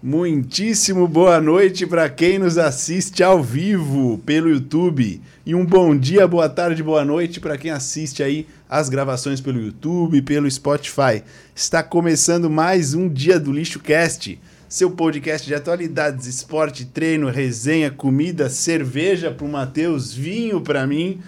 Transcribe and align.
Muitíssimo 0.00 1.08
boa 1.08 1.40
noite 1.40 1.84
para 1.84 2.08
quem 2.08 2.38
nos 2.38 2.56
assiste 2.56 3.20
ao 3.20 3.42
vivo 3.42 4.18
pelo 4.24 4.48
YouTube 4.48 5.20
e 5.44 5.56
um 5.56 5.66
bom 5.66 5.98
dia, 5.98 6.24
boa 6.24 6.48
tarde, 6.48 6.84
boa 6.84 7.04
noite 7.04 7.40
para 7.40 7.58
quem 7.58 7.72
assiste 7.72 8.22
aí 8.22 8.46
as 8.70 8.88
gravações 8.88 9.40
pelo 9.40 9.60
YouTube, 9.60 10.22
pelo 10.22 10.48
Spotify. 10.48 11.24
Está 11.52 11.82
começando 11.82 12.48
mais 12.48 12.94
um 12.94 13.08
dia 13.08 13.40
do 13.40 13.50
Lixo 13.50 13.80
Cast, 13.80 14.40
seu 14.68 14.92
podcast 14.92 15.44
de 15.44 15.56
atualidades, 15.56 16.28
esporte, 16.28 16.84
treino, 16.84 17.28
resenha, 17.28 17.90
comida, 17.90 18.48
cerveja 18.48 19.32
para 19.32 19.46
o 19.46 19.50
Matheus, 19.50 20.14
vinho 20.14 20.60
para 20.60 20.86
mim 20.86 21.20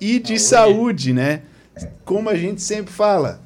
e 0.00 0.18
de 0.18 0.40
saúde, 0.40 1.12
né? 1.12 1.42
Como 2.04 2.28
a 2.28 2.34
gente 2.34 2.62
sempre 2.62 2.92
fala, 2.92 3.40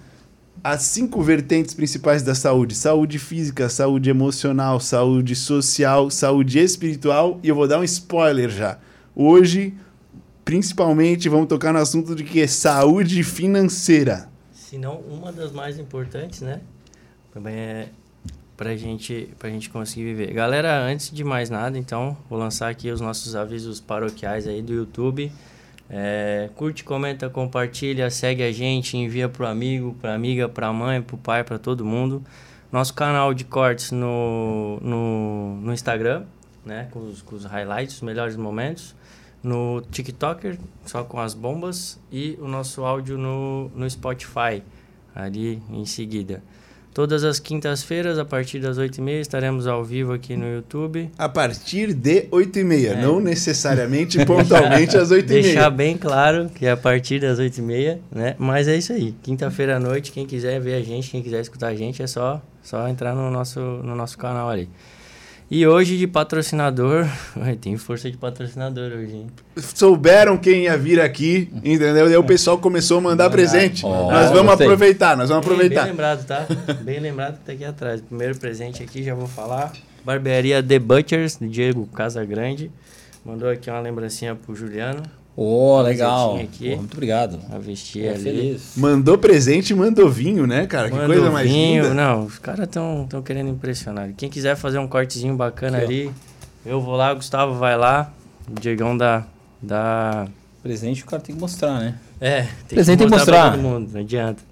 as 0.62 0.82
cinco 0.82 1.22
vertentes 1.22 1.74
principais 1.74 2.22
da 2.22 2.34
saúde: 2.34 2.74
saúde 2.74 3.18
física, 3.18 3.68
saúde 3.68 4.11
emocional, 4.11 4.79
saúde 4.80 5.34
social, 5.34 6.11
saúde 6.11 6.58
espiritual. 6.58 7.40
E 7.43 7.48
eu 7.48 7.54
vou 7.54 7.66
dar 7.66 7.80
um 7.80 7.85
spoiler 7.85 8.48
já. 8.50 8.79
Hoje, 9.14 9.75
principalmente, 10.44 11.29
vamos 11.29 11.48
tocar 11.48 11.72
no 11.72 11.79
assunto 11.79 12.14
de 12.14 12.25
que 12.25 12.40
é 12.40 12.46
saúde 12.46 13.22
financeira. 13.22 14.29
Se 14.52 14.79
não 14.79 14.98
uma 15.00 15.32
das 15.32 15.52
mais 15.52 15.79
importantes, 15.79 16.40
né? 16.40 16.61
Também 17.32 17.54
é 17.54 17.88
pra 18.57 18.76
gente, 18.76 19.29
pra 19.38 19.50
gente 19.50 19.68
conseguir 19.71 20.04
viver. 20.04 20.32
Galera, 20.32 20.80
antes 20.85 21.10
de 21.10 21.24
mais 21.24 21.50
nada, 21.50 21.76
então, 21.76 22.16
vou 22.30 22.38
lançar 22.38 22.71
aqui 22.71 22.90
os 22.90 23.00
nossos 23.00 23.35
avisos 23.35 23.80
paroquiais 23.80 24.46
aí 24.46 24.63
do 24.63 24.72
YouTube. 24.72 25.32
É, 25.94 26.48
curte, 26.56 26.82
comenta, 26.82 27.28
compartilha, 27.28 28.08
segue 28.10 28.42
a 28.42 28.50
gente, 28.50 28.96
envia 28.96 29.28
pro 29.28 29.46
amigo, 29.46 29.94
pra 30.00 30.14
amiga, 30.14 30.48
pra 30.48 30.72
mãe, 30.72 31.02
pro 31.02 31.18
pai, 31.18 31.44
pra 31.44 31.58
todo 31.58 31.84
mundo. 31.84 32.24
Nosso 32.72 32.94
canal 32.94 33.34
de 33.34 33.44
cortes 33.44 33.92
no, 33.92 34.78
no, 34.80 35.56
no 35.60 35.72
Instagram, 35.74 36.24
né? 36.64 36.88
Com 36.91 37.00
os, 37.00 37.20
com 37.20 37.36
os 37.36 37.44
highlights, 37.44 37.96
os 37.96 38.00
melhores 38.00 38.36
momentos. 38.36 38.96
No 39.42 39.82
TikToker, 39.90 40.58
só 40.86 41.04
com 41.04 41.20
as 41.20 41.34
bombas. 41.34 42.00
E 42.10 42.38
o 42.40 42.48
nosso 42.48 42.84
áudio 42.84 43.18
no, 43.18 43.70
no 43.74 43.90
Spotify, 43.90 44.62
ali 45.14 45.62
em 45.68 45.84
seguida. 45.84 46.42
Todas 46.94 47.24
as 47.24 47.38
quintas-feiras, 47.38 48.18
a 48.18 48.24
partir 48.24 48.58
das 48.58 48.78
8h30, 48.78 49.20
estaremos 49.20 49.66
ao 49.66 49.82
vivo 49.82 50.12
aqui 50.12 50.36
no 50.36 50.46
YouTube. 50.46 51.10
A 51.16 51.26
partir 51.26 51.94
de 51.94 52.22
8h30, 52.30 52.90
é. 52.90 53.00
não 53.00 53.18
necessariamente 53.18 54.22
pontualmente 54.26 54.96
às 54.98 55.10
8h30. 55.10 55.22
Deixar 55.24 55.70
bem 55.70 55.96
claro 55.96 56.50
que 56.54 56.66
é 56.66 56.70
a 56.70 56.76
partir 56.76 57.18
das 57.18 57.38
8h30, 57.38 57.98
né? 58.10 58.36
Mas 58.38 58.68
é 58.68 58.76
isso 58.76 58.92
aí. 58.92 59.14
Quinta-feira 59.22 59.76
à 59.76 59.80
noite, 59.80 60.12
quem 60.12 60.26
quiser 60.26 60.60
ver 60.60 60.74
a 60.74 60.82
gente, 60.82 61.10
quem 61.10 61.22
quiser 61.22 61.40
escutar 61.40 61.68
a 61.68 61.74
gente, 61.74 62.02
é 62.02 62.06
só, 62.06 62.42
só 62.62 62.86
entrar 62.86 63.14
no 63.14 63.30
nosso, 63.30 63.58
no 63.60 63.96
nosso 63.96 64.18
canal 64.18 64.50
ali. 64.50 64.68
E 65.50 65.66
hoje 65.66 65.98
de 65.98 66.06
patrocinador, 66.06 67.06
tem 67.60 67.76
força 67.76 68.10
de 68.10 68.16
patrocinador 68.16 68.90
hoje, 68.92 69.16
hein? 69.16 69.26
Souberam 69.58 70.38
quem 70.38 70.62
ia 70.64 70.78
vir 70.78 70.98
aqui, 70.98 71.50
entendeu? 71.56 72.06
E 72.08 72.12
aí 72.12 72.16
o 72.16 72.24
pessoal 72.24 72.56
começou 72.56 72.98
a 72.98 73.00
mandar 73.02 73.28
presente. 73.28 73.84
Oh, 73.84 74.10
nós 74.10 74.30
vamos 74.30 74.46
gostei. 74.46 74.66
aproveitar, 74.66 75.16
nós 75.16 75.28
vamos 75.28 75.44
aproveitar. 75.44 75.82
Bem, 75.82 75.84
bem 75.84 75.92
lembrado, 75.92 76.26
tá? 76.26 76.46
Bem 76.82 77.00
lembrado 77.00 77.38
que 77.38 77.44
tá 77.44 77.52
aqui 77.52 77.64
atrás. 77.64 78.00
Primeiro 78.00 78.38
presente 78.38 78.82
aqui, 78.82 79.02
já 79.02 79.14
vou 79.14 79.26
falar. 79.26 79.72
Barbearia 80.04 80.62
The 80.62 80.78
Butchers, 80.78 81.38
Diego 81.40 81.86
Casagrande. 81.88 82.70
Mandou 83.24 83.48
aqui 83.48 83.68
uma 83.70 83.80
lembrancinha 83.80 84.34
pro 84.34 84.54
Juliano. 84.54 85.02
Ô, 85.34 85.78
oh, 85.78 85.83
legal. 85.83 86.36
Aqui, 86.36 86.77
muito 86.77 86.92
obrigado. 86.92 87.41
A 87.50 87.58
vestir 87.58 88.08
ali. 88.08 88.22
Feliz. 88.22 88.72
Mandou 88.77 89.16
presente 89.16 89.70
e 89.70 89.74
mandou 89.74 90.08
vinho, 90.11 90.47
né, 90.47 90.66
cara? 90.66 90.91
Mandou 90.91 91.06
que 91.08 91.14
coisa 91.14 91.30
mais 91.30 91.50
vinho. 91.50 91.84
linda. 91.84 91.94
Não, 91.94 92.27
os 92.27 92.39
caras 92.39 92.66
estão 92.66 93.06
tão 93.08 93.22
querendo 93.22 93.48
impressionar. 93.48 94.11
Quem 94.14 94.28
quiser 94.28 94.56
fazer 94.56 94.78
um 94.78 94.86
cortezinho 94.86 95.34
bacana 95.34 95.78
aqui, 95.78 96.02
ali, 96.02 96.14
ó. 96.66 96.69
eu 96.69 96.80
vou 96.83 96.97
lá, 96.97 97.14
Gustavo 97.14 97.55
vai 97.55 97.78
lá. 97.78 98.12
O 98.50 98.61
Diegão 98.61 98.97
da, 98.97 99.24
da... 99.61 100.27
Presente 100.62 101.02
o 101.02 101.06
cara 101.06 101.22
tem 101.22 101.34
que 101.34 101.41
mostrar, 101.41 101.80
né? 101.80 101.94
É, 102.20 102.42
tem 102.68 102.77
presente 102.77 102.98
que 102.98 103.11
mostrar, 103.11 103.24
tem 103.24 103.24
que 103.24 103.30
mostrar. 103.30 103.51
todo 103.52 103.62
mundo, 103.62 103.90
não 103.92 104.01
adianta. 104.01 104.42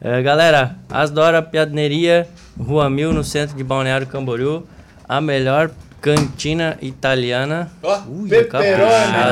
Uh, 0.00 0.22
galera, 0.22 0.76
Asdora 0.90 1.42
Piadneria, 1.42 2.28
Rua 2.56 2.88
Mil, 2.90 3.12
no 3.12 3.24
centro 3.24 3.56
de 3.56 3.64
Balneário 3.64 4.06
Camboriú. 4.06 4.64
A 5.08 5.20
melhor 5.22 5.70
Cantina 6.00 6.78
italiana. 6.80 7.70
Ó, 7.82 7.98
oh, 7.98 8.28
pepperoni, 8.28 8.76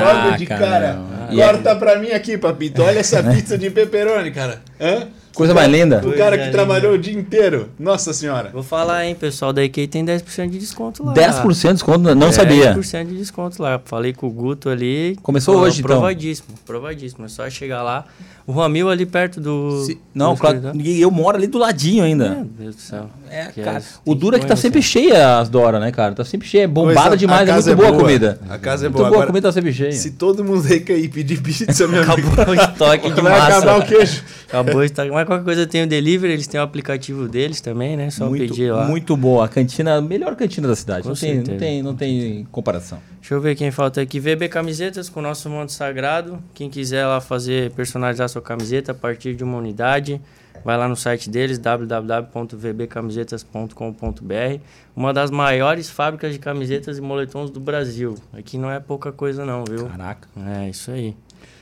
logo 0.05 0.37
de 0.37 0.47
cara. 0.47 0.99
Corta 1.35 1.77
pra 1.77 1.99
mim 1.99 2.11
aqui, 2.11 2.37
papito. 2.37 2.83
Olha 2.83 2.99
essa 2.99 3.23
pizza 3.33 3.57
de 3.57 3.71
pepperoni, 3.71 4.31
cara. 4.31 4.61
Hã? 4.81 5.07
Coisa 5.37 5.53
mais 5.53 5.71
linda. 5.71 6.01
O 6.03 6.17
cara 6.17 6.39
que 6.39 6.51
trabalhou 6.51 6.95
o 6.95 6.99
dia 6.99 7.13
inteiro. 7.13 7.69
Nossa 7.79 8.15
senhora. 8.15 8.49
Vou 8.51 8.63
falar, 8.63 9.05
hein, 9.05 9.15
pessoal 9.15 9.53
da 9.53 9.63
IK 9.63 9.87
tem 9.87 10.03
10% 10.03 10.49
de 10.49 10.59
desconto 10.59 11.05
lá. 11.05 11.13
10% 11.13 11.53
de 11.53 11.73
desconto? 11.75 12.15
Não 12.15 12.29
é, 12.29 12.33
sabia. 12.33 12.75
10% 12.75 13.05
de 13.05 13.19
desconto 13.19 13.63
lá. 13.63 13.79
Falei 13.85 14.15
com 14.15 14.27
o 14.27 14.31
Guto 14.31 14.71
ali. 14.71 15.15
Começou 15.23 15.59
hoje, 15.59 15.83
provadíssimo, 15.83 16.49
então. 16.49 16.65
Provadíssimo, 16.65 17.19
provadíssimo. 17.21 17.25
É 17.27 17.29
só 17.29 17.51
chegar 17.51 17.83
lá. 17.83 18.07
O 18.47 18.53
Ramil 18.53 18.89
ali 18.89 19.05
perto 19.05 19.39
do. 19.39 19.85
Se, 19.85 20.01
não, 20.15 20.33
do 20.33 20.41
claro. 20.41 20.73
Eu 20.83 21.11
moro 21.11 21.37
ali 21.37 21.47
do 21.47 21.59
ladinho 21.59 22.03
ainda. 22.03 22.31
Meu 22.31 22.45
Deus 22.45 22.77
do 22.77 22.81
céu. 22.81 23.11
É, 23.31 23.47
que 23.47 23.63
cara. 23.63 23.79
É, 23.79 23.83
o 24.05 24.15
duro 24.15 24.37
é 24.37 24.39
que 24.39 24.47
tá 24.47 24.57
sempre 24.57 24.83
cheia 24.83 25.39
as 25.39 25.49
Dora, 25.49 25.79
né, 25.79 25.91
cara? 25.93 26.15
Tá 26.15 26.25
sempre 26.25 26.47
cheia. 26.47 26.65
É 26.65 26.67
bombada 26.67 27.17
demais. 27.17 27.49
É 27.49 27.53
muito 27.53 27.71
é 27.71 27.75
boa, 27.75 27.89
boa 27.89 27.99
a 27.99 28.05
comida. 28.05 28.41
A 28.49 28.59
casa 28.59 28.87
é 28.87 28.89
muito 28.89 28.99
boa. 28.99 29.09
boa 29.09 29.09
Agora, 29.09 29.25
a 29.25 29.27
comida 29.29 29.49
tá 29.49 29.53
sempre 29.53 29.73
cheia. 29.73 29.93
Se 29.93 30.13
todo 30.13 30.45
mundo 30.45 30.63
recair 30.63 31.09
pedir 31.11 31.41
pizza, 31.41 31.87
meu 31.87 32.03
Acabou 32.03 32.33
amigo. 32.33 32.51
o 32.51 32.55
estoque 32.55 33.11
de 33.11 33.21
Vai 33.21 33.33
massa. 33.33 33.59
acabar 33.59 33.79
o 33.79 33.85
queijo. 33.85 34.23
Acabou 34.49 34.77
o 34.77 34.85
estoque. 34.85 35.11
Mas 35.11 35.27
qualquer 35.27 35.45
coisa 35.45 35.67
tem 35.67 35.83
o 35.83 35.87
delivery, 35.87 36.33
eles 36.33 36.47
têm 36.47 36.61
o 36.61 36.63
aplicativo 36.63 37.29
deles 37.29 37.61
também, 37.61 37.97
né? 37.97 38.11
Só 38.11 38.29
muito, 38.29 38.49
pedir 38.49 38.73
lá. 38.73 38.87
Muito 38.87 39.17
boa. 39.17 39.45
A 39.45 39.49
cantina, 39.49 39.97
a 39.97 40.01
melhor 40.01 40.37
cantina 40.37 40.69
da 40.69 40.77
cidade. 40.77 41.07
não 41.07 41.15
tem, 41.15 41.37
não, 41.37 41.57
tem, 41.57 41.83
não 41.83 41.95
tem 41.95 42.47
comparação. 42.51 42.99
Deixa 43.21 43.35
eu 43.35 43.41
ver 43.41 43.57
quem 43.57 43.71
falta 43.71 44.01
aqui. 44.01 44.21
VB 44.21 44.49
Camisetas 44.49 45.09
com 45.09 45.19
o 45.21 45.23
nosso 45.23 45.51
manto 45.51 45.73
sagrado. 45.73 46.39
Quem 46.55 46.71
quiser 46.71 47.07
lá 47.07 47.21
fazer, 47.21 47.73
personalizar 47.73 48.29
sua 48.29 48.41
camiseta 48.41 48.93
a 48.93 48.95
partir 48.95 49.35
de 49.35 49.43
uma 49.43 49.59
unidade, 49.59 50.21
vai 50.67 50.77
lá 50.77 50.87
no 50.89 50.97
site 50.97 51.31
deles, 51.31 51.61
www.vbcamisetas.com.br. 51.61 54.61
Uma 54.97 55.15
das 55.15 55.31
maiores 55.31 55.89
fábricas 55.89 56.33
de 56.33 56.41
camisetas 56.41 56.99
e 56.99 57.01
moletons 57.01 57.53
do 57.53 57.61
Brasil. 57.61 58.17
Aqui 58.33 58.59
não 58.59 58.69
é 58.69 58.81
pouca 58.81 59.13
coisa 59.13 59.47
não, 59.47 59.65
viu? 59.65 59.87
Caraca. 59.87 60.27
É, 60.45 60.69
isso 60.69 60.91
aí. 60.91 61.15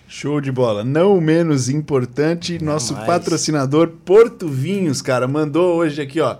Show 0.08 0.40
de 0.40 0.50
bola. 0.50 0.82
Não 0.82 1.20
menos 1.20 1.68
importante, 1.68 2.58
não 2.58 2.72
nosso 2.72 2.94
mais. 2.94 3.06
patrocinador 3.06 3.88
Porto 4.06 4.48
Vinhos, 4.48 5.02
cara, 5.02 5.28
mandou 5.28 5.76
hoje 5.76 6.00
aqui, 6.00 6.22
ó, 6.22 6.38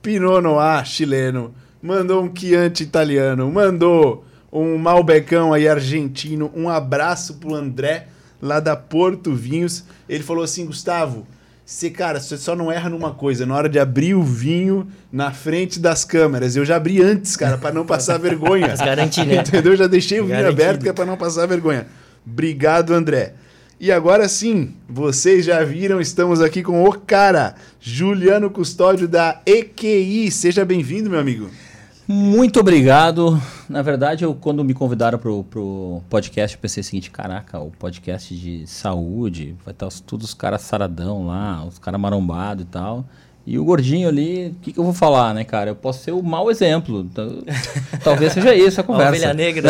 Pinot 0.00 0.40
Noir 0.40 0.86
chileno, 0.86 1.54
mandou 1.82 2.24
um 2.24 2.34
Chianti 2.34 2.82
italiano, 2.82 3.52
mandou 3.52 4.24
um 4.50 4.78
Malbecão 4.78 5.52
aí 5.52 5.68
argentino. 5.68 6.50
Um 6.54 6.70
abraço 6.70 7.34
pro 7.34 7.54
André, 7.54 8.08
lá 8.40 8.58
da 8.58 8.74
Porto 8.74 9.34
Vinhos. 9.34 9.84
Ele 10.08 10.24
falou 10.24 10.44
assim, 10.44 10.64
Gustavo, 10.64 11.26
você, 11.66 11.90
cara, 11.90 12.20
você 12.20 12.36
só 12.36 12.54
não 12.54 12.70
erra 12.70 12.88
numa 12.88 13.12
coisa, 13.12 13.44
na 13.44 13.52
hora 13.56 13.68
de 13.68 13.76
abrir 13.76 14.14
o 14.14 14.22
vinho 14.22 14.86
na 15.10 15.32
frente 15.32 15.80
das 15.80 16.04
câmeras. 16.04 16.54
Eu 16.54 16.64
já 16.64 16.76
abri 16.76 17.02
antes, 17.02 17.36
cara, 17.36 17.58
para 17.58 17.74
não 17.74 17.84
passar 17.84 18.20
vergonha. 18.20 18.68
Mas 18.68 18.78
garanti, 18.78 19.24
né? 19.24 19.38
Entendeu? 19.38 19.72
Eu 19.72 19.76
já 19.76 19.88
deixei 19.88 20.20
o 20.20 20.26
vinho 20.26 20.36
Garantido. 20.38 20.62
aberto 20.62 20.82
que 20.84 20.88
é 20.88 20.92
para 20.92 21.04
não 21.04 21.16
passar 21.16 21.44
vergonha. 21.46 21.88
Obrigado, 22.24 22.94
André. 22.94 23.34
E 23.80 23.90
agora 23.90 24.28
sim, 24.28 24.74
vocês 24.88 25.44
já 25.44 25.64
viram, 25.64 26.00
estamos 26.00 26.40
aqui 26.40 26.62
com 26.62 26.84
o 26.84 26.92
cara, 26.92 27.56
Juliano 27.80 28.48
Custódio 28.48 29.08
da 29.08 29.42
EQI. 29.44 30.30
Seja 30.30 30.64
bem-vindo, 30.64 31.10
meu 31.10 31.18
amigo. 31.18 31.50
Muito 32.08 32.60
obrigado. 32.60 33.40
Na 33.68 33.82
verdade, 33.82 34.24
eu 34.24 34.32
quando 34.32 34.62
me 34.62 34.72
convidaram 34.72 35.18
pro, 35.18 35.42
pro 35.42 36.00
podcast, 36.08 36.56
eu 36.56 36.60
pensei 36.60 36.80
o 36.80 36.84
seguinte, 36.84 37.10
caraca, 37.10 37.58
o 37.58 37.72
podcast 37.72 38.32
de 38.34 38.64
saúde, 38.66 39.56
vai 39.64 39.72
estar 39.72 39.88
todos 40.06 40.28
os 40.28 40.34
caras 40.34 40.62
saradão 40.62 41.26
lá, 41.26 41.64
os 41.64 41.80
caras 41.80 42.00
marombados 42.00 42.64
e 42.64 42.66
tal. 42.68 43.04
E 43.44 43.58
o 43.58 43.64
gordinho 43.64 44.08
ali, 44.08 44.48
o 44.48 44.54
que, 44.60 44.72
que, 44.72 44.78
eu 44.78 44.84
vou 44.84 44.92
falar, 44.92 45.34
né, 45.34 45.44
cara? 45.44 45.70
Eu 45.70 45.76
posso 45.76 46.02
ser 46.04 46.12
o 46.12 46.22
mau 46.22 46.50
exemplo. 46.50 47.08
Talvez 48.02 48.32
seja 48.32 48.54
isso 48.54 48.80
a 48.80 48.84
conversa. 48.84 49.10
Ovelha 49.10 49.34
negra. 49.34 49.68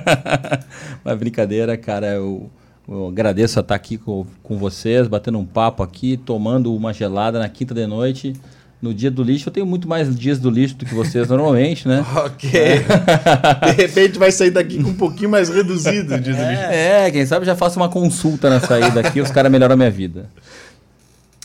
Mas 1.04 1.18
brincadeira, 1.18 1.76
cara. 1.76 2.08
Eu, 2.08 2.50
eu 2.88 3.08
agradeço 3.08 3.58
a 3.58 3.62
estar 3.62 3.74
aqui 3.74 3.98
com, 3.98 4.26
com 4.42 4.56
vocês, 4.56 5.06
batendo 5.06 5.38
um 5.38 5.44
papo 5.44 5.82
aqui, 5.82 6.16
tomando 6.16 6.74
uma 6.74 6.92
gelada 6.94 7.38
na 7.38 7.48
quinta 7.48 7.74
de 7.74 7.86
noite 7.86 8.34
no 8.80 8.94
dia 8.94 9.10
do 9.10 9.22
lixo. 9.22 9.48
Eu 9.48 9.52
tenho 9.52 9.66
muito 9.66 9.88
mais 9.88 10.16
dias 10.16 10.38
do 10.38 10.50
lixo 10.50 10.76
do 10.76 10.84
que 10.84 10.94
vocês 10.94 11.28
normalmente, 11.28 11.86
né? 11.86 12.04
ok. 12.14 12.50
De 13.66 13.72
repente 13.72 14.18
vai 14.18 14.30
sair 14.30 14.50
daqui 14.50 14.82
com 14.82 14.90
um 14.90 14.94
pouquinho 14.94 15.30
mais 15.30 15.48
reduzido 15.48 16.14
o 16.14 16.20
dia 16.20 16.34
do 16.34 16.42
lixo. 16.42 16.62
É, 16.62 17.10
quem 17.10 17.26
sabe 17.26 17.44
já 17.44 17.56
faço 17.56 17.78
uma 17.78 17.88
consulta 17.88 18.48
na 18.48 18.60
saída 18.60 19.00
aqui, 19.00 19.20
os 19.20 19.30
caras 19.30 19.50
melhoram 19.50 19.74
a 19.74 19.76
minha 19.76 19.90
vida. 19.90 20.28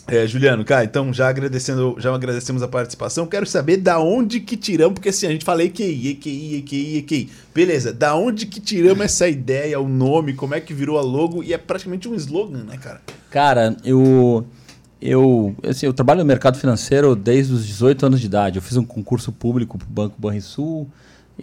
É, 0.06 0.28
Juliano, 0.28 0.66
cara, 0.66 0.84
então 0.84 1.14
já 1.14 1.30
agradecendo, 1.30 1.96
já 1.98 2.14
agradecemos 2.14 2.62
a 2.62 2.68
participação. 2.68 3.26
Quero 3.26 3.46
saber 3.46 3.78
da 3.78 4.00
onde 4.00 4.42
que 4.42 4.58
tiramos, 4.58 4.96
porque 4.96 5.10
assim, 5.10 5.28
a 5.28 5.32
gente 5.32 5.46
fala 5.46 5.64
EQI, 5.64 6.10
EQI, 6.10 6.56
EQI, 6.58 6.98
EQI. 6.98 7.30
Beleza, 7.56 7.94
da 7.94 8.14
onde 8.14 8.46
que 8.46 8.60
tiramos 8.60 9.06
essa 9.06 9.30
ideia, 9.30 9.80
o 9.80 9.88
nome, 9.88 10.34
como 10.34 10.56
é 10.56 10.60
que 10.60 10.74
virou 10.74 10.98
a 10.98 11.02
logo 11.02 11.42
e 11.42 11.54
é 11.54 11.58
praticamente 11.58 12.10
um 12.10 12.16
slogan, 12.16 12.66
né, 12.66 12.78
cara? 12.78 13.02
Cara, 13.32 13.78
eu 13.86 14.46
eu, 15.06 15.54
assim, 15.68 15.86
eu 15.86 15.94
trabalho 15.94 16.22
no 16.22 16.26
mercado 16.26 16.58
financeiro 16.58 17.14
desde 17.14 17.52
os 17.52 17.68
18 17.68 18.06
anos 18.06 18.22
de 18.22 18.26
idade. 18.26 18.58
Eu 18.58 18.62
fiz 18.62 18.78
um 18.78 18.86
concurso 18.86 19.34
público 19.34 19.78
para 19.78 19.86
o 19.86 19.92
Banco 19.92 20.16
Banrisul 20.18 20.88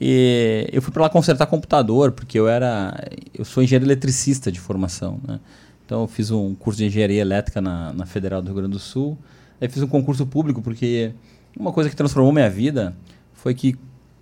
e 0.01 0.67
eu 0.73 0.81
fui 0.81 0.91
para 0.91 1.03
lá 1.03 1.11
consertar 1.11 1.45
computador, 1.45 2.13
porque 2.13 2.39
eu 2.39 2.49
era 2.49 2.99
eu 3.35 3.45
sou 3.45 3.63
engenheiro 3.63 3.85
eletricista 3.85 4.51
de 4.51 4.59
formação, 4.59 5.21
né? 5.29 5.39
Então 5.85 6.01
eu 6.01 6.09
fiz 6.09 6.31
um 6.31 6.55
curso 6.55 6.79
de 6.79 6.87
engenharia 6.87 7.21
elétrica 7.21 7.61
na, 7.61 7.93
na 7.93 8.07
Federal 8.07 8.41
do 8.41 8.47
Rio 8.47 8.57
Grande 8.57 8.73
do 8.73 8.79
Sul. 8.79 9.19
Aí 9.61 9.69
fiz 9.69 9.83
um 9.83 9.89
concurso 9.89 10.25
público 10.25 10.63
porque 10.63 11.13
uma 11.55 11.71
coisa 11.71 11.91
que 11.91 11.97
transformou 11.97 12.33
minha 12.33 12.49
vida 12.49 12.97
foi 13.35 13.53
que 13.53 13.77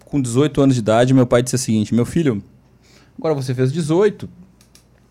com 0.04 0.20
18 0.20 0.60
anos 0.62 0.74
de 0.74 0.80
idade 0.80 1.14
meu 1.14 1.28
pai 1.28 1.44
disse 1.44 1.54
o 1.54 1.58
seguinte: 1.58 1.94
"Meu 1.94 2.04
filho, 2.04 2.42
agora 3.16 3.34
você 3.34 3.54
fez 3.54 3.72
18, 3.72 4.28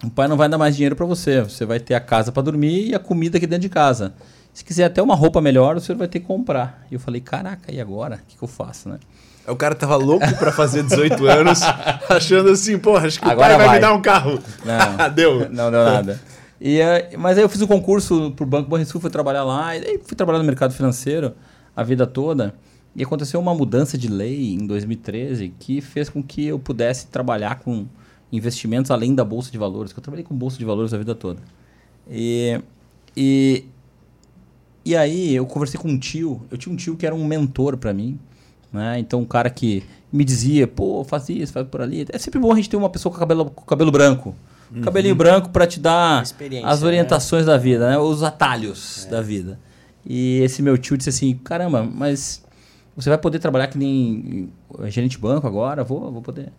o 0.03 0.09
pai 0.09 0.27
não 0.27 0.37
vai 0.37 0.47
dar 0.47 0.57
mais 0.57 0.75
dinheiro 0.75 0.95
para 0.95 1.05
você. 1.05 1.41
Você 1.41 1.65
vai 1.65 1.79
ter 1.79 1.95
a 1.95 1.99
casa 1.99 2.31
para 2.31 2.43
dormir 2.43 2.89
e 2.89 2.95
a 2.95 2.99
comida 2.99 3.37
aqui 3.37 3.47
dentro 3.47 3.63
de 3.63 3.69
casa. 3.69 4.13
Se 4.53 4.63
quiser 4.63 4.85
até 4.85 5.01
uma 5.01 5.15
roupa 5.15 5.41
melhor, 5.41 5.75
o 5.75 5.79
senhor 5.79 5.97
vai 5.97 6.07
ter 6.07 6.19
que 6.19 6.25
comprar. 6.25 6.85
E 6.89 6.95
eu 6.95 6.99
falei, 6.99 7.21
caraca, 7.21 7.71
e 7.71 7.79
agora? 7.79 8.15
O 8.15 8.27
que, 8.27 8.37
que 8.37 8.43
eu 8.43 8.47
faço, 8.47 8.89
né? 8.89 8.99
O 9.47 9.55
cara 9.55 9.75
tava 9.75 9.95
louco 9.95 10.27
para 10.35 10.51
fazer 10.51 10.83
18 10.83 11.25
anos, 11.25 11.61
achando 12.09 12.49
assim, 12.49 12.77
porra, 12.77 13.07
acho 13.07 13.19
que 13.19 13.29
Agora 13.29 13.55
o 13.55 13.57
pai 13.57 13.57
vai, 13.57 13.67
vai. 13.67 13.75
me 13.75 13.81
dar 13.81 13.93
um 13.93 14.01
carro. 14.01 14.39
Não. 14.65 15.09
Deu. 15.13 15.49
Não 15.49 15.71
deu 15.71 15.83
nada. 15.85 16.19
E, 16.59 16.81
eh, 16.81 17.11
mas 17.17 17.37
aí 17.37 17.43
eu 17.43 17.49
fiz 17.49 17.61
o 17.61 17.67
concurso 17.67 18.31
pro 18.31 18.45
Banco 18.45 18.69
Banrisul, 18.69 18.99
fui 18.99 19.09
trabalhar 19.09 19.43
lá, 19.43 19.75
e 19.75 19.85
aí 19.85 20.01
fui 20.03 20.17
trabalhar 20.17 20.39
no 20.39 20.45
mercado 20.45 20.73
financeiro 20.73 21.33
a 21.75 21.83
vida 21.83 22.05
toda. 22.05 22.53
E 22.95 23.03
aconteceu 23.03 23.39
uma 23.39 23.53
mudança 23.53 23.95
de 23.95 24.07
lei 24.07 24.53
em 24.53 24.65
2013 24.65 25.53
que 25.59 25.81
fez 25.81 26.09
com 26.09 26.21
que 26.21 26.47
eu 26.47 26.57
pudesse 26.57 27.07
trabalhar 27.07 27.59
com 27.59 27.85
investimentos 28.31 28.91
além 28.91 29.15
da 29.15 29.23
bolsa 29.23 29.51
de 29.51 29.57
valores, 29.57 29.93
que 29.93 29.99
eu 29.99 30.03
trabalhei 30.03 30.23
com 30.23 30.35
bolsa 30.35 30.57
de 30.57 30.65
valores 30.65 30.93
a 30.93 30.97
vida 30.97 31.15
toda. 31.15 31.41
E, 32.09 32.59
e, 33.15 33.65
e 34.85 34.95
aí 34.95 35.35
eu 35.35 35.45
conversei 35.45 35.79
com 35.79 35.89
um 35.89 35.97
tio, 35.97 36.41
eu 36.51 36.57
tinha 36.57 36.73
um 36.73 36.75
tio 36.75 36.95
que 36.95 37.05
era 37.05 37.15
um 37.15 37.25
mentor 37.25 37.77
para 37.77 37.93
mim, 37.93 38.19
né? 38.71 38.99
Então 38.99 39.21
um 39.21 39.25
cara 39.25 39.49
que 39.49 39.83
me 40.11 40.23
dizia, 40.23 40.67
pô, 40.67 41.03
faz 41.03 41.29
isso, 41.29 41.53
faz 41.53 41.67
por 41.67 41.81
ali. 41.81 42.05
É 42.09 42.17
sempre 42.17 42.39
bom 42.39 42.51
a 42.51 42.55
gente 42.55 42.69
ter 42.69 42.77
uma 42.77 42.89
pessoa 42.89 43.13
com 43.13 43.19
cabelo, 43.19 43.49
com 43.49 43.65
cabelo 43.65 43.91
branco. 43.91 44.35
Cabelinho 44.81 45.15
branco 45.15 45.49
para 45.49 45.65
te 45.65 45.79
dar 45.79 46.21
as 46.21 46.81
né? 46.81 46.87
orientações 46.87 47.45
da 47.45 47.57
vida, 47.57 47.89
né? 47.89 47.97
Os 47.97 48.21
atalhos 48.21 49.07
da 49.09 49.21
vida. 49.21 49.57
E 50.05 50.39
esse 50.39 50.61
meu 50.61 50.77
tio 50.77 50.97
disse 50.97 51.09
assim, 51.09 51.35
caramba, 51.35 51.83
mas 51.83 52.43
você 52.95 53.09
vai 53.09 53.17
poder 53.17 53.39
trabalhar 53.39 53.67
que 53.67 53.77
nem 53.77 54.49
gerente 54.85 55.11
de 55.11 55.17
banco 55.19 55.47
agora? 55.47 55.83
Vou, 55.83 56.11
vou 56.11 56.21
poder. 56.21 56.51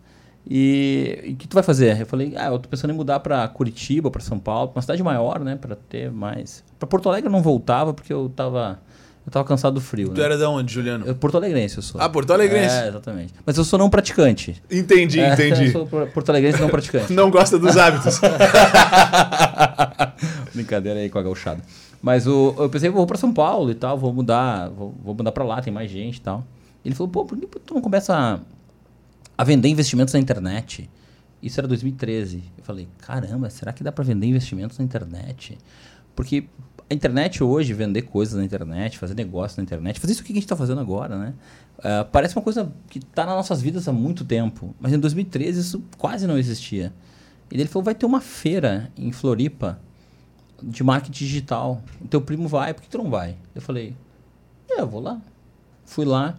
E 0.51 1.29
o 1.33 1.35
que 1.35 1.47
tu 1.47 1.53
vai 1.53 1.61
fazer? 1.61 1.99
Eu 2.01 2.05
falei, 2.07 2.33
ah, 2.35 2.47
eu 2.47 2.57
tô 2.57 2.67
pensando 2.67 2.91
em 2.91 2.95
mudar 2.95 3.19
para 3.19 3.47
Curitiba, 3.49 4.09
para 4.09 4.19
São 4.21 4.39
Paulo, 4.39 4.69
pra 4.69 4.77
uma 4.77 4.81
cidade 4.81 5.03
maior, 5.03 5.39
né, 5.39 5.55
para 5.55 5.75
ter 5.75 6.09
mais. 6.11 6.63
Para 6.79 6.87
Porto 6.87 7.07
Alegre 7.07 7.27
eu 7.27 7.31
não 7.31 7.41
voltava 7.41 7.93
porque 7.93 8.11
eu 8.11 8.31
tava 8.35 8.79
eu 9.27 9.31
tava 9.31 9.45
cansado 9.45 9.75
do 9.75 9.81
frio, 9.81 10.09
Tu 10.09 10.17
né? 10.19 10.25
era 10.25 10.35
de 10.37 10.43
onde, 10.45 10.73
Juliano? 10.73 11.05
Eu, 11.05 11.13
Porto 11.13 11.37
Alegrense 11.37 11.77
eu 11.77 11.83
sou. 11.83 12.01
Ah, 12.01 12.09
Porto 12.09 12.33
Alegrense. 12.33 12.73
É, 12.73 12.87
exatamente. 12.87 13.31
Mas 13.45 13.57
eu 13.59 13.63
sou 13.63 13.77
não 13.77 13.87
praticante. 13.91 14.59
Entendi, 14.71 15.19
É, 15.19 15.33
entendi. 15.35 15.65
eu 15.67 15.71
sou 15.71 15.85
por- 15.85 16.07
Porto 16.07 16.29
Alegrense 16.29 16.59
não 16.59 16.69
praticante. 16.69 17.13
Não 17.13 17.29
gosta 17.29 17.59
dos 17.59 17.77
hábitos. 17.77 18.19
Brincadeira 20.53 20.99
aí 20.99 21.09
com 21.09 21.19
a 21.19 21.23
gauchada. 21.23 21.61
Mas 22.01 22.25
o, 22.27 22.55
eu 22.57 22.69
pensei, 22.69 22.89
vou 22.89 23.05
pra 23.05 23.17
São 23.17 23.31
Paulo 23.33 23.69
e 23.69 23.75
tal, 23.75 23.97
vou 23.97 24.13
mudar, 24.13 24.69
vou, 24.69 24.95
vou 25.03 25.13
mudar 25.13 25.31
pra 25.31 25.43
lá, 25.43 25.61
tem 25.61 25.71
mais 25.71 25.91
gente 25.91 26.17
e 26.17 26.21
tal. 26.21 26.43
Ele 26.83 26.95
falou, 26.95 27.11
pô, 27.11 27.25
por 27.25 27.37
que 27.37 27.45
tu 27.59 27.73
não 27.73 27.81
começa 27.81 28.15
a, 28.15 28.39
a 29.39 29.43
vender 29.45 29.69
investimentos 29.69 30.13
na 30.13 30.19
internet? 30.19 30.89
Isso 31.41 31.57
era 31.61 31.65
2013. 31.65 32.43
Eu 32.57 32.63
falei, 32.65 32.89
caramba, 32.97 33.49
será 33.49 33.71
que 33.71 33.81
dá 33.81 33.89
pra 33.89 34.03
vender 34.03 34.27
investimentos 34.27 34.77
na 34.77 34.83
internet? 34.83 35.57
Porque 36.13 36.43
a 36.89 36.93
internet 36.93 37.41
hoje, 37.41 37.73
vender 37.73 38.01
coisas 38.01 38.37
na 38.37 38.43
internet, 38.43 38.97
fazer 38.97 39.15
negócio 39.15 39.55
na 39.57 39.63
internet, 39.63 39.97
fazer 39.97 40.11
isso 40.11 40.25
que 40.25 40.33
a 40.33 40.35
gente 40.35 40.43
está 40.43 40.57
fazendo 40.57 40.81
agora, 40.81 41.17
né? 41.17 41.33
Ah, 41.81 42.05
parece 42.11 42.35
uma 42.35 42.41
coisa 42.41 42.69
que 42.89 42.99
está 42.99 43.25
nas 43.25 43.35
nossas 43.35 43.61
vidas 43.61 43.87
há 43.87 43.93
muito 43.93 44.25
tempo. 44.25 44.75
Mas 44.77 44.91
em 44.91 44.99
2013 44.99 45.61
isso 45.61 45.83
quase 45.97 46.27
não 46.27 46.37
existia. 46.37 46.93
E 47.49 47.55
ele 47.55 47.69
falou, 47.69 47.85
vai 47.85 47.95
ter 47.95 48.05
uma 48.05 48.19
feira 48.19 48.91
em 48.97 49.13
Floripa 49.13 49.79
de 50.61 50.83
marketing 50.83 51.23
digital. 51.23 51.81
O 52.01 52.09
teu 52.09 52.19
primo 52.19 52.45
vai, 52.45 52.73
por 52.73 52.83
que 52.83 52.89
tu 52.89 52.97
não 52.97 53.09
vai? 53.09 53.37
Eu 53.55 53.61
falei, 53.61 53.95
é, 54.69 54.81
eu 54.81 54.87
vou 54.87 54.99
lá. 54.99 55.21
Fui 55.85 56.03
lá. 56.03 56.37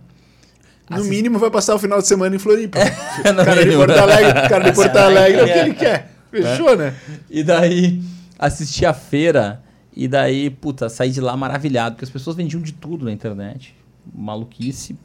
No 0.90 1.04
mínimo 1.04 1.38
vai 1.38 1.50
passar 1.50 1.74
o 1.74 1.78
final 1.78 2.00
de 2.00 2.06
semana 2.06 2.34
em 2.34 2.38
Floripa. 2.38 2.78
No 3.24 3.44
cara 3.44 3.64
de. 3.64 3.76
Porto 3.76 3.98
Alegre, 3.98 4.48
cara 4.48 4.64
de 4.64 4.72
Porto 4.74 4.92
que 4.92 4.98
Alegre, 4.98 5.40
é 5.40 5.42
o 5.42 5.46
que 5.46 5.52
é? 5.52 5.64
ele 5.64 5.74
quer. 5.74 6.12
Fechou, 6.30 6.76
né? 6.76 6.94
E 7.28 7.42
daí 7.42 8.02
assisti 8.38 8.84
a 8.84 8.92
feira 8.92 9.62
e 9.94 10.08
daí, 10.08 10.50
puta, 10.50 10.88
saí 10.88 11.10
de 11.10 11.20
lá 11.20 11.36
maravilhado, 11.36 11.94
porque 11.94 12.04
as 12.04 12.10
pessoas 12.10 12.36
vendiam 12.36 12.60
de 12.60 12.72
tudo 12.72 13.04
na 13.04 13.12
internet. 13.12 13.74
Maluquice. 14.14 14.96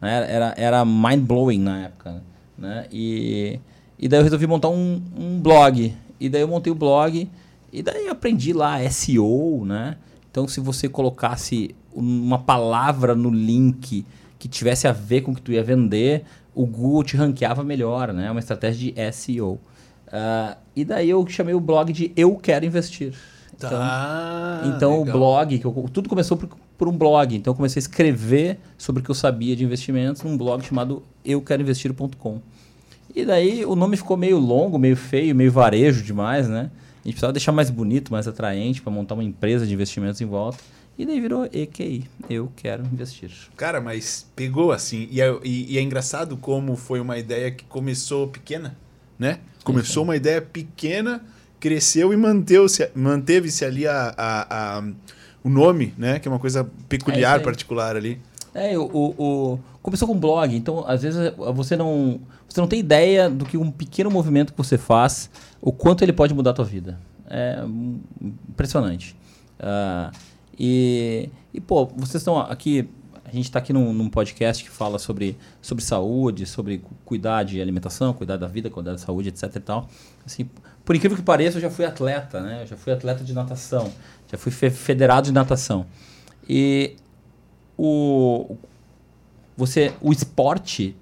Né? 0.00 0.26
Era, 0.28 0.54
era 0.56 0.84
mind-blowing 0.84 1.60
na 1.60 1.84
época. 1.84 2.22
Né? 2.56 2.86
E, 2.90 3.60
e 3.98 4.08
daí 4.08 4.20
eu 4.20 4.24
resolvi 4.24 4.46
montar 4.46 4.68
um, 4.68 5.02
um 5.16 5.40
blog. 5.40 5.94
E 6.18 6.28
daí 6.28 6.40
eu 6.40 6.48
montei 6.48 6.72
o 6.72 6.76
blog 6.76 7.28
e 7.72 7.82
daí 7.82 8.06
eu 8.06 8.12
aprendi 8.12 8.52
lá 8.52 8.78
SEO, 8.90 9.64
né? 9.64 9.96
Então 10.30 10.48
se 10.48 10.60
você 10.60 10.88
colocasse 10.88 11.74
uma 11.92 12.38
palavra 12.38 13.14
no 13.14 13.30
link 13.30 14.04
que 14.38 14.48
tivesse 14.48 14.86
a 14.86 14.92
ver 14.92 15.22
com 15.22 15.32
o 15.32 15.34
que 15.34 15.42
tu 15.42 15.52
ia 15.52 15.62
vender, 15.64 16.24
o 16.54 16.64
Google 16.66 17.02
te 17.04 17.16
ranqueava 17.16 17.62
melhor, 17.64 18.12
né? 18.12 18.30
Uma 18.30 18.40
estratégia 18.40 18.92
de 18.92 19.12
SEO. 19.12 19.58
Ah, 20.10 20.56
e 20.74 20.84
daí 20.84 21.10
eu 21.10 21.26
chamei 21.26 21.54
o 21.54 21.60
blog 21.60 21.92
de 21.92 22.12
Eu 22.16 22.34
Quero 22.36 22.64
Investir. 22.64 23.12
Tá. 23.58 24.62
Então 24.66 24.98
o 24.98 25.04
legal. 25.04 25.18
blog, 25.18 25.60
eu- 25.64 25.90
tudo 25.92 26.08
começou 26.08 26.36
por, 26.36 26.48
por 26.76 26.88
um 26.88 26.92
blog. 26.96 27.34
Então 27.34 27.52
eu 27.52 27.56
comecei 27.56 27.80
a 27.80 27.82
escrever 27.82 28.58
sobre 28.76 29.00
o 29.00 29.04
que 29.04 29.10
eu 29.10 29.14
sabia 29.14 29.56
de 29.56 29.64
investimentos 29.64 30.22
num 30.22 30.36
blog 30.36 30.62
chamado 30.64 31.02
euqueroinvestir.com. 31.24 32.40
E 33.14 33.24
daí 33.24 33.64
o 33.64 33.74
nome 33.74 33.96
ficou 33.96 34.16
meio 34.16 34.38
longo, 34.38 34.78
meio 34.78 34.96
feio, 34.96 35.34
meio 35.34 35.50
varejo 35.50 36.04
demais, 36.04 36.48
né? 36.48 36.70
A 36.70 37.08
gente 37.08 37.14
precisava 37.14 37.32
deixar 37.32 37.52
mais 37.52 37.70
bonito, 37.70 38.12
mais 38.12 38.28
atraente 38.28 38.80
para 38.82 38.92
montar 38.92 39.14
uma 39.14 39.24
empresa 39.24 39.66
de 39.66 39.72
investimentos 39.74 40.20
em 40.20 40.26
volta. 40.26 40.58
E 40.98 41.06
daí 41.06 41.20
virou 41.20 41.44
EQI, 41.52 42.04
Eu 42.28 42.50
Quero 42.56 42.84
Investir. 42.84 43.30
Cara, 43.56 43.80
mas 43.80 44.26
pegou 44.34 44.72
assim. 44.72 45.06
E 45.12 45.20
é, 45.20 45.32
e- 45.44 45.74
e 45.74 45.78
é 45.78 45.80
engraçado 45.80 46.36
como 46.36 46.74
foi 46.76 46.98
uma 47.00 47.16
ideia 47.16 47.50
que 47.52 47.64
começou 47.64 48.26
pequena, 48.26 48.76
né? 49.18 49.38
Começou 49.62 50.02
uma 50.02 50.16
ideia 50.16 50.42
pequena, 50.42 51.24
cresceu 51.60 52.12
e 52.12 52.16
manteve-se 52.16 52.90
manteve-se 52.96 53.64
ali 53.64 53.86
a, 53.86 54.12
a- 54.16 54.78
a- 54.78 54.84
o 55.44 55.48
nome, 55.48 55.94
né? 55.96 56.18
Que 56.18 56.26
é 56.26 56.30
uma 56.30 56.40
coisa 56.40 56.60
É 56.60 56.66
peculiar, 56.88 57.38
aí. 57.38 57.44
particular 57.44 57.94
ali. 57.94 58.20
É, 58.52 58.76
o, 58.76 58.82
o, 58.92 59.14
o- 59.54 59.60
começou 59.80 60.08
com 60.08 60.14
um 60.14 60.18
blog, 60.18 60.52
então 60.56 60.84
às 60.88 61.02
vezes 61.02 61.32
você 61.54 61.76
não, 61.76 62.18
você 62.48 62.60
não 62.60 62.66
tem 62.66 62.80
ideia 62.80 63.30
do 63.30 63.44
que 63.44 63.56
um 63.56 63.70
pequeno 63.70 64.10
movimento 64.10 64.52
que 64.52 64.58
você 64.58 64.76
faz, 64.76 65.30
o 65.62 65.70
quanto 65.70 66.02
ele 66.02 66.12
pode 66.12 66.34
mudar 66.34 66.50
a 66.50 66.54
tua 66.54 66.64
vida. 66.64 66.98
É 67.30 67.62
impressionante. 68.20 69.14
Ah, 69.60 70.10
e, 70.58 71.28
e, 71.54 71.60
pô, 71.60 71.86
vocês 71.86 72.16
estão 72.16 72.38
aqui, 72.38 72.88
a 73.24 73.30
gente 73.30 73.44
está 73.44 73.58
aqui 73.58 73.72
num, 73.72 73.92
num 73.92 74.08
podcast 74.08 74.64
que 74.64 74.70
fala 74.70 74.98
sobre, 74.98 75.36
sobre 75.62 75.84
saúde, 75.84 76.46
sobre 76.46 76.78
cu- 76.78 76.94
cuidar 77.04 77.42
de 77.44 77.60
alimentação, 77.60 78.12
cuidar 78.12 78.36
da 78.36 78.46
vida, 78.46 78.68
cuidar 78.70 78.92
da 78.92 78.98
saúde, 78.98 79.28
etc 79.28 79.54
e 79.54 79.60
tal. 79.60 79.88
Assim, 80.26 80.48
por 80.84 80.96
incrível 80.96 81.16
que 81.16 81.22
pareça, 81.22 81.58
eu 81.58 81.62
já 81.62 81.70
fui 81.70 81.84
atleta, 81.84 82.40
né? 82.40 82.62
Eu 82.62 82.66
já 82.66 82.76
fui 82.76 82.92
atleta 82.92 83.22
de 83.22 83.32
natação, 83.34 83.92
já 84.30 84.38
fui 84.38 84.50
fe- 84.50 84.70
federado 84.70 85.26
de 85.26 85.32
natação. 85.32 85.86
E 86.48 86.96
o 87.76 88.56
você 89.56 89.92
o 90.00 90.12
esporte 90.12 90.96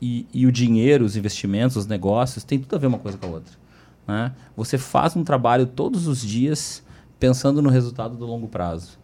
e, 0.00 0.26
e 0.32 0.46
o 0.46 0.52
dinheiro, 0.52 1.04
os 1.04 1.16
investimentos, 1.16 1.76
os 1.76 1.86
negócios 1.86 2.44
tem 2.44 2.58
tudo 2.58 2.74
a 2.76 2.78
ver 2.78 2.86
uma 2.86 2.98
coisa 2.98 3.18
com 3.18 3.26
a 3.26 3.30
outra. 3.30 3.52
Né? 4.06 4.32
Você 4.56 4.76
faz 4.78 5.16
um 5.16 5.24
trabalho 5.24 5.66
todos 5.66 6.06
os 6.06 6.20
dias 6.20 6.82
pensando 7.18 7.62
no 7.62 7.68
resultado 7.70 8.16
do 8.16 8.26
longo 8.26 8.48
prazo, 8.48 8.98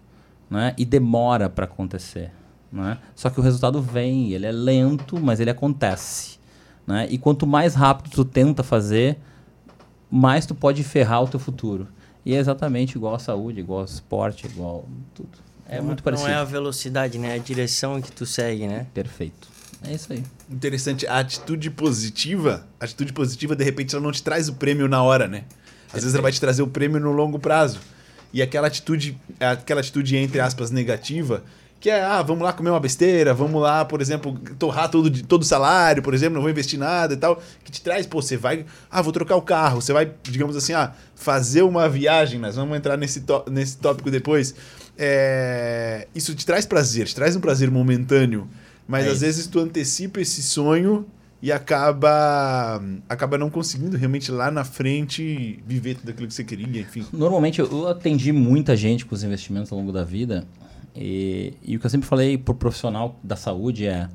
né? 0.50 0.74
E 0.78 0.84
demora 0.84 1.48
para 1.48 1.64
acontecer, 1.64 2.30
né? 2.72 2.98
Só 3.14 3.30
que 3.30 3.38
o 3.40 3.42
resultado 3.42 3.80
vem, 3.82 4.32
ele 4.32 4.46
é 4.46 4.52
lento, 4.52 5.20
mas 5.20 5.40
ele 5.40 5.50
acontece, 5.50 6.38
né? 6.86 7.06
E 7.10 7.18
quanto 7.18 7.46
mais 7.46 7.74
rápido 7.74 8.10
tu 8.10 8.24
tenta 8.24 8.62
fazer, 8.62 9.18
mais 10.10 10.46
tu 10.46 10.54
pode 10.54 10.82
ferrar 10.82 11.22
o 11.22 11.28
teu 11.28 11.40
futuro. 11.40 11.88
E 12.24 12.34
é 12.34 12.38
exatamente 12.38 12.96
igual 12.96 13.14
à 13.14 13.18
saúde, 13.18 13.60
igual 13.60 13.80
ao 13.80 13.84
esporte, 13.84 14.46
igual 14.46 14.84
tudo. 15.14 15.30
É 15.68 15.78
Não- 15.78 15.84
muito 15.86 16.02
parecido. 16.02 16.28
Não 16.28 16.34
é 16.36 16.40
a 16.40 16.44
velocidade, 16.44 17.18
né? 17.18 17.30
É 17.30 17.34
a 17.34 17.38
direção 17.42 18.00
que 18.00 18.10
tu 18.10 18.24
segue, 18.26 18.66
né? 18.66 18.86
Perfeito. 18.94 19.48
É 19.82 19.92
isso 19.94 20.12
aí. 20.12 20.24
Interessante. 20.50 21.06
A 21.06 21.18
atitude 21.18 21.70
positiva, 21.70 22.66
a 22.80 22.84
atitude 22.84 23.12
positiva, 23.12 23.54
de 23.54 23.62
repente, 23.64 23.94
ela 23.94 24.02
não 24.02 24.10
te 24.10 24.22
traz 24.22 24.48
o 24.48 24.54
prêmio 24.54 24.88
na 24.88 25.02
hora, 25.02 25.28
né? 25.28 25.44
Às 25.92 26.00
vezes 26.02 26.14
ela 26.14 26.22
vai 26.22 26.32
te 26.32 26.40
trazer 26.40 26.62
o 26.62 26.66
prêmio 26.66 26.98
no 26.98 27.12
longo 27.12 27.38
prazo. 27.38 27.78
E 28.32 28.42
aquela 28.42 28.66
atitude, 28.66 29.18
aquela 29.40 29.80
atitude, 29.80 30.16
entre 30.16 30.40
aspas, 30.40 30.70
negativa, 30.70 31.42
que 31.80 31.88
é, 31.88 32.02
ah, 32.02 32.20
vamos 32.22 32.42
lá 32.42 32.52
comer 32.52 32.70
uma 32.70 32.80
besteira, 32.80 33.32
vamos 33.32 33.62
lá, 33.62 33.84
por 33.84 34.00
exemplo, 34.00 34.36
torrar 34.58 34.90
todo 34.90 35.10
todo 35.22 35.42
o 35.42 35.44
salário, 35.46 36.02
por 36.02 36.12
exemplo, 36.12 36.34
não 36.34 36.42
vou 36.42 36.50
investir 36.50 36.78
nada 36.78 37.14
e 37.14 37.16
tal, 37.16 37.40
que 37.64 37.70
te 37.70 37.80
traz, 37.80 38.04
pô, 38.06 38.20
você 38.20 38.36
vai, 38.36 38.66
ah, 38.90 39.00
vou 39.00 39.12
trocar 39.12 39.36
o 39.36 39.42
carro, 39.42 39.80
você 39.80 39.92
vai, 39.92 40.10
digamos 40.24 40.56
assim, 40.56 40.72
ah, 40.72 40.92
fazer 41.14 41.62
uma 41.62 41.88
viagem, 41.88 42.40
nós 42.40 42.56
vamos 42.56 42.76
entrar 42.76 42.96
nesse, 42.96 43.22
nesse 43.50 43.76
tópico 43.78 44.10
depois. 44.10 44.54
é, 44.98 46.08
isso 46.14 46.34
te 46.34 46.44
traz 46.44 46.66
prazer, 46.66 47.06
te 47.06 47.14
traz 47.14 47.36
um 47.36 47.40
prazer 47.40 47.70
momentâneo, 47.70 48.48
mas 48.86 49.06
É 49.06 49.10
às 49.10 49.20
vezes 49.20 49.46
tu 49.46 49.60
antecipa 49.60 50.20
esse 50.20 50.42
sonho 50.42 51.06
e 51.40 51.52
acaba 51.52 52.82
acaba 53.08 53.38
não 53.38 53.48
conseguindo 53.50 53.96
realmente 53.96 54.30
lá 54.32 54.50
na 54.50 54.64
frente 54.64 55.62
viver 55.66 55.96
tudo 55.96 56.10
aquilo 56.10 56.26
que 56.28 56.34
você 56.34 56.44
queria, 56.44 56.80
enfim. 56.80 57.04
Normalmente 57.12 57.60
eu- 57.60 57.88
atendi 57.88 58.32
muita 58.32 58.76
gente 58.76 59.04
com 59.06 59.14
os 59.14 59.22
investimentos 59.22 59.70
ao 59.72 59.78
longo 59.78 59.92
da 59.92 60.04
vida 60.04 60.46
e, 60.96 61.54
e 61.62 61.76
o 61.76 61.80
que 61.80 61.86
eu 61.86 61.90
sempre 61.90 62.08
falei 62.08 62.36
pro 62.36 62.54
profissional 62.54 63.18
da 63.22 63.36
saúde 63.36 63.86
é 63.86 64.08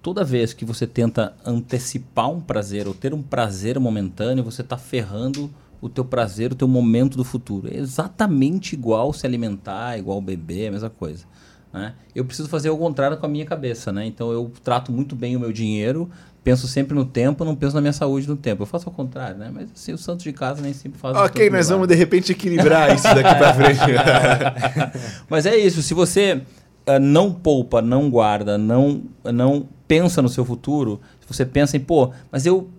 toda 0.00 0.24
vez 0.24 0.52
que 0.54 0.64
você 0.64 0.86
tenta 0.86 1.34
antecipar 1.44 2.30
um 2.30 2.40
prazer 2.40 2.86
ou 2.88 2.94
ter 2.94 3.12
um 3.12 3.22
prazer 3.22 3.78
momentâneo, 3.78 4.42
você 4.44 4.62
está 4.62 4.76
ferrando 4.78 5.50
o 5.80 5.88
teu 5.88 6.04
prazer, 6.04 6.50
o 6.52 6.54
teu 6.56 6.66
momento 6.66 7.16
do 7.16 7.24
futuro. 7.24 7.68
É 7.72 7.76
exatamente 7.76 8.72
igual 8.74 9.12
se 9.12 9.26
alimentar, 9.26 9.98
igual 9.98 10.20
beber, 10.20 10.68
a 10.68 10.72
mesma 10.72 10.90
coisa. 10.90 11.24
né? 11.72 11.94
Eu 12.14 12.24
preciso 12.24 12.48
fazer 12.48 12.70
o 12.70 12.76
contrário 12.78 13.16
com 13.16 13.26
a 13.26 13.28
minha 13.28 13.44
cabeça, 13.44 13.92
né? 13.92 14.04
Então 14.06 14.32
eu 14.32 14.50
trato 14.64 14.90
muito 14.90 15.14
bem 15.14 15.36
o 15.36 15.40
meu 15.40 15.52
dinheiro, 15.52 16.08
penso 16.48 16.66
sempre 16.66 16.94
no 16.94 17.04
tempo, 17.04 17.44
não 17.44 17.54
penso 17.54 17.74
na 17.74 17.82
minha 17.82 17.92
saúde 17.92 18.26
no 18.26 18.34
tempo. 18.34 18.62
Eu 18.62 18.66
faço 18.66 18.88
ao 18.88 18.94
contrário, 18.94 19.36
né? 19.36 19.50
Mas 19.52 19.70
assim, 19.70 19.92
o 19.92 19.98
santo 19.98 20.24
de 20.24 20.32
casa 20.32 20.62
nem 20.62 20.72
sempre 20.72 20.98
faz 20.98 21.14
o 21.14 21.20
Ok, 21.20 21.50
nós 21.50 21.68
vamos 21.68 21.86
de 21.86 21.94
repente 21.94 22.32
equilibrar 22.32 22.94
isso 22.94 23.02
daqui 23.02 23.34
pra 23.34 23.52
frente. 23.52 23.80
Mas 25.28 25.44
é 25.44 25.58
isso, 25.58 25.82
se 25.82 25.92
você 25.92 26.40
eh, 26.86 26.98
não 26.98 27.34
poupa, 27.34 27.82
não 27.82 28.08
guarda, 28.08 28.56
não, 28.56 29.02
não 29.22 29.68
pensa 29.86 30.22
no 30.22 30.28
seu 30.30 30.42
futuro, 30.42 31.02
se 31.20 31.28
você 31.28 31.44
pensa 31.44 31.76
em, 31.76 31.80
pô, 31.80 32.12
mas 32.32 32.46
eu. 32.46 32.70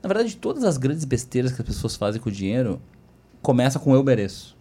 Na 0.00 0.06
verdade, 0.06 0.36
todas 0.36 0.62
as 0.62 0.76
grandes 0.76 1.04
besteiras 1.04 1.50
que 1.50 1.60
as 1.60 1.66
pessoas 1.66 1.96
fazem 1.96 2.20
com 2.20 2.28
o 2.28 2.32
dinheiro 2.32 2.80
começa 3.42 3.80
com 3.80 3.96
eu 3.96 4.04
mereço. 4.04 4.55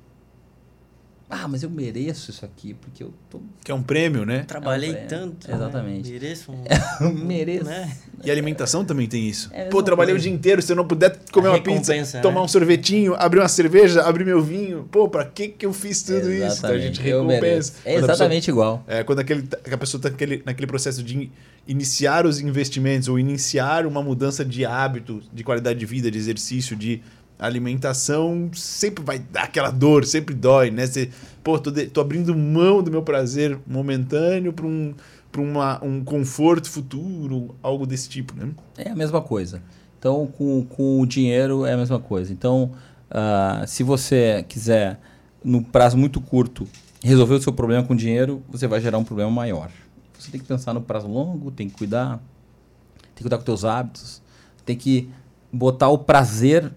Ah, 1.27 1.47
mas 1.47 1.63
eu 1.63 1.69
mereço 1.71 2.29
isso 2.29 2.45
aqui, 2.45 2.75
porque 2.75 3.03
eu 3.03 3.11
tô. 3.31 3.41
que 3.63 3.71
é 3.71 3.73
um 3.75 3.81
prêmio, 3.81 4.25
né? 4.25 4.43
Trabalhei 4.47 4.91
É, 4.91 4.93
tanto. 5.05 5.49
exatamente. 5.51 6.11
Né? 6.13 6.19
Mereço 6.19 6.51
um. 6.51 7.13
Mereço. 7.25 7.65
né? 7.65 7.97
E 8.23 8.29
alimentação 8.29 8.85
também 8.85 9.07
tem 9.07 9.27
isso. 9.27 9.49
É 9.51 9.63
a 9.63 9.69
Pô, 9.69 9.81
trabalhei 9.81 10.13
coisa. 10.13 10.23
o 10.25 10.29
dia 10.29 10.35
inteiro, 10.37 10.61
se 10.61 10.71
eu 10.71 10.75
não 10.75 10.87
puder 10.87 11.19
comer 11.31 11.47
A 11.47 11.51
uma 11.53 11.61
pizza, 11.61 11.93
recompensa, 11.93 12.21
tomar 12.21 12.39
né? 12.41 12.45
um 12.45 12.47
sorvetinho, 12.47 13.15
abrir 13.15 13.39
uma 13.39 13.47
cerveja, 13.47 14.03
abrir 14.03 14.23
meu 14.23 14.41
vinho. 14.41 14.87
Pô, 14.91 15.09
pra 15.09 15.25
que 15.25 15.47
que 15.49 15.65
eu 15.65 15.73
fiz 15.73 16.03
tudo 16.03 16.31
isso? 16.31 16.59
Então 16.59 16.69
a 16.69 16.77
gente 16.77 17.01
Exatamente, 17.01 17.01
recompensa. 17.01 17.73
É 17.83 17.91
a 17.91 17.93
pessoa- 17.95 18.13
exatamente 18.13 18.47
igual. 18.49 18.83
É, 18.87 19.03
quando 19.03 19.19
aquele, 19.19 19.41
que 19.41 19.73
a 19.73 19.77
pessoa 19.77 19.97
está 19.99 20.09
naquele, 20.11 20.43
naquele 20.45 20.67
processo 20.67 21.01
de 21.01 21.31
iniciar 21.67 22.25
os 22.27 22.39
investimentos 22.39 23.07
ou 23.07 23.17
iniciar 23.17 23.85
uma 23.87 24.01
mudança 24.03 24.45
de 24.45 24.63
hábito, 24.63 25.21
de 25.33 25.43
qualidade 25.43 25.79
de 25.79 25.85
vida, 25.87 26.11
de 26.11 26.17
exercício, 26.19 26.75
de 26.75 27.01
alimentação, 27.37 28.49
sempre 28.53 29.03
vai 29.03 29.19
dar 29.19 29.43
aquela 29.43 29.69
dor, 29.71 30.05
sempre 30.05 30.33
dói, 30.33 30.71
né? 30.71 30.85
Você, 30.87 31.09
pô, 31.43 31.59
tô, 31.59 31.69
de- 31.71 31.87
tô 31.87 32.01
abrindo 32.01 32.35
mão 32.35 32.81
do 32.81 32.89
meu 32.91 33.01
prazer 33.01 33.57
momentâneo 33.67 34.53
para 34.53 34.65
um, 34.65 34.93
pra 35.31 35.41
uma, 35.41 35.83
um 35.83 36.03
conforto 36.03 36.69
futuro, 36.69 37.55
algo 37.61 37.85
desse 37.85 38.07
tipo, 38.09 38.33
né? 38.35 38.49
É 38.77 38.89
a 38.89 38.95
mesma 38.95 39.21
coisa. 39.21 39.61
Então, 39.99 40.27
com, 40.27 40.63
com 40.65 41.01
o 41.01 41.05
dinheiro 41.05 41.65
é 41.65 41.73
a 41.73 41.77
mesma 41.77 41.99
coisa. 41.99 42.31
Então, 42.31 42.71
ah, 43.09 43.63
se 43.67 43.83
você 43.83 44.45
quiser, 44.47 44.99
no 45.43 45.61
prazo 45.63 45.97
muito 45.97 46.21
curto, 46.21 46.67
resolver 47.03 47.35
o 47.35 47.41
seu 47.41 47.53
problema 47.53 47.83
com 47.83 47.95
dinheiro, 47.95 48.41
você 48.49 48.67
vai 48.67 48.79
gerar 48.79 48.97
um 48.97 49.03
problema 49.03 49.29
maior. 49.31 49.69
Você 50.17 50.31
tem 50.31 50.39
que 50.39 50.47
pensar 50.47 50.73
no 50.73 50.81
prazo 50.81 51.07
longo, 51.07 51.51
tem 51.51 51.67
que 51.69 51.75
cuidar, 51.77 52.17
tem 52.17 53.15
que 53.17 53.23
cuidar 53.23 53.37
com 53.37 53.43
teus 53.43 53.65
hábitos, 53.65 54.21
tem 54.65 54.75
que 54.75 55.09
botar 55.51 55.89
o 55.89 55.97
prazer, 55.97 56.71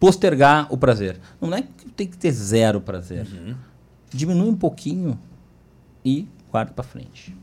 postergar 0.00 0.66
o 0.72 0.76
prazer. 0.76 1.20
Não 1.40 1.54
é 1.54 1.62
que 1.62 1.88
tem 1.90 2.06
que 2.06 2.16
ter 2.18 2.32
zero 2.32 2.80
prazer. 2.80 3.26
Diminui 4.12 4.48
um 4.48 4.56
pouquinho 4.56 5.16
e 6.04 6.26
guarda 6.50 6.72
para 6.72 6.82
frente. 6.82 7.36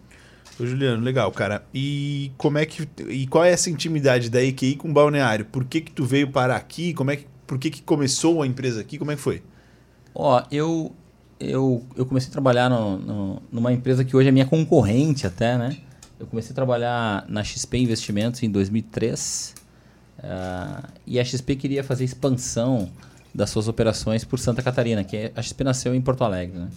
Ô, 0.59 0.65
Juliano, 0.65 1.03
legal, 1.03 1.31
cara. 1.31 1.63
E 1.73 2.31
como 2.37 2.57
é 2.57 2.65
que 2.65 2.87
e 3.07 3.27
qual 3.27 3.45
é 3.45 3.51
essa 3.51 3.69
intimidade 3.69 4.29
da 4.29 4.41
EQI 4.43 4.75
com 4.75 4.89
o 4.89 4.93
balneário? 4.93 5.45
Por 5.45 5.63
que 5.63 5.79
que 5.81 5.91
tu 5.91 6.03
veio 6.03 6.29
parar 6.31 6.55
aqui? 6.55 6.93
Como 6.93 7.11
é 7.11 7.15
que 7.17 7.27
por 7.45 7.57
que 7.59 7.69
que 7.69 7.81
começou 7.83 8.41
a 8.41 8.47
empresa 8.47 8.81
aqui? 8.81 8.97
Como 8.97 9.11
é 9.11 9.15
que 9.15 9.21
foi? 9.21 9.41
Ó, 10.13 10.43
eu, 10.51 10.91
eu, 11.39 11.85
eu 11.95 12.05
comecei 12.05 12.27
a 12.29 12.31
trabalhar 12.33 12.69
no, 12.69 12.97
no- 12.97 13.41
numa 13.51 13.71
empresa 13.71 14.03
que 14.03 14.17
hoje 14.17 14.27
é 14.27 14.31
minha 14.31 14.45
concorrente 14.47 15.25
até, 15.27 15.57
né? 15.57 15.77
Eu 16.19 16.25
comecei 16.25 16.51
a 16.51 16.55
trabalhar 16.55 17.23
na 17.29 17.43
XP 17.43 17.77
Investimentos 17.77 18.41
em 18.43 18.49
2003 18.49 19.53
ah, 20.23 20.83
e 21.05 21.19
a 21.19 21.23
XP 21.25 21.55
queria 21.55 21.83
fazer 21.83 22.03
expansão 22.03 22.89
das 23.33 23.49
suas 23.49 23.67
operações 23.67 24.23
por 24.23 24.39
Santa 24.39 24.61
Catarina, 24.61 25.03
que 25.03 25.15
é- 25.17 25.31
a 25.35 25.41
XP 25.41 25.63
nasceu 25.63 25.93
em 25.93 26.01
Porto 26.01 26.23
Alegre, 26.23 26.57
né? 26.57 26.69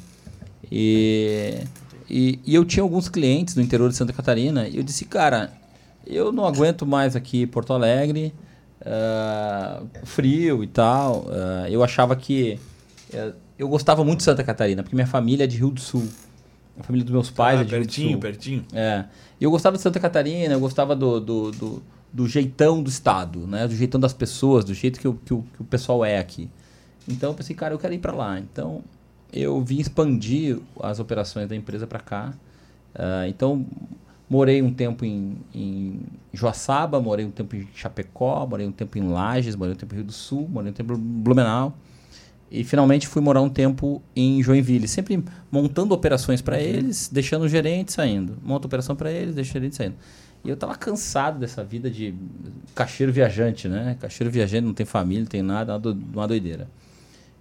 E, 0.70 1.58
e, 2.08 2.38
e 2.44 2.54
eu 2.54 2.64
tinha 2.64 2.82
alguns 2.82 3.08
clientes 3.08 3.54
no 3.56 3.62
interior 3.62 3.88
de 3.88 3.96
Santa 3.96 4.12
Catarina 4.12 4.68
e 4.68 4.76
eu 4.76 4.82
disse, 4.82 5.04
cara, 5.04 5.52
eu 6.06 6.30
não 6.32 6.44
aguento 6.46 6.86
mais 6.86 7.16
aqui 7.16 7.42
em 7.42 7.46
Porto 7.46 7.72
Alegre, 7.72 8.32
ah, 8.84 9.82
frio 10.04 10.62
e 10.62 10.66
tal. 10.66 11.26
ah, 11.30 11.68
eu 11.70 11.82
achava 11.82 12.14
que 12.14 12.58
eh, 13.12 13.32
eu 13.58 13.68
gostava 13.68 14.04
muito 14.04 14.18
de 14.18 14.24
Santa 14.24 14.44
Catarina, 14.44 14.82
porque 14.82 14.94
minha 14.94 15.06
família 15.06 15.44
é 15.44 15.46
de 15.46 15.56
Rio 15.56 15.70
do 15.70 15.80
Sul. 15.80 16.06
A 16.78 16.82
família 16.82 17.04
dos 17.04 17.12
meus 17.12 17.30
pais 17.30 17.58
Ah, 17.58 17.62
é 17.62 17.64
de 17.64 17.70
Rio 17.74 17.80
do 17.80 17.86
pertinho, 17.86 18.10
Sul. 18.12 18.20
pertinho. 18.20 18.64
É. 18.72 19.04
E 19.40 19.44
eu 19.44 19.50
gostava 19.50 19.76
de 19.76 19.82
Santa 19.82 19.98
Catarina, 20.00 20.54
eu 20.54 20.60
gostava 20.60 20.94
do, 20.96 21.20
do, 21.20 21.50
do, 21.50 21.82
do 22.12 22.26
jeitão 22.28 22.82
do 22.82 22.88
estado, 22.90 23.46
né? 23.46 23.66
Do 23.68 23.74
jeitão 23.74 24.00
das 24.00 24.12
pessoas, 24.12 24.64
do 24.64 24.74
jeito 24.74 24.98
que, 25.00 25.06
o- 25.08 25.14
que, 25.14 25.32
o, 25.34 25.42
que 25.54 25.62
o 25.62 25.64
pessoal 25.64 26.04
é 26.04 26.18
aqui. 26.18 26.48
Então 27.08 27.30
eu 27.30 27.34
pensei, 27.34 27.54
cara, 27.56 27.74
eu 27.74 27.78
quero 27.78 27.94
ir 27.94 27.98
para 27.98 28.12
lá. 28.12 28.38
Então 28.38 28.82
eu 29.32 29.62
vim 29.62 29.78
expandir 29.78 30.58
as 30.82 30.98
operações 30.98 31.48
da 31.48 31.54
empresa 31.56 31.86
para 31.86 32.00
cá. 32.00 32.32
Ah, 32.94 33.26
então 33.28 33.64
morei 34.28 34.62
um 34.62 34.72
tempo 34.72 35.04
em, 35.04 35.36
em 35.54 36.00
Joaçaba, 36.32 37.00
morei 37.00 37.24
um 37.24 37.30
tempo 37.30 37.54
em 37.56 37.68
Chapecó, 37.74 38.46
morei 38.46 38.66
um 38.66 38.72
tempo 38.72 38.98
em 38.98 39.08
Lages, 39.08 39.56
morei 39.56 39.74
um 39.74 39.76
tempo 39.76 39.94
em 39.94 39.98
Rio 39.98 40.06
do 40.06 40.12
Sul, 40.12 40.48
morei 40.48 40.70
um 40.70 40.74
tempo 40.74 40.92
em 40.94 40.96
Blumenau. 40.96 41.76
E 42.50 42.64
finalmente 42.64 43.06
fui 43.06 43.22
morar 43.22 43.40
um 43.42 43.48
tempo 43.48 44.02
em 44.14 44.42
Joinville, 44.42 44.88
sempre 44.88 45.22
montando 45.52 45.94
operações 45.94 46.42
para 46.42 46.60
eles, 46.60 47.08
deixando 47.12 47.42
o 47.42 47.48
gerente 47.48 47.92
saindo. 47.92 48.36
Monta 48.42 48.66
operação 48.66 48.96
para 48.96 49.12
eles, 49.12 49.36
deixa 49.36 49.50
o 49.50 49.52
gerente 49.52 49.76
saindo. 49.76 49.94
E 50.44 50.48
eu 50.48 50.56
tava 50.56 50.74
cansado 50.74 51.38
dessa 51.38 51.62
vida 51.62 51.90
de 51.90 52.14
caixeiro 52.74 53.12
viajante, 53.12 53.68
né? 53.68 53.96
Caixeiro 54.00 54.30
viajante, 54.30 54.64
não 54.66 54.74
tem 54.74 54.86
família, 54.86 55.22
não 55.22 55.28
tem 55.28 55.42
nada, 55.42 55.78
do- 55.78 55.92
uma 55.92 56.26
doideira. 56.26 56.68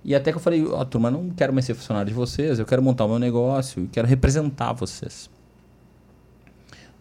E 0.04 0.14
até 0.16 0.32
que 0.32 0.38
eu 0.38 0.42
falei, 0.42 0.66
ó, 0.66 0.84
turma, 0.86 1.10
não 1.12 1.30
quero 1.30 1.54
mais 1.54 1.66
ser 1.66 1.74
funcionário 1.76 2.10
de 2.10 2.14
vocês, 2.14 2.60
eu 2.60 2.66
quero 2.66 2.82
montar 2.82 3.06
o 3.06 3.10
meu 3.10 3.20
negócio 3.20 3.84
e 3.84 3.88
quero 3.88 4.08
representar 4.08 4.74
vocês. 4.74 5.30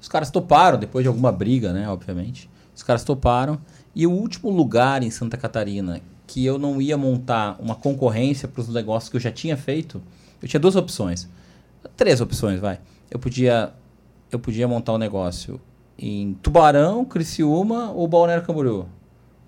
Os 0.00 0.09
caras 0.09 0.31
toparam, 0.31 0.78
depois 0.78 1.02
de 1.05 1.09
alguma 1.09 1.33
briga, 1.33 1.73
né, 1.73 1.88
obviamente. 1.88 2.49
Os 2.75 2.83
caras 2.83 3.02
toparam. 3.02 3.59
E 3.95 4.07
o 4.07 4.12
último 4.12 4.50
lugar 4.50 5.02
em 5.02 5.11
Santa 5.11 5.37
Catarina 5.37 6.00
que 6.26 6.45
eu 6.45 6.59
não 6.59 6.81
ia 6.81 6.97
montar 6.97 7.57
uma 7.59 7.75
concorrência 7.75 8.47
para 8.47 8.61
os 8.61 8.69
negócios 8.69 9.09
que 9.11 9.17
eu 9.17 9.21
já 9.21 9.33
tinha 9.33 9.57
feito, 9.57 10.00
eu 10.43 10.47
tinha 10.49 10.61
duas 10.61 10.76
opções. 10.76 11.28
Três 11.97 12.21
opções, 12.21 12.61
vai. 12.61 12.78
Eu 13.11 13.19
podia, 13.19 13.73
eu 14.31 14.38
podia 14.38 14.69
montar 14.69 14.93
um 14.93 14.99
negócio 14.99 15.59
em 15.99 16.35
Tubarão, 16.43 17.05
Criciúma 17.05 17.90
ou 17.90 18.07
Balneário 18.07 18.45
Camboriú. 18.45 18.87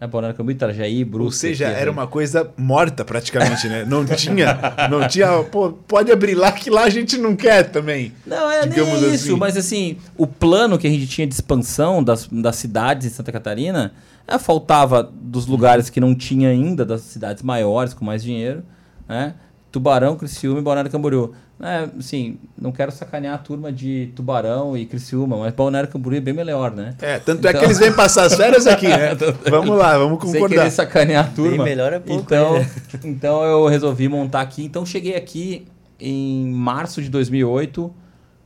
Né? 0.00 0.06
Balneário 0.06 0.36
Camboriú, 0.36 0.56
Itajaí, 0.56 1.04
Brusque. 1.04 1.26
Ou 1.26 1.32
seja, 1.32 1.68
aqui, 1.68 1.76
era 1.76 1.90
assim. 1.90 1.98
uma 1.98 2.06
coisa 2.06 2.50
morta 2.56 3.04
praticamente, 3.04 3.68
né? 3.68 3.84
Não 3.86 4.04
tinha, 4.04 4.58
não 4.90 5.06
tinha, 5.06 5.44
pô, 5.44 5.70
pode 5.70 6.10
abrir 6.10 6.34
lá 6.34 6.50
que 6.50 6.70
lá 6.70 6.84
a 6.84 6.90
gente 6.90 7.16
não 7.16 7.36
quer 7.36 7.70
também. 7.70 8.12
Não, 8.26 8.50
é 8.50 8.60
nem 8.60 8.70
digamos 8.70 9.00
isso, 9.02 9.28
assim. 9.30 9.36
mas 9.36 9.56
assim, 9.56 9.96
o 10.16 10.26
plano 10.26 10.78
que 10.78 10.86
a 10.86 10.90
gente 10.90 11.06
tinha 11.06 11.26
de 11.26 11.34
expansão 11.34 12.02
das, 12.02 12.26
das 12.26 12.56
cidades 12.56 13.06
em 13.06 13.10
Santa 13.10 13.30
Catarina, 13.30 13.92
é, 14.26 14.38
faltava 14.38 15.02
dos 15.02 15.46
lugares 15.46 15.88
que 15.90 16.00
não 16.00 16.14
tinha 16.14 16.48
ainda, 16.48 16.84
das 16.84 17.02
cidades 17.02 17.42
maiores, 17.42 17.94
com 17.94 18.04
mais 18.04 18.22
dinheiro, 18.22 18.64
né? 19.08 19.34
Tubarão, 19.70 20.16
Criciúma 20.16 20.58
e 20.58 20.62
Balneário 20.62 20.90
Camboriú. 20.90 21.32
É, 21.62 21.88
assim, 21.98 22.38
não 22.58 22.72
quero 22.72 22.90
sacanear 22.90 23.34
a 23.34 23.38
turma 23.38 23.70
de 23.70 24.10
Tubarão 24.16 24.76
e 24.76 24.86
Criciúma, 24.86 25.36
mas 25.36 25.52
Balneário 25.52 25.90
Camboriú 25.90 26.16
é 26.18 26.20
bem 26.20 26.32
melhor, 26.32 26.70
né? 26.74 26.94
É, 27.02 27.18
tanto 27.18 27.46
é 27.46 27.50
Então- 27.50 27.60
que 27.60 27.66
eles 27.66 27.78
vêm 27.78 27.92
passar 27.92 28.24
as 28.24 28.34
férias 28.34 28.66
aqui, 28.66 28.88
né? 28.88 29.14
Vamos 29.50 29.76
lá, 29.76 29.98
vamos 29.98 30.22
Sem 30.22 30.32
concordar. 30.40 30.56
querer 30.56 30.70
sacanear 30.70 31.26
a 31.26 31.28
turma. 31.28 31.50
Bem 31.64 31.64
melhor 31.76 31.92
é 31.92 31.98
pouco, 31.98 32.22
Então, 32.22 32.54
né? 32.58 32.70
então 33.04 33.42
eu 33.44 33.66
resolvi 33.66 34.08
montar 34.08 34.40
aqui. 34.40 34.64
Então 34.64 34.86
cheguei 34.86 35.14
aqui 35.16 35.66
em 36.00 36.50
março 36.50 37.02
de 37.02 37.10
2008, 37.10 37.92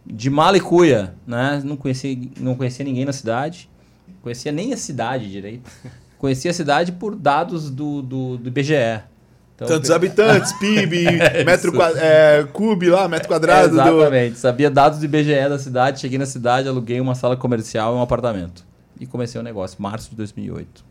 de 0.05 0.29
mala 0.29 0.57
e 0.57 0.61
cuia, 0.61 1.15
né? 1.27 1.63
Não 1.65 1.77
conhecia, 1.77 2.19
não 2.41 2.57
conhecia 2.57 2.85
ninguém 2.85 3.05
na 3.05 3.13
cidade. 3.13 3.71
Conhecia 4.23 4.51
nem 4.51 4.73
a 4.73 4.77
cidade 4.77 5.31
direito. 5.31 5.71
Conhecia 6.19 6.51
a 6.51 6.55
cidade 6.55 6.91
por 6.93 7.15
dados 7.15 7.71
do, 7.71 8.01
do, 8.01 8.39
do 8.39 8.49
IBGE. 8.49 9.03
Então, 9.55 9.69
Tantos 9.69 9.89
pe- 9.89 9.95
habitantes, 9.95 10.53
PIB, 10.59 11.05
metro 11.47 11.69
isso. 11.69 11.73
quadrado, 11.73 12.05
é, 12.05 12.43
cube 12.53 12.89
lá, 12.91 13.07
metro 13.09 13.29
quadrado. 13.29 13.69
do- 13.69 13.81
Exatamente. 13.81 14.39
Sabia 14.39 14.69
dados 14.71 14.99
do 14.99 15.05
IBGE 15.05 15.49
da 15.49 15.59
cidade. 15.59 16.01
Cheguei 16.01 16.19
na 16.19 16.27
cidade, 16.27 16.69
aluguei 16.69 17.01
uma 17.01 17.15
sala 17.15 17.37
comercial 17.37 17.95
e 17.95 17.99
um 17.99 18.03
apartamento. 18.03 18.65
E 18.99 19.07
comecei 19.07 19.41
o 19.41 19.45
negócio, 19.45 19.81
março 19.81 20.11
de 20.11 20.17
2008. 20.17 20.85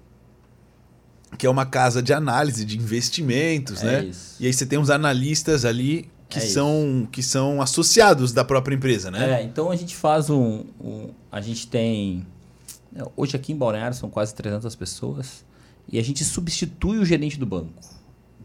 que 1.38 1.48
é 1.48 1.50
uma 1.50 1.66
casa 1.66 2.00
de 2.02 2.14
análise 2.14 2.64
de 2.64 2.78
investimentos, 2.78 3.82
É 3.82 3.86
né? 3.86 4.06
isso. 4.06 4.36
E 4.40 4.46
aí 4.46 4.54
você 4.54 4.66
tem 4.68 4.78
uns 4.78 4.90
analistas 4.92 5.66
ali 5.66 6.08
que, 6.30 6.38
É 6.40 6.44
isso. 6.44 6.54
são, 6.54 7.08
que 7.12 7.24
são 7.24 7.60
associados 7.62 8.32
da 8.32 8.46
própria 8.46 8.76
empresa, 8.76 9.10
né? 9.10 9.42
É, 9.42 9.44
então 9.44 9.72
a 9.72 9.76
gente 9.76 9.96
faz 9.96 10.30
um, 10.30 10.64
um- 10.80 11.10
A 11.32 11.42
gente 11.42 11.66
tem. 11.68 12.26
é, 12.96 13.02
Hoje 13.18 13.36
aqui 13.36 13.52
em 13.52 13.56
Balneário 13.58 13.98
são 13.98 14.10
quase 14.12 14.34
300 14.36 14.76
pessoas 14.76 15.44
e 15.92 15.98
a 15.98 16.04
gente 16.04 16.24
substitui 16.24 17.00
o 17.00 17.06
gerente 17.06 17.40
do 17.40 17.46
banco. 17.48 17.82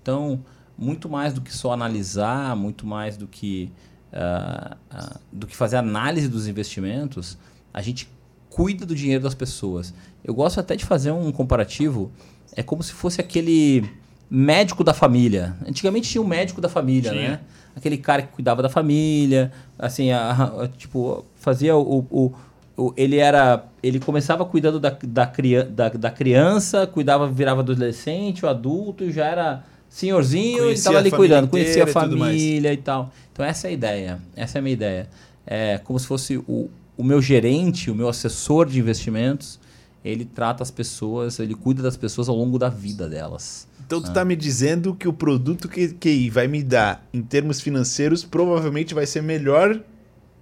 Então, 0.08 0.40
muito 0.78 1.06
mais 1.06 1.34
do 1.34 1.42
que 1.42 1.52
só 1.54 1.70
analisar, 1.70 2.56
muito 2.56 2.86
mais 2.86 3.18
do 3.18 3.26
que, 3.26 3.70
ah, 4.10 4.74
ah, 4.90 5.16
do 5.30 5.46
que 5.46 5.54
fazer 5.54 5.76
análise 5.76 6.28
dos 6.28 6.48
investimentos, 6.48 7.36
a 7.74 7.82
gente 7.82 8.08
cuida 8.48 8.86
do 8.86 8.94
dinheiro 8.94 9.22
das 9.22 9.34
pessoas. 9.34 9.92
Eu 10.24 10.32
gosto 10.32 10.60
até 10.60 10.74
de 10.76 10.86
fazer 10.86 11.10
um 11.10 11.30
comparativo. 11.30 12.10
É 12.56 12.62
como 12.62 12.82
se 12.82 12.94
fosse 12.94 13.20
aquele 13.20 13.84
médico 14.30 14.82
da 14.82 14.94
família. 14.94 15.54
Antigamente 15.66 16.08
tinha 16.08 16.22
um 16.22 16.26
médico 16.26 16.58
da 16.58 16.70
família, 16.70 17.10
Tinha. 17.10 17.28
né? 17.32 17.40
Aquele 17.76 17.98
cara 17.98 18.22
que 18.22 18.28
cuidava 18.32 18.62
da 18.62 18.70
família, 18.70 19.52
assim, 19.78 20.10
a- 20.10 20.30
a- 20.62 20.68
tipo, 20.68 21.22
fazia 21.36 21.76
o, 21.76 21.98
o- 22.10 22.32
o- 22.78 22.94
ele 22.96 23.18
era, 23.18 23.66
ele 23.82 24.00
começava 24.00 24.42
cuidando 24.46 24.80
da, 24.80 24.88
da, 25.02 25.24
da, 25.68 25.88
da 25.90 26.10
criança, 26.10 26.86
cuidava, 26.86 27.26
virava 27.30 27.60
adolescente, 27.60 28.46
o 28.46 28.48
adulto, 28.48 29.04
e 29.04 29.12
já 29.12 29.26
era 29.26 29.64
senhorzinho 29.88 30.71
e 30.71 30.75
estava 30.75 30.99
ali 30.99 31.11
cuidando, 31.11 31.49
conhecia 31.49 31.85
a 31.85 31.88
e 31.88 31.92
família 31.92 32.73
e 32.73 32.76
tal. 32.76 33.12
Então 33.33 33.45
essa 33.45 33.68
é 33.68 33.71
a 33.71 33.73
ideia, 33.73 34.21
essa 34.37 34.59
é 34.59 34.61
a 34.61 34.62
minha 34.62 34.75
ideia. 34.75 35.09
É 35.47 35.78
como 35.78 35.99
se 35.99 36.07
fosse 36.07 36.37
o, 36.37 36.71
o 36.97 37.04
meu 37.04 37.23
gerente, 37.23 37.90
o 37.90 37.95
meu 37.95 38.09
assessor 38.09 38.66
de 38.66 38.78
investimentos, 38.78 39.59
ele 40.04 40.25
trata 40.25 40.62
as 40.62 40.71
pessoas, 40.71 41.38
ele 41.38 41.54
cuida 41.54 41.83
das 41.83 41.97
pessoas 41.97 42.28
ao 42.28 42.37
longo 42.37 42.59
da 42.59 42.68
vida 42.68 43.09
delas. 43.09 43.66
Então 43.87 44.02
tu 44.02 44.12
tá 44.12 44.25
me 44.25 44.37
dizendo 44.37 44.95
que 44.95 45.09
o 45.09 45.12
produto 45.12 45.68
que 45.68 45.88
QI 45.88 46.28
vai 46.28 46.47
me 46.47 46.62
dar 46.62 47.07
em 47.12 47.23
termos 47.23 47.61
financeiros 47.61 48.23
provavelmente 48.23 48.95
vai 48.95 49.07
ser 49.07 49.23
melhor 49.23 49.80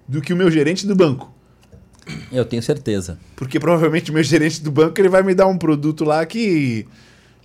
do 0.09 0.21
que 0.21 0.33
o 0.33 0.37
meu 0.37 0.51
gerente 0.51 0.87
do 0.87 0.97
banco. 0.97 1.33
Eu 2.31 2.45
tenho 2.45 2.63
certeza. 2.63 3.19
Porque 3.35 3.59
provavelmente 3.59 4.11
o 4.11 4.15
meu 4.15 4.23
gerente 4.23 4.63
do 4.63 4.71
banco 4.71 5.01
ele 5.01 5.09
vai 5.09 5.23
me 5.23 5.35
dar 5.35 5.47
um 5.47 5.59
produto 5.59 6.05
lá 6.05 6.25
que 6.25 6.87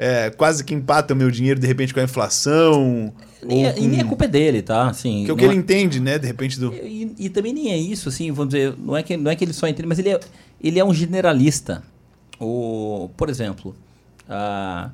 é, 0.04 0.32
quase 0.32 0.64
que 0.64 0.74
empata 0.74 1.14
o 1.14 1.18
meu 1.18 1.30
dinheiro 1.30 1.60
de 1.60 1.68
repente 1.68 1.94
com 1.94 2.00
a 2.00 2.04
inflação. 2.04 3.14
Nem 3.44 3.68
é- 3.68 3.78
E 3.78 3.88
nem 3.88 4.00
é 4.00 4.04
com- 4.04 4.10
culpa 4.10 4.28
dele, 4.28 4.64
tá? 4.64 4.88
Assim, 4.90 5.26
que 5.26 5.30
é 5.30 5.34
o 5.34 5.38
que 5.38 5.44
ele 5.46 5.54
é- 5.54 5.58
entende, 5.58 6.00
né? 6.00 6.18
De 6.18 6.26
repente 6.26 6.60
do. 6.60 6.74
E, 6.74 7.14
e 7.20 7.30
também 7.30 7.54
nem 7.54 7.72
é 7.72 7.78
isso, 7.78 8.10
assim, 8.10 8.32
vamos 8.32 8.54
dizer, 8.54 8.74
não 8.80 8.98
é 8.98 9.04
que, 9.04 9.16
não 9.16 9.30
é 9.30 9.36
que 9.36 9.44
ele 9.46 9.54
só 9.54 9.68
entende, 9.68 9.88
mas 9.88 10.00
ele 10.00 10.10
é, 10.10 10.20
ele 10.60 10.80
é 10.80 10.84
um 10.84 10.92
generalista. 10.94 11.84
O, 12.40 13.10
por 13.16 13.30
exemplo, 13.30 13.76
a, 14.28 14.90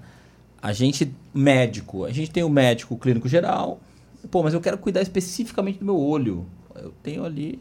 a 0.61 0.73
gente, 0.73 1.09
médico, 1.33 2.03
a 2.03 2.11
gente 2.11 2.29
tem 2.29 2.43
o 2.43 2.49
médico 2.49 2.97
clínico 2.97 3.29
geral, 3.29 3.79
pô, 4.29 4.43
mas 4.43 4.53
eu 4.53 4.59
quero 4.59 4.77
cuidar 4.77 5.01
especificamente 5.01 5.79
do 5.79 5.85
meu 5.85 5.97
olho. 5.97 6.45
Eu 6.75 6.91
tenho 7.01 7.23
ali 7.23 7.59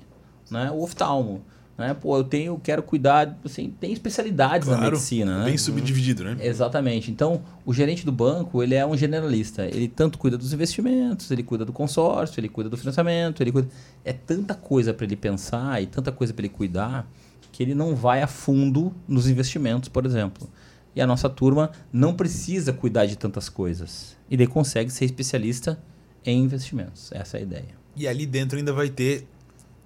né, 0.51 0.71
o 0.73 0.83
oftalmo. 0.83 1.43
Né? 1.79 1.93
Pô, 1.95 2.17
eu 2.17 2.25
tenho, 2.25 2.59
quero 2.59 2.83
cuidar, 2.83 3.39
assim, 3.45 3.75
tem 3.79 3.93
especialidades 3.93 4.67
na 4.67 4.79
medicina, 4.79 5.41
né? 5.41 5.45
bem 5.45 5.59
subdividido, 5.59 6.25
né? 6.25 6.37
Exatamente. 6.41 7.11
Então, 7.11 7.43
o 7.67 7.75
gerente 7.75 8.05
do 8.05 8.13
banco, 8.13 8.63
ele 8.63 8.75
é 8.75 8.87
um 8.87 8.97
generalista. 8.97 9.67
Ele 9.67 9.87
tanto 9.87 10.19
cuida 10.19 10.39
dos 10.39 10.53
investimentos, 10.53 11.31
ele 11.31 11.43
cuida 11.43 11.65
do 11.65 11.73
consórcio, 11.73 12.41
ele 12.41 12.49
cuida 12.49 12.71
do 12.71 12.77
financiamento, 12.77 13.43
ele 13.43 13.53
cuida... 13.53 13.69
É 14.05 14.13
tanta 14.13 14.55
coisa 14.55 14.95
para 14.95 15.05
ele 15.05 15.17
pensar 15.17 15.83
e 15.83 15.87
tanta 15.87 16.11
coisa 16.11 16.33
para 16.33 16.47
ele 16.47 16.55
cuidar 16.55 17.07
que 17.53 17.63
ele 17.63 17.75
não 17.75 17.95
vai 17.95 18.23
a 18.23 18.27
fundo 18.27 18.95
nos 19.09 19.27
investimentos, 19.29 19.89
por 19.89 20.05
exemplo. 20.05 20.49
E 20.95 21.01
a 21.01 21.07
nossa 21.07 21.29
turma 21.29 21.71
não 21.93 22.15
precisa 22.15 22.73
cuidar 22.73 23.07
de 23.07 23.17
tantas 23.17 23.49
coisas. 23.49 24.17
E 24.31 24.37
daí 24.37 24.47
consegue 24.47 24.91
ser 24.91 25.05
especialista 25.05 25.79
em 26.25 26.43
investimentos. 26.43 27.11
Essa 27.13 27.37
é 27.37 27.41
a 27.41 27.43
ideia. 27.43 27.87
E 27.95 28.07
ali 28.07 28.27
dentro 28.27 28.59
ainda 28.59 28.75
vai 28.75 28.91
ter, 28.91 29.27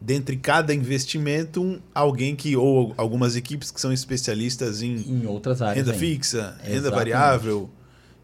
dentre 0.00 0.36
cada 0.36 0.72
investimento, 0.74 1.62
um, 1.62 1.78
alguém 1.94 2.34
que, 2.34 2.56
ou 2.56 2.94
algumas 2.96 3.36
equipes 3.36 3.70
que 3.70 3.80
são 3.80 3.92
especialistas 3.92 4.80
em 4.82 4.96
Em 4.96 5.26
outras 5.26 5.60
áreas. 5.60 5.86
renda 5.86 5.98
fixa, 5.98 6.56
renda 6.62 6.76
Exatamente. 6.88 6.96
variável. 6.96 7.70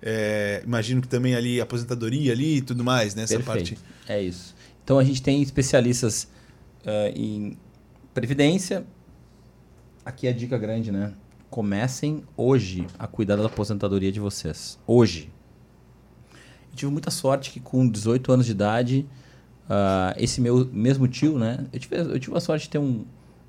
é, 0.02 0.62
imagino 0.64 1.00
que 1.02 1.08
também 1.08 1.34
ali 1.34 1.60
aposentadoria 1.60 2.32
ali 2.32 2.58
e 2.58 2.60
tudo 2.62 2.82
mais, 2.84 3.14
nessa 3.14 3.34
Perfeito. 3.36 3.46
parte. 3.74 3.78
É 4.08 4.22
isso. 4.22 4.54
Então 4.84 4.98
a 4.98 5.04
gente 5.04 5.20
tem 5.22 5.42
especialistas 5.42 6.28
ah, 6.86 7.10
em 7.14 7.56
previdência. 8.14 8.86
Aqui 10.04 10.26
é 10.28 10.30
a 10.30 10.32
dica 10.32 10.56
grande, 10.56 10.92
né? 10.92 11.12
Comecem 11.50 12.22
hoje 12.36 12.86
a 12.98 13.06
cuidar 13.06 13.36
da 13.36 13.46
aposentadoria 13.46 14.12
de 14.12 14.20
vocês. 14.20 14.78
Hoje. 14.86 15.30
Eu 16.70 16.76
tive 16.76 16.92
muita 16.92 17.10
sorte 17.10 17.50
que 17.50 17.58
com 17.58 17.88
18 17.88 18.30
anos 18.32 18.46
de 18.46 18.52
idade, 18.52 19.06
ah, 19.68 20.14
esse 20.16 20.40
meu 20.40 20.68
mesmo 20.72 21.08
tio, 21.08 21.38
né? 21.38 21.64
Eu 21.72 21.78
tive, 21.78 21.96
eu 21.96 22.18
tive 22.18 22.36
a 22.36 22.40
sorte 22.40 22.64
de 22.64 22.70
ter 22.70 22.78
um, 22.78 23.04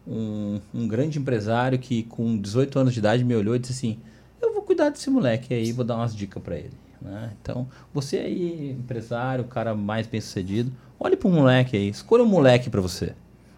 um, 0.07 0.59
um 0.73 0.87
grande 0.87 1.19
empresário 1.19 1.77
que 1.77 2.03
com 2.03 2.37
18 2.37 2.79
anos 2.79 2.93
de 2.93 2.99
idade 2.99 3.23
me 3.23 3.35
olhou 3.35 3.55
e 3.55 3.59
disse 3.59 3.73
assim, 3.73 3.99
eu 4.41 4.53
vou 4.53 4.61
cuidar 4.61 4.89
desse 4.89 5.09
moleque 5.09 5.53
aí, 5.53 5.71
vou 5.71 5.85
dar 5.85 5.95
umas 5.95 6.15
dicas 6.15 6.41
para 6.41 6.55
ele. 6.55 6.73
Né? 7.01 7.31
Então, 7.41 7.67
você 7.93 8.17
aí, 8.17 8.71
empresário, 8.71 9.43
o 9.43 9.47
cara 9.47 9.75
mais 9.75 10.07
bem 10.07 10.19
sucedido, 10.19 10.71
olhe 10.99 11.15
para 11.15 11.27
um 11.27 11.33
moleque 11.33 11.77
aí, 11.77 11.89
escolha 11.89 12.23
um 12.23 12.27
moleque 12.27 12.69
para 12.69 12.81
você. 12.81 13.13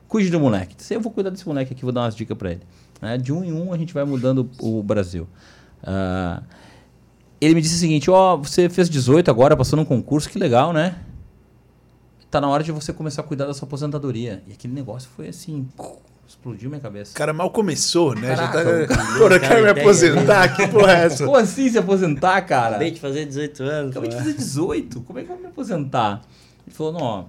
Cuide 0.08 0.30
do 0.30 0.40
moleque. 0.40 0.76
Diz, 0.76 0.90
Eu 0.90 1.00
vou 1.00 1.12
cuidar 1.12 1.30
desse 1.30 1.48
moleque 1.48 1.72
aqui, 1.72 1.84
vou 1.84 1.92
dar 1.92 2.02
umas 2.02 2.16
dicas 2.16 2.36
para 2.38 2.52
ele. 2.52 2.62
Né? 3.02 3.18
De 3.18 3.32
um 3.32 3.44
em 3.44 3.52
um 3.54 3.72
a 3.72 3.78
gente 3.78 3.94
vai 3.94 4.04
mudando 4.04 4.50
o 4.60 4.82
Brasil. 4.82 5.28
Ah, 5.84 6.42
ele 7.40 7.56
me 7.56 7.62
disse 7.62 7.76
o 7.76 7.80
seguinte, 7.80 8.10
ó, 8.12 8.36
você 8.36 8.68
fez 8.68 8.90
18 8.90 9.32
agora, 9.32 9.56
passou 9.56 9.78
num 9.78 9.86
concurso, 9.86 10.30
que 10.30 10.38
legal, 10.38 10.74
né? 10.74 10.96
Tá 12.30 12.40
na 12.40 12.48
hora 12.48 12.64
de 12.64 12.72
você 12.72 12.94
começar 12.94 13.22
a 13.22 13.26
cuidar 13.26 13.46
da 13.46 13.54
sua 13.54 13.66
aposentadoria. 13.66 14.44
E 14.48 14.52
aquele 14.54 14.74
negócio 14.74 15.10
foi 15.16 15.30
assim, 15.30 15.68
explodiu 16.28 16.70
minha 16.70 16.80
cabeça. 16.82 17.12
O 17.12 17.16
cara 17.16 17.34
mal 17.34 17.50
começou, 17.50 18.14
né? 18.14 18.36
Caraca, 18.36 18.64
Já 18.64 18.88
tá... 18.88 18.96
cara- 18.96 19.06
Porra, 19.18 19.36
eu 19.36 19.40
cara 19.40 19.40
quero 19.40 19.64
me 19.64 19.70
aposentar, 19.82 20.56
que 20.56 20.68
porra 20.68 20.92
é 20.94 21.06
essa? 21.06 21.26
Como 21.26 21.38
assim 21.38 21.70
se 21.70 21.78
aposentar, 21.78 22.42
cara? 22.44 22.70
Acabei 22.76 22.92
de 22.92 23.00
fazer 23.00 23.26
18 23.26 23.64
anos. 23.64 23.92
Acabei 23.92 24.10
de 24.10 24.16
pô. 24.16 24.22
fazer 24.22 24.34
18, 24.38 25.02
como 25.02 25.20
é 25.20 25.24
que 25.24 25.30
eu 25.32 25.36
vou 25.36 25.44
me 25.44 25.50
aposentar? 25.50 26.22
Ele 26.68 26.76
falou, 26.76 26.94
não, 26.94 27.02
ó, 27.02 27.24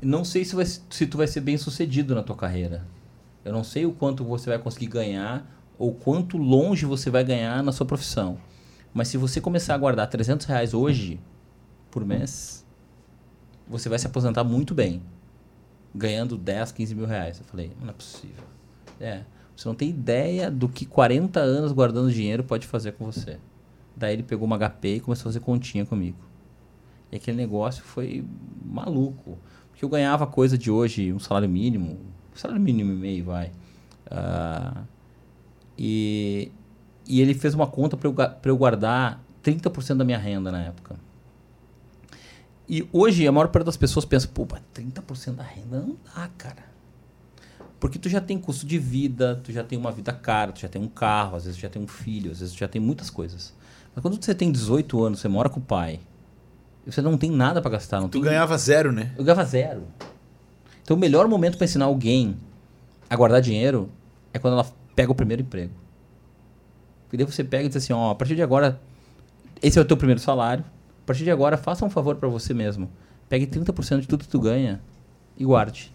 não 0.00 0.24
sei 0.24 0.44
se, 0.44 0.54
vai, 0.54 0.64
se 0.64 1.06
tu 1.06 1.16
vai 1.16 1.26
ser 1.26 1.40
bem 1.40 1.56
sucedido 1.58 2.14
na 2.14 2.22
tua 2.22 2.36
carreira. 2.36 2.84
Eu 3.44 3.52
não 3.52 3.64
sei 3.64 3.84
o 3.84 3.92
quanto 3.92 4.24
você 4.24 4.48
vai 4.50 4.58
conseguir 4.60 4.86
ganhar 4.86 5.44
ou 5.76 5.92
quanto 5.92 6.36
longe 6.38 6.86
você 6.86 7.10
vai 7.10 7.24
ganhar 7.24 7.62
na 7.64 7.72
sua 7.72 7.84
profissão. 7.86 8.38
Mas 8.94 9.08
se 9.08 9.16
você 9.16 9.40
começar 9.40 9.74
a 9.74 9.78
guardar 9.78 10.06
300 10.08 10.46
reais 10.46 10.72
hoje, 10.74 11.18
por 11.90 12.04
mês, 12.04 12.61
você 13.72 13.88
vai 13.88 13.98
se 13.98 14.06
aposentar 14.06 14.44
muito 14.44 14.74
bem. 14.74 15.02
Ganhando 15.94 16.36
10, 16.36 16.72
15 16.72 16.94
mil 16.94 17.06
reais. 17.06 17.38
Eu 17.38 17.44
falei, 17.44 17.72
não 17.80 17.88
é 17.88 17.92
possível. 17.92 18.44
É, 19.00 19.22
você 19.56 19.66
não 19.68 19.74
tem 19.74 19.88
ideia 19.88 20.50
do 20.50 20.68
que 20.68 20.86
40 20.86 21.40
anos 21.40 21.72
guardando 21.72 22.12
dinheiro 22.12 22.44
pode 22.44 22.66
fazer 22.66 22.92
com 22.92 23.06
você. 23.06 23.38
Daí 23.96 24.14
ele 24.14 24.22
pegou 24.22 24.46
uma 24.46 24.58
HP 24.58 24.96
e 24.96 25.00
começou 25.00 25.22
a 25.22 25.32
fazer 25.32 25.40
continha 25.40 25.84
comigo. 25.84 26.18
E 27.10 27.16
aquele 27.16 27.36
negócio 27.36 27.82
foi 27.82 28.24
maluco. 28.64 29.38
Porque 29.70 29.84
eu 29.84 29.88
ganhava 29.88 30.26
coisa 30.26 30.56
de 30.56 30.70
hoje, 30.70 31.12
um 31.12 31.18
salário 31.18 31.48
mínimo, 31.48 31.98
um 32.34 32.36
salário 32.36 32.62
mínimo 32.62 32.92
e 32.92 32.96
meio, 32.96 33.24
vai. 33.24 33.52
Ah, 34.10 34.82
e, 35.76 36.50
e 37.06 37.20
ele 37.20 37.34
fez 37.34 37.54
uma 37.54 37.66
conta 37.66 37.96
para 37.96 38.08
eu, 38.08 38.14
pra 38.14 38.50
eu 38.50 38.56
guardar 38.56 39.22
30% 39.42 39.96
da 39.96 40.04
minha 40.04 40.18
renda 40.18 40.50
na 40.50 40.62
época. 40.62 40.96
E 42.72 42.88
hoje 42.90 43.28
a 43.28 43.30
maior 43.30 43.48
parte 43.48 43.66
das 43.66 43.76
pessoas 43.76 44.06
pensa, 44.06 44.26
pô, 44.26 44.48
mas 44.50 44.62
30% 44.74 45.34
da 45.34 45.42
renda 45.42 45.78
não 45.78 45.94
dá, 46.06 46.26
cara. 46.38 46.64
Porque 47.78 47.98
tu 47.98 48.08
já 48.08 48.18
tem 48.18 48.38
custo 48.38 48.64
de 48.64 48.78
vida, 48.78 49.38
tu 49.44 49.52
já 49.52 49.62
tem 49.62 49.78
uma 49.78 49.92
vida 49.92 50.10
cara, 50.10 50.52
tu 50.52 50.60
já 50.62 50.68
tem 50.68 50.80
um 50.80 50.88
carro, 50.88 51.36
às 51.36 51.44
vezes 51.44 51.58
tu 51.58 51.60
já 51.60 51.68
tem 51.68 51.82
um 51.82 51.86
filho, 51.86 52.32
às 52.32 52.40
vezes 52.40 52.54
tu 52.54 52.58
já 52.58 52.66
tem 52.66 52.80
muitas 52.80 53.10
coisas. 53.10 53.52
Mas 53.94 54.00
quando 54.00 54.16
você 54.18 54.34
tem 54.34 54.50
18 54.50 55.04
anos, 55.04 55.20
você 55.20 55.28
mora 55.28 55.50
com 55.50 55.60
o 55.60 55.62
pai, 55.62 56.00
você 56.86 57.02
não 57.02 57.18
tem 57.18 57.30
nada 57.30 57.60
para 57.60 57.72
gastar, 57.72 58.00
não 58.00 58.08
Tu 58.08 58.12
tem 58.12 58.22
ganhava 58.22 58.56
zero, 58.56 58.90
né? 58.90 59.12
eu 59.18 59.22
ganhava 59.24 59.44
zero. 59.44 59.82
Então 60.82 60.96
o 60.96 61.00
melhor 61.00 61.28
momento 61.28 61.58
para 61.58 61.66
ensinar 61.66 61.84
alguém 61.84 62.38
a 63.10 63.14
guardar 63.14 63.42
dinheiro 63.42 63.90
é 64.32 64.38
quando 64.38 64.54
ela 64.54 64.66
pega 64.96 65.12
o 65.12 65.14
primeiro 65.14 65.42
emprego. 65.42 65.74
Porque 67.04 67.18
daí 67.18 67.26
você 67.26 67.44
pega 67.44 67.64
e 67.64 67.68
diz 67.68 67.76
assim, 67.76 67.92
ó, 67.92 68.12
a 68.12 68.14
partir 68.14 68.34
de 68.34 68.40
agora, 68.40 68.80
esse 69.60 69.78
é 69.78 69.82
o 69.82 69.84
teu 69.84 69.98
primeiro 69.98 70.22
salário. 70.22 70.64
A 71.02 71.06
partir 71.06 71.24
de 71.24 71.30
agora, 71.30 71.56
faça 71.56 71.84
um 71.84 71.90
favor 71.90 72.16
para 72.16 72.28
você 72.28 72.54
mesmo. 72.54 72.88
Pegue 73.28 73.46
30% 73.46 74.00
de 74.00 74.08
tudo 74.08 74.24
que 74.24 74.30
tu 74.30 74.38
ganha 74.38 74.80
e 75.36 75.44
guarde. 75.44 75.92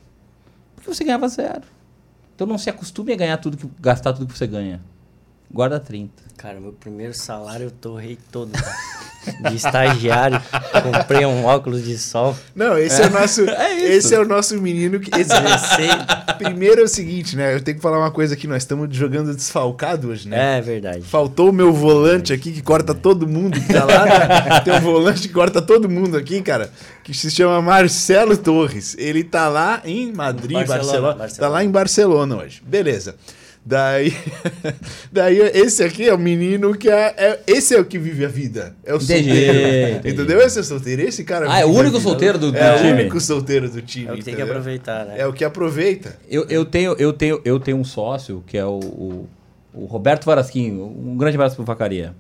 Porque 0.76 0.94
você 0.94 1.04
ganhava 1.04 1.28
zero. 1.28 1.64
Então 2.36 2.46
não 2.46 2.58
se 2.58 2.70
acostume 2.70 3.14
a 3.14 3.16
ganhar 3.16 3.38
tudo 3.38 3.58
que 3.58 3.68
gastar 3.80 4.14
tudo 4.14 4.28
que 4.28 4.38
você 4.38 4.46
ganha. 4.46 4.82
Guarda 5.50 5.80
30. 5.80 6.12
Cara, 6.36 6.60
meu 6.60 6.74
primeiro 6.74 7.14
salário 7.14 7.66
eu 7.66 7.72
torrei 7.72 8.18
todo. 8.32 8.52
De 9.50 9.56
estagiário, 9.56 10.42
comprei 10.84 11.26
um 11.26 11.46
óculos 11.46 11.84
de 11.84 11.98
sol. 11.98 12.36
Não, 12.56 12.78
esse 12.78 13.02
é, 13.02 13.08
o 13.08 13.10
nosso. 13.10 13.42
É. 13.50 13.82
Esse 13.82 14.16
é 14.16 14.20
o 14.20 14.26
nosso 14.26 14.60
menino 14.62 15.00
que. 15.00 15.10
Esse, 15.20 15.36
Comecei, 15.36 15.90
Primeiro 16.38 16.82
é 16.82 16.84
o 16.84 16.88
seguinte, 16.88 17.36
né? 17.36 17.56
Eu 17.56 17.62
tenho 17.62 17.78
que 17.78 17.84
falar 17.84 17.98
uma 18.00 18.12
coisa 18.12 18.34
aqui. 18.34 18.48
Nós 18.48 18.64
estamos 18.64 18.96
jogando 18.96 19.34
desfalcado 19.36 20.10
hoje, 20.10 20.28
né? 20.28 20.58
É 20.58 20.62
verdade. 20.62 21.02
Faltou 21.02 21.50
o 21.50 21.54
meu 21.54 21.72
volante 21.72 22.34
aqui 22.34 22.52
que 22.52 22.62
corta 22.62 22.94
todo 22.94 23.28
mundo 23.28 23.60
que 23.60 23.74
tá 23.74 23.86
lá. 23.86 24.06
Né? 24.06 24.60
Tem 24.66 24.74
um 24.74 24.82
volante 24.82 25.28
que 25.28 25.34
corta 25.34 25.62
todo 25.62 25.90
mundo 25.90 26.18
aqui, 26.18 26.42
cara. 26.42 26.70
Que 27.04 27.14
se 27.14 27.32
chama 27.32 27.62
Marcelo 27.62 28.38
Torres. 28.38 28.96
Ele 28.98 29.24
tá 29.24 29.48
lá 29.48 29.82
em 29.86 30.12
Madrid, 30.12 30.54
Barcelona, 30.54 30.84
Barcelona. 30.84 31.16
Barcelona. 31.16 31.48
Tá 31.48 31.54
lá 31.54 31.64
em 31.64 31.70
Barcelona 31.70 32.38
hoje. 32.38 32.62
Beleza. 32.66 33.16
Daí, 33.70 34.14
daí 35.12 35.40
esse 35.54 35.84
aqui 35.84 36.08
é 36.08 36.14
o 36.14 36.18
menino 36.18 36.74
que 36.74 36.90
é, 36.90 37.14
é- 37.18 37.40
esse 37.46 37.76
é 37.76 37.80
o 37.80 37.84
que 37.84 37.98
vive 38.00 38.24
a 38.24 38.30
vida. 38.30 38.74
É 38.86 38.94
o 38.94 38.96
Entendi, 38.96 39.24
solteiro. 39.30 39.90
entendi. 39.98 40.14
Entendeu? 40.16 40.40
Esse 40.40 40.58
é 40.58 40.62
o 40.62 40.64
solteiro. 40.64 41.02
Esse 41.02 41.24
cara 41.26 41.48
Ah, 41.50 41.60
é 41.60 41.66
o 41.66 41.70
único 41.74 42.00
solteiro 42.00 42.38
do- 42.40 42.52
do 42.54 42.58
É 42.58 42.78
time. 42.78 42.90
o 42.92 42.94
único 42.94 43.20
solteiro 43.20 43.70
do 43.70 43.82
time. 43.82 44.08
É 44.08 44.14
o 44.14 44.16
que 44.16 44.24
tem 44.24 44.36
que 44.36 44.42
aproveitar, 44.42 45.06
né? 45.06 45.16
É 45.18 45.28
o 45.28 45.34
que 45.34 45.44
aproveita. 45.44 46.16
Eu, 46.30 46.46
eu, 46.50 46.64
tenho, 46.64 46.96
eu, 46.98 47.12
tenho, 47.12 47.42
eu 47.44 47.60
tenho 47.60 47.76
um 47.78 47.84
sócio 47.84 48.42
que 48.48 48.58
é 48.58 48.64
o, 48.66 48.80
o, 48.80 49.30
o 49.74 49.86
Roberto 49.86 50.24
Varasquinho. 50.24 50.86
Um 50.86 51.18
grande 51.18 51.36
abraço 51.36 51.58
pro 51.58 51.66
Vacaria. 51.66 52.16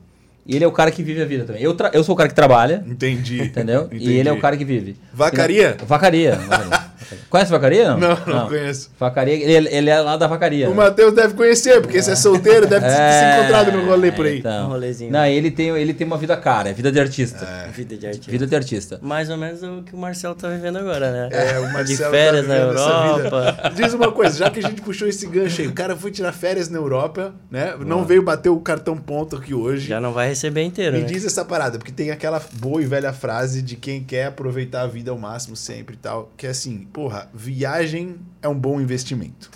E 0.45 0.53
ele 0.53 0.65
é 0.65 0.67
o 0.67 0.71
cara 0.73 0.91
que 0.91 1.01
vive 1.01 1.21
a 1.21 1.25
vida 1.25 1.45
também. 1.45 1.61
Eu, 1.61 1.73
tra- 1.75 1.91
eu 1.93 2.03
sou 2.03 2.13
o 2.13 2.17
cara 2.17 2.27
que 2.27 2.35
trabalha, 2.35 2.83
Entendi. 2.87 3.41
entendeu? 3.41 3.83
Entendi. 3.83 4.09
E 4.11 4.17
ele 4.17 4.27
é 4.27 4.31
o 4.33 4.39
cara 4.39 4.55
que 4.57 4.63
vive. 4.65 4.95
Vacaria? 5.13 5.77
Vacaria. 5.85 6.35
Vacaria. 6.35 6.87
Conhece 7.29 7.51
Vacaria? 7.51 7.95
Não, 7.95 8.17
não 8.25 8.47
conheço. 8.47 8.89
Vacaria, 8.99 9.33
ele, 9.35 9.69
ele 9.69 9.89
é 9.89 9.99
lá 9.99 10.17
da 10.17 10.27
Vacaria. 10.27 10.69
O 10.69 10.75
Matheus 10.75 11.13
deve 11.13 11.33
conhecer, 11.33 11.81
porque 11.81 12.01
se 12.01 12.11
é 12.11 12.15
solteiro, 12.15 12.67
deve 12.67 12.85
ter 12.85 12.91
se 12.91 12.97
É, 12.99 13.39
encontrado 13.39 13.71
no 13.71 13.85
rolê 13.85 14.11
por 14.11 14.25
aí. 14.25 14.39
Então. 14.39 14.67
Um 14.67 14.69
rolezinho. 14.69 15.11
Não, 15.11 15.25
ele 15.25 15.51
tem, 15.51 15.69
ele 15.69 15.93
tem 15.93 16.05
uma 16.05 16.17
vida 16.17 16.35
cara, 16.37 16.69
é 16.69 16.73
vida 16.73 16.91
de 16.91 16.99
artista. 16.99 17.47
Vida 17.73 17.97
de 17.97 18.07
artista. 18.07 18.31
Vida 18.31 18.47
de 18.47 18.55
artista. 18.55 18.99
Mais 19.01 19.29
ou 19.29 19.37
menos 19.37 19.61
o 19.63 19.83
que 19.83 19.93
o 19.93 19.97
Marcelo 19.97 20.35
tá 20.35 20.49
vivendo 20.49 20.77
agora, 20.77 21.11
né? 21.11 21.29
É, 21.31 21.59
o 21.59 21.67
De 21.67 21.73
Marcelo 21.73 22.11
férias 22.11 22.47
tá 22.47 22.53
na. 22.53 22.59
Europa. 22.59 23.71
Diz 23.75 23.93
uma 23.93 24.11
coisa, 24.11 24.37
já 24.37 24.49
que 24.49 24.59
a 24.59 24.63
gente 24.63 24.81
puxou 24.81 25.07
esse 25.07 25.25
gancho 25.27 25.61
aí, 25.61 25.67
o 25.67 25.73
cara 25.73 25.95
foi 25.95 26.11
tirar 26.11 26.31
férias 26.31 26.69
na 26.69 26.77
Europa, 26.77 27.33
né? 27.49 27.73
Não 27.79 28.03
veio 28.05 28.21
bater 28.21 28.49
o 28.49 28.59
cartão 28.59 28.97
ponto 28.97 29.35
aqui 29.35 29.53
hoje. 29.53 29.87
Já 29.87 29.99
não 29.99 30.13
vai 30.13 30.27
receber 30.29 30.63
inteiro, 30.63 30.95
Me 30.95 31.01
né? 31.03 31.07
diz 31.07 31.25
essa 31.25 31.43
parada, 31.45 31.77
porque 31.77 31.91
tem 31.91 32.11
aquela 32.11 32.41
boa 32.53 32.81
e 32.81 32.85
velha 32.85 33.13
frase 33.13 33.61
de 33.61 33.75
quem 33.75 34.03
quer 34.03 34.27
aproveitar 34.27 34.81
a 34.81 34.87
vida 34.87 35.11
ao 35.11 35.17
máximo 35.17 35.55
sempre 35.55 35.95
e 35.95 35.97
tal, 35.97 36.31
que 36.37 36.45
é 36.47 36.49
assim, 36.49 36.87
porra, 36.97 37.29
viagem 37.31 38.19
é 38.41 38.47
um 38.47 38.59
bom 38.59 38.81
investimento. 38.81 39.51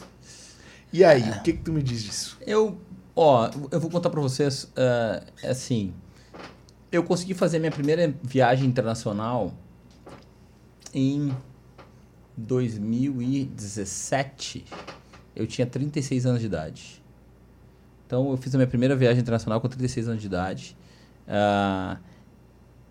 E 0.93 1.03
aí, 1.03 1.27
o 1.27 1.41
que 1.41 1.53
que 1.53 1.63
tu 1.63 1.73
me 1.73 1.81
diz 1.81 2.03
disso? 2.03 2.37
Eu, 2.45 2.77
ó, 3.15 3.49
eu 3.71 3.79
vou 3.79 3.89
contar 3.89 4.11
pra 4.11 4.21
vocês, 4.21 4.71
é, 4.75 5.23
assim, 5.49 5.91
eu 6.91 7.01
consegui 7.01 7.33
fazer 7.33 7.57
minha 7.57 7.71
primeira 7.71 8.13
viagem 8.21 8.67
internacional 8.67 9.55
em 10.93 11.35
2017. 12.37 14.63
Eu 15.35 15.47
tinha 15.47 15.65
36 15.65 16.27
anos 16.27 16.41
de 16.41 16.45
idade. 16.45 17.03
Então 18.05 18.29
eu 18.29 18.37
fiz 18.37 18.53
a 18.53 18.57
minha 18.59 18.67
primeira 18.67 18.95
viagem 18.95 19.19
internacional 19.19 19.59
com 19.59 19.67
36 19.67 20.09
anos 20.09 20.21
de 20.21 20.27
idade. 20.27 20.77
Ah, 21.27 21.97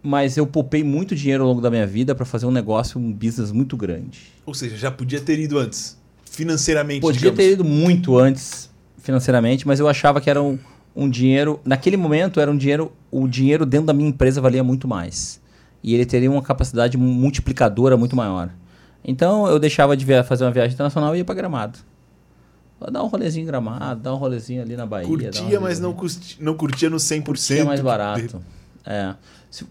mas 0.03 0.37
eu 0.37 0.47
poupei 0.47 0.83
muito 0.85 1.15
dinheiro 1.15 1.43
ao 1.43 1.49
longo 1.49 1.61
da 1.61 1.71
minha 1.71 1.87
vida 1.87 2.15
para 2.15 2.25
fazer 2.25 2.47
um 2.47 2.51
negócio, 2.51 2.99
um 3.01 3.13
business 3.13 3.53
muito 3.53 3.77
grande. 3.77 4.21
Ou 4.47 4.55
seja, 4.55 4.77
já 4.77 4.91
podia 4.91 5.21
ter 5.21 5.39
ido 5.39 5.59
antes, 5.59 5.97
financeiramente, 6.25 7.01
Podia 7.01 7.19
digamos. 7.19 7.37
ter 7.39 7.53
ido 7.53 7.65
muito 7.65 8.19
antes 8.19 8.71
financeiramente, 8.99 9.67
mas 9.67 9.81
eu 9.81 9.89
achava 9.89 10.21
que 10.21 10.29
era 10.31 10.43
um, 10.43 10.59
um 10.95 11.09
dinheiro. 11.09 11.61
Naquele 11.65 11.97
momento 11.97 12.41
era 12.41 12.51
um 12.51 12.57
dinheiro. 12.57 12.93
O 13.11 13.27
dinheiro 13.27 13.67
dentro 13.67 13.87
da 13.87 13.93
minha 13.93 14.09
empresa 14.09 14.41
valia 14.41 14.63
muito 14.65 14.87
mais. 14.87 15.41
E 15.83 15.95
ele 15.95 16.05
teria 16.07 16.31
uma 16.31 16.43
capacidade 16.43 16.97
multiplicadora 16.99 17.97
muito 17.97 18.15
maior. 18.15 18.51
Então 19.05 19.47
eu 19.49 19.59
deixava 19.59 19.97
de 19.97 20.05
via- 20.05 20.23
fazer 20.23 20.45
uma 20.45 20.51
viagem 20.51 20.75
internacional 20.75 21.15
e 21.15 21.19
ia 21.19 21.25
para 21.25 21.35
Gramado. 21.35 21.79
Dar 22.91 23.03
um 23.03 23.09
rolezinho 23.09 23.43
em 23.43 23.47
Gramado, 23.47 24.01
dar 24.01 24.15
um 24.15 24.17
rolezinho 24.17 24.63
ali 24.63 24.75
na 24.77 24.87
Bahia. 24.87 25.07
um 25.07 25.11
Curtia, 25.11 25.31
rolezinho 25.33 25.61
mas 25.61 25.79
não, 25.81 25.93
custi- 25.93 26.37
não 26.41 26.55
curtia 26.55 26.89
no 26.89 26.97
100%. 26.97 27.25
curtia 27.25 27.65
mais 27.65 27.81
barato. 27.81 28.41
É. 28.85 29.15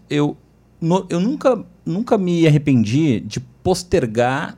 Eu, 0.08 0.36
no- 0.80 1.06
eu 1.10 1.20
nunca, 1.20 1.64
nunca 1.84 2.16
me 2.18 2.46
arrependi 2.46 3.20
de 3.20 3.40
postergar 3.40 4.56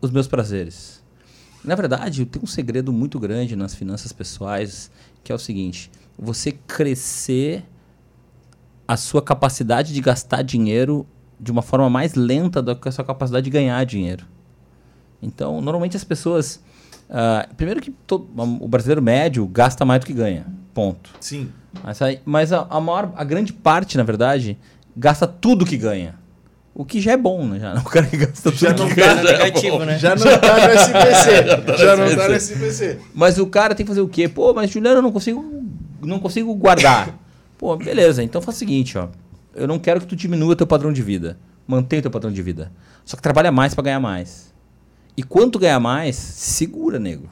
os 0.00 0.10
meus 0.10 0.26
prazeres. 0.26 1.02
Na 1.64 1.74
verdade, 1.74 2.22
eu 2.22 2.26
tenho 2.26 2.44
um 2.44 2.48
segredo 2.48 2.92
muito 2.92 3.18
grande 3.18 3.56
nas 3.56 3.74
finanças 3.74 4.12
pessoais, 4.12 4.90
que 5.24 5.32
é 5.32 5.34
o 5.34 5.38
seguinte: 5.38 5.90
você 6.18 6.52
crescer 6.52 7.64
a 8.86 8.96
sua 8.96 9.20
capacidade 9.20 9.92
de 9.92 10.00
gastar 10.00 10.42
dinheiro 10.42 11.06
de 11.38 11.50
uma 11.52 11.62
forma 11.62 11.88
mais 11.90 12.14
lenta 12.14 12.62
do 12.62 12.74
que 12.74 12.88
a 12.88 12.92
sua 12.92 13.04
capacidade 13.04 13.44
de 13.44 13.50
ganhar 13.50 13.84
dinheiro. 13.84 14.26
Então, 15.20 15.60
normalmente 15.60 15.96
as 15.96 16.04
pessoas. 16.04 16.62
ah, 17.10 17.48
primeiro 17.56 17.80
que 17.80 17.90
todo- 17.90 18.28
o 18.60 18.68
brasileiro 18.68 19.02
médio 19.02 19.46
gasta 19.46 19.84
mais 19.84 20.00
do 20.00 20.06
que 20.06 20.12
ganha. 20.12 20.46
Ponto. 20.78 21.10
Sim. 21.20 21.50
Mas, 21.82 22.00
aí- 22.00 22.20
mas 22.24 22.52
a, 22.52 22.66
a 22.70 22.80
maior, 22.80 23.12
a 23.16 23.24
grande 23.24 23.52
parte, 23.52 23.96
na 23.96 24.04
verdade, 24.04 24.56
gasta 24.96 25.26
tudo 25.26 25.66
que 25.66 25.76
ganha. 25.76 26.14
O 26.72 26.84
que 26.84 27.00
já 27.00 27.12
é 27.12 27.16
bom, 27.16 27.44
né? 27.44 27.58
Já, 27.58 27.74
o 27.82 27.84
cara 27.84 28.06
que 28.06 28.16
gasta 28.16 28.52
Já 28.52 28.68
tudo 28.72 28.84
não 28.88 28.94
que 28.94 29.00
tá 29.00 29.14
ganha. 29.14 29.22
já 29.24 29.30
é 29.30 29.38
negativo, 29.44 29.78
bom. 29.78 29.84
né? 29.84 29.98
Já 29.98 30.14
não 30.14 30.24
tá 30.38 30.68
no 30.68 30.74
SPC. 30.78 31.76
já 31.78 31.96
não 31.96 32.16
tá 32.16 32.28
no 32.28 32.34
SPC. 32.34 32.98
Mas 33.12 33.38
o 33.38 33.46
cara 33.48 33.74
tem 33.74 33.84
que 33.84 33.90
fazer 33.90 34.00
o 34.02 34.08
quê? 34.08 34.28
Pô, 34.28 34.54
mas 34.54 34.70
Juliano, 34.70 34.98
eu 34.98 35.02
não 35.02 35.10
consigo, 35.10 35.64
não 36.00 36.20
consigo 36.20 36.54
guardar. 36.54 37.12
Pô, 37.58 37.76
beleza. 37.76 38.22
Então 38.22 38.40
faz 38.40 38.56
o 38.56 38.58
seguinte, 38.60 38.96
ó. 38.96 39.08
Eu 39.54 39.66
não 39.66 39.80
quero 39.80 40.00
que 40.00 40.06
tu 40.06 40.14
diminua 40.14 40.54
teu 40.54 40.66
padrão 40.68 40.92
de 40.92 41.02
vida. 41.02 41.36
Mantenha 41.66 42.00
teu 42.02 42.10
padrão 42.12 42.30
de 42.30 42.40
vida. 42.40 42.70
Só 43.04 43.16
que 43.16 43.22
trabalha 43.22 43.50
mais 43.50 43.74
pra 43.74 43.82
ganhar 43.82 43.98
mais. 43.98 44.54
E 45.16 45.24
quanto 45.24 45.58
ganhar 45.58 45.80
mais, 45.80 46.14
segura, 46.14 47.00
nego. 47.00 47.28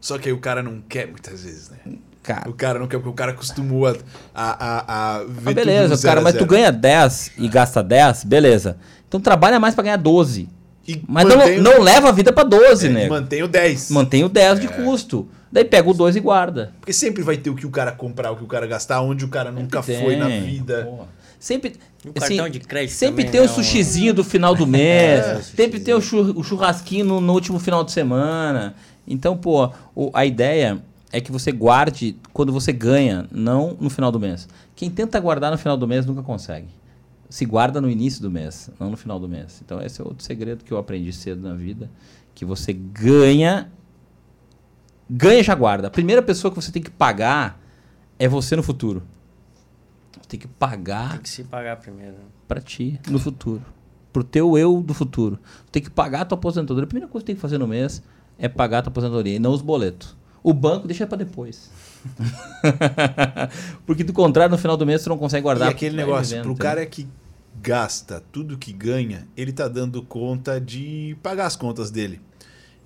Só 0.00 0.18
que 0.18 0.28
aí 0.28 0.32
o 0.32 0.38
cara 0.38 0.62
não 0.62 0.80
quer 0.88 1.08
muitas 1.08 1.42
vezes, 1.42 1.70
né? 1.70 1.78
Cara, 2.24 2.48
O 2.50 2.54
cara 2.54 2.78
não 2.78 2.88
quer 2.88 2.96
porque 2.96 3.10
o 3.10 3.12
cara 3.12 3.30
acostumou 3.32 3.86
a, 3.86 3.94
a, 4.34 4.44
a, 4.54 5.16
a 5.16 5.18
ver 5.24 5.50
Ah, 5.50 5.54
beleza, 5.54 6.02
cara, 6.08 6.20
mas 6.22 6.34
tu 6.34 6.44
ganha 6.46 6.72
10 6.72 7.32
e 7.38 7.46
gasta 7.48 7.82
10, 7.82 8.24
beleza. 8.24 8.78
Então 9.06 9.20
trabalha 9.20 9.60
mais 9.60 9.74
pra 9.74 9.84
ganhar 9.84 9.98
12. 9.98 10.48
E 10.88 11.02
Mas 11.06 11.24
mantém 11.26 11.60
não, 11.60 11.72
o- 11.72 11.76
não 11.76 11.82
leva 11.82 12.08
a 12.08 12.12
vida 12.12 12.32
pra 12.32 12.42
12, 12.42 12.86
é, 12.86 12.90
né? 12.90 13.08
Mantém 13.08 13.42
o 13.42 13.48
10. 13.48 13.90
Mantém 13.90 14.24
o 14.24 14.28
10 14.30 14.58
de 14.60 14.68
custo. 14.68 15.28
Daí 15.52 15.64
pega 15.64 15.88
o 15.88 15.94
2 15.94 16.16
e 16.16 16.20
guarda. 16.20 16.72
Porque 16.80 16.92
sempre 16.94 17.22
vai 17.22 17.36
ter 17.36 17.48
o 17.50 17.54
que 17.54 17.66
o 17.66 17.70
cara 17.70 17.92
comprar, 17.92 18.32
o 18.32 18.36
que 18.36 18.42
o 18.42 18.46
cara 18.46 18.66
gastar, 18.66 19.00
onde 19.02 19.24
o 19.24 19.28
cara 19.28 19.52
nunca 19.52 19.82
Sempre 19.82 20.02
foi 20.02 20.16
na 20.16 20.26
tem. 20.26 20.42
vida. 20.44 20.84
Porra. 20.84 21.06
Sempre. 21.38 21.74
O 22.06 22.08
assim, 22.18 22.36
cartão 22.36 22.48
de 22.48 22.60
crédito 22.60 22.94
Sempre 22.96 23.24
tem 23.24 23.40
o 23.40 23.44
né? 23.44 23.50
Um- 23.50 23.54
sushizinho 23.54 24.12
do 24.14 24.24
final 24.24 24.54
do 24.54 24.66
mês. 24.66 25.24
É, 25.26 25.40
sempre 25.56 25.78
tem 25.78 25.92
o 25.94 26.00
churrasquinho 26.00 27.04
no, 27.04 27.20
no 27.20 27.32
último 27.34 27.58
final 27.58 27.84
de 27.84 27.92
semana. 27.92 28.74
Então, 29.06 29.36
pô, 29.36 29.70
o- 29.94 30.10
a 30.14 30.24
ideia 30.24 30.82
é 31.16 31.20
que 31.20 31.30
você 31.30 31.52
guarde 31.52 32.16
quando 32.32 32.52
você 32.52 32.72
ganha, 32.72 33.28
não 33.30 33.76
no 33.80 33.88
final 33.88 34.10
do 34.10 34.18
mês. 34.18 34.48
Quem 34.74 34.90
tenta 34.90 35.20
guardar 35.20 35.52
no 35.52 35.56
final 35.56 35.76
do 35.76 35.86
mês 35.86 36.04
nunca 36.04 36.22
consegue. 36.22 36.68
Se 37.30 37.44
guarda 37.44 37.80
no 37.80 37.88
início 37.88 38.20
do 38.20 38.30
mês, 38.30 38.68
não 38.80 38.90
no 38.90 38.96
final 38.96 39.20
do 39.20 39.28
mês. 39.28 39.60
Então, 39.64 39.80
esse 39.80 40.00
é 40.00 40.04
outro 40.04 40.24
segredo 40.24 40.64
que 40.64 40.72
eu 40.72 40.76
aprendi 40.78 41.12
cedo 41.12 41.40
na 41.40 41.54
vida. 41.54 41.88
Que 42.34 42.44
você 42.44 42.72
ganha. 42.72 43.70
Ganha 45.08 45.42
já 45.42 45.54
guarda. 45.54 45.86
A 45.86 45.90
primeira 45.90 46.20
pessoa 46.20 46.50
que 46.52 46.60
você 46.60 46.72
tem 46.72 46.82
que 46.82 46.90
pagar 46.90 47.60
é 48.18 48.26
você 48.26 48.56
no 48.56 48.62
futuro. 48.62 49.02
Você 50.20 50.28
tem 50.28 50.40
que 50.40 50.48
pagar 50.48 51.10
Tem 51.12 51.20
que 51.20 51.28
se 51.28 51.44
pagar 51.44 51.76
primeiro. 51.76 52.12
né? 52.12 52.18
pra 52.48 52.60
ti 52.60 53.00
no 53.08 53.18
futuro. 53.18 53.62
Pro 54.12 54.24
teu 54.24 54.58
eu 54.58 54.80
do 54.80 54.92
futuro. 54.94 55.38
Tu 55.66 55.72
tem 55.72 55.82
que 55.82 55.90
pagar 55.90 56.22
a 56.22 56.24
tua 56.24 56.36
aposentadoria. 56.38 56.84
A 56.84 56.88
primeira 56.88 57.08
coisa 57.10 57.22
que 57.22 57.26
tem 57.26 57.34
que 57.36 57.40
fazer 57.40 57.58
no 57.58 57.66
mês 57.68 58.02
é 58.38 58.48
pagar 58.48 58.78
a 58.78 58.82
tua 58.82 58.90
aposentadoria 58.90 59.36
e 59.36 59.38
não 59.38 59.52
os 59.52 59.62
boletos. 59.62 60.16
O 60.44 60.52
banco 60.52 60.86
deixa 60.86 61.06
pra 61.06 61.16
depois. 61.18 61.70
Porque 63.86 64.04
do 64.04 64.12
contrário, 64.12 64.50
no 64.52 64.58
final 64.58 64.76
do 64.76 64.86
mês 64.86 65.02
tu 65.02 65.08
não 65.08 65.18
consegue 65.18 65.42
guardar. 65.42 65.68
e 65.68 65.70
aquele 65.72 65.96
Vai 65.96 66.04
negócio, 66.04 66.36
pro 66.42 66.50
entendeu? 66.52 66.62
cara 66.62 66.86
que 66.86 67.08
gasta 67.62 68.22
tudo 68.32 68.58
que 68.58 68.72
ganha, 68.72 69.26
ele 69.36 69.52
tá 69.52 69.68
dando 69.68 70.02
conta 70.02 70.60
de 70.60 71.16
pagar 71.22 71.46
as 71.46 71.56
contas 71.56 71.90
dele. 71.90 72.20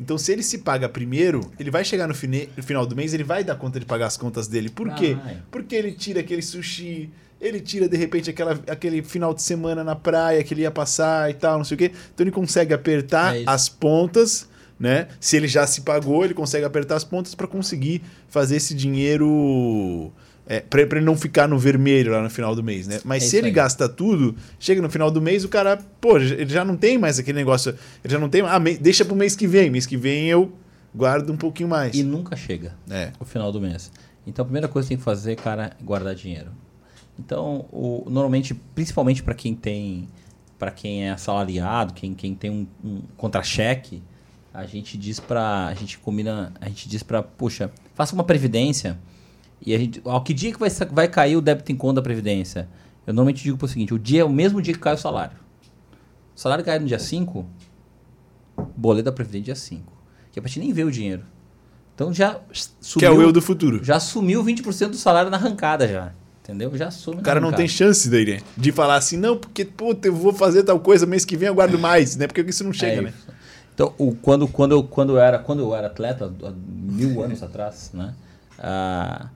Então, 0.00 0.16
se 0.16 0.30
ele 0.30 0.44
se 0.44 0.58
paga 0.58 0.88
primeiro, 0.88 1.50
ele 1.58 1.72
vai 1.72 1.84
chegar 1.84 2.06
no, 2.06 2.14
fine- 2.14 2.48
no 2.56 2.62
final 2.62 2.86
do 2.86 2.94
mês, 2.94 3.12
ele 3.12 3.24
vai 3.24 3.42
dar 3.42 3.56
conta 3.56 3.80
de 3.80 3.86
pagar 3.86 4.06
as 4.06 4.16
contas 4.16 4.46
dele. 4.46 4.68
Por 4.70 4.94
quê? 4.94 5.14
Vai. 5.14 5.42
Porque 5.50 5.74
ele 5.74 5.90
tira 5.90 6.20
aquele 6.20 6.40
sushi, 6.42 7.10
ele 7.40 7.58
tira 7.60 7.88
de 7.88 7.96
repente 7.96 8.30
aquela, 8.30 8.52
aquele 8.68 9.02
final 9.02 9.34
de 9.34 9.42
semana 9.42 9.82
na 9.82 9.96
praia 9.96 10.44
que 10.44 10.54
ele 10.54 10.60
ia 10.62 10.70
passar 10.70 11.28
e 11.28 11.34
tal, 11.34 11.58
não 11.58 11.64
sei 11.64 11.74
o 11.74 11.78
quê. 11.78 11.90
Então 12.14 12.22
ele 12.22 12.30
consegue 12.30 12.72
apertar 12.72 13.34
É 13.36 13.42
as 13.44 13.68
pontas, 13.68 14.47
né? 14.78 15.08
Se 15.20 15.36
ele 15.36 15.48
já 15.48 15.66
se 15.66 15.80
pagou, 15.82 16.24
ele 16.24 16.34
consegue 16.34 16.64
apertar 16.64 16.96
as 16.96 17.04
pontas 17.04 17.34
para 17.34 17.46
conseguir 17.46 18.02
fazer 18.28 18.56
esse 18.56 18.74
dinheiro. 18.74 20.12
É, 20.50 20.60
pra, 20.60 20.86
pra 20.86 20.96
ele 20.98 21.04
não 21.04 21.14
ficar 21.16 21.46
no 21.46 21.58
vermelho 21.58 22.12
lá 22.12 22.22
no 22.22 22.30
final 22.30 22.54
do 22.54 22.62
mês, 22.64 22.86
né? 22.86 23.00
Mas 23.04 23.22
É 23.24 23.26
se 23.26 23.36
ele 23.36 23.48
aí. 23.48 23.52
gasta 23.52 23.86
tudo, 23.86 24.34
chega 24.58 24.80
no 24.80 24.88
final 24.88 25.10
do 25.10 25.20
mês, 25.20 25.44
o 25.44 25.48
cara, 25.48 25.76
pô, 26.00 26.16
ele 26.16 26.48
já 26.48 26.64
não 26.64 26.74
tem 26.74 26.96
mais 26.96 27.18
aquele 27.18 27.36
negócio. 27.36 27.74
Ele 28.02 28.12
já 28.12 28.18
não 28.18 28.30
tem. 28.30 28.40
Ah, 28.42 28.58
me- 28.58 28.78
deixa 28.78 29.04
pro 29.04 29.14
mês 29.14 29.36
que 29.36 29.46
vem. 29.46 29.68
Mês 29.68 29.84
que 29.84 29.96
vem 29.96 30.26
eu 30.30 30.50
guardo 30.94 31.30
um 31.30 31.36
pouquinho 31.36 31.68
mais. 31.68 31.94
E 31.94 32.02
nunca 32.02 32.34
chega 32.34 32.74
É. 32.90 33.12
o 33.20 33.26
final 33.26 33.52
do 33.52 33.60
mês. 33.60 33.92
Então 34.26 34.42
a 34.42 34.46
primeira 34.46 34.68
coisa 34.68 34.86
que 34.86 34.90
tem 34.90 34.98
que 34.98 35.04
fazer, 35.04 35.36
cara, 35.36 35.76
é 35.78 35.84
guardar 35.84 36.14
dinheiro. 36.14 36.50
Então, 37.18 37.66
o- 37.70 38.04
normalmente, 38.08 38.54
principalmente 38.74 39.22
para 39.22 39.34
quem 39.34 39.54
tem, 39.54 40.08
para 40.58 40.70
quem 40.70 41.06
é 41.08 41.10
assalariado, 41.10 41.92
quem, 41.92 42.14
quem 42.14 42.34
tem 42.34 42.50
um, 42.50 42.66
um 42.82 43.02
contra-cheque, 43.18 44.02
a 44.52 44.64
gente 44.66 44.96
diz 44.96 45.20
pra. 45.20 45.66
A 45.66 45.74
gente 45.74 45.98
combina. 45.98 46.52
A 46.60 46.68
gente 46.68 46.88
diz 46.88 47.02
pra, 47.02 47.22
puxa, 47.22 47.70
faça 47.94 48.14
uma 48.14 48.24
previdência. 48.24 48.98
E 49.64 49.74
a 49.74 49.78
gente. 49.78 50.00
Ao 50.04 50.22
que 50.22 50.32
dia 50.34 50.52
que 50.52 50.58
vai, 50.58 50.70
vai 50.90 51.08
cair 51.08 51.36
o 51.36 51.40
débito 51.40 51.72
em 51.72 51.76
conta 51.76 51.94
da 51.94 52.02
Previdência? 52.02 52.68
Eu 53.06 53.12
normalmente 53.14 53.42
digo 53.42 53.56
pro 53.56 53.66
seguinte, 53.66 53.94
o 53.94 53.98
dia 53.98 54.20
é 54.20 54.24
o 54.24 54.30
mesmo 54.30 54.60
dia 54.60 54.74
que 54.74 54.80
cai 54.80 54.94
o 54.94 54.98
salário. 54.98 55.36
O 56.36 56.40
salário 56.40 56.64
cai 56.64 56.78
no 56.78 56.86
dia 56.86 56.98
5, 56.98 57.44
boleto 58.76 59.06
da 59.06 59.12
Previdência 59.12 59.44
dia 59.46 59.56
5. 59.56 59.92
Que 60.30 60.38
é 60.38 60.42
pra 60.42 60.48
gente 60.48 60.60
nem 60.60 60.72
ver 60.72 60.84
o 60.84 60.90
dinheiro. 60.90 61.22
Então 61.94 62.12
já 62.12 62.34
Que 62.52 62.66
subiu. 62.80 63.08
é 63.08 63.12
o 63.12 63.22
eu 63.22 63.32
do 63.32 63.42
futuro. 63.42 63.82
Já 63.82 63.98
sumiu 63.98 64.44
20% 64.44 64.90
do 64.90 64.96
salário 64.96 65.30
na 65.30 65.36
arrancada 65.36 65.88
já. 65.88 66.12
Entendeu? 66.44 66.74
Já 66.76 66.90
sumiu 66.90 67.20
O 67.20 67.22
cara 67.22 67.40
não 67.40 67.52
tem 67.52 67.66
chance 67.66 68.08
daí, 68.08 68.24
né? 68.24 68.40
De 68.56 68.70
falar 68.72 68.96
assim, 68.96 69.16
não, 69.16 69.36
porque, 69.36 69.64
puta, 69.64 70.08
eu 70.08 70.14
vou 70.14 70.32
fazer 70.32 70.62
tal 70.62 70.78
coisa, 70.80 71.04
mês 71.04 71.24
que 71.24 71.36
vem 71.36 71.48
eu 71.48 71.54
guardo 71.54 71.78
mais, 71.78 72.16
né? 72.16 72.26
Porque 72.26 72.40
isso 72.42 72.62
não 72.64 72.72
chega, 72.72 72.98
É 72.98 73.00
né? 73.02 73.10
isso. 73.16 73.37
Então, 73.78 73.92
o, 73.96 74.12
quando, 74.12 74.48
quando, 74.48 74.72
eu, 74.72 74.82
quando, 74.82 75.10
eu 75.10 75.20
era, 75.20 75.38
quando 75.38 75.60
eu 75.60 75.72
era 75.72 75.86
atleta, 75.86 76.24
há 76.24 76.50
mil 76.66 77.22
anos 77.22 77.40
atrás, 77.44 77.92
né? 77.94 78.12
ah, 78.58 79.28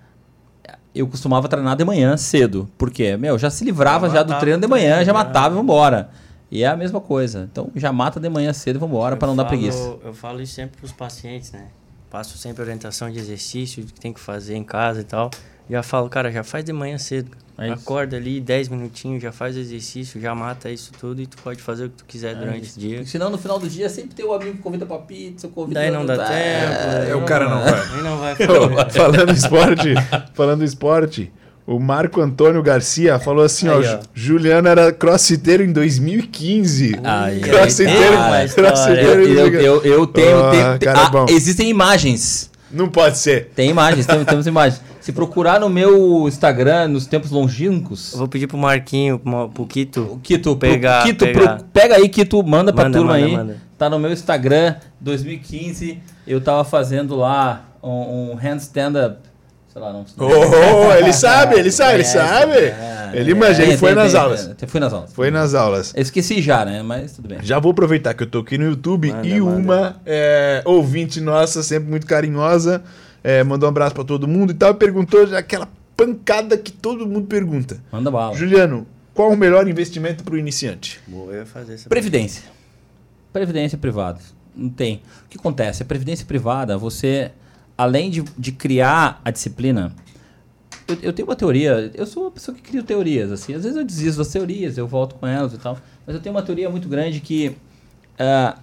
eu 0.93 1.07
costumava 1.07 1.47
treinar 1.49 1.77
de 1.77 1.85
manhã 1.85 2.17
cedo. 2.17 2.69
Porque, 2.77 3.17
meu, 3.17 3.39
já 3.39 3.49
se 3.51 3.65
livrava 3.65 4.09
Já 4.09 4.17
já, 4.17 4.23
do 4.25 4.35
treino 4.41 4.59
de 4.59 4.67
o 4.67 4.69
manhã, 4.69 4.95
treino, 4.95 5.05
já 5.07 5.13
né? 5.13 5.19
matava 5.19 5.55
e 5.55 5.57
vambora. 5.59 6.11
E 6.51 6.65
é 6.65 6.67
a 6.67 6.77
mesma 6.77 7.01
coisa. 7.01 7.49
Então, 7.51 7.71
já 7.77 7.93
mata 7.93 8.19
de 8.19 8.29
manhã 8.29 8.53
cedo 8.53 8.77
e 8.77 8.79
vambora 8.81 9.17
pra 9.17 9.29
não 9.29 9.37
dar 9.37 9.45
falo- 9.45 9.57
preguiça. 9.57 9.97
Eu 10.05 10.13
falo 10.13 10.43
isso 10.43 10.55
sempre 10.55 10.77
pros 10.77 10.91
pacientes, 10.91 11.53
né? 11.53 11.69
Passo 12.11 12.37
sempre 12.37 12.63
orientação 12.63 13.09
de 13.11 13.21
exercício, 13.21 13.85
que 13.85 13.93
tem 14.01 14.13
que 14.13 14.19
fazer 14.21 14.57
em 14.57 14.65
casa 14.65 15.01
e 15.03 15.05
tal. 15.05 15.31
Já 15.71 15.83
falo, 15.83 16.09
cara, 16.09 16.31
já 16.31 16.43
faz 16.45 16.65
de 16.65 16.73
manhã 16.73 16.99
cedo. 16.99 17.31
É 17.59 17.67
isso. 17.67 17.75
Acorda 17.75 18.17
ali 18.17 18.41
10 18.41 18.69
minutinhos, 18.69 19.23
já 19.23 19.31
faz 19.31 19.57
o 19.57 19.61
exercício, 19.61 20.21
já 20.21 20.35
mata 20.35 20.71
isso 20.71 20.91
tudo 20.99 21.21
e 21.21 21.27
tu 21.27 21.37
pode 21.43 21.63
fazer 21.63 21.85
o 21.85 21.91
que 21.91 21.97
tu 21.97 22.05
É 22.09 22.11
quiser 22.11 22.35
durante 22.35 22.77
o 22.77 22.81
dia. 22.81 22.97
Porque 22.97 23.11
senão, 23.11 23.31
no 23.31 23.39
final 23.39 23.59
do 23.59 23.69
dia, 23.69 23.89
sempre 23.89 24.15
tem 24.15 24.25
o 24.25 24.33
amigo 24.33 24.57
que 24.57 24.63
convida 24.63 24.87
pra 24.87 24.99
pizza, 24.99 25.49
convida... 25.49 25.81
Daí 25.81 25.91
não 25.91 26.05
dá 26.05 26.17
tempo. 26.17 26.33
É, 26.33 27.15
o 27.15 27.23
cara 27.23 27.49
não 27.49 27.63
vai. 27.63 27.81
Aí 27.81 28.03
não 28.03 28.19
vai 28.19 28.35
falando 28.91 29.31
em 29.31 29.35
esporte, 29.35 29.95
falando 30.35 30.65
esporte, 30.65 31.33
o 31.67 31.79
Marco 31.79 32.21
Antônio 32.21 32.63
Garcia 32.63 33.19
falou 33.19 33.45
assim, 33.45 33.69
ó, 33.69 33.79
Aí, 33.79 33.87
ó. 33.87 34.01
Juliano 34.15 34.67
era 34.67 34.91
crossfiteiro 34.91 35.63
em 35.63 35.73
2015. 35.73 36.99
Ai, 37.05 37.39
crossfiteiro, 37.39 38.19
ai, 38.19 38.49
crossfiteiro. 38.49 39.23
Eu, 39.23 39.47
eu, 39.47 39.61
eu, 39.61 39.85
eu 39.85 40.07
tenho... 40.07 40.51
Tenho- 40.51 40.79
cara 40.81 41.11
ah, 41.13 41.27
existem 41.29 41.69
imagens. 41.69 42.51
Não 42.71 42.89
pode 42.89 43.19
ser. 43.19 43.51
Tem 43.55 43.69
imagens, 43.69 44.07
tem- 44.07 44.25
temos 44.25 44.47
imagens. 44.47 44.81
Se 45.03 45.13
procurar 45.13 45.61
no 45.61 45.69
meu 45.69 46.27
Instagram, 46.29 46.89
nos 46.89 47.07
tempos 47.07 47.31
longínquos, 47.31 48.13
Eu 48.13 48.21
vou 48.21 48.29
pedir 48.29 48.47
pro 48.47 48.57
Marquinho, 48.57 49.19
pro 49.53 49.67
Kito. 49.67 50.03
o 50.13 50.19
Kito, 50.21 50.57
pro- 50.57 50.71
Pegar, 50.71 51.03
Kito, 51.05 51.25
pegar. 51.25 51.57
pro- 51.57 51.65
pega 51.73 51.97
aí, 51.97 52.09
Kito, 52.09 52.43
manda 52.43 52.73
pra 52.73 52.85
Manda, 52.85 52.99
turma 52.99 53.13
manda, 53.15 53.27
aí. 53.27 53.33
manda. 53.37 53.57
Tá 53.77 53.91
no 53.91 53.99
meu 53.99 54.13
Instagram, 54.13 54.77
2015. 55.01 55.99
Eu 56.27 56.41
tava 56.41 56.65
fazendo 56.65 57.17
lá 57.17 57.65
um, 57.83 58.31
um 58.33 58.35
handstand 58.37 58.93
up. 59.07 59.17
Sei 59.73 59.81
lá, 59.81 59.91
não 59.93 60.07
sei. 60.07 60.15
Oh, 60.25 60.93
ele 60.93 61.13
sabe, 61.15 61.59
ele 61.59 61.71
sabe, 61.73 61.95
ele 61.95 62.03
É, 62.03 62.07
sabe. 62.07 62.53
é, 62.59 63.11
Ele 63.15 63.31
é, 63.33 63.35
manja, 63.35 63.63
ele 63.63 63.71
tem, 63.71 63.79
foi 63.79 63.89
tem, 63.89 63.97
nas 63.97 64.13
tem, 64.13 64.21
aulas. 64.21 64.51
tem. 64.57 64.69
Fui 64.69 64.79
nas 64.81 64.93
aulas. 64.93 65.13
Foi 65.15 65.31
nas 65.31 65.55
aulas. 65.55 65.93
Eu 65.97 66.03
esqueci 66.03 66.43
já, 66.43 66.65
né? 66.65 66.83
Mas 66.83 67.13
tudo 67.13 67.27
bem. 67.29 67.39
Já 67.43 67.59
vou 67.59 67.73
aproveitar 67.73 68.13
que 68.13 68.23
eu 68.23 68.27
tô 68.27 68.41
aqui 68.41 68.59
no 68.59 68.67
YouTube 68.67 69.11
Manda, 69.11 69.27
e 69.27 69.41
manda. 69.41 69.57
uma 69.59 69.97
é, 70.05 70.61
ouvinte 70.67 71.21
nossa, 71.23 71.63
sempre 71.63 71.89
muito 71.89 72.07
carinhosa, 72.07 72.83
é, 73.23 73.43
mandou 73.45 73.69
um 73.69 73.71
abraço 73.71 73.95
pra 73.95 74.05
todo 74.05 74.27
mundo 74.27 74.53
e 74.53 74.55
tal, 74.55 74.73
e 74.73 74.75
perguntou 74.75 75.23
aquela 75.37 75.69
pancada 75.97 76.57
que 76.57 76.73
todo 76.73 77.07
mundo 77.07 77.27
pergunta. 77.27 77.83
Manda 77.93 78.11
bala. 78.11 78.35
Juliano, 78.35 78.87
qual 79.15 79.31
o 79.31 79.37
melhor 79.37 79.69
investimento 79.69 80.25
pro 80.25 80.39
iniciante? 80.39 81.01
Boa, 81.07 81.33
eu 81.33 81.39
ia 81.41 81.47
fazer 81.47 81.75
essa 81.75 81.89
Previdência. 81.89 82.45
Previdência 83.33 83.79
privada. 83.79 84.21
Não 84.55 84.69
tem. 84.69 85.03
O 85.25 85.29
que 85.29 85.39
acontece? 85.39 85.83
A 85.83 85.87
previdência 85.87 86.27
privada, 86.27 86.77
você, 86.77 87.31
além 87.77 88.11
de, 88.11 88.23
de 88.37 88.53
criar 88.53 89.21
a 89.25 89.31
disciplina. 89.31 89.95
Eu, 90.87 90.99
eu 91.03 91.13
tenho 91.13 91.29
uma 91.29 91.37
teoria. 91.37 91.91
Eu 91.95 92.07
sou 92.07 92.25
uma 92.25 92.31
pessoa 92.31 92.55
que 92.55 92.63
cria 92.63 92.83
teorias. 92.83 93.31
Assim, 93.31 93.55
às 93.55 93.63
vezes 93.63 93.79
eu 93.79 93.85
desisto 93.85 94.19
das 94.19 94.29
teorias, 94.29 94.77
eu 94.77 94.87
volto 94.87 95.15
com 95.15 95.27
elas 95.27 95.55
e 95.55 95.59
tal. 95.59 95.79
Mas 96.07 96.15
eu 96.15 96.21
tenho 96.21 96.35
uma 96.35 96.43
teoria 96.43 96.69
muito 96.69 96.89
grande 96.89 97.21
que. 97.21 97.57
ah, 98.19 98.59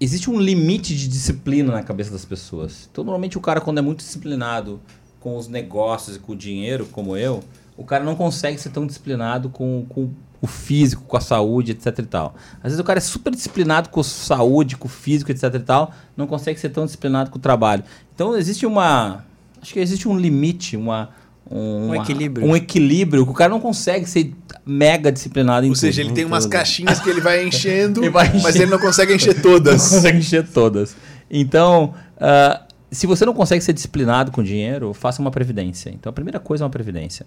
existe 0.00 0.30
um 0.30 0.38
limite 0.38 0.94
de 0.96 1.08
disciplina 1.08 1.72
na 1.72 1.82
cabeça 1.82 2.10
das 2.10 2.24
pessoas. 2.24 2.88
Então, 2.90 3.04
normalmente, 3.04 3.36
o 3.36 3.40
cara, 3.40 3.60
quando 3.60 3.78
é 3.78 3.82
muito 3.82 3.98
disciplinado 3.98 4.80
com 5.20 5.36
os 5.36 5.48
negócios 5.48 6.16
e 6.16 6.18
com 6.18 6.32
o 6.32 6.36
dinheiro, 6.36 6.86
como 6.86 7.16
eu, 7.16 7.42
o 7.76 7.84
cara 7.84 8.04
não 8.04 8.14
consegue 8.14 8.58
ser 8.58 8.70
tão 8.70 8.86
disciplinado 8.86 9.48
com, 9.50 9.84
com 9.88 10.10
o 10.40 10.46
físico, 10.46 11.02
com 11.02 11.16
a 11.16 11.20
saúde, 11.20 11.72
etc 11.72 11.98
e 11.98 12.02
tal. 12.02 12.34
Às 12.58 12.64
vezes 12.64 12.78
o 12.78 12.84
cara 12.84 12.98
é 12.98 13.00
super 13.00 13.32
disciplinado 13.32 13.88
com 13.88 14.00
a 14.00 14.04
saúde, 14.04 14.76
com 14.76 14.86
o 14.86 14.90
físico, 14.90 15.30
etc 15.30 15.54
e 15.54 15.60
tal, 15.60 15.92
não 16.16 16.26
consegue 16.26 16.58
ser 16.60 16.70
tão 16.70 16.84
disciplinado 16.84 17.30
com 17.30 17.38
o 17.38 17.40
trabalho. 17.40 17.82
Então, 18.14 18.36
existe 18.36 18.64
uma... 18.66 19.24
Acho 19.60 19.72
que 19.72 19.80
existe 19.80 20.08
um 20.08 20.16
limite, 20.16 20.76
uma... 20.76 21.10
Um 21.50 21.86
uma- 21.86 21.96
equilíbrio. 21.98 22.46
Um 22.46 22.56
equilíbrio, 22.56 23.24
que 23.24 23.30
o 23.30 23.34
cara 23.34 23.50
não 23.50 23.60
consegue 23.60 24.08
ser 24.08 24.32
mega 24.64 25.12
disciplinado 25.12 25.64
em 25.64 25.68
Ou 25.70 25.76
seja, 25.76 26.02
tudo. 26.02 26.08
ele 26.10 26.14
tem 26.16 26.24
umas 26.24 26.44
tudo. 26.44 26.52
caixinhas 26.52 26.98
que 27.00 27.08
ele 27.08 27.20
vai 27.20 27.46
enchendo, 27.46 28.00
Ele 28.04 28.10
vai 28.10 28.32
mas 28.40 28.56
ele 28.56 28.66
não 28.70 28.78
consegue 28.80 29.14
encher 29.14 29.34
não 29.36 29.42
todas. 29.42 29.88
consegue 29.88 30.18
encher 30.18 30.46
todas. 30.48 30.96
Então, 31.30 31.94
ah, 32.18 32.62
se 32.90 33.06
você 33.06 33.24
não 33.24 33.32
consegue 33.34 33.62
ser 33.62 33.72
disciplinado 33.72 34.32
com 34.32 34.42
dinheiro, 34.42 34.92
faça 34.92 35.20
uma 35.22 35.30
previdência. 35.30 35.90
Então, 35.90 36.10
a 36.10 36.12
primeira 36.12 36.40
coisa 36.40 36.62
é 36.62 36.64
uma 36.64 36.70
previdência. 36.70 37.24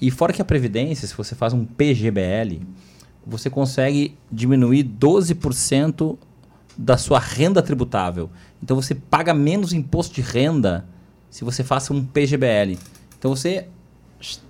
E 0.00 0.10
fora 0.10 0.32
que 0.32 0.40
a 0.40 0.44
previdência, 0.44 1.06
se 1.06 1.14
você 1.14 1.34
faz 1.34 1.52
um 1.52 1.64
PGBL, 1.64 2.60
você 3.26 3.50
consegue 3.50 4.16
diminuir 4.32 4.82
12% 4.84 6.16
da 6.76 6.96
sua 6.96 7.18
renda 7.18 7.60
tributável. 7.60 8.30
Então, 8.62 8.76
você 8.76 8.94
paga 8.94 9.34
menos 9.34 9.72
imposto 9.74 10.14
de 10.14 10.20
renda 10.22 10.86
se 11.30 11.44
você 11.44 11.62
faça 11.62 11.92
um 11.92 12.02
PGBL. 12.04 12.78
Então, 13.18 13.34
você 13.34 13.66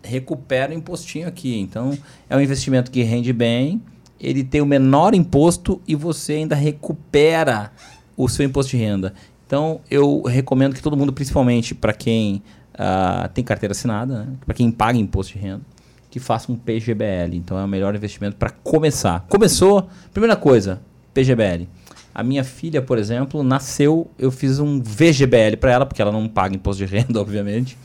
recupera 0.03 0.73
o 0.73 0.75
impostinho 0.75 1.29
aqui. 1.29 1.59
Então, 1.59 1.97
é 2.29 2.37
um 2.37 2.41
investimento 2.41 2.91
que 2.91 3.03
rende 3.03 3.33
bem, 3.33 3.81
ele 4.21 4.43
tem 4.43 4.61
o 4.61 4.67
menor 4.67 5.15
imposto 5.15 5.81
e 5.87 5.95
você 5.95 6.35
ainda 6.35 6.55
recupera 6.55 7.73
o 8.17 8.29
seu 8.29 8.45
imposto 8.45 8.73
de 8.73 8.83
renda. 8.83 9.15
Então, 9.47 9.81
eu 9.91 10.23
recomendo 10.23 10.75
que 10.75 10.83
todo 10.83 10.97
mundo, 10.97 11.13
principalmente 11.13 11.75
para 11.75 11.93
quem 11.93 12.43
ah, 12.75 13.31
tem 13.33 13.43
carteira 13.45 13.73
assinada, 13.73 14.25
né? 14.25 14.33
para 14.45 14.55
quem 14.55 14.71
paga 14.71 14.99
imposto 14.99 15.33
de 15.35 15.39
renda, 15.39 15.63
que 16.11 16.19
faça 16.19 16.51
um 16.51 16.57
PGBL. 16.57 17.35
Então, 17.35 17.59
é 17.59 17.65
o 17.65 17.69
melhor 17.69 17.95
investimento 17.95 18.37
para 18.37 18.51
começar. 18.51 19.25
Começou, 19.29 19.89
primeira 20.13 20.37
coisa, 20.37 20.81
PGBL. 21.15 21.69
A 22.15 22.23
minha 22.23 22.43
filha, 22.43 22.83
por 22.83 22.99
exemplo, 22.99 23.43
nasceu, 23.43 24.11
eu 24.19 24.31
fiz 24.31 24.59
um 24.59 24.83
VGBL 24.83 25.57
para 25.61 25.71
ela, 25.71 25.87
porque 25.87 26.03
ela 26.03 26.11
não 26.11 26.27
paga 26.27 26.55
imposto 26.55 26.85
de 26.85 26.93
renda, 26.93 27.21
obviamente. 27.23 27.79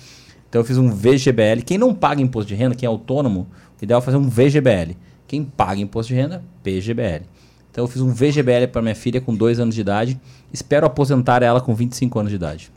Então 0.53 0.61
eu 0.61 0.65
fiz 0.65 0.77
um 0.77 0.87
VGBL. 0.87 1.63
Quem 1.65 1.79
não 1.79 1.95
paga 1.95 2.21
imposto 2.21 2.47
de 2.47 2.53
renda, 2.53 2.75
quem 2.75 2.85
é 2.85 2.87
autônomo, 2.87 3.47
o 3.81 3.83
ideal 3.83 3.99
é 3.99 4.03
fazer 4.03 4.17
um 4.17 4.29
VGBL. 4.29 4.95
Quem 5.27 5.43
paga 5.43 5.81
imposto 5.81 6.13
de 6.13 6.19
renda, 6.19 6.43
PGBL. 6.61 7.23
Então 7.71 7.85
eu 7.85 7.87
fiz 7.87 8.03
um 8.03 8.13
VGBL 8.13 8.67
para 8.71 8.79
minha 8.83 8.93
filha 8.93 9.19
com 9.19 9.33
2 9.33 9.59
anos 9.59 9.73
de 9.73 9.81
idade. 9.81 10.21
Espero 10.53 10.85
aposentar 10.85 11.41
ela 11.41 11.59
com 11.59 11.73
25 11.73 12.19
anos 12.19 12.29
de 12.29 12.35
idade. 12.35 12.71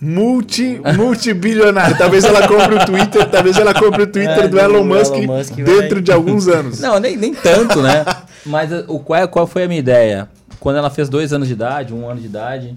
Multi, 0.00 0.80
multibilionário. 0.96 1.98
Talvez 1.98 2.24
ela 2.24 2.48
compre 2.48 2.76
o 2.76 2.86
Twitter, 2.86 3.28
talvez 3.28 3.58
ela 3.58 3.74
compre 3.74 4.04
o 4.04 4.06
Twitter 4.06 4.44
É, 4.44 4.48
do 4.48 4.58
Elon 4.58 4.78
do 4.78 4.84
Musk, 4.86 5.12
Elon 5.14 5.36
Musk 5.36 5.52
vai- 5.56 5.64
dentro 5.64 6.00
de 6.00 6.10
alguns 6.10 6.48
anos. 6.48 6.80
Não, 6.80 6.98
nem, 6.98 7.18
nem 7.18 7.34
tanto, 7.34 7.82
né? 7.82 8.02
Mas 8.46 8.72
uh, 8.72 8.86
o, 8.88 8.98
qual, 8.98 9.28
qual 9.28 9.46
foi 9.46 9.64
a 9.64 9.68
minha 9.68 9.80
ideia? 9.80 10.26
Quando 10.58 10.76
ela 10.76 10.88
fez 10.88 11.10
dois 11.10 11.34
anos 11.34 11.48
de 11.48 11.52
idade, 11.52 11.92
um 11.92 12.08
ano 12.08 12.18
de 12.18 12.28
idade, 12.28 12.74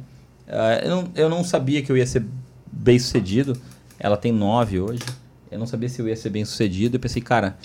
ah, 0.50 0.82
eu, 0.84 0.90
não, 0.90 1.04
eu 1.16 1.30
não 1.30 1.46
sabia 1.46 1.82
que 1.82 1.90
eu 1.90 1.96
ia 1.96 2.06
ser 2.06 2.26
bem 2.70 3.00
sucedido. 3.00 3.56
Ela 4.04 4.18
tem 4.18 4.32
nove 4.34 4.80
hoje. 4.82 5.02
Eu 5.50 5.58
não 5.58 5.66
sabia 5.66 5.88
se 5.88 6.02
eu 6.02 6.08
ia 6.10 6.16
ser 6.16 6.30
bem 6.30 6.44
sucedido. 6.44 6.98
Eu 6.98 7.00
pensei, 7.00 7.22
cara, 7.22 7.58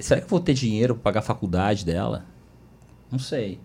será 0.00 0.20
que 0.20 0.24
eu 0.24 0.30
vou 0.30 0.40
ter 0.40 0.54
dinheiro 0.54 0.94
para 0.94 1.02
pagar 1.02 1.20
a 1.20 1.22
faculdade 1.22 1.84
dela? 1.84 2.24
Não 3.10 3.18
sei. 3.18 3.60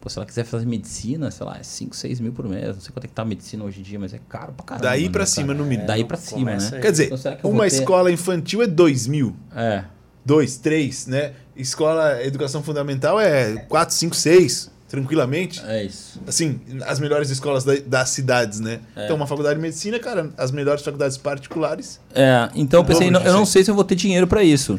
Pô, 0.00 0.08
se 0.08 0.18
ela 0.18 0.26
quiser 0.26 0.44
fazer 0.44 0.66
medicina, 0.66 1.30
sei 1.30 1.46
lá, 1.46 1.58
é 1.58 1.62
5, 1.62 1.94
6 1.94 2.18
mil 2.20 2.32
por 2.32 2.48
mês. 2.48 2.74
Não 2.74 2.80
sei 2.80 2.92
quanto 2.92 3.04
é 3.04 3.08
que 3.08 3.14
tá 3.14 3.22
a 3.22 3.24
medicina 3.24 3.62
hoje 3.64 3.80
em 3.80 3.82
dia, 3.82 3.98
mas 3.98 4.12
é 4.14 4.20
caro 4.28 4.52
pra 4.52 4.64
caramba. 4.64 4.86
Daí 4.88 5.02
né, 5.04 5.08
pra 5.10 5.20
cara? 5.20 5.26
cima, 5.26 5.54
no 5.54 5.64
mínimo. 5.64 5.86
Daí 5.86 6.04
pra 6.04 6.16
cima, 6.16 6.56
né? 6.56 6.70
aí. 6.72 6.80
Quer 6.80 6.90
dizer, 6.90 7.12
Então, 7.12 7.36
que 7.36 7.46
uma 7.46 7.68
ter- 7.68 7.76
escola 7.76 8.10
infantil 8.10 8.62
é 8.62 8.66
2 8.66 9.06
mil. 9.06 9.34
É. 9.54 9.84
2, 10.24 10.56
3, 10.58 11.06
né? 11.08 11.32
Escola 11.56 12.22
educação 12.24 12.62
fundamental 12.62 13.20
é 13.20 13.56
4, 13.68 13.94
5, 13.94 14.14
6, 14.16 14.70
tranquilamente. 14.92 15.60
É 15.66 15.82
isso. 15.84 16.20
Assim, 16.26 16.60
as 16.86 17.00
melhores 17.00 17.30
escolas 17.30 17.64
da- 17.64 17.78
das 17.86 18.10
cidades, 18.10 18.60
né? 18.60 18.80
É. 18.94 19.04
Então, 19.06 19.16
uma 19.16 19.26
faculdade 19.26 19.56
de 19.56 19.62
medicina, 19.62 19.98
cara, 19.98 20.30
as 20.36 20.50
melhores 20.52 20.82
faculdades 20.84 21.16
particulares. 21.16 21.98
É, 22.14 22.50
então 22.54 22.80
eu 22.80 22.84
pensei, 22.84 23.08
eu 23.08 23.32
não 23.32 23.46
sei 23.46 23.64
se 23.64 23.70
eu 23.70 23.74
vou 23.74 23.84
ter 23.84 23.94
dinheiro 23.94 24.26
para 24.26 24.44
isso. 24.44 24.78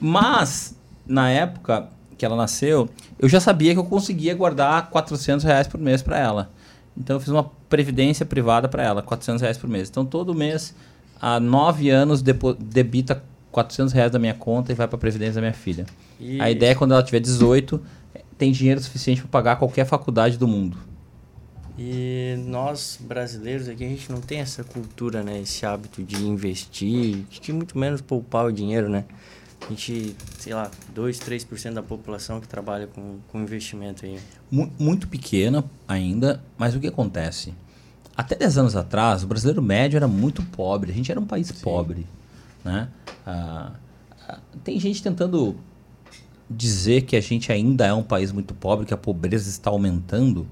Mas, 0.00 0.74
na 1.06 1.28
época 1.28 1.88
que 2.16 2.24
ela 2.24 2.36
nasceu, 2.36 2.88
eu 3.18 3.28
já 3.28 3.40
sabia 3.40 3.72
que 3.72 3.78
eu 3.80 3.84
conseguia 3.84 4.34
guardar 4.34 4.90
400 4.90 5.44
reais 5.44 5.66
por 5.66 5.78
mês 5.80 6.02
para 6.02 6.16
ela. 6.18 6.50
Então 6.96 7.16
eu 7.16 7.20
fiz 7.20 7.28
uma 7.28 7.44
previdência 7.68 8.24
privada 8.24 8.68
para 8.68 8.82
ela, 8.84 9.02
400 9.02 9.42
reais 9.42 9.58
por 9.58 9.68
mês. 9.68 9.88
Então 9.88 10.04
todo 10.04 10.34
mês, 10.34 10.72
há 11.20 11.38
nove 11.40 11.90
anos, 11.90 12.22
debita 12.22 13.22
400 13.50 13.92
reais 13.92 14.10
da 14.12 14.18
minha 14.18 14.34
conta 14.34 14.70
e 14.72 14.74
vai 14.74 14.86
para 14.86 14.96
a 14.96 14.98
previdência 14.98 15.34
da 15.34 15.40
minha 15.40 15.52
filha. 15.52 15.84
E- 16.20 16.40
A 16.40 16.48
ideia 16.50 16.70
é 16.72 16.74
quando 16.74 16.92
ela 16.92 17.02
tiver 17.02 17.20
18, 17.20 17.80
tem 18.38 18.52
dinheiro 18.52 18.80
suficiente 18.80 19.20
para 19.22 19.28
pagar 19.28 19.56
qualquer 19.56 19.84
faculdade 19.84 20.38
do 20.38 20.46
mundo. 20.46 20.78
E 21.76 22.36
nós, 22.46 22.98
brasileiros 23.00 23.68
aqui, 23.68 23.84
a 23.84 23.88
gente 23.88 24.10
não 24.10 24.20
tem 24.20 24.40
essa 24.40 24.64
cultura, 24.64 25.22
né? 25.22 25.40
Esse 25.40 25.64
hábito 25.66 26.02
de 26.02 26.16
investir, 26.24 27.24
de 27.28 27.52
muito 27.52 27.78
menos 27.78 28.00
poupar 28.00 28.46
o 28.46 28.52
dinheiro, 28.52 28.88
né? 28.88 29.04
A 29.60 29.70
gente, 29.70 30.16
sei 30.38 30.54
lá, 30.54 30.70
2, 30.94 31.18
3% 31.20 31.74
da 31.74 31.82
população 31.82 32.40
que 32.40 32.48
trabalha 32.48 32.86
com, 32.86 33.18
com 33.28 33.40
investimento 33.40 34.04
aí. 34.04 34.18
Muito 34.50 35.06
pequena 35.08 35.64
ainda, 35.86 36.42
mas 36.56 36.74
o 36.74 36.80
que 36.80 36.86
acontece? 36.86 37.54
Até 38.16 38.34
10 38.34 38.58
anos 38.58 38.76
atrás, 38.76 39.22
o 39.22 39.26
brasileiro 39.26 39.62
médio 39.62 39.96
era 39.96 40.08
muito 40.08 40.42
pobre. 40.42 40.90
A 40.90 40.94
gente 40.94 41.10
era 41.10 41.20
um 41.20 41.26
país 41.26 41.48
Sim. 41.48 41.62
pobre. 41.62 42.06
Né? 42.64 42.88
Ah, 43.24 43.72
ah, 44.28 44.38
tem 44.64 44.80
gente 44.80 45.02
tentando 45.02 45.56
dizer 46.50 47.02
que 47.02 47.16
a 47.16 47.20
gente 47.20 47.52
ainda 47.52 47.86
é 47.86 47.92
um 47.92 48.02
país 48.02 48.32
muito 48.32 48.54
pobre, 48.54 48.86
que 48.86 48.94
a 48.94 48.98
pobreza 48.98 49.48
está 49.48 49.70
aumentando. 49.70 50.46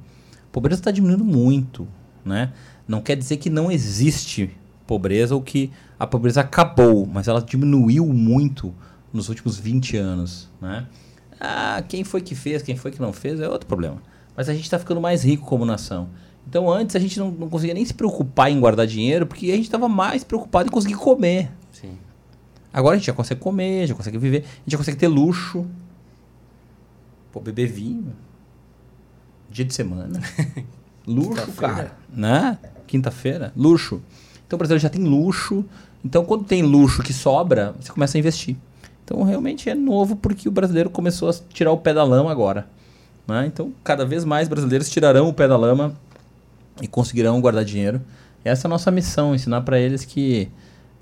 A 0.45 0.53
pobreza 0.53 0.81
está 0.81 0.91
diminuindo 0.91 1.25
muito. 1.25 1.89
Né? 2.25 2.53
Não 2.87 3.01
quer 3.01 3.17
dizer 3.17 3.37
que 3.37 3.49
não 3.49 3.71
existe 3.71 4.51
pobreza 4.87 5.35
ou 5.35 5.43
que 5.43 5.71
a 5.99 6.07
pobreza 6.07 6.41
acabou, 6.41 7.07
mas 7.07 7.29
ela 7.29 7.41
diminuiu 7.41 8.07
muito 8.07 8.75
nos 9.13 9.29
últimos 9.29 9.59
20 9.59 9.97
anos. 9.97 10.49
Né? 10.61 10.87
Ah, 11.41 11.83
quem 11.89 12.05
foi 12.05 12.21
que 12.21 12.35
fez, 12.35 12.63
quem 12.63 12.77
foi 12.77 12.91
que 12.91 13.01
não 13.01 13.13
fez 13.13 13.41
é 13.41 13.49
outro 13.49 13.67
problema. 13.67 14.03
Mas 14.37 14.49
a 14.49 14.55
gente 14.55 14.65
está 14.65 14.79
ficando 14.79 15.01
mais 15.01 15.25
rico 15.25 15.47
como 15.47 15.65
nação. 15.65 16.09
Então 16.49 16.71
antes 16.71 16.95
a 16.95 16.99
gente 16.99 17.19
não, 17.19 17.31
não 17.31 17.49
conseguia 17.49 17.75
nem 17.75 17.85
se 17.85 17.95
preocupar 17.95 18.51
em 18.51 18.61
guardar 18.61 18.87
dinheiro, 18.87 19.27
porque 19.27 19.47
a 19.47 19.57
gente 19.57 19.65
estava 19.65 19.89
mais 19.89 20.23
preocupado 20.23 20.69
em 20.69 20.71
conseguir 20.71 20.95
comer. 20.95 21.51
Sim. 21.73 21.97
Agora 22.73 22.95
a 22.95 22.99
gente 22.99 23.07
já 23.07 23.13
consegue 23.13 23.41
comer, 23.41 23.87
já 23.87 23.95
consegue 23.95 24.19
viver, 24.19 24.39
a 24.39 24.41
gente 24.41 24.73
já 24.73 24.79
consegue 24.79 24.99
ter 24.99 25.09
luxo. 25.09 25.67
Pô, 27.37 27.41
beber 27.41 27.67
vinho. 27.67 28.15
Dia 29.51 29.67
de 29.67 29.75
semana. 29.75 30.23
luxo, 31.07 31.53
cara. 31.53 31.93
Né? 32.11 32.57
Quinta-feira. 32.87 33.53
Luxo. 33.55 34.01
Então 34.47 34.57
o 34.57 34.59
brasileiro 34.59 34.81
já 34.81 34.89
tem 34.89 35.05
luxo. 35.05 35.63
Então 36.03 36.25
quando 36.25 36.45
tem 36.45 36.63
luxo 36.63 37.03
que 37.03 37.13
sobra, 37.13 37.75
você 37.79 37.93
começa 37.93 38.17
a 38.17 38.21
investir. 38.21 38.57
Então 39.05 39.23
realmente 39.23 39.69
é 39.69 39.75
novo 39.75 40.17
porque 40.17 40.49
o 40.49 40.51
brasileiro 40.51 40.89
começou 40.89 41.29
a 41.29 41.35
tirar 41.51 41.73
o 41.73 41.77
pé 41.77 41.93
da 41.93 42.03
lama 42.05 42.33
agora. 42.33 42.67
Né? 43.29 43.45
Então 43.49 43.71
cada 43.85 44.07
vez 44.07 44.25
mais 44.25 44.49
brasileiros 44.49 44.89
tirarão 44.89 45.29
o 45.29 45.35
pé 45.35 45.47
da 45.47 45.59
lama 45.59 45.93
e 46.81 46.89
conseguirão 46.89 47.39
guardar 47.39 47.67
dinheiro. 47.67 48.01
Essa 48.47 48.67
é 48.67 48.69
a 48.69 48.71
nossa 48.71 48.91
missão, 48.91 49.35
ensinar 49.35 49.61
para 49.61 49.79
eles 49.79 50.07
que 50.07 50.49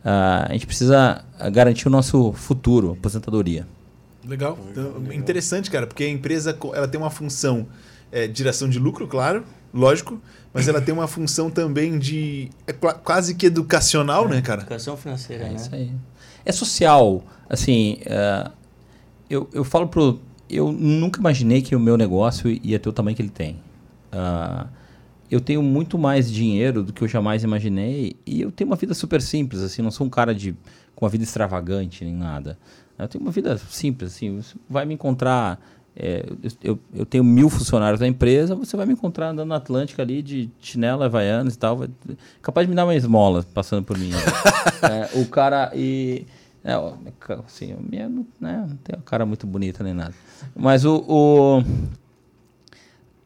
uh, 0.05 0.49
a 0.49 0.53
gente 0.53 0.66
precisa 0.66 1.25
garantir 1.53 1.87
o 1.87 1.90
nosso 1.92 2.33
futuro, 2.33 2.97
aposentadoria. 2.99 3.68
Legal. 4.27 4.59
Então, 4.71 5.13
interessante, 5.13 5.71
cara, 5.71 5.87
porque 5.87 6.05
a 6.05 6.09
empresa 6.09 6.59
ela 6.75 6.89
tem 6.89 7.01
uma 7.01 7.11
função 7.11 7.67
é, 8.11 8.27
de 8.27 8.39
geração 8.39 8.69
de 8.69 8.79
lucro, 8.79 9.07
claro, 9.07 9.45
lógico, 9.73 10.21
mas 10.53 10.69
ela 10.69 10.81
tem 10.81 10.95
uma 10.95 11.09
função 11.09 11.51
também 11.51 11.99
de 11.99 12.49
é 12.67 12.73
quase 12.73 13.35
que 13.35 13.47
educacional, 13.47 14.27
é, 14.27 14.37
né, 14.37 14.43
cara? 14.43 14.63
Educação 14.63 14.97
financeira, 14.97 15.45
é 15.45 15.49
né? 15.51 15.57
Isso 15.57 15.75
aí. 15.75 15.91
É 16.45 16.53
social, 16.53 17.25
assim, 17.49 17.99
uh, 18.07 18.51
eu, 19.29 19.49
eu 19.53 19.65
falo 19.65 19.89
pro... 19.89 20.21
Eu 20.49 20.71
nunca 20.71 21.19
imaginei 21.19 21.63
que 21.63 21.75
o 21.75 21.81
meu 21.81 21.97
negócio 21.97 22.49
ia 22.63 22.79
ter 22.79 22.89
o 22.89 22.93
tamanho 22.93 23.17
que 23.17 23.23
ele 23.23 23.31
tem. 23.31 23.55
Uh, 24.13 24.69
eu 25.31 25.41
tenho 25.41 25.63
muito 25.63 25.99
mais 25.99 26.31
dinheiro 26.31 26.83
do 26.83 26.93
que 26.93 27.03
eu 27.03 27.09
jamais 27.09 27.43
imaginei 27.43 28.15
e 28.25 28.43
eu 28.43 28.53
tenho 28.53 28.71
uma 28.71 28.77
vida 28.77 28.95
super 28.95 29.21
simples, 29.21 29.63
assim, 29.63 29.83
não 29.83 29.91
sou 29.91 30.07
um 30.07 30.11
cara 30.11 30.35
de 30.35 30.55
com 30.95 31.05
uma 31.05 31.11
vida 31.11 31.25
extravagante 31.25 32.05
nem 32.05 32.15
nada. 32.15 32.57
Eu 32.99 33.09
tenho 33.09 33.25
uma 33.25 33.31
vida 33.33 33.57
simples, 33.59 34.15
assim, 34.15 34.37
você 34.37 34.55
vai 34.69 34.85
me 34.85 34.95
encontrar, 34.95 35.61
é, 35.97 36.25
eu, 36.63 36.79
eu 36.95 37.05
tenho 37.05 37.25
mil 37.25 37.51
funcionários 37.51 38.01
da 38.01 38.07
empresa, 38.07 38.55
você 38.55 38.77
vai 38.77 38.87
me 38.87 38.93
encontrar 38.93 39.31
andando 39.31 39.49
na 39.49 39.57
Atlântica 39.57 40.03
ali 40.03 40.23
de 40.23 40.49
chinelo, 40.61 41.03
havaianas 41.03 41.55
e 41.55 41.59
tal, 41.59 41.77
vai, 41.77 41.89
capaz 42.41 42.67
de 42.67 42.71
me 42.71 42.77
dar 42.77 42.85
uma 42.85 42.95
esmola 42.95 43.45
passando 43.53 43.85
por 43.85 43.99
mim. 43.99 44.11
é, 44.83 45.19
o 45.19 45.27
cara 45.27 45.73
e... 45.75 46.27
É, 46.67 46.73
assim, 47.47 47.77
minha, 47.79 48.09
né, 48.41 48.65
não 48.67 48.77
tem 48.77 48.97
uma 48.97 49.03
cara 49.03 49.27
muito 49.27 49.47
bonita 49.47 49.85
nem 49.85 49.93
nada. 49.93 50.15
Mas 50.57 50.87
o, 50.87 51.05
o, 51.07 51.63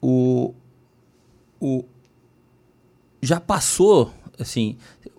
o 0.03 0.55
o 1.61 1.85
já 3.21 3.41
passou, 3.41 4.13
assim, 4.39 4.77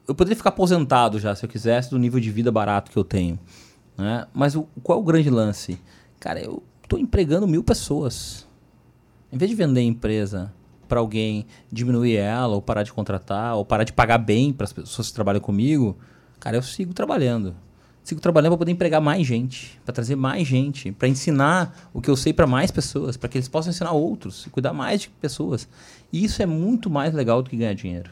eu 0.07 0.15
poderia 0.15 0.35
ficar 0.35 0.49
aposentado 0.49 1.19
já 1.19 1.35
se 1.35 1.45
eu 1.45 1.49
quisesse 1.49 1.89
do 1.89 1.99
nível 1.99 2.19
de 2.19 2.31
vida 2.31 2.51
barato 2.51 2.91
que 2.91 2.97
eu 2.97 3.03
tenho, 3.03 3.37
né? 3.99 4.27
Mas 4.33 4.55
o, 4.55 4.67
qual 4.81 4.99
é 4.99 5.01
o 5.01 5.05
grande 5.05 5.29
lance? 5.29 5.79
Cara, 6.19 6.41
eu 6.41 6.63
estou 6.83 6.99
empregando 6.99 7.47
mil 7.47 7.63
pessoas. 7.63 8.47
Em 9.31 9.37
vez 9.37 9.49
de 9.49 9.55
vender 9.55 9.81
a 9.81 9.83
empresa 9.83 10.53
para 10.87 10.99
alguém, 10.99 11.45
diminuir 11.71 12.15
ela, 12.15 12.55
ou 12.55 12.61
parar 12.61 12.83
de 12.83 12.91
contratar, 12.91 13.55
ou 13.55 13.63
parar 13.63 13.83
de 13.83 13.93
pagar 13.93 14.17
bem 14.17 14.51
para 14.51 14.63
as 14.63 14.73
pessoas 14.73 15.09
que 15.09 15.13
trabalham 15.13 15.39
comigo, 15.39 15.95
cara, 16.39 16.57
eu 16.57 16.63
sigo 16.63 16.93
trabalhando 16.93 17.55
sigo 18.09 18.19
trabalhando 18.19 18.51
para 18.51 18.57
poder 18.59 18.71
empregar 18.71 18.99
mais 18.99 19.25
gente, 19.25 19.79
para 19.85 19.93
trazer 19.93 20.15
mais 20.15 20.47
gente, 20.47 20.91
para 20.91 21.07
ensinar 21.07 21.89
o 21.93 22.01
que 22.01 22.09
eu 22.09 22.15
sei 22.15 22.33
para 22.33 22.47
mais 22.47 22.71
pessoas, 22.71 23.15
para 23.15 23.29
que 23.29 23.37
eles 23.37 23.47
possam 23.47 23.69
ensinar 23.69 23.91
outros, 23.91 24.47
cuidar 24.51 24.73
mais 24.73 25.01
de 25.01 25.09
pessoas. 25.09 25.67
E 26.11 26.23
isso 26.23 26.41
é 26.41 26.45
muito 26.45 26.89
mais 26.89 27.13
legal 27.13 27.41
do 27.41 27.49
que 27.49 27.55
ganhar 27.55 27.73
dinheiro. 27.73 28.11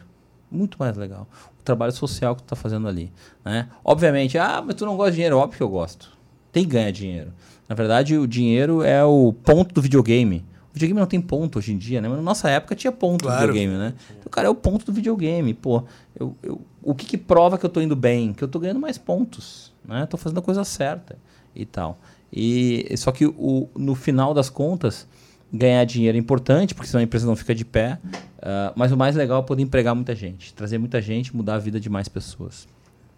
Muito 0.50 0.78
mais 0.78 0.96
legal. 0.96 1.28
Trabalho 1.68 1.92
social 1.92 2.34
que 2.34 2.42
tu 2.42 2.46
está 2.46 2.56
fazendo 2.56 2.88
ali. 2.88 3.12
Né? 3.44 3.68
Obviamente, 3.84 4.36
ah, 4.38 4.62
mas 4.64 4.74
tu 4.74 4.84
não 4.84 4.96
gosta 4.96 5.12
de 5.12 5.16
dinheiro. 5.16 5.38
Óbvio 5.38 5.56
que 5.56 5.62
eu 5.62 5.68
gosto. 5.68 6.10
Tem 6.52 6.64
que 6.64 6.70
ganhar 6.70 6.90
dinheiro. 6.90 7.32
Na 7.68 7.74
verdade, 7.74 8.16
o 8.16 8.26
dinheiro 8.26 8.82
é 8.82 9.04
o 9.04 9.32
ponto 9.32 9.74
do 9.74 9.82
videogame. 9.82 10.44
O 10.70 10.74
videogame 10.74 11.00
não 11.00 11.06
tem 11.06 11.20
ponto 11.20 11.58
hoje 11.58 11.72
em 11.72 11.78
dia, 11.78 12.00
né? 12.00 12.08
Mas 12.08 12.18
na 12.18 12.22
nossa 12.24 12.48
época 12.48 12.74
tinha 12.74 12.92
ponto 12.92 13.24
claro. 13.24 13.40
no 13.40 13.46
videogame, 13.46 13.78
né? 13.78 13.94
Então, 14.18 14.30
cara, 14.30 14.48
é 14.48 14.50
o 14.50 14.54
ponto 14.54 14.86
do 14.86 14.92
videogame. 14.92 15.54
Pô, 15.54 15.82
eu, 16.18 16.36
eu, 16.42 16.60
o 16.82 16.94
que, 16.94 17.06
que 17.06 17.18
prova 17.18 17.58
que 17.58 17.64
eu 17.64 17.68
estou 17.68 17.82
indo 17.82 17.96
bem? 17.96 18.32
Que 18.32 18.42
eu 18.42 18.46
estou 18.46 18.60
ganhando 18.60 18.80
mais 18.80 18.96
pontos 18.96 19.72
né? 19.88 20.04
Estou 20.04 20.20
fazendo 20.20 20.38
a 20.38 20.42
coisa 20.42 20.62
certa 20.62 21.18
e 21.56 21.64
tal. 21.64 21.98
E 22.30 22.94
só 22.98 23.10
que 23.10 23.26
o, 23.26 23.68
no 23.74 23.94
final 23.94 24.34
das 24.34 24.50
contas 24.50 25.08
ganhar 25.52 25.84
dinheiro 25.84 26.16
é 26.16 26.20
importante 26.20 26.74
porque 26.74 26.88
senão 26.88 27.00
a 27.00 27.04
empresa 27.04 27.26
não 27.26 27.36
fica 27.36 27.54
de 27.54 27.64
pé. 27.64 27.98
Uh, 28.38 28.72
mas 28.76 28.92
o 28.92 28.96
mais 28.96 29.16
legal 29.16 29.40
é 29.40 29.42
poder 29.44 29.62
empregar 29.62 29.94
muita 29.94 30.14
gente, 30.14 30.54
trazer 30.54 30.78
muita 30.78 31.02
gente, 31.02 31.34
mudar 31.34 31.56
a 31.56 31.58
vida 31.58 31.80
de 31.80 31.88
mais 31.88 32.08
pessoas. 32.08 32.68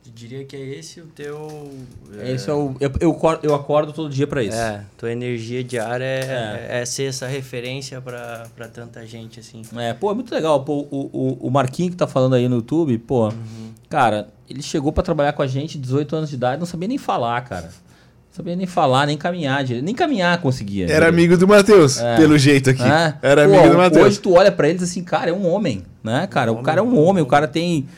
Eu 0.07 0.13
diria 0.13 0.45
que 0.45 0.57
é 0.57 0.61
esse 0.61 1.01
o 1.01 1.07
teu. 1.07 1.71
É... 2.19 2.33
Esse 2.33 2.49
é 2.49 2.53
o, 2.55 2.75
eu, 2.81 2.91
eu, 3.01 3.21
eu 3.43 3.55
acordo 3.55 3.93
todo 3.93 4.09
dia 4.09 4.27
para 4.27 4.43
isso. 4.43 4.57
É, 4.57 4.85
tua 4.97 5.13
energia 5.13 5.63
diária 5.63 6.05
é, 6.05 6.69
é. 6.71 6.81
é 6.81 6.85
ser 6.87 7.05
essa 7.05 7.27
referência 7.27 8.01
para 8.01 8.69
tanta 8.73 9.07
gente, 9.07 9.41
assim. 9.41 9.63
É, 9.77 9.93
pô, 9.93 10.11
é 10.11 10.15
muito 10.15 10.35
legal. 10.35 10.65
Pô, 10.65 10.87
o, 10.91 11.11
o, 11.13 11.47
o 11.49 11.51
Marquinho 11.51 11.91
que 11.91 11.97
tá 11.97 12.07
falando 12.07 12.35
aí 12.35 12.49
no 12.49 12.57
YouTube, 12.57 12.97
pô, 12.99 13.29
uhum. 13.29 13.73
cara, 13.91 14.29
ele 14.49 14.63
chegou 14.63 14.91
para 14.91 15.03
trabalhar 15.03 15.35
com 15.35 15.43
a 15.43 15.47
gente, 15.47 15.77
18 15.79 16.17
anos 16.17 16.31
de 16.31 16.37
idade, 16.37 16.59
não 16.59 16.67
sabia 16.67 16.89
nem 16.89 16.99
falar, 16.99 17.41
cara. 17.43 17.71
Não 18.31 18.37
sabia 18.37 18.55
nem 18.55 18.67
falar, 18.67 19.07
nem 19.07 19.17
caminhar, 19.17 19.65
nem 19.65 19.93
caminhar 19.93 20.41
conseguia. 20.41 20.87
Era 20.89 21.09
amigo 21.09 21.37
do 21.37 21.49
Matheus, 21.49 21.99
é. 21.99 22.17
pelo 22.17 22.39
jeito 22.39 22.71
aqui. 22.71 22.83
É. 22.83 23.15
Era 23.21 23.49
Pô, 23.49 23.55
amigo 23.55 23.73
do 23.73 23.77
Matheus. 23.77 24.07
Hoje 24.07 24.21
tu 24.21 24.35
olha 24.35 24.53
para 24.53 24.69
eles 24.69 24.85
assim, 24.85 25.03
cara, 25.03 25.31
é 25.31 25.33
um 25.33 25.47
homem, 25.49 25.83
né, 26.03 26.29
cara? 26.31 26.53
Um 26.53 26.61
o 26.61 26.63
cara 26.63 26.79
é 26.79 26.83
um 26.83 26.97
homem, 26.97 27.21
o 27.23 27.27
cara 27.27 27.49
tem 27.49 27.89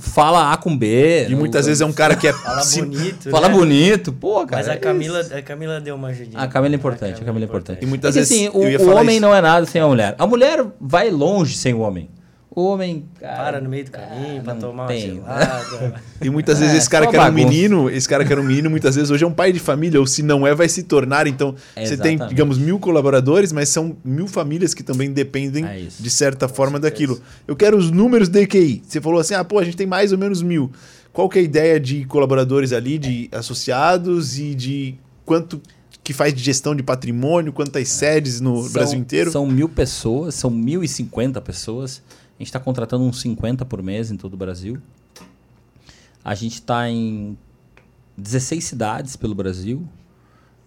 fala 0.00 0.52
A 0.52 0.56
com 0.56 0.76
B. 0.76 1.26
E 1.28 1.34
muitas 1.34 1.66
vezes 1.66 1.80
é 1.80 1.84
um 1.84 1.92
cara 1.92 2.14
que 2.14 2.28
é. 2.28 2.32
Fala 2.42 2.64
bonito. 2.64 3.30
Fala 3.30 3.48
né? 3.48 3.54
bonito, 3.54 4.12
pô, 4.12 4.46
cara. 4.46 4.62
Mas 4.62 4.68
a 4.68 4.76
Camila, 4.76 5.20
a 5.20 5.42
Camila 5.42 5.80
deu 5.80 5.96
uma 5.96 6.08
ajudinha. 6.08 6.40
A 6.40 6.46
Camila 6.46 6.74
é 6.74 6.76
importante, 6.76 7.20
a 7.20 7.24
Camila 7.24 7.44
é 7.44 7.48
importante. 7.48 7.82
E 7.82 7.86
muitas 7.86 8.16
é 8.16 8.20
que, 8.20 8.28
vezes. 8.28 8.48
Assim, 8.48 8.48
o, 8.56 8.88
o 8.88 8.94
homem 8.94 9.16
isso. 9.16 9.26
não 9.26 9.34
é 9.34 9.40
nada 9.40 9.66
sem 9.66 9.82
a 9.82 9.86
mulher. 9.88 10.14
A 10.16 10.26
mulher 10.26 10.64
vai 10.80 11.10
longe 11.10 11.56
sem 11.56 11.74
o 11.74 11.80
homem. 11.80 12.08
O 12.54 12.64
homem. 12.66 13.06
Cara, 13.18 13.36
para 13.36 13.60
no 13.62 13.70
meio 13.70 13.86
do 13.86 13.90
caminho 13.90 14.42
para 14.42 14.54
tomar 14.54 14.86
tem. 14.86 15.12
uma 15.18 15.38
gelada. 15.38 15.94
e 16.20 16.28
muitas 16.28 16.58
vezes 16.58 16.74
é, 16.74 16.78
esse 16.78 16.90
cara 16.90 17.06
que 17.06 17.16
era 17.16 17.30
um 17.30 17.32
menino, 17.32 17.88
esse 17.88 18.06
cara 18.06 18.24
que 18.24 18.32
era 18.32 18.40
um 18.40 18.44
menino, 18.44 18.68
muitas 18.68 18.94
vezes 18.94 19.10
hoje 19.10 19.24
é 19.24 19.26
um 19.26 19.32
pai 19.32 19.52
de 19.52 19.58
família, 19.58 19.98
ou 19.98 20.06
se 20.06 20.22
não 20.22 20.46
é, 20.46 20.54
vai 20.54 20.68
se 20.68 20.82
tornar. 20.82 21.26
Então, 21.26 21.54
é 21.74 21.86
você 21.86 21.96
tem, 21.96 22.18
digamos, 22.28 22.58
mil 22.58 22.78
colaboradores, 22.78 23.52
mas 23.52 23.70
são 23.70 23.96
mil 24.04 24.28
famílias 24.28 24.74
que 24.74 24.82
também 24.82 25.10
dependem, 25.10 25.64
é 25.64 25.86
de 25.98 26.10
certa 26.10 26.46
Com 26.46 26.54
forma, 26.54 26.78
certeza. 26.78 26.90
daquilo. 26.90 27.20
Eu 27.48 27.56
quero 27.56 27.76
os 27.76 27.90
números 27.90 28.28
da 28.28 28.40
EQI. 28.42 28.82
Você 28.86 29.00
falou 29.00 29.18
assim, 29.18 29.34
ah, 29.34 29.42
pô, 29.42 29.58
a 29.58 29.64
gente 29.64 29.76
tem 29.76 29.86
mais 29.86 30.12
ou 30.12 30.18
menos 30.18 30.42
mil. 30.42 30.70
Qual 31.10 31.28
que 31.28 31.38
é 31.38 31.42
a 31.42 31.44
ideia 31.44 31.80
de 31.80 32.04
colaboradores 32.04 32.72
ali, 32.72 32.98
de 32.98 33.28
associados 33.32 34.38
e 34.38 34.54
de 34.54 34.94
quanto 35.24 35.60
que 36.04 36.12
faz 36.12 36.34
de 36.34 36.42
gestão 36.42 36.74
de 36.74 36.82
patrimônio, 36.82 37.52
quantas 37.52 37.88
sedes 37.88 38.40
no 38.40 38.62
são, 38.62 38.72
Brasil 38.72 38.98
inteiro? 38.98 39.30
São 39.30 39.46
mil 39.46 39.68
pessoas, 39.68 40.34
são 40.34 40.50
mil 40.50 40.82
e 40.82 40.88
cinquenta 40.88 41.40
pessoas. 41.40 42.02
A 42.42 42.44
gente 42.44 42.48
está 42.48 42.58
contratando 42.58 43.04
uns 43.04 43.20
50 43.20 43.64
por 43.64 43.80
mês 43.84 44.10
em 44.10 44.16
todo 44.16 44.34
o 44.34 44.36
Brasil. 44.36 44.82
A 46.24 46.34
gente 46.34 46.54
está 46.54 46.90
em 46.90 47.38
16 48.18 48.64
cidades 48.64 49.14
pelo 49.14 49.32
Brasil. 49.32 49.88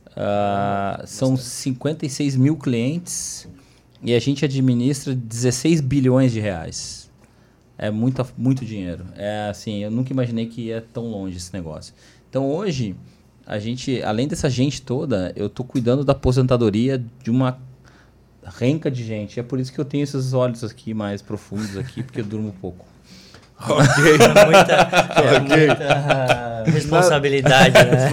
Uh, 0.08 1.06
são 1.06 1.36
56 1.36 2.38
mil 2.38 2.56
clientes 2.56 3.46
e 4.02 4.16
a 4.16 4.20
gente 4.20 4.46
administra 4.46 5.14
16 5.14 5.82
bilhões 5.82 6.32
de 6.32 6.40
reais. 6.40 7.12
É 7.78 7.92
muito, 7.92 8.26
muito 8.38 8.64
dinheiro. 8.64 9.04
É 9.18 9.50
assim, 9.50 9.84
eu 9.84 9.92
nunca 9.92 10.14
imaginei 10.14 10.46
que 10.46 10.68
ia 10.68 10.82
tão 10.94 11.12
longe 11.12 11.36
esse 11.36 11.52
negócio. 11.52 11.94
Então 12.30 12.50
hoje, 12.50 12.96
a 13.46 13.60
gente, 13.60 14.02
além 14.02 14.30
dessa 14.30 14.50
gente 14.50 14.82
toda, 14.82 15.34
eu 15.36 15.48
estou 15.48 15.66
cuidando 15.66 16.06
da 16.06 16.14
aposentadoria 16.14 17.04
de 17.22 17.30
uma 17.30 17.60
renca 18.50 18.90
de 18.92 19.04
gente. 19.04 19.40
É 19.40 19.44
por 19.44 19.60
isso 19.60 19.72
que 19.72 19.80
eu 19.80 19.86
tenho 19.86 20.04
esses 20.04 20.34
olhos 20.34 20.64
aqui 20.64 20.94
mais 20.94 21.22
profundos 21.22 21.78
aqui, 21.78 22.04
porque 22.04 22.22
eu 22.22 22.26
durmo 22.26 22.54
pouco. 22.62 22.86
Ok. 23.58 24.04
É 24.04 24.46
muita, 24.46 24.74
é 24.74 25.38
Ok. 25.38 25.68
muita 25.68 26.64
responsabilidade, 26.66 27.74
né? 27.74 28.10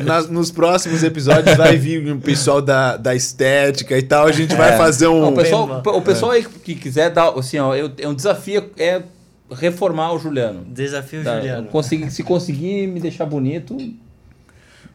Nas- 0.04 0.28
nos 0.30 0.50
próximos 0.50 1.02
episódios 1.02 1.56
vai 1.56 1.76
vir 1.76 2.10
o 2.10 2.18
pessoal 2.18 2.62
da, 2.62 2.96
da 2.96 3.14
estética 3.14 3.98
e 3.98 4.02
tal. 4.02 4.26
A 4.26 4.32
gente 4.32 4.54
vai 4.54 4.78
fazer 4.78 5.06
um. 5.08 5.20
Não, 5.20 5.28
o 5.28 5.34
pessoal, 5.34 5.82
o 5.84 6.00
pessoal 6.02 6.32
aí 6.32 6.42
que 6.42 6.74
quiser 6.74 7.10
dar, 7.10 7.28
assim, 7.38 7.58
ó, 7.58 7.74
eu, 7.74 7.90
é 7.98 8.08
um 8.08 8.14
desafio 8.14 8.70
é 8.78 9.02
reformar 9.50 10.12
o 10.14 10.18
Juliano. 10.18 10.64
Desafio 10.66 11.22
Tá, 11.22 11.36
Juliano. 11.36 11.68
consegui- 11.68 12.10
se 12.10 12.22
conseguir 12.22 12.86
me 12.86 12.98
deixar 12.98 13.26
bonito, 13.26 13.76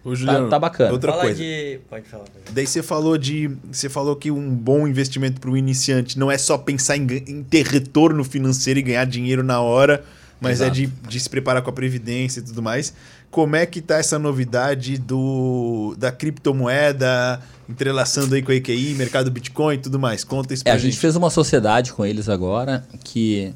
Ô, 0.04 0.14
Juliano, 0.14 0.50
tá 0.50 0.60
bacana. 0.60 0.92
Outra 0.92 1.12
Fala 1.12 1.24
coisa. 1.24 1.42
de... 1.42 1.80
Pode 1.90 2.06
falar. 2.08 2.26
Daí 2.52 2.68
você 2.68 2.84
falou 2.84 3.18
de. 3.18 3.50
Você 3.72 3.88
falou 3.88 4.16
que 4.18 4.30
um 4.30 4.54
bom 4.54 4.86
investimento 4.88 5.40
para 5.40 5.50
o 5.50 5.56
iniciante 5.56 6.20
não 6.20 6.30
é 6.30 6.38
só 6.38 6.58
pensar 6.58 6.98
em, 6.98 7.08
em 7.26 7.42
ter 7.44 7.66
retorno 7.66 8.24
financeiro 8.24 8.80
e 8.80 8.84
ganhar 8.84 9.06
dinheiro 9.06 9.42
na 9.44 9.62
hora, 9.62 10.04
mas 10.42 10.60
Exato. 10.60 10.72
é 10.72 10.74
de, 10.74 10.88
de 10.88 11.20
se 11.20 11.30
preparar 11.30 11.62
com 11.62 11.70
a 11.70 11.74
previdência 11.74 12.42
e 12.42 12.44
tudo 12.44 12.62
mais. 12.62 12.94
Como 13.32 13.56
é 13.56 13.66
que 13.66 13.82
tá 13.82 13.98
essa 13.98 14.20
novidade 14.20 14.98
do 14.98 15.96
da 15.98 16.12
criptomoeda, 16.12 17.42
entrelaçando 17.70 18.36
aí 18.36 18.42
com 18.42 18.52
a 18.52 18.56
EQI, 18.56 18.94
mercado 18.96 19.32
Bitcoin 19.32 19.76
e 19.76 19.78
tudo 19.80 19.98
mais? 19.98 20.24
Conta 20.26 20.54
isso 20.54 20.64
É, 20.64 20.72
pra 20.72 20.74
a 20.74 20.78
gente 20.78 20.98
fez 20.98 21.16
uma 21.16 21.30
sociedade 21.30 21.94
com 21.94 22.06
eles 22.06 22.28
agora 22.28 22.86
que 23.06 23.54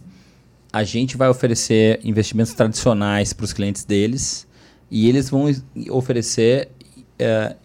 a 0.72 0.84
gente 0.84 1.18
vai 1.18 1.28
oferecer 1.28 2.00
investimentos 2.06 2.54
tradicionais 2.54 3.34
para 3.34 3.44
os 3.44 3.52
clientes 3.54 3.84
deles 3.84 4.47
e 4.90 5.08
eles 5.08 5.30
vão 5.30 5.46
oferecer 5.90 6.70
é, 7.20 7.56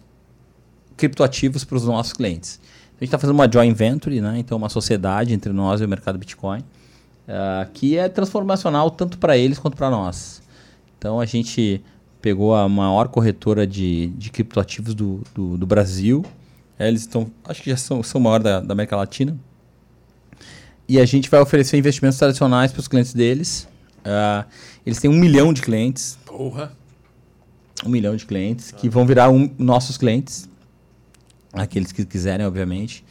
criptoativos 0.97 1.63
para 1.63 1.77
os 1.77 1.85
nossos 1.85 2.13
clientes. 2.13 2.59
A 2.91 3.03
gente 3.03 3.05
está 3.05 3.17
fazendo 3.17 3.35
uma 3.35 3.51
joint 3.51 3.75
venture, 3.75 4.21
né? 4.21 4.39
então 4.39 4.57
uma 4.57 4.69
sociedade 4.69 5.33
entre 5.33 5.51
nós 5.51 5.81
e 5.81 5.85
o 5.85 5.87
mercado 5.87 6.17
Bitcoin, 6.17 6.63
é, 7.27 7.67
que 7.73 7.97
é 7.97 8.07
transformacional 8.07 8.89
tanto 8.91 9.17
para 9.17 9.37
eles 9.37 9.57
quanto 9.57 9.75
para 9.75 9.89
nós. 9.89 10.41
Então 10.97 11.19
a 11.19 11.25
gente 11.25 11.81
pegou 12.21 12.55
a 12.55 12.69
maior 12.69 13.09
corretora 13.09 13.67
de, 13.67 14.07
de 14.07 14.31
criptoativos 14.31 14.95
do, 14.95 15.21
do, 15.35 15.57
do 15.57 15.65
Brasil. 15.65 16.23
É, 16.79 16.87
Eles 16.87 17.01
estão, 17.01 17.29
acho 17.45 17.61
que 17.61 17.69
já 17.69 17.77
são, 17.77 18.01
são 18.01 18.21
maior 18.21 18.41
da, 18.41 18.61
da 18.61 18.71
América 18.73 18.95
Latina. 18.95 19.37
E 20.87 20.99
a 20.99 21.05
gente 21.05 21.29
vai 21.29 21.39
oferecer 21.41 21.77
investimentos 21.77 22.17
tradicionais 22.17 22.71
para 22.71 22.79
os 22.79 22.87
clientes 22.87 23.13
deles. 23.13 23.67
Ah, 24.03 24.45
eles 24.85 24.99
têm 24.99 25.09
um 25.09 25.17
milhão 25.17 25.53
de 25.53 25.61
clientes, 25.61 26.17
Porra. 26.25 26.73
Um 27.85 27.89
milhão 27.89 28.15
de 28.15 28.25
clientes 28.25 28.71
que 28.71 28.89
vão 28.89 29.05
virar 29.05 29.29
um- 29.29 29.49
nossos 29.57 29.97
clientes, 29.97 30.49
aqueles 31.51 31.91
que 31.91 32.05
quiserem, 32.05 32.45
obviamente. 32.45 33.03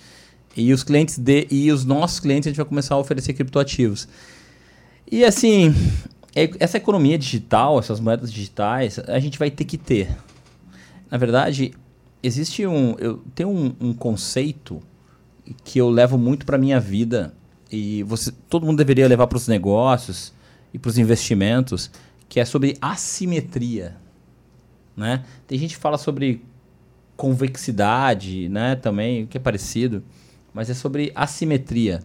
E 0.57 0.73
os 0.73 0.83
clientes 0.83 1.19
de 1.19 1.47
e 1.51 1.71
os 1.73 1.85
nossos 1.85 2.21
clientes 2.21 2.47
a 2.47 2.51
gente 2.51 2.57
vai 2.57 2.67
começar 2.67 2.95
a 2.95 2.99
oferecer 2.99 3.33
criptoativos. 3.33 4.07
E 5.11 5.25
assim, 5.25 5.75
é- 6.35 6.51
essa 6.59 6.77
economia 6.77 7.19
digital, 7.19 7.79
essas 7.79 8.01
moedas 8.01 8.33
digitais, 8.33 8.99
a 8.99 9.19
gente 9.19 9.39
vai 9.39 9.51
ter 9.51 9.65
que 9.65 9.79
ter. 9.79 10.17
Na 11.11 11.17
verdade, 11.19 11.73
existe 12.23 12.67
um 12.67 12.95
eu 12.99 13.23
tenho 13.35 13.49
um, 13.51 13.75
um 13.81 13.93
conceito 13.95 14.83
que 15.65 15.79
eu 15.79 15.89
levo 15.91 16.17
muito 16.19 16.47
para 16.47 16.57
minha 16.59 16.79
vida 16.81 17.35
e 17.71 18.03
você 18.05 18.31
todo 18.49 18.65
mundo 18.67 18.77
deveria 18.79 19.09
levar 19.09 19.27
para 19.27 19.37
os 19.37 19.49
negócios 19.49 20.33
e 20.73 20.79
para 20.79 20.89
os 20.89 20.99
investimentos, 20.99 21.91
que 22.29 22.39
é 22.41 22.45
sobre 22.45 22.77
assimetria, 22.81 23.97
né? 24.97 25.25
Tem 25.47 25.59
gente 25.59 25.75
que 25.75 25.81
fala 25.81 25.99
sobre 25.99 26.45
convexidade, 27.17 28.49
né? 28.49 28.75
Também, 28.77 29.27
que 29.27 29.37
é 29.37 29.41
parecido, 29.41 30.03
mas 30.53 30.69
é 30.71 30.75
sobre 30.75 31.13
assimetria. 31.15 32.03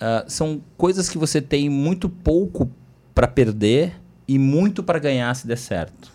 Ah, 0.00 0.24
são 0.26 0.62
coisas 0.76 1.08
que 1.08 1.18
você 1.18 1.42
tem 1.42 1.68
muito 1.68 2.08
pouco 2.08 2.70
para 3.14 3.28
perder 3.28 4.00
e 4.26 4.38
muito 4.38 4.82
para 4.82 4.98
ganhar 4.98 5.34
se 5.34 5.46
der 5.46 5.58
certo. 5.58 6.10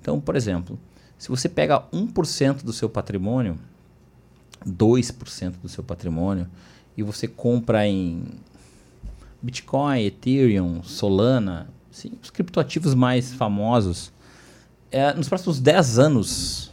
Então, 0.00 0.20
por 0.20 0.34
exemplo, 0.34 0.78
se 1.16 1.28
você 1.28 1.48
pega 1.48 1.80
1% 1.92 2.64
do 2.64 2.72
seu 2.72 2.88
patrimônio, 2.88 3.58
2% 4.66 5.54
do 5.62 5.68
seu 5.68 5.84
patrimônio, 5.84 6.48
e 6.96 7.02
você 7.02 7.28
compra 7.28 7.86
em 7.86 8.24
Bitcoin, 9.40 10.04
Ethereum, 10.04 10.82
Solana, 10.82 11.68
sim, 11.90 12.12
os 12.22 12.30
criptoativos 12.30 12.94
mais 12.94 13.32
famosos, 13.32 14.12
é, 14.94 15.12
nos 15.12 15.28
próximos 15.28 15.58
10 15.58 15.98
anos, 15.98 16.70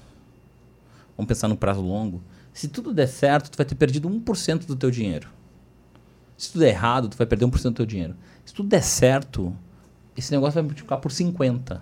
vamos 1.17 1.27
pensar 1.27 1.47
no 1.47 1.57
prazo 1.57 1.81
longo, 1.81 2.21
se 2.53 2.67
tudo 2.67 2.93
der 2.93 3.07
certo, 3.07 3.49
tu 3.49 3.57
vai 3.57 3.65
ter 3.65 3.73
perdido 3.73 4.07
1% 4.07 4.67
do 4.67 4.75
teu 4.75 4.91
dinheiro. 4.91 5.27
Se 6.37 6.51
tudo 6.51 6.61
der 6.61 6.69
errado, 6.69 7.09
tu 7.09 7.17
vai 7.17 7.25
perder 7.25 7.45
1% 7.45 7.63
do 7.63 7.71
teu 7.71 7.85
dinheiro. 7.85 8.15
Se 8.45 8.53
tudo 8.53 8.69
der 8.69 8.83
certo, 8.83 9.55
esse 10.15 10.31
negócio 10.31 10.53
vai 10.53 10.61
multiplicar 10.61 10.99
por 10.99 11.11
50 11.11 11.81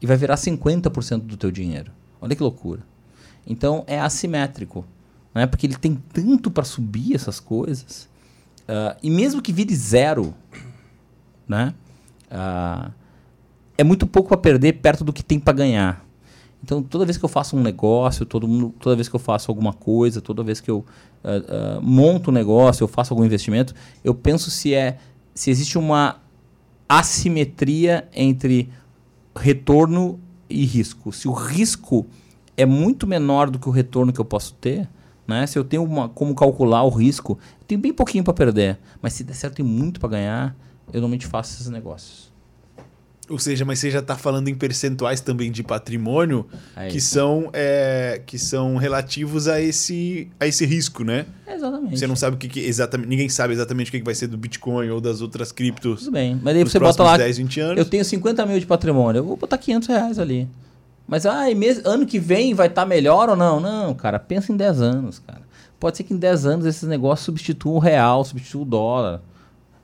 e 0.00 0.06
vai 0.06 0.16
virar 0.16 0.36
50% 0.36 1.20
do 1.26 1.36
teu 1.36 1.50
dinheiro. 1.50 1.92
Olha 2.22 2.34
que 2.34 2.42
loucura. 2.42 2.80
Então 3.46 3.84
é 3.86 4.00
assimétrico, 4.00 4.86
né? 5.34 5.46
Porque 5.46 5.66
ele 5.66 5.76
tem 5.76 5.94
tanto 5.94 6.50
para 6.50 6.64
subir 6.64 7.14
essas 7.14 7.38
coisas. 7.38 8.08
ah, 8.66 8.96
e 9.02 9.10
mesmo 9.10 9.42
que 9.42 9.52
vire 9.52 9.76
zero, 9.76 10.34
né? 11.46 11.74
Ah, 12.30 12.92
é 13.80 13.84
muito 13.84 14.06
pouco 14.06 14.28
para 14.28 14.36
perder 14.36 14.74
perto 14.74 15.02
do 15.02 15.10
que 15.10 15.22
tem 15.22 15.40
para 15.40 15.54
ganhar. 15.54 16.04
Então, 16.62 16.82
toda 16.82 17.06
vez 17.06 17.16
que 17.16 17.24
eu 17.24 17.30
faço 17.30 17.56
um 17.56 17.62
negócio, 17.62 18.26
todo 18.26 18.46
mundo, 18.46 18.74
toda 18.78 18.94
vez 18.94 19.08
que 19.08 19.16
eu 19.16 19.20
faço 19.20 19.50
alguma 19.50 19.72
coisa, 19.72 20.20
toda 20.20 20.42
vez 20.42 20.60
que 20.60 20.70
eu 20.70 20.84
ah, 21.24 21.30
ah, 21.48 21.80
monto 21.80 22.30
um 22.30 22.34
negócio, 22.34 22.84
eu 22.84 22.88
faço 22.88 23.14
algum 23.14 23.24
investimento, 23.24 23.74
eu 24.04 24.14
penso 24.14 24.50
se 24.50 24.74
é 24.74 24.98
se 25.34 25.50
existe 25.50 25.78
uma 25.78 26.16
assimetria 26.86 28.06
entre 28.14 28.68
retorno 29.34 30.20
e 30.50 30.66
risco. 30.66 31.10
Se 31.10 31.26
o 31.26 31.32
risco 31.32 32.04
é 32.58 32.66
muito 32.66 33.06
menor 33.06 33.48
do 33.48 33.58
que 33.58 33.66
o 33.66 33.72
retorno 33.72 34.12
que 34.12 34.20
eu 34.20 34.26
posso 34.26 34.52
ter, 34.60 34.86
né? 35.26 35.46
Se 35.46 35.58
eu 35.58 35.64
tenho 35.64 35.82
uma, 35.82 36.06
como 36.10 36.34
calcular 36.34 36.82
o 36.82 36.90
risco, 36.90 37.38
eu 37.62 37.66
tenho 37.66 37.80
bem 37.80 37.94
pouquinho 37.94 38.22
para 38.24 38.34
perder, 38.34 38.78
mas 39.00 39.14
se 39.14 39.24
der 39.24 39.32
certo 39.32 39.54
tem 39.54 39.64
muito 39.64 39.98
para 39.98 40.10
ganhar, 40.10 40.56
eu 40.88 41.00
normalmente 41.00 41.26
faço 41.26 41.54
esses 41.54 41.70
negócios. 41.70 42.29
Ou 43.30 43.38
seja, 43.38 43.64
mas 43.64 43.78
você 43.78 43.92
já 43.92 44.00
está 44.00 44.16
falando 44.16 44.48
em 44.48 44.54
percentuais 44.56 45.20
também 45.20 45.52
de 45.52 45.62
patrimônio 45.62 46.44
Aí. 46.74 46.90
que 46.90 47.00
são, 47.00 47.48
é, 47.52 48.20
que 48.26 48.36
são 48.36 48.76
relativos 48.76 49.46
a 49.46 49.60
esse, 49.60 50.28
a 50.40 50.48
esse 50.48 50.66
risco, 50.66 51.04
né? 51.04 51.26
Exatamente. 51.46 51.96
Você 51.96 52.08
não 52.08 52.16
sabe 52.16 52.34
o 52.34 52.38
que, 52.38 52.48
que 52.48 52.58
exatamente. 52.58 53.08
Ninguém 53.08 53.28
sabe 53.28 53.54
exatamente 53.54 53.88
o 53.88 53.92
que, 53.92 54.00
que 54.00 54.04
vai 54.04 54.16
ser 54.16 54.26
do 54.26 54.36
Bitcoin 54.36 54.90
ou 54.90 55.00
das 55.00 55.20
outras 55.20 55.52
criptos 55.52 56.00
Tudo 56.00 56.12
bem. 56.12 56.40
Mas 56.42 56.56
aí 56.56 56.64
você 56.64 56.80
bota 56.80 57.04
lá. 57.04 57.16
10, 57.16 57.38
20 57.38 57.60
anos. 57.60 57.78
Eu 57.78 57.84
tenho 57.84 58.04
50 58.04 58.44
mil 58.46 58.58
de 58.58 58.66
patrimônio, 58.66 59.20
eu 59.20 59.24
vou 59.24 59.36
botar 59.36 59.58
500 59.58 59.88
reais 59.88 60.18
ali. 60.18 60.48
Mas 61.06 61.24
ai, 61.24 61.54
mês, 61.54 61.80
ano 61.84 62.06
que 62.06 62.18
vem 62.18 62.52
vai 62.52 62.66
estar 62.66 62.84
melhor 62.84 63.28
ou 63.28 63.36
não? 63.36 63.60
Não, 63.60 63.94
cara, 63.94 64.18
pensa 64.18 64.52
em 64.52 64.56
10 64.56 64.80
anos, 64.80 65.20
cara. 65.20 65.42
Pode 65.78 65.96
ser 65.96 66.02
que 66.02 66.12
em 66.12 66.16
10 66.16 66.46
anos 66.46 66.66
esses 66.66 66.88
negócios 66.88 67.24
substituam 67.24 67.76
o 67.76 67.78
real, 67.78 68.24
substituam 68.24 68.62
o 68.62 68.66
dólar. 68.66 69.22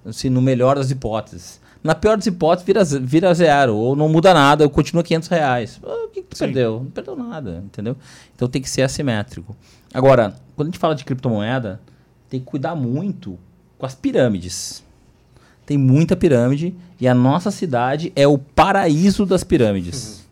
Assim, 0.05 0.29
no 0.29 0.43
melhor 0.43 0.77
das 0.77 0.91
hipóteses. 0.91 1.61
Na 1.87 1.95
pior 1.95 2.17
das 2.17 2.27
hipóteses, 2.27 2.67
vira, 2.67 2.85
vira 2.85 3.35
zero. 3.35 3.77
Ou 3.77 3.97
não 3.97 4.09
muda 4.09 4.35
nada, 4.35 4.65
eu 4.65 4.71
continuo 4.71 5.03
500 5.03 5.29
reais. 5.29 5.81
Ah, 5.83 6.05
o 6.05 6.09
que, 6.09 6.23
que 6.23 6.29
tu 6.29 6.37
Sim. 6.37 6.47
perdeu? 6.47 6.81
Não 6.85 6.91
perdeu 6.91 7.17
nada, 7.17 7.63
entendeu? 7.65 7.97
Então 8.35 8.49
tem 8.49 8.61
que 8.61 8.69
ser 8.69 8.83
assimétrico. 8.83 9.57
Agora, 9.95 10.35
quando 10.55 10.69
a 10.69 10.71
gente 10.71 10.81
fala 10.81 10.95
de 10.95 11.05
criptomoeda, 11.05 11.81
tem 12.29 12.41
que 12.41 12.47
cuidar 12.47 12.75
muito 12.75 13.39
com 13.79 13.87
as 13.87 13.95
pirâmides. 13.95 14.85
Tem 15.65 15.79
muita 15.79 16.17
pirâmide 16.17 16.75
e 17.01 17.09
a 17.09 17.15
nossa 17.15 17.51
cidade 17.51 18.13
é 18.15 18.27
o 18.27 18.39
paraíso 18.39 19.25
das 19.25 19.43
pirâmides. 19.43 20.27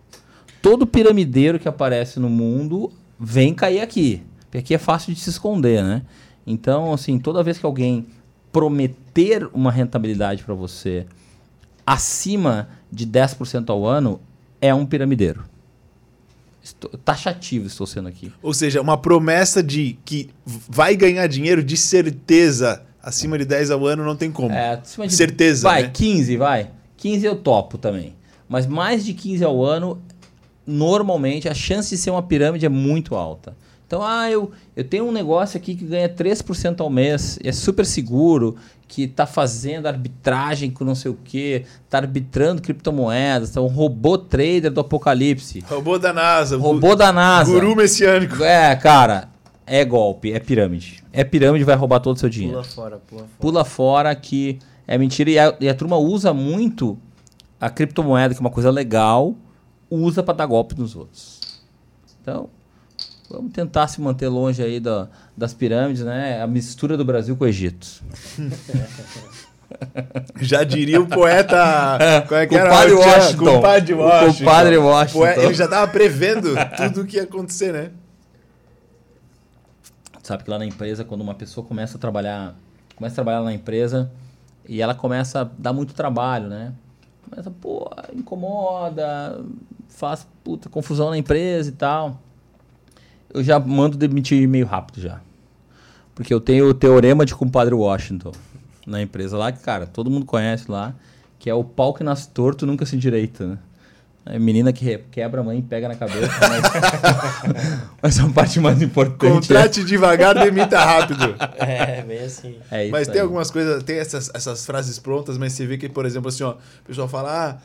Todo 0.61 0.87
piramideiro 0.87 1.59
que 1.59 1.69
aparece 1.69 2.19
no 2.19 2.29
mundo 2.29 2.93
vem 3.19 3.55
cair 3.55 3.81
aqui. 3.81 4.23
Porque 4.45 4.59
aqui 4.59 4.75
é 4.75 4.79
fácil 4.79 5.13
de 5.13 5.21
se 5.21 5.31
esconder, 5.31 5.83
né? 5.83 6.03
Então, 6.47 6.93
assim, 6.93 7.19
toda 7.19 7.43
vez 7.43 7.59
que 7.59 7.67
alguém 7.67 8.07
prometer 8.53 9.49
uma 9.53 9.73
rentabilidade 9.73 10.45
para 10.45 10.55
você 10.55 11.07
acima 11.87 12.69
de 12.91 13.07
10% 13.07 13.69
ao 13.71 13.87
ano, 13.87 14.21
é 14.61 14.75
um 14.75 14.87
piramideiro. 14.87 15.45
Estou, 16.63 16.91
taxativo 17.05 17.67
estou 17.67 17.87
sendo 17.87 18.09
aqui. 18.09 18.33
Ou 18.43 18.55
seja, 18.55 18.81
uma 18.81 18.97
promessa 18.97 19.63
de 19.63 19.99
que 20.05 20.31
vai 20.47 20.97
ganhar 20.97 21.27
dinheiro 21.27 21.63
de 21.63 21.77
certeza 21.77 22.83
acima 23.03 23.37
de 23.37 23.45
10 23.45 23.71
ao 23.71 23.85
ano 23.87 24.03
não 24.03 24.17
tem 24.17 24.33
como. 24.33 24.51
É, 24.55 24.73
acima 24.83 25.07
de- 25.07 25.13
Certeza, 25.15 25.69
Vai, 25.69 25.83
né? 25.83 25.91
15, 25.93 26.37
vai. 26.39 26.71
15 26.97 27.27
eu 27.27 27.37
topo 27.37 27.77
também. 27.77 28.15
Mas 28.49 28.67
mais 28.67 29.05
de 29.05 29.13
15 29.13 29.45
ao 29.45 29.63
ano, 29.63 30.01
normalmente, 30.67 31.49
a 31.49 31.55
chance 31.55 31.91
de 31.91 32.01
ser 32.01 32.11
uma 32.11 32.23
pirâmide 32.23 32.65
é 32.65 32.69
muito 32.71 33.15
alta. 33.15 33.55
Então, 33.87 34.03
ah, 34.03 34.31
eu, 34.31 34.51
eu 34.75 34.83
tenho 34.83 35.07
um 35.07 35.13
negócio 35.13 35.59
aqui 35.59 35.75
que 35.75 35.85
ganha 35.85 36.09
3% 36.09 36.81
ao 36.81 36.89
mês, 36.89 37.39
é 37.45 37.53
super 37.53 37.85
seguro, 37.85 38.57
que 38.87 39.05
está 39.05 39.27
fazendo 39.27 39.87
arbitragem 39.87 40.71
com 40.71 40.85
não 40.85 40.95
sei 40.95 41.11
o 41.11 41.19
quê, 41.25 41.65
está 41.85 41.99
arbitrando 41.99 42.63
criptomoedas, 42.63 43.51
tá 43.51 43.61
um 43.61 43.67
robô 43.67 44.17
trader 44.17 44.71
do 44.71 44.81
apocalipse. 44.81 45.61
Robô 45.69 45.99
da 45.99 46.13
NASA. 46.13 46.57
Robô 46.57 46.95
da 46.95 47.13
NASA. 47.13 47.51
Guru 47.51 47.75
messiânico. 47.75 48.43
É, 48.43 48.77
cara, 48.77 49.29
é 49.67 49.85
golpe, 49.85 50.33
é 50.33 50.39
pirâmide. 50.39 51.03
É 51.13 51.25
pirâmide, 51.25 51.65
vai 51.65 51.77
roubar 51.77 52.01
todo 52.01 52.17
o 52.17 52.19
seu 52.19 52.29
dinheiro. 52.29 52.59
Pula 52.59 52.65
fora, 52.65 52.99
pula 52.99 53.21
fora. 53.21 53.31
Pula 53.39 53.65
fora 53.65 54.15
que 54.15 54.59
é 54.87 54.99
mentira. 54.99 55.31
E 55.31 55.39
a, 55.39 55.57
e 55.61 55.69
a 55.69 55.75
turma 55.75 55.97
usa 55.97 56.35
muito 56.35 56.99
a 57.61 57.71
criptomoeda, 57.71 58.35
que 58.35 58.41
é 58.41 58.43
uma 58.43 58.51
coisa 58.51 58.71
legal, 58.71 59.35
usa 59.91 60.23
para 60.23 60.35
dar 60.35 60.47
golpe 60.47 60.79
nos 60.79 60.95
outros. 60.95 61.63
Então, 62.21 62.49
vamos 63.35 63.53
tentar 63.53 63.87
se 63.89 64.01
manter 64.01 64.29
longe 64.29 64.63
aí 64.63 64.81
da, 64.81 65.09
das 65.37 65.53
pirâmides, 65.55 66.03
né? 66.05 66.43
A 66.43 66.47
mistura 66.47 66.97
do 66.97 67.05
Brasil 67.05 67.37
com 67.37 67.45
o 67.45 67.47
Egito. 67.47 67.87
Já 70.41 70.63
diria 70.63 71.01
o 71.01 71.07
poeta. 71.07 71.99
Qual 72.29 72.41
é 72.41 72.47
que 72.47 72.55
era? 72.55 72.71
Compadre 72.71 72.93
Washington. 72.95 73.45
Compadre 73.55 73.95
O 73.95 73.99
Washington. 73.99 74.39
compadre 74.39 74.77
Washington. 74.79 75.19
Poe- 75.35 75.45
Ele 75.45 75.55
já 75.55 75.69
tava 75.69 75.91
prevendo 75.91 76.51
tudo 76.77 77.03
o 77.03 77.07
que 77.07 77.17
ia 77.17 77.23
acontecer, 77.25 77.73
né? 77.73 77.91
Sabe 80.23 80.45
que 80.45 80.51
lá 80.51 80.59
na 80.59 80.65
empresa, 80.67 81.05
quando 81.05 81.21
uma 81.21 81.35
pessoa 81.35 81.67
começa 81.67 81.97
a 81.97 82.01
trabalhar, 82.01 82.55
começa 82.97 83.15
a 83.15 83.17
trabalhar 83.17 83.43
na 83.43 83.53
empresa 83.53 84.11
e 84.67 84.81
ela 84.81 84.95
começa 84.95 85.43
a 85.43 85.49
dar 85.59 85.73
muito 85.73 85.93
trabalho, 85.93 86.49
né? 86.49 86.73
Começa, 87.29 87.51
pô, 87.51 87.91
incomoda, 88.15 89.41
faz 89.89 90.27
puta 90.43 90.69
confusão 90.69 91.11
na 91.11 91.19
empresa 91.19 91.69
e 91.69 91.73
tal. 91.73 92.21
Eu 93.35 93.43
já 93.43 93.59
mando 93.59 93.97
demitir 93.97 94.47
meio 94.49 94.65
rápido 94.67 95.01
já. 95.01 95.21
Porque 96.15 96.33
eu 96.33 96.41
tenho 96.41 96.69
o 96.69 96.75
teorema 96.75 97.27
de 97.27 97.35
compadre 97.35 97.75
Washington 97.75 98.33
na 98.87 99.03
empresa 99.03 99.37
lá, 99.37 99.51
que, 99.51 99.59
cara, 99.61 99.87
todo 99.87 100.09
mundo 100.11 100.25
conhece 100.25 100.71
lá, 100.71 100.95
que 101.39 101.51
é 101.51 101.55
o 101.55 101.65
pau 101.65 101.93
que 101.93 102.05
nasce 102.05 102.29
torto 102.29 102.65
nunca 102.65 102.87
se 102.87 102.95
endireita, 102.97 103.47
né? 103.47 103.59
É 104.27 104.39
menina 104.39 104.73
que 104.73 104.97
quebra 105.11 105.43
a 105.43 105.45
mãe 105.45 105.59
e 105.59 105.63
pega 105.63 105.87
na 105.87 105.95
cabeça, 105.97 106.31
mas, 106.41 107.83
mas 108.03 108.19
a 108.21 108.29
parte 108.31 108.59
mais 108.59 108.81
importante 108.81 109.53
é- 109.53 109.57
Contrate 109.57 109.85
devagar, 109.85 110.35
demita 110.35 110.79
rápido. 110.83 111.35
É, 111.59 112.03
bem 112.03 112.21
assim. 112.21 112.57
é 112.71 112.85
isso 112.85 112.93
Mas 112.93 113.07
tem 113.07 113.17
aí. 113.17 113.21
algumas 113.21 113.51
coisas, 113.51 113.83
tem 113.83 113.99
essas, 113.99 114.31
essas 114.33 114.65
frases 114.65 114.99
prontas, 114.99 115.37
mas 115.37 115.53
você 115.53 115.67
vê 115.67 115.77
que, 115.77 115.89
por 115.91 116.07
exemplo, 116.07 116.29
assim, 116.29 116.43
ó, 116.43 116.53
o 116.53 116.57
pessoal 116.87 117.07
fala, 117.09 117.51
ah, 117.51 117.57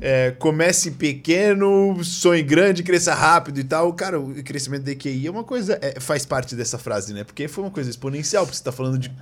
é, 0.00 0.32
comece 0.32 0.92
pequeno, 0.92 2.02
sonhe 2.04 2.42
grande, 2.42 2.82
cresça 2.82 3.14
rápido 3.14 3.58
e 3.58 3.64
tal. 3.64 3.92
Cara, 3.92 4.20
o 4.20 4.42
crescimento 4.42 4.82
da 4.84 4.92
EQI 4.92 5.26
é 5.26 5.30
uma 5.30 5.44
coisa, 5.44 5.78
é, 5.80 6.00
faz 6.00 6.26
parte 6.26 6.54
dessa 6.54 6.78
frase, 6.78 7.12
né? 7.12 7.24
Porque 7.24 7.48
foi 7.48 7.64
uma 7.64 7.70
coisa 7.70 7.90
exponencial, 7.90 8.44
porque 8.44 8.56
você 8.56 8.64
tá 8.64 8.72
falando 8.72 8.98
de 8.98 9.12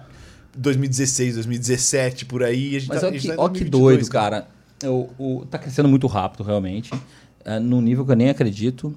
2016, 0.57 1.35
2017, 1.35 2.27
por 2.27 2.43
aí. 2.43 2.73
e 2.73 2.77
A 2.77 2.79
gente 2.79 2.89
Mas 2.89 3.01
tá, 3.01 3.07
olha 3.07 3.19
que, 3.19 3.29
tá 3.29 3.35
ó 3.37 3.49
que 3.49 3.65
2022, 3.65 3.71
doido, 3.71 4.11
cara. 4.11 4.49
O, 4.85 5.11
o, 5.19 5.47
tá 5.47 5.59
crescendo 5.59 5.89
muito 5.89 6.07
rápido, 6.07 6.43
realmente. 6.43 6.93
Uh, 6.95 7.61
num 7.61 7.81
nível 7.81 8.05
que 8.05 8.13
eu 8.13 8.17
nem 8.17 8.31
acredito. 8.31 8.95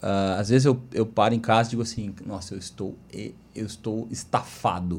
Ah, 0.00 0.36
às 0.38 0.48
vezes 0.48 0.64
eu, 0.64 0.80
eu 0.92 1.04
paro 1.04 1.34
em 1.34 1.40
casa 1.40 1.68
e 1.68 1.70
digo 1.70 1.82
assim, 1.82 2.14
nossa, 2.24 2.54
eu 2.54 2.58
estou, 2.58 2.96
eu 3.12 3.66
estou 3.66 4.06
estafado. 4.10 4.98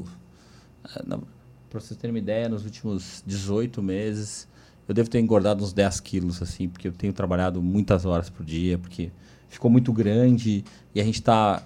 Uh, 0.84 1.02
não, 1.06 1.22
pra 1.68 1.80
vocês 1.80 1.98
terem 1.98 2.14
uma 2.14 2.18
ideia, 2.18 2.48
nos 2.48 2.64
últimos 2.64 3.22
18 3.26 3.82
meses, 3.82 4.46
eu 4.90 4.94
devo 4.94 5.08
ter 5.08 5.20
engordado 5.20 5.62
uns 5.62 5.72
10 5.72 6.00
quilos, 6.00 6.42
assim, 6.42 6.68
porque 6.68 6.88
eu 6.88 6.92
tenho 6.92 7.12
trabalhado 7.12 7.62
muitas 7.62 8.04
horas 8.04 8.28
por 8.28 8.44
dia, 8.44 8.76
porque 8.76 9.12
ficou 9.48 9.70
muito 9.70 9.92
grande 9.92 10.64
e 10.92 11.00
a 11.00 11.04
gente 11.04 11.20
está 11.20 11.62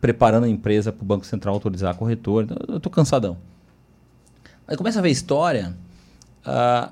preparando 0.00 0.42
a 0.42 0.48
empresa 0.48 0.90
para 0.90 1.04
o 1.04 1.06
Banco 1.06 1.24
Central 1.24 1.54
autorizar 1.54 1.92
a 1.92 1.96
corretora. 1.96 2.46
Então, 2.46 2.56
eu 2.66 2.78
estou 2.78 2.90
cansadão. 2.90 3.38
Aí 4.66 4.76
começa 4.76 4.98
a 4.98 5.02
ver 5.02 5.10
história. 5.10 5.72
ah, 6.44 6.90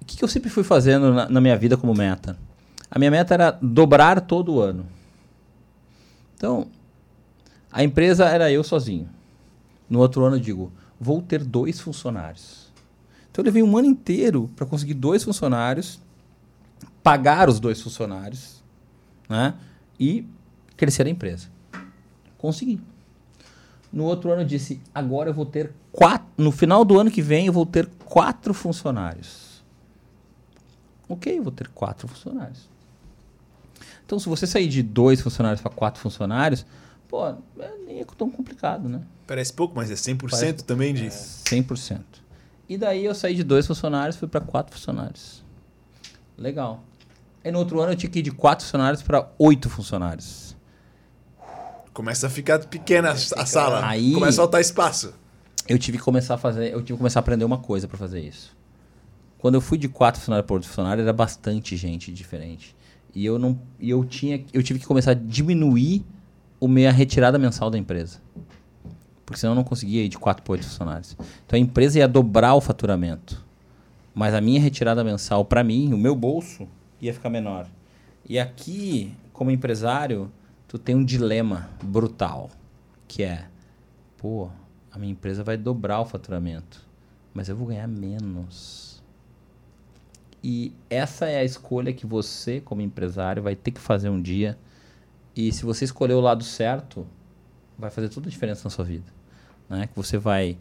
o 0.00 0.04
que, 0.04 0.16
que 0.16 0.22
eu 0.22 0.28
sempre 0.28 0.48
fui 0.48 0.62
fazendo 0.62 1.12
na, 1.12 1.28
na 1.28 1.40
minha 1.40 1.56
vida 1.56 1.76
como 1.76 1.92
meta? 1.92 2.38
A 2.88 3.00
minha 3.00 3.10
meta 3.10 3.34
era 3.34 3.50
dobrar 3.60 4.20
todo 4.20 4.60
ano. 4.60 4.86
Então, 6.36 6.68
a 7.72 7.82
empresa 7.82 8.26
era 8.26 8.48
eu 8.52 8.62
sozinho. 8.62 9.08
No 9.90 9.98
outro 9.98 10.24
ano 10.24 10.36
eu 10.36 10.40
digo, 10.40 10.72
vou 11.00 11.20
ter 11.20 11.42
dois 11.42 11.80
funcionários. 11.80 12.65
Então 13.36 13.42
eu 13.42 13.46
levei 13.48 13.62
um 13.62 13.76
ano 13.76 13.86
inteiro 13.86 14.50
para 14.56 14.64
conseguir 14.64 14.94
dois 14.94 15.22
funcionários, 15.22 16.00
pagar 17.02 17.50
os 17.50 17.60
dois 17.60 17.78
funcionários, 17.82 18.62
né? 19.28 19.52
E 20.00 20.26
crescer 20.74 21.06
a 21.06 21.10
empresa. 21.10 21.48
Consegui. 22.38 22.80
No 23.92 24.04
outro 24.04 24.30
ano 24.32 24.40
eu 24.40 24.46
disse, 24.46 24.80
agora 24.94 25.28
eu 25.28 25.34
vou 25.34 25.44
ter 25.44 25.70
quatro. 25.92 26.26
No 26.38 26.50
final 26.50 26.82
do 26.82 26.98
ano 26.98 27.10
que 27.10 27.20
vem 27.20 27.46
eu 27.46 27.52
vou 27.52 27.66
ter 27.66 27.86
quatro 28.06 28.54
funcionários. 28.54 29.62
Ok, 31.06 31.38
eu 31.38 31.42
vou 31.42 31.52
ter 31.52 31.68
quatro 31.68 32.08
funcionários. 32.08 32.70
Então, 34.06 34.18
se 34.18 34.30
você 34.30 34.46
sair 34.46 34.66
de 34.68 34.82
dois 34.82 35.20
funcionários 35.20 35.60
para 35.60 35.70
quatro 35.70 36.00
funcionários, 36.00 36.64
pô, 37.06 37.28
é, 37.28 37.36
nem 37.86 38.00
é 38.00 38.04
tão 38.16 38.30
complicado, 38.30 38.88
né? 38.88 39.02
Parece 39.26 39.52
pouco, 39.52 39.76
mas 39.76 39.90
é 39.90 39.94
100% 39.94 40.30
Parece- 40.30 40.64
também 40.64 40.94
de... 40.94 41.08
100%. 41.08 42.24
E 42.68 42.76
daí 42.76 43.04
eu 43.04 43.14
saí 43.14 43.34
de 43.34 43.44
dois 43.44 43.66
funcionários 43.66 44.16
fui 44.16 44.26
para 44.28 44.40
quatro 44.40 44.74
funcionários. 44.74 45.44
Legal. 46.36 46.82
Aí 47.44 47.50
no 47.52 47.58
outro 47.60 47.80
ano 47.80 47.92
eu 47.92 47.96
tinha 47.96 48.10
que 48.10 48.18
ir 48.18 48.22
de 48.22 48.32
quatro 48.32 48.64
funcionários 48.64 49.02
para 49.02 49.28
oito 49.38 49.70
funcionários. 49.70 50.56
Começa 51.92 52.26
a 52.26 52.30
ficar 52.30 52.58
pequena 52.66 53.10
a, 53.12 53.16
sala. 53.46 53.86
Aí- 53.86 54.12
Começa 54.12 54.40
a 54.40 54.44
faltar 54.44 54.60
espaço. 54.60 55.14
eu 55.68 55.78
tive 55.78 55.96
que 55.98 56.04
começar 56.04 56.34
a 56.34 56.38
fazer, 56.38 56.72
eu 56.72 56.80
tive 56.82 56.92
que 56.94 56.98
começar 56.98 57.20
a 57.20 57.22
aprender 57.22 57.44
uma 57.44 57.58
coisa 57.58 57.88
para 57.88 57.96
fazer 57.96 58.20
isso. 58.20 58.54
Quando 59.38 59.54
eu 59.54 59.60
fui 59.60 59.78
de 59.78 59.88
quatro 59.88 60.20
funcionários 60.20 60.46
para 60.46 60.54
oito 60.54 60.68
funcionários, 60.68 61.02
era 61.04 61.12
bastante 61.12 61.76
gente 61.76 62.12
diferente. 62.12 62.74
E 63.14 63.24
eu 63.24 63.38
não, 63.38 63.58
eu 63.80 64.04
tinha, 64.04 64.44
eu 64.52 64.62
tive 64.62 64.78
que 64.78 64.86
começar 64.86 65.12
a 65.12 65.14
diminuir 65.14 66.04
o 66.60 66.68
minha 66.68 66.90
retirada 66.92 67.38
mensal 67.38 67.70
da 67.70 67.78
empresa. 67.78 68.20
Porque 69.26 69.40
senão 69.40 69.52
eu 69.52 69.56
não 69.56 69.64
conseguia 69.64 70.04
ir 70.04 70.08
de 70.08 70.16
quatro 70.16 70.44
para 70.44 70.52
oito 70.52 70.64
funcionários. 70.64 71.16
Então 71.44 71.56
a 71.56 71.60
empresa 71.60 71.98
ia 71.98 72.06
dobrar 72.06 72.54
o 72.54 72.60
faturamento. 72.60 73.44
Mas 74.14 74.32
a 74.32 74.40
minha 74.40 74.60
retirada 74.60 75.02
mensal 75.02 75.44
para 75.44 75.64
mim, 75.64 75.92
o 75.92 75.98
meu 75.98 76.14
bolso, 76.14 76.66
ia 77.00 77.12
ficar 77.12 77.28
menor. 77.28 77.66
E 78.24 78.38
aqui, 78.38 79.12
como 79.32 79.50
empresário, 79.50 80.30
tu 80.66 80.78
tem 80.78 80.94
um 80.94 81.04
dilema 81.04 81.68
brutal, 81.82 82.50
que 83.06 83.22
é, 83.22 83.46
pô, 84.16 84.48
a 84.90 84.98
minha 84.98 85.12
empresa 85.12 85.44
vai 85.44 85.56
dobrar 85.56 86.00
o 86.00 86.06
faturamento, 86.06 86.82
mas 87.34 87.48
eu 87.48 87.56
vou 87.56 87.66
ganhar 87.66 87.86
menos. 87.86 89.02
E 90.42 90.72
essa 90.88 91.26
é 91.26 91.38
a 91.38 91.44
escolha 91.44 91.92
que 91.92 92.06
você, 92.06 92.60
como 92.60 92.80
empresário, 92.80 93.42
vai 93.42 93.56
ter 93.56 93.72
que 93.72 93.80
fazer 93.80 94.08
um 94.08 94.22
dia. 94.22 94.56
E 95.34 95.52
se 95.52 95.64
você 95.64 95.84
escolher 95.84 96.14
o 96.14 96.20
lado 96.20 96.44
certo, 96.44 97.06
vai 97.78 97.90
fazer 97.90 98.08
toda 98.08 98.28
a 98.28 98.30
diferença 98.30 98.62
na 98.64 98.70
sua 98.70 98.84
vida. 98.84 99.15
Né? 99.68 99.86
Que 99.86 99.96
você 99.96 100.16
vai 100.18 100.56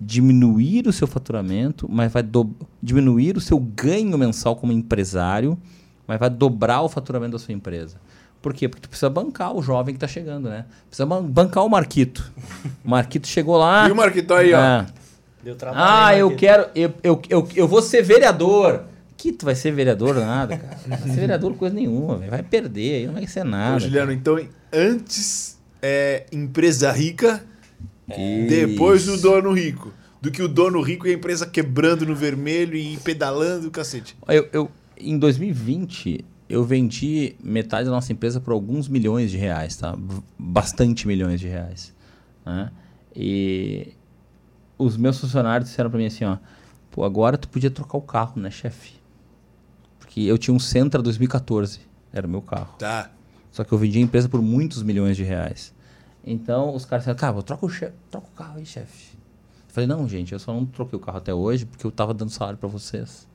diminuir 0.00 0.86
o 0.88 0.92
seu 0.92 1.06
faturamento, 1.06 1.86
mas 1.90 2.10
vai 2.12 2.22
do- 2.22 2.54
diminuir 2.82 3.36
o 3.36 3.40
seu 3.40 3.58
ganho 3.58 4.16
mensal 4.16 4.56
como 4.56 4.72
empresário, 4.72 5.58
mas 6.06 6.18
vai 6.18 6.30
dobrar 6.30 6.80
o 6.82 6.88
faturamento 6.88 7.32
da 7.32 7.38
sua 7.38 7.52
empresa. 7.52 7.96
Por 8.40 8.54
quê? 8.54 8.66
Porque 8.68 8.80
tu 8.82 8.88
precisa 8.88 9.10
bancar 9.10 9.54
o 9.54 9.60
jovem 9.62 9.94
que 9.94 9.98
está 9.98 10.08
chegando, 10.08 10.48
né? 10.48 10.64
Precisa 10.88 11.04
ban- 11.04 11.22
bancar 11.22 11.62
o 11.64 11.68
Marquito. 11.68 12.32
O 12.82 12.88
Marquito 12.88 13.28
chegou 13.28 13.58
lá. 13.58 13.86
E 13.86 13.92
o 13.92 13.96
Marquito 13.96 14.32
aí, 14.32 14.54
ó. 14.54 14.58
É. 14.58 14.86
Deu 15.44 15.54
trabalho. 15.54 15.82
Ah, 16.06 16.16
eu 16.16 16.34
quero. 16.34 16.66
Eu, 16.74 16.94
eu, 17.02 17.20
eu, 17.28 17.48
eu 17.54 17.68
vou 17.68 17.82
ser 17.82 18.02
vereador. 18.02 18.84
Que 19.18 19.32
tu 19.32 19.44
vai 19.44 19.54
ser 19.54 19.70
vereador 19.72 20.14
nada, 20.14 20.56
cara. 20.56 20.78
Não 20.86 20.96
vai 20.96 21.08
ser 21.10 21.20
vereador 21.20 21.54
coisa 21.54 21.74
nenhuma, 21.74 22.16
velho. 22.16 22.30
Vai 22.30 22.42
perder, 22.42 22.94
aí 22.94 23.06
não 23.06 23.12
vai 23.12 23.26
ser 23.26 23.44
nada. 23.44 23.76
Ô, 23.76 23.78
Juliano, 23.78 24.10
então, 24.12 24.40
antes 24.72 25.58
é 25.82 26.24
empresa 26.32 26.90
rica, 26.90 27.44
cara. 28.10 28.48
depois 28.48 29.08
o 29.08 29.14
Isso. 29.14 29.22
dono 29.22 29.52
rico. 29.52 29.92
Do 30.20 30.30
que 30.30 30.42
o 30.42 30.48
dono 30.48 30.80
rico 30.82 31.06
e 31.06 31.10
a 31.10 31.14
empresa 31.14 31.46
quebrando 31.46 32.04
no 32.04 32.14
vermelho 32.14 32.76
e 32.76 32.98
pedalando 32.98 33.68
o 33.68 33.70
cacete. 33.70 34.14
Eu, 34.28 34.48
eu, 34.52 34.70
em 34.98 35.18
2020, 35.18 36.22
eu 36.48 36.62
vendi 36.62 37.34
metade 37.42 37.86
da 37.86 37.90
nossa 37.90 38.12
empresa 38.12 38.38
por 38.38 38.52
alguns 38.52 38.86
milhões 38.86 39.30
de 39.30 39.38
reais, 39.38 39.76
tá? 39.76 39.96
Bastante 40.38 41.06
milhões 41.06 41.40
de 41.40 41.48
reais. 41.48 41.94
né? 42.44 42.70
E 43.16 43.94
os 44.76 44.96
meus 44.96 45.18
funcionários 45.18 45.70
disseram 45.70 45.88
pra 45.90 45.98
mim 45.98 46.06
assim, 46.06 46.24
ó, 46.24 46.36
pô, 46.90 47.04
agora 47.04 47.38
tu 47.38 47.48
podia 47.48 47.70
trocar 47.70 47.96
o 47.98 48.02
carro, 48.02 48.40
né, 48.40 48.50
chefe? 48.50 48.94
Porque 49.98 50.20
eu 50.20 50.36
tinha 50.36 50.54
um 50.54 50.58
Sentra 50.58 51.00
2014, 51.00 51.80
era 52.12 52.26
o 52.26 52.30
meu 52.30 52.42
carro. 52.42 52.74
Tá. 52.78 53.10
Só 53.52 53.64
que 53.64 53.72
eu 53.72 53.78
vendi 53.78 53.98
a 53.98 54.02
empresa 54.02 54.28
por 54.28 54.42
muitos 54.42 54.82
milhões 54.82 55.16
de 55.16 55.22
reais. 55.22 55.72
Então 56.24 56.74
os 56.74 56.84
caras 56.84 57.02
disseram, 57.04 57.18
cara, 57.18 57.32
vou 57.32 57.42
troca 57.42 57.64
o, 57.66 57.68
che- 57.68 57.92
troca 58.10 58.26
o 58.32 58.36
carro 58.36 58.58
aí, 58.58 58.66
chefe. 58.66 59.14
Eu 59.68 59.74
falei, 59.74 59.86
não, 59.86 60.08
gente, 60.08 60.32
eu 60.32 60.38
só 60.38 60.52
não 60.52 60.66
troquei 60.66 60.96
o 60.96 61.00
carro 61.00 61.18
até 61.18 61.32
hoje 61.32 61.64
porque 61.64 61.86
eu 61.86 61.90
tava 61.90 62.12
dando 62.12 62.30
salário 62.30 62.58
para 62.58 62.68
vocês. 62.68 63.28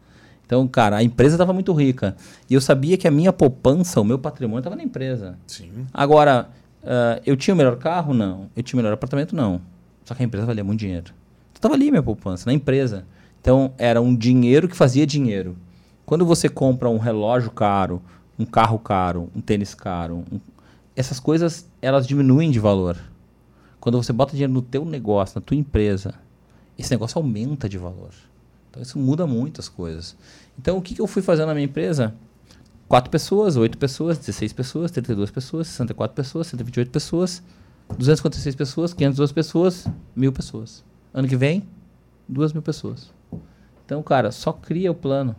Então, 0.46 0.68
cara, 0.68 0.98
a 0.98 1.04
empresa 1.04 1.36
estava 1.36 1.54
muito 1.54 1.74
rica. 1.74 2.16
E 2.50 2.54
eu 2.54 2.62
sabia 2.62 2.98
que 2.98 3.08
a 3.08 3.12
minha 3.12 3.34
poupança, 3.34 4.00
o 4.00 4.04
meu 4.04 4.20
patrimônio 4.20 4.60
estava 4.60 4.76
na 4.76 4.84
empresa. 4.84 5.40
Sim. 5.48 5.88
Agora, 5.92 6.50
ah, 6.84 7.20
eu 7.26 7.36
tinha 7.36 7.54
o 7.54 7.58
melhor 7.58 7.78
carro? 7.78 8.14
Não. 8.14 8.48
Eu 8.56 8.62
tinha 8.62 8.78
o 8.78 8.82
melhor 8.84 8.94
apartamento? 8.94 9.36
Não. 9.36 9.60
Só 10.04 10.14
que 10.14 10.22
a 10.22 10.26
empresa 10.26 10.46
valia 10.46 10.64
muito 10.64 10.82
dinheiro. 10.82 11.06
Então, 11.50 11.56
estava 11.56 11.74
ali 11.74 11.90
minha 11.90 12.04
poupança, 12.04 12.48
na 12.48 12.54
empresa. 12.54 13.06
Então, 13.42 13.74
era 13.78 14.00
um 14.00 14.16
dinheiro 14.16 14.68
que 14.68 14.76
fazia 14.76 15.08
dinheiro. 15.08 15.58
Quando 16.06 16.24
você 16.26 16.48
compra 16.48 16.90
um 16.90 17.00
relógio 17.00 17.50
caro, 17.50 18.00
um 18.38 18.46
carro 18.46 18.78
caro, 18.78 19.30
um 19.36 19.42
tênis 19.42 19.74
caro, 19.74 20.24
um- 20.32 20.40
essas 20.96 21.20
coisas, 21.20 21.70
elas 21.82 22.08
diminuem 22.08 22.52
de 22.52 22.60
valor. 22.60 22.98
Quando 23.80 24.02
você 24.02 24.14
bota 24.14 24.32
dinheiro 24.32 24.54
no 24.54 24.62
teu 24.62 24.86
negócio, 24.86 25.40
na 25.40 25.46
tua 25.46 25.58
empresa, 25.58 26.16
esse 26.78 26.92
negócio 26.92 27.18
aumenta 27.20 27.68
de 27.68 27.78
valor. 27.78 28.12
Então 28.70 28.82
isso 28.82 28.98
muda 28.98 29.28
muito 29.28 29.62
as 29.62 29.70
coisas. 29.70 30.16
Então 30.58 30.78
o 30.78 30.82
que, 30.82 30.96
que 30.96 31.02
eu 31.02 31.08
fui 31.08 31.22
fazendo 31.22 31.48
na 31.48 31.54
minha 31.54 31.66
empresa? 31.66 32.14
4 32.88 33.10
pessoas, 33.10 33.56
8 33.56 33.78
pessoas, 33.78 34.18
16 34.18 34.54
pessoas, 34.54 34.92
32 34.92 35.32
pessoas, 35.32 35.68
64 35.68 36.16
pessoas, 36.16 36.48
128 36.48 36.92
pessoas, 36.92 37.44
256 37.98 38.56
pessoas, 38.56 38.94
502 38.94 39.32
pessoas, 39.32 39.88
1000 40.16 40.32
pessoas. 40.32 40.84
Ano 41.14 41.28
que 41.28 41.36
vem, 41.36 41.64
2 42.28 42.54
mil 42.54 42.62
pessoas. 42.62 43.12
Então, 43.86 44.02
cara, 44.04 44.32
só 44.32 44.52
cria 44.52 44.92
o 44.92 44.96
plano. 44.96 45.36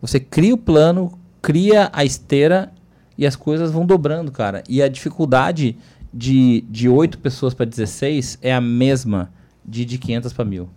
Você 0.00 0.18
cria 0.18 0.54
o 0.54 0.58
plano, 0.58 1.18
cria 1.40 1.90
a 1.92 2.04
esteira 2.04 2.72
e 3.16 3.26
as 3.26 3.36
coisas 3.36 3.70
vão 3.70 3.86
dobrando, 3.86 4.30
cara. 4.30 4.62
E 4.68 4.82
a 4.82 4.88
dificuldade 4.88 5.76
de, 6.12 6.62
de 6.62 6.88
8 6.88 7.18
pessoas 7.18 7.54
para 7.54 7.66
16 7.66 8.38
é 8.42 8.54
a 8.54 8.60
mesma 8.60 9.32
de 9.64 9.84
de 9.84 9.98
500 9.98 10.32
para 10.32 10.44
1000. 10.44 10.68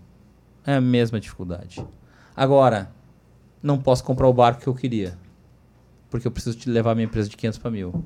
É 0.66 0.76
a 0.76 0.82
mesma 0.82 1.20
dificuldade. 1.20 1.86
Agora, 2.36 2.92
não 3.62 3.78
posso 3.78 4.04
comprar 4.04 4.28
o 4.28 4.34
barco 4.34 4.62
que 4.62 4.68
eu 4.68 4.74
queria. 4.74 5.18
Porque 6.10 6.28
eu 6.28 6.32
preciso 6.32 6.58
te 6.58 6.70
levar 6.70 6.96
minha 6.96 7.06
empresa 7.06 7.30
de 7.30 7.38
500 7.38 7.60
para 7.60 7.72
1000. 7.72 8.04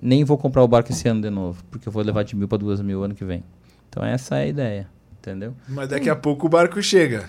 Nem 0.00 0.24
vou 0.24 0.38
comprar 0.38 0.62
o 0.62 0.68
barco 0.68 0.90
esse 0.90 1.08
ano 1.08 1.20
de 1.20 1.30
novo, 1.30 1.62
porque 1.70 1.88
eu 1.88 1.92
vou 1.92 2.02
levar 2.02 2.22
de 2.22 2.34
1000 2.36 2.48
para 2.48 2.58
2000 2.58 3.02
ano 3.02 3.14
que 3.14 3.24
vem. 3.24 3.44
Então 3.88 4.04
essa 4.04 4.36
é 4.36 4.44
a 4.44 4.46
ideia, 4.46 4.88
entendeu? 5.18 5.54
Mas 5.68 5.88
daqui 5.88 6.08
a 6.08 6.16
pouco 6.16 6.46
o 6.46 6.48
barco 6.48 6.80
chega. 6.82 7.28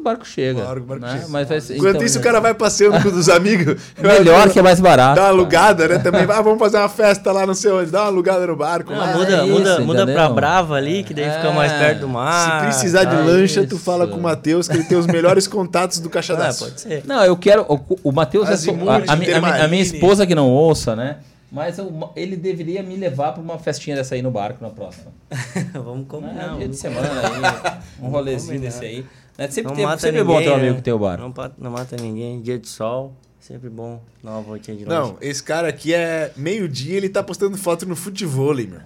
Ah, 0.00 0.02
o 0.02 0.04
barco 0.04 0.26
chega. 0.26 0.62
Claro, 0.62 0.80
o 0.80 0.84
barco 0.84 1.04
né? 1.04 1.12
chega. 1.12 1.28
Mas 1.28 1.48
vai 1.48 1.60
ser- 1.60 1.76
Enquanto 1.76 1.96
então, 1.96 2.06
isso, 2.06 2.18
o 2.18 2.22
cara 2.22 2.40
vai 2.40 2.54
passeando 2.54 3.00
com 3.02 3.08
os 3.08 3.28
amigos. 3.28 3.76
Melhor 4.00 4.48
que 4.50 4.58
é 4.58 4.62
mais 4.62 4.80
barato. 4.80 5.16
Dá 5.16 5.22
uma 5.22 5.28
alugada, 5.28 5.86
né? 5.88 5.98
Também. 5.98 6.22
Ah, 6.22 6.40
vamos 6.40 6.58
fazer 6.58 6.78
uma 6.78 6.88
festa 6.88 7.30
lá, 7.32 7.46
não 7.46 7.54
sei 7.54 7.70
onde. 7.70 7.90
Dá 7.90 8.00
uma 8.02 8.06
alugada 8.08 8.46
no 8.46 8.56
barco. 8.56 8.90
Não, 8.92 8.98
lá. 8.98 9.06
muda, 9.08 9.32
é 9.32 9.42
muda, 9.44 9.70
isso, 9.72 9.82
muda 9.82 10.04
pra 10.04 10.12
entendeu? 10.14 10.34
Brava 10.34 10.74
ali, 10.74 11.04
que 11.04 11.12
daí 11.12 11.30
fica 11.30 11.50
mais 11.52 11.72
É. 11.72 11.78
perto 11.78 12.00
do 12.00 12.08
mar. 12.08 12.60
Se 12.60 12.66
precisar 12.66 13.04
de 13.04 13.14
Ah, 13.16 13.20
lancha, 13.20 13.60
tu 13.66 13.74
isso. 13.76 13.84
fala 13.84 14.06
com 14.06 14.16
o 14.16 14.22
Matheus, 14.22 14.66
que 14.68 14.74
ele 14.76 14.84
tem 14.84 14.96
os 14.96 15.06
melhores 15.06 15.46
contatos 15.46 15.98
do 16.00 16.08
Caixa 16.08 16.34
Ah, 16.34 16.54
pode 16.54 16.80
ser. 16.80 17.02
Não, 17.06 17.22
eu 17.24 17.36
quero. 17.36 17.62
O, 17.68 17.98
o 18.04 18.12
Matheus 18.12 18.48
é 18.48 18.56
só, 18.56 18.70
a, 18.70 18.74
a, 18.96 19.60
a 19.60 19.64
a 19.64 19.68
minha 19.68 19.82
esposa 19.82 20.26
que 20.26 20.34
não 20.34 20.48
ouça, 20.48 20.96
né? 20.96 21.16
Mas 21.52 21.78
eu- 21.78 21.92
ele 22.14 22.36
deveria 22.36 22.80
me 22.80 22.94
levar 22.94 23.32
pra 23.32 23.42
uma 23.42 23.58
festinha 23.58 23.96
dessa 23.96 24.14
aí 24.14 24.22
no 24.22 24.30
barco 24.30 24.62
na 24.62 24.70
próxima. 24.70 25.06
Vamos 25.74 26.06
combinar. 26.06 26.56
dia 26.56 26.68
de 26.68 26.76
semana 26.76 27.08
aí, 27.08 27.80
um 28.00 28.08
rolezinho 28.08 28.60
desse 28.60 28.84
aí. 28.84 29.04
Né? 29.40 29.50
Sempre, 29.50 29.70
Não 29.70 29.76
tem, 29.76 29.86
mata 29.86 29.98
sempre 30.02 30.18
é 30.20 30.22
ninguém. 30.22 30.36
bom 30.36 30.42
ter 30.42 30.50
um 30.50 30.54
amigo 30.54 30.70
né? 30.70 30.76
que 30.76 30.82
tem 30.82 30.92
o 30.92 30.98
barco. 30.98 31.22
Não, 31.36 31.52
não 31.58 31.70
mata 31.70 31.96
ninguém. 31.96 32.42
Dia 32.42 32.58
de 32.58 32.68
sol, 32.68 33.14
sempre 33.40 33.70
bom. 33.70 34.02
Dar 34.22 34.32
uma 34.32 34.42
voltinha 34.42 34.76
de 34.76 34.84
Não, 34.84 35.02
longe. 35.02 35.16
esse 35.22 35.42
cara 35.42 35.68
aqui 35.68 35.94
é 35.94 36.30
meio-dia, 36.36 36.96
ele 36.96 37.08
tá 37.08 37.22
postando 37.22 37.56
foto 37.56 37.86
no 37.86 37.96
futebol, 37.96 38.54
meu. 38.54 38.80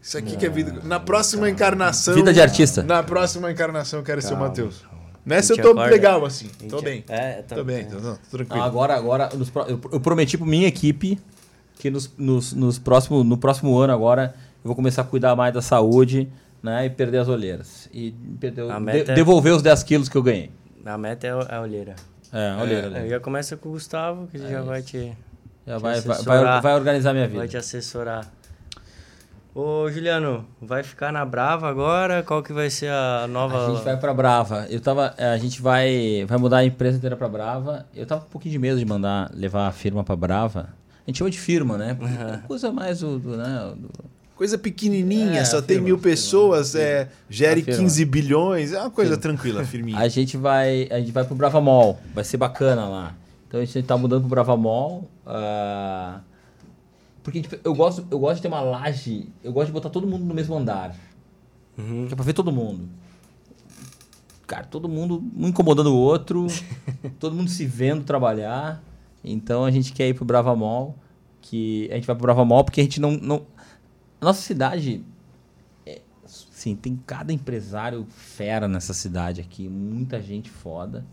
Isso 0.00 0.16
aqui 0.16 0.36
que 0.36 0.46
é 0.46 0.48
vida. 0.48 0.80
Na 0.84 1.00
próxima 1.00 1.50
encarnação. 1.50 2.14
Vida 2.14 2.32
de 2.32 2.40
artista. 2.40 2.82
Na 2.84 3.02
próxima 3.02 3.50
encarnação 3.50 3.98
eu 3.98 4.04
quero 4.04 4.22
ser 4.22 4.28
o 4.28 4.30
Calma, 4.30 4.46
Matheus. 4.46 4.78
calma. 4.82 4.98
Nessa 5.26 5.52
eu 5.52 5.56
tô 5.60 5.70
acorda- 5.72 5.90
legal, 5.90 6.24
assim. 6.24 6.46
Tô 6.70 6.80
bem. 6.80 7.04
É, 7.08 7.42
tá 7.42 7.56
Tô 7.56 7.64
bem, 7.64 7.80
é. 7.80 7.84
tô, 7.84 7.98
tô 8.00 8.16
tranquilo. 8.30 8.62
agora, 8.62 8.94
agora 8.94 9.28
eu 9.92 10.00
prometi 10.00 10.38
pra 10.38 10.46
minha 10.46 10.66
equipe 10.68 11.18
que 11.78 11.90
nos, 11.90 12.10
nos, 12.16 12.52
nos 12.54 12.78
próximo, 12.78 13.22
no 13.24 13.36
próximo 13.36 13.76
ano 13.76 13.92
agora 13.92 14.34
eu 14.64 14.68
vou 14.68 14.74
começar 14.76 15.02
a 15.02 15.04
cuidar 15.04 15.36
mais 15.36 15.52
da 15.52 15.60
saúde 15.60 16.28
né, 16.62 16.86
e 16.86 16.90
perder 16.90 17.18
as 17.18 17.28
olheiras. 17.28 17.88
E 17.92 18.12
perder, 18.40 18.70
A 18.70 18.78
de- 18.80 19.10
é- 19.10 19.14
devolver 19.14 19.52
os 19.54 19.62
10 19.62 19.82
quilos 19.82 20.08
que 20.08 20.16
eu 20.16 20.22
ganhei. 20.22 20.50
A 20.84 20.96
meta 20.98 21.26
é 21.26 21.30
a 21.30 21.60
olheira. 21.60 21.94
É, 22.32 22.56
olheira. 22.62 22.86
Aí 22.88 22.92
olheira. 22.94 23.08
já 23.08 23.20
começa 23.20 23.56
com 23.56 23.68
o 23.68 23.72
Gustavo, 23.72 24.26
que 24.26 24.38
já 24.38 24.62
vai 24.62 24.82
te, 24.82 25.12
Já 25.66 25.76
te 25.76 25.82
vai, 25.82 26.00
vai, 26.00 26.60
vai, 26.60 26.74
organizar 26.74 27.12
minha 27.12 27.26
vida. 27.26 27.38
vai 27.38 27.48
te 27.48 27.56
assessorar. 27.56 28.26
Ô, 29.54 29.90
Juliano, 29.90 30.46
vai 30.60 30.82
ficar 30.84 31.10
na 31.10 31.24
Brava 31.24 31.68
agora? 31.68 32.22
Qual 32.22 32.42
que 32.42 32.52
vai 32.52 32.70
ser 32.70 32.90
a 32.90 33.26
nova... 33.28 33.66
A 33.66 33.70
gente 33.74 33.84
vai 33.84 33.96
pra 33.96 34.14
Brava. 34.14 34.66
Eu 34.70 34.80
tava, 34.80 35.14
é, 35.16 35.26
a 35.30 35.38
gente 35.38 35.60
vai, 35.60 36.24
vai 36.28 36.38
mudar 36.38 36.58
a 36.58 36.64
empresa 36.64 36.96
inteira 36.96 37.16
pra 37.16 37.28
Brava. 37.28 37.84
Eu 37.94 38.06
tava 38.06 38.20
com 38.20 38.28
um 38.28 38.30
pouquinho 38.30 38.52
de 38.52 38.58
medo 38.58 38.78
de 38.78 38.84
mandar 38.84 39.30
levar 39.34 39.66
a 39.66 39.72
firma 39.72 40.04
pra 40.04 40.14
Brava. 40.14 40.68
A 41.04 41.10
gente 41.10 41.18
chama 41.18 41.30
de 41.30 41.38
firma, 41.40 41.76
né? 41.76 41.94
Porque 41.94 42.14
é 42.14 42.36
coisa 42.46 42.70
mais 42.70 43.00
do, 43.00 43.18
do, 43.18 43.36
né, 43.36 43.72
do- 43.76 43.90
Coisa 44.38 44.56
pequenininha, 44.56 45.40
É, 45.40 45.44
só 45.44 45.60
tem 45.60 45.80
mil 45.80 45.98
firma, 45.98 46.02
pessoas, 46.12 46.70
firma. 46.70 46.86
é, 46.86 47.08
gere 47.28 47.60
A 47.60 47.64
firma. 47.64 47.80
15 47.80 48.04
bilhões, 48.04 48.72
é 48.72 48.80
uma 48.80 48.88
coisa 48.88 49.16
tranquila, 49.16 49.64
firminha. 49.64 49.98
A 49.98 50.06
gente 50.06 50.36
vai, 50.36 50.86
a 50.92 51.00
gente 51.00 51.10
vai 51.10 51.24
pro 51.24 51.34
Brava 51.34 51.60
Mall. 51.60 51.98
Vai 52.14 52.22
ser 52.22 52.36
bacana 52.36 52.86
lá. 52.88 53.16
Então 53.48 53.58
a 53.58 53.64
gente 53.64 53.82
tá 53.82 53.96
mudando 53.96 54.20
pro 54.20 54.28
Brava 54.28 54.56
Mall. 54.56 55.10
ah, 55.26 56.20
porque 57.20 57.42
tipo, 57.42 57.56
eu 57.64 57.74
gosto, 57.74 58.06
eu 58.12 58.18
gosto 58.20 58.36
de 58.36 58.42
ter 58.42 58.48
uma 58.48 58.60
laje. 58.60 59.26
Eu 59.42 59.52
gosto 59.52 59.66
de 59.66 59.72
botar 59.72 59.90
todo 59.90 60.06
mundo 60.06 60.24
no 60.24 60.32
mesmo 60.32 60.56
andar. 60.56 60.94
Uhum. 61.76 62.06
Que 62.06 62.12
é 62.12 62.16
pra 62.16 62.24
ver 62.24 62.32
todo 62.32 62.52
mundo. 62.52 62.88
Cara, 64.46 64.66
todo 64.66 64.88
mundo 64.88 65.20
um 65.36 65.48
incomodando 65.48 65.92
o 65.92 65.96
outro, 65.96 66.46
todo 67.18 67.34
mundo 67.34 67.50
se 67.50 67.66
vendo 67.66 68.04
trabalhar. 68.04 68.80
Então 69.24 69.64
a 69.64 69.70
gente 69.72 69.92
quer 69.92 70.08
ir 70.08 70.14
pro 70.14 70.24
Brava 70.24 70.54
Mall, 70.54 70.96
que 71.42 71.88
a 71.90 71.96
gente 71.96 72.06
vai 72.06 72.14
pro 72.14 72.22
Brava 72.22 72.44
Mall 72.44 72.62
porque 72.62 72.80
a 72.80 72.84
gente 72.84 73.00
não, 73.00 73.10
não 73.10 73.42
a 74.20 74.24
nossa 74.24 74.42
cidade 74.42 75.02
é, 75.86 76.00
sim, 76.26 76.74
tem 76.74 76.98
cada 77.06 77.32
empresário 77.32 78.06
fera 78.10 78.66
nessa 78.66 78.92
cidade 78.92 79.40
aqui, 79.40 79.68
muita 79.68 80.20
gente 80.20 80.50
foda. 80.50 81.04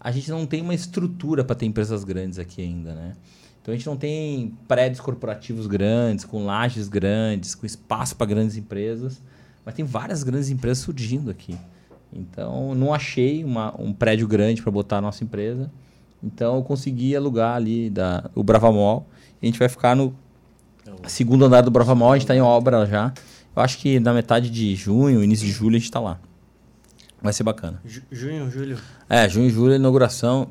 A 0.00 0.10
gente 0.10 0.30
não 0.30 0.46
tem 0.46 0.60
uma 0.60 0.74
estrutura 0.74 1.44
para 1.44 1.54
ter 1.54 1.66
empresas 1.66 2.04
grandes 2.04 2.38
aqui 2.38 2.60
ainda, 2.60 2.94
né? 2.94 3.16
Então 3.60 3.72
a 3.72 3.76
gente 3.76 3.86
não 3.86 3.96
tem 3.96 4.56
prédios 4.66 5.00
corporativos 5.00 5.68
grandes, 5.68 6.24
com 6.24 6.44
lajes 6.44 6.88
grandes, 6.88 7.54
com 7.54 7.64
espaço 7.64 8.16
para 8.16 8.26
grandes 8.26 8.56
empresas, 8.56 9.22
mas 9.64 9.74
tem 9.74 9.84
várias 9.84 10.24
grandes 10.24 10.50
empresas 10.50 10.78
surgindo 10.78 11.30
aqui. 11.30 11.56
Então 12.12 12.74
não 12.74 12.92
achei 12.92 13.44
uma, 13.44 13.72
um 13.80 13.92
prédio 13.92 14.26
grande 14.26 14.60
para 14.60 14.70
botar 14.72 14.98
a 14.98 15.00
nossa 15.00 15.22
empresa. 15.22 15.70
Então 16.22 16.56
eu 16.56 16.62
consegui 16.62 17.16
alugar 17.16 17.54
ali 17.54 17.88
da, 17.88 18.28
o 18.34 18.42
Brava 18.42 18.70
Mall. 18.70 19.06
E 19.40 19.46
a 19.46 19.48
gente 19.48 19.58
vai 19.58 19.68
ficar 19.68 19.94
no 19.94 20.14
segundo 21.06 21.44
andar 21.44 21.62
do 21.62 21.70
Brava 21.70 21.94
Mall, 21.94 22.12
a 22.12 22.14
gente 22.16 22.24
está 22.24 22.34
em 22.34 22.40
obra 22.40 22.86
já. 22.86 23.12
Eu 23.54 23.62
acho 23.62 23.78
que 23.78 24.00
na 24.00 24.12
metade 24.14 24.48
de 24.50 24.74
junho, 24.74 25.22
início 25.22 25.46
de 25.46 25.52
julho, 25.52 25.76
a 25.76 25.78
gente 25.78 25.84
está 25.88 26.00
lá. 26.00 26.18
Vai 27.20 27.32
ser 27.32 27.42
bacana. 27.44 27.80
Ju- 27.84 28.02
Junho, 28.10 28.50
Júlio. 28.50 28.78
É, 29.08 29.28
junho 29.28 29.46
e 29.46 29.50
julho, 29.50 29.74
inauguração. 29.74 30.48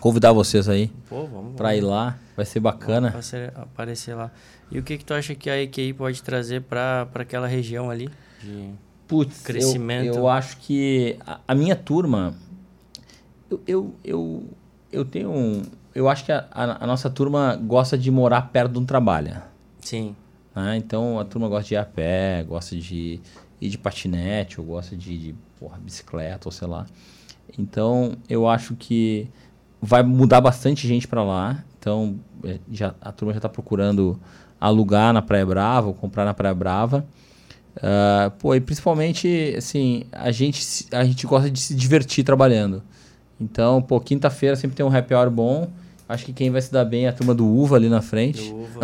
Convidar 0.00 0.32
vocês 0.32 0.68
aí 0.68 0.90
Pô, 1.08 1.26
vamos. 1.26 1.54
para 1.56 1.74
ir 1.74 1.80
lá. 1.80 2.18
Vai 2.36 2.44
ser 2.44 2.60
bacana. 2.60 3.08
Aparecer, 3.08 3.52
aparecer 3.56 4.14
lá. 4.14 4.30
E 4.70 4.78
o 4.78 4.82
que 4.82 4.98
que 4.98 5.04
tu 5.04 5.14
acha 5.14 5.34
que 5.34 5.48
a 5.48 5.60
EQI 5.62 5.92
pode 5.94 6.22
trazer 6.22 6.62
para 6.62 7.08
aquela 7.14 7.46
região 7.46 7.90
ali? 7.90 8.10
De... 8.42 8.70
Putz, 9.08 9.38
eu- 9.38 9.44
Crescimento. 9.44 10.16
Eu, 10.16 10.28
acho 10.28 10.56
que 10.58 11.16
a, 11.26 11.40
a 11.48 11.54
minha 11.54 11.76
turma, 11.76 12.34
eu, 13.50 13.62
eu, 13.66 13.94
eu, 14.04 14.44
eu 14.92 15.04
tenho 15.04 15.30
um. 15.30 15.62
Eu 15.94 16.08
acho 16.08 16.24
que 16.24 16.32
a, 16.32 16.44
a- 16.50 16.84
a 16.84 16.86
nossa 16.86 17.08
turma 17.08 17.56
gosta 17.56 17.96
de 17.96 18.10
morar 18.10 18.42
perto 18.50 18.72
de 18.72 18.78
um 18.78 18.84
trabalho. 18.84 19.36
Sim. 19.80 20.14
né? 20.54 20.76
Então 20.76 21.18
a 21.18 21.24
turma 21.24 21.48
gosta 21.48 21.68
de 21.68 21.74
ir 21.74 21.76
a 21.76 21.84
pé, 21.84 22.44
gosta 22.48 22.76
de 22.76 23.20
ir 23.60 23.68
de 23.68 23.78
patinete, 23.78 24.60
ou 24.60 24.66
gosta 24.66 24.96
de, 24.96 25.16
de 25.18 25.34
porra, 25.58 25.78
bicicleta, 25.78 26.48
ou 26.48 26.52
sei 26.52 26.66
lá. 26.68 26.86
Então 27.58 28.16
eu 28.28 28.48
acho 28.48 28.74
que 28.74 29.28
vai 29.80 30.02
mudar 30.02 30.40
bastante 30.40 30.88
gente 30.88 31.06
para 31.06 31.22
lá. 31.22 31.62
Então 31.78 32.16
é, 32.42 32.58
já, 32.72 32.94
a 33.00 33.12
turma 33.12 33.32
já 33.32 33.38
está 33.38 33.48
procurando 33.48 34.18
alugar 34.60 35.12
na 35.12 35.20
Praia 35.22 35.44
Brava 35.46 35.88
ou 35.88 35.94
comprar 35.94 36.24
na 36.24 36.32
Praia 36.34 36.54
Brava. 36.54 37.04
Ah, 37.82 38.32
pô, 38.38 38.54
e 38.54 38.60
principalmente, 38.60 39.54
assim, 39.58 40.04
a 40.12 40.30
gente, 40.30 40.86
a 40.92 41.04
gente 41.04 41.26
gosta 41.26 41.50
de 41.50 41.60
se 41.60 41.74
divertir 41.74 42.24
trabalhando. 42.24 42.82
Então, 43.40 43.82
pô, 43.82 44.00
quinta-feira 44.00 44.54
sempre 44.56 44.76
tem 44.76 44.86
um 44.86 44.96
happy 44.96 45.12
hour 45.12 45.28
bom. 45.30 45.68
Acho 46.08 46.26
que 46.26 46.32
quem 46.32 46.50
vai 46.50 46.60
se 46.60 46.70
dar 46.70 46.84
bem 46.84 47.06
é 47.06 47.08
a 47.08 47.12
turma 47.12 47.34
do 47.34 47.46
Uva 47.46 47.76
ali 47.76 47.88
na 47.88 48.02
frente. 48.02 48.50
Do 48.50 48.56
uva. 48.56 48.80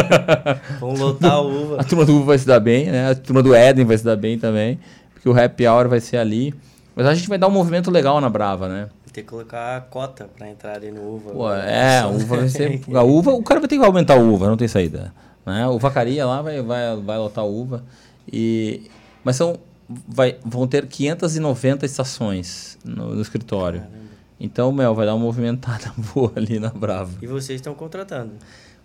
vamos 0.80 0.98
lotar 0.98 1.32
a 1.32 1.40
uva. 1.40 1.80
A 1.80 1.84
turma 1.84 2.04
do 2.04 2.16
Uva 2.16 2.24
vai 2.26 2.38
se 2.38 2.46
dar 2.46 2.58
bem, 2.58 2.86
né? 2.86 3.10
A 3.10 3.14
turma 3.14 3.42
do 3.42 3.54
Éden 3.54 3.84
vai 3.84 3.96
se 3.96 4.04
dar 4.04 4.16
bem 4.16 4.36
também. 4.36 4.78
Porque 5.14 5.28
o 5.28 5.38
happy 5.38 5.66
hour 5.66 5.88
vai 5.88 6.00
ser 6.00 6.16
ali. 6.16 6.52
Mas 6.96 7.06
a 7.06 7.14
gente 7.14 7.28
vai 7.28 7.38
dar 7.38 7.46
um 7.46 7.52
movimento 7.52 7.90
legal 7.90 8.20
na 8.20 8.28
Brava, 8.28 8.68
né? 8.68 8.88
Tem 9.12 9.24
que 9.24 9.30
colocar 9.30 9.76
a 9.76 9.80
cota 9.80 10.28
para 10.36 10.48
entrar 10.48 10.74
ali 10.74 10.90
no 10.90 11.02
uva. 11.02 11.30
Pô, 11.30 11.52
é, 11.52 11.98
a 11.98 12.08
uva 12.08 12.36
vai 12.36 12.48
ser. 12.48 12.80
A 12.94 13.02
uva, 13.02 13.32
o 13.32 13.42
cara 13.42 13.60
vai 13.60 13.68
ter 13.68 13.76
que 13.76 13.84
aumentar 13.84 14.14
a 14.14 14.20
uva, 14.20 14.48
não 14.48 14.56
tem 14.56 14.68
saída. 14.68 15.12
Né? 15.44 15.66
O 15.66 15.78
vacaria 15.78 16.24
lá 16.24 16.42
vai, 16.42 16.62
vai, 16.62 16.96
vai 16.96 17.18
lotar 17.18 17.44
a 17.44 17.46
uva. 17.46 17.82
E, 18.32 18.88
mas 19.24 19.34
são, 19.36 19.58
vai, 20.06 20.36
vão 20.44 20.66
ter 20.66 20.86
590 20.86 21.84
estações 21.86 22.78
no, 22.84 23.14
no 23.14 23.20
escritório. 23.20 23.82
Então, 24.40 24.72
Mel, 24.72 24.94
vai 24.94 25.04
dar 25.04 25.14
uma 25.14 25.24
movimentada 25.24 25.92
boa 26.14 26.32
ali 26.34 26.58
na 26.58 26.70
Brava. 26.70 27.12
E 27.20 27.26
vocês 27.26 27.60
estão 27.60 27.74
contratando. 27.74 28.32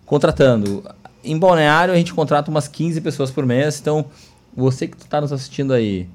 Contratando. 0.04 0.84
Em 1.24 1.36
Balneário, 1.38 1.92
a 1.94 1.96
gente 1.96 2.12
contrata 2.12 2.50
umas 2.50 2.68
15 2.68 3.00
pessoas 3.00 3.30
por 3.30 3.46
mês. 3.46 3.80
Então, 3.80 4.04
você 4.54 4.86
que 4.86 4.96
está 4.96 5.20
nos 5.20 5.32
assistindo 5.32 5.72
aí, 5.72 6.08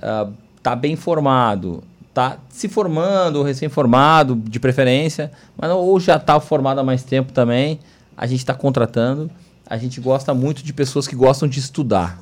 ah, 0.00 0.28
tá 0.62 0.74
bem 0.76 0.96
formado, 0.96 1.82
tá 2.14 2.38
se 2.48 2.68
formando, 2.68 3.36
ou 3.36 3.42
recém-formado, 3.44 4.36
de 4.36 4.58
preferência, 4.58 5.30
mas 5.56 5.68
não- 5.68 5.78
ou 5.78 5.98
já 6.00 6.18
tá 6.18 6.38
formado 6.40 6.78
há 6.80 6.84
mais 6.84 7.02
tempo 7.02 7.32
também, 7.32 7.80
a 8.16 8.26
gente 8.26 8.40
está 8.40 8.54
contratando. 8.54 9.30
A 9.66 9.76
gente 9.76 10.00
gosta 10.00 10.32
muito 10.32 10.62
de 10.62 10.72
pessoas 10.72 11.06
que 11.06 11.14
gostam 11.14 11.46
de 11.48 11.58
estudar. 11.58 12.18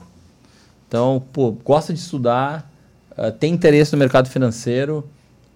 Então, 0.88 1.22
pô, 1.32 1.52
gosta 1.52 1.92
de 1.92 1.98
estudar, 2.00 2.70
uh, 3.16 3.30
tem 3.30 3.52
interesse 3.52 3.92
no 3.92 3.98
mercado 3.98 4.28
financeiro. 4.28 5.08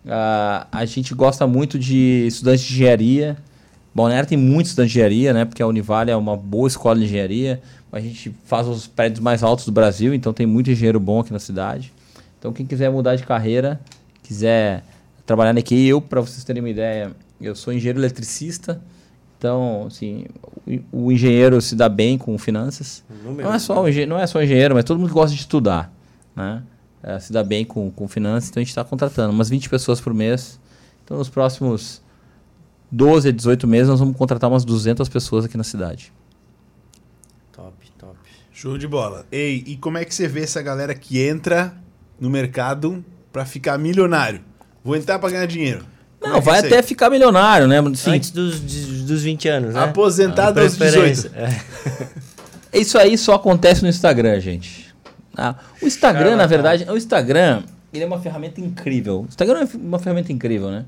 Uh, 0.04 0.66
a 0.72 0.84
gente 0.86 1.14
gosta 1.14 1.46
muito 1.46 1.78
de 1.78 2.26
estudantes 2.26 2.64
de 2.64 2.74
engenharia. 2.74 3.36
Balneário 3.94 4.28
tem 4.28 4.38
muitos 4.38 4.70
estudantes 4.70 4.92
de 4.92 4.98
engenharia, 4.98 5.32
né? 5.32 5.44
Porque 5.44 5.62
a 5.62 5.66
Univale 5.66 6.10
é 6.10 6.16
uma 6.16 6.36
boa 6.36 6.68
escola 6.68 6.98
de 6.98 7.04
engenharia. 7.04 7.60
A 7.92 8.00
gente 8.00 8.34
faz 8.44 8.66
os 8.66 8.86
prédios 8.86 9.20
mais 9.20 9.42
altos 9.42 9.64
do 9.64 9.72
Brasil, 9.72 10.14
então 10.14 10.32
tem 10.32 10.46
muito 10.46 10.70
engenheiro 10.70 11.00
bom 11.00 11.20
aqui 11.20 11.32
na 11.32 11.38
cidade. 11.38 11.92
Então, 12.38 12.52
quem 12.52 12.64
quiser 12.64 12.90
mudar 12.90 13.16
de 13.16 13.24
carreira, 13.24 13.80
quiser 14.22 14.84
trabalhar 15.26 15.56
aqui, 15.58 15.86
eu, 15.86 16.00
para 16.00 16.20
vocês 16.20 16.42
terem 16.44 16.62
uma 16.62 16.70
ideia, 16.70 17.12
eu 17.40 17.54
sou 17.54 17.72
engenheiro 17.72 17.98
eletricista. 17.98 18.80
Então, 19.36 19.86
assim, 19.86 20.24
o, 20.92 21.06
o 21.06 21.12
engenheiro 21.12 21.60
se 21.60 21.74
dá 21.74 21.88
bem 21.88 22.16
com 22.16 22.36
finanças. 22.38 23.02
não 23.24 23.52
é 23.52 23.58
só 23.58 23.84
o 23.84 24.06
não 24.06 24.18
é 24.18 24.26
só 24.26 24.42
engenheiro, 24.42 24.74
mas 24.74 24.84
todo 24.84 25.00
mundo 25.00 25.12
gosta 25.12 25.34
de 25.34 25.40
estudar, 25.40 25.92
né? 26.36 26.62
É, 27.02 27.18
se 27.18 27.32
dá 27.32 27.42
bem 27.42 27.64
com, 27.64 27.90
com 27.90 28.06
finanças, 28.06 28.50
então 28.50 28.60
a 28.60 28.64
gente 28.64 28.70
está 28.70 28.84
contratando 28.84 29.32
umas 29.32 29.48
20 29.48 29.68
pessoas 29.70 30.00
por 30.00 30.12
mês. 30.12 30.60
Então, 31.04 31.16
nos 31.16 31.28
próximos 31.28 32.02
12 32.90 33.28
a 33.28 33.32
18 33.32 33.66
meses, 33.66 33.88
nós 33.88 34.00
vamos 34.00 34.16
contratar 34.16 34.50
umas 34.50 34.64
200 34.64 35.08
pessoas 35.08 35.44
aqui 35.44 35.56
na 35.56 35.64
cidade. 35.64 36.12
Top, 37.52 37.74
top. 37.98 38.16
Show 38.52 38.76
de 38.76 38.86
bola. 38.86 39.26
Ei, 39.32 39.64
e 39.66 39.76
como 39.76 39.96
é 39.96 40.04
que 40.04 40.14
você 40.14 40.28
vê 40.28 40.42
essa 40.42 40.60
galera 40.60 40.94
que 40.94 41.20
entra 41.20 41.74
no 42.18 42.28
mercado 42.28 43.04
para 43.32 43.46
ficar 43.46 43.78
milionário? 43.78 44.42
Vou 44.84 44.94
entrar 44.94 45.18
para 45.18 45.30
ganhar 45.30 45.46
dinheiro. 45.46 45.84
Não, 46.20 46.36
é 46.36 46.40
vai 46.40 46.56
é 46.56 46.66
até 46.66 46.82
ficar 46.82 47.08
milionário, 47.08 47.66
né? 47.66 47.76
Sim. 47.94 48.12
Antes 48.12 48.30
dos, 48.30 48.60
dos 48.60 49.22
20 49.22 49.48
anos, 49.48 49.74
né? 49.74 49.84
Aposentado 49.84 50.60
aos 50.60 50.76
18. 50.76 51.30
É. 52.72 52.78
Isso 52.78 52.96
aí 52.96 53.18
só 53.18 53.34
acontece 53.34 53.82
no 53.82 53.88
Instagram, 53.88 54.38
gente. 54.38 54.89
Ah, 55.36 55.54
o 55.80 55.86
Instagram, 55.86 56.36
na 56.36 56.46
verdade, 56.46 56.84
o 56.88 56.96
Instagram, 56.96 57.62
ele 57.92 58.04
é 58.04 58.06
uma 58.06 58.20
ferramenta 58.20 58.60
incrível. 58.60 59.22
O 59.22 59.26
Instagram 59.26 59.60
é 59.60 59.76
uma 59.76 59.98
ferramenta 59.98 60.32
incrível, 60.32 60.70
né? 60.70 60.84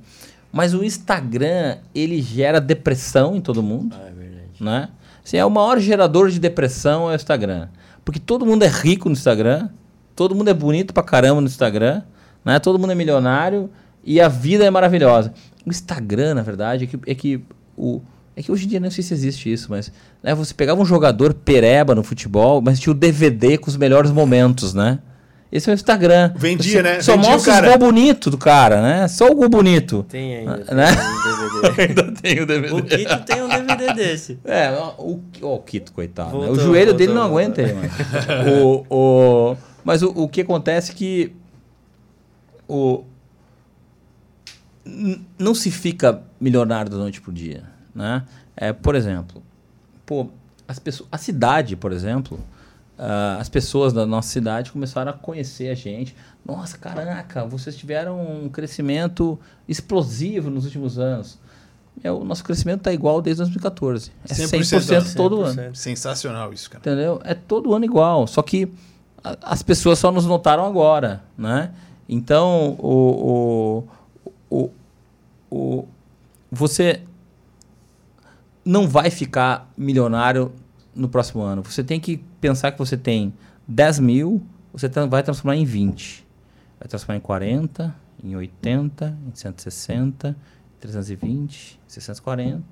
Mas 0.53 0.75
o 0.75 0.85
Instagram, 0.85 1.79
ele 1.95 2.21
gera 2.21 2.61
depressão 2.61 3.37
em 3.37 3.41
todo 3.41 3.63
mundo. 3.63 3.97
Ah, 3.99 4.09
é 4.09 4.11
verdade. 4.11 4.49
Né? 4.61 4.89
Assim, 5.25 5.37
é 5.37 5.45
o 5.45 5.51
maior 5.51 5.79
gerador 5.79 6.29
de 6.29 6.39
depressão 6.39 7.09
é 7.09 7.15
o 7.15 7.17
Instagram. 7.17 7.69
Porque 8.05 8.19
todo 8.19 8.45
mundo 8.45 8.65
é 8.65 8.69
rico 8.69 9.09
no 9.09 9.15
Instagram, 9.15 9.69
todo 10.15 10.35
mundo 10.35 10.49
é 10.49 10.55
bonito 10.55 10.93
pra 10.93 11.03
caramba 11.03 11.41
no 11.41 11.47
Instagram, 11.47 12.03
né? 12.45 12.59
Todo 12.59 12.79
mundo 12.79 12.93
é 12.93 12.95
milionário 12.95 13.71
e 14.05 14.21
a 14.21 14.29
vida 14.29 14.65
é 14.65 14.71
maravilhosa. 14.71 15.33
O 15.65 15.71
Instagram, 15.71 16.35
na 16.35 16.43
verdade, 16.43 16.85
é 16.85 16.87
que, 16.87 16.99
é 17.11 17.15
que 17.15 17.45
o. 17.77 18.03
É 18.35 18.43
que 18.43 18.51
hoje 18.51 18.65
em 18.65 18.69
dia 18.69 18.81
não 18.81 18.91
sei 18.91 19.05
se 19.05 19.13
existe 19.13 19.53
isso, 19.53 19.67
mas 19.71 19.93
né, 20.23 20.35
você 20.35 20.55
pegava 20.55 20.81
um 20.81 20.85
jogador 20.85 21.35
pereba 21.35 21.95
no 21.95 22.03
futebol, 22.03 22.63
mas 22.63 22.81
tinha 22.81 22.91
o 22.93 22.95
DVD 22.95 23.59
com 23.59 23.69
os 23.69 23.77
melhores 23.77 24.11
momentos, 24.11 24.73
né? 24.73 24.99
Esse 25.53 25.69
é 25.69 25.73
o 25.73 25.75
Instagram. 25.75 26.33
Vendia, 26.35 26.73
você, 26.73 26.83
né? 26.83 27.03
Só 27.03 27.13
Vendia 27.13 27.31
mostra 27.31 27.55
o, 27.55 27.59
o 27.59 27.69
gol 27.69 27.79
bonito 27.79 28.31
do 28.31 28.39
cara, 28.39 28.81
né? 28.81 29.07
Só 29.07 29.31
o 29.31 29.35
gol 29.35 29.51
bonito. 29.51 30.03
Tem 30.09 30.37
ainda. 30.37 30.65
Né? 30.75 30.87
Tem 30.97 31.05
um 31.05 31.75
ainda 31.79 32.13
tem 32.23 32.41
o 32.41 32.47
DVD. 32.47 32.75
O 32.75 32.83
Kito 32.83 33.19
tem 33.27 33.43
um 33.43 33.49
DVD 33.49 33.93
desse. 33.93 34.39
É, 34.47 34.71
o, 34.71 35.21
o, 35.43 35.55
o 35.55 35.59
Kito, 35.59 35.93
coitado. 35.93 36.31
Voltou, 36.31 36.57
né? 36.57 36.63
O 36.63 36.65
joelho 36.65 36.93
voltou, 36.93 36.99
dele 36.99 37.13
não 37.13 37.29
voltou. 37.29 37.39
aguenta 37.39 37.61
aí, 37.61 37.75
mas. 37.77 38.63
o, 38.63 38.87
o, 38.89 39.57
mas 39.85 40.03
o, 40.03 40.09
o 40.09 40.27
que 40.27 40.41
acontece 40.41 40.93
é 40.93 40.95
que 40.95 41.37
o, 42.67 43.05
não 45.39 45.55
se 45.55 45.71
fica 45.71 46.23
milionário 46.41 46.91
da 46.91 46.97
noite 46.97 47.21
pro 47.21 47.31
dia, 47.31 47.65
né? 47.95 48.25
É, 48.57 48.73
por 48.73 48.95
exemplo, 48.95 49.43
pô, 50.05 50.29
as 50.67 50.79
pessoas, 50.79 51.09
a 51.11 51.19
cidade, 51.19 51.77
por 51.77 51.93
exemplo, 51.93 52.39
uh, 52.99 53.39
as 53.39 53.49
pessoas 53.49 53.93
da 53.93 54.07
nossa 54.07 54.29
cidade 54.29 54.73
começaram 54.73 55.11
a 55.11 55.15
conhecer 55.15 55.69
a 55.69 55.75
gente. 55.75 56.15
Nossa, 56.45 56.77
caraca, 56.79 57.45
vocês 57.45 57.77
tiveram 57.77 58.21
um 58.21 58.49
crescimento 58.49 59.39
explosivo 59.69 60.51
nos 60.51 60.65
últimos 60.65 60.99
anos. 60.99 61.39
É, 62.03 62.11
o 62.11 62.25
nosso 62.25 62.43
crescimento 62.43 62.79
está 62.79 62.93
igual 62.93 63.21
desde 63.21 63.43
2014. 63.43 64.11
É 64.29 64.33
100%, 64.33 65.11
100% 65.11 65.15
todo 65.15 65.37
100%. 65.43 65.59
ano. 65.59 65.75
Sensacional 65.75 66.53
isso, 66.53 66.71
cara. 66.71 66.81
Entendeu? 66.81 67.21
É 67.23 67.35
todo 67.35 67.75
ano 67.75 67.85
igual. 67.85 68.27
Só 68.27 68.41
que 68.43 68.73
a, 69.23 69.37
as 69.43 69.63
pessoas 69.63 69.99
só 69.99 70.11
nos 70.11 70.25
notaram 70.25 70.65
agora, 70.65 71.23
né? 71.37 71.71
Então, 72.09 72.77
o, 72.79 73.85
o 73.89 74.03
o, 74.53 74.71
o, 75.51 75.89
você 76.51 77.01
não 78.65 78.89
vai 78.89 79.11
ficar 79.11 79.71
milionário 79.77 80.53
no 80.95 81.09
próximo 81.09 81.43
ano. 81.43 81.63
Você 81.63 81.83
tem 81.83 81.99
que 81.99 82.19
pensar 82.41 82.73
que 82.73 82.79
você 82.79 82.97
tem 82.97 83.33
10 83.67 83.99
mil, 83.99 84.43
você 84.73 84.89
vai 85.09 85.23
transformar 85.23 85.57
em 85.57 85.65
20. 85.65 86.25
Vai 86.79 86.89
transformar 86.89 87.17
em 87.19 87.21
40, 87.21 87.95
em 88.23 88.37
80, 88.37 89.19
em 89.29 89.35
160, 89.35 90.37
320, 90.81 91.81
640 91.87 92.63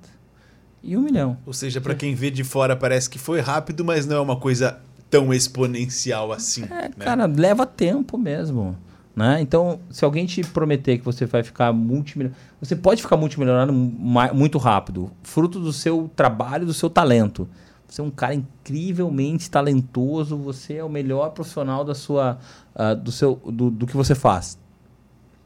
e 0.83 0.97
1 0.97 1.01
milhão. 1.01 1.37
Ou 1.45 1.53
seja, 1.53 1.79
para 1.79 1.95
quem 1.95 2.15
vê 2.15 2.31
de 2.31 2.43
fora 2.43 2.75
parece 2.75 3.09
que 3.09 3.19
foi 3.19 3.39
rápido, 3.39 3.85
mas 3.85 4.05
não 4.05 4.17
é 4.17 4.19
uma 4.19 4.37
coisa 4.37 4.79
tão 5.09 5.33
exponencial 5.33 6.31
assim. 6.31 6.63
É, 6.63 6.67
né? 6.67 6.91
cara, 6.97 7.25
leva 7.25 7.65
tempo 7.65 8.17
mesmo. 8.17 8.77
Né? 9.15 9.41
Então, 9.41 9.79
se 9.89 10.05
alguém 10.05 10.25
te 10.25 10.41
prometer 10.41 10.97
que 10.97 11.03
você 11.03 11.25
vai 11.25 11.43
ficar 11.43 11.73
multimilionário, 11.73 12.41
você 12.61 12.75
pode 12.75 13.01
ficar 13.01 13.17
multimilionário 13.17 13.73
muito 13.73 14.57
rápido, 14.57 15.11
fruto 15.21 15.59
do 15.59 15.73
seu 15.73 16.09
trabalho, 16.15 16.65
do 16.65 16.73
seu 16.73 16.89
talento. 16.89 17.47
Você 17.87 17.99
é 17.99 18.03
um 18.05 18.09
cara 18.09 18.33
incrivelmente 18.33 19.51
talentoso, 19.51 20.37
você 20.37 20.75
é 20.75 20.83
o 20.83 20.89
melhor 20.89 21.31
profissional 21.31 21.83
da 21.83 21.93
sua, 21.93 22.39
uh, 22.73 22.95
do, 22.95 23.11
seu, 23.11 23.35
do, 23.45 23.69
do 23.69 23.85
que 23.85 23.97
você 23.97 24.15
faz. 24.15 24.57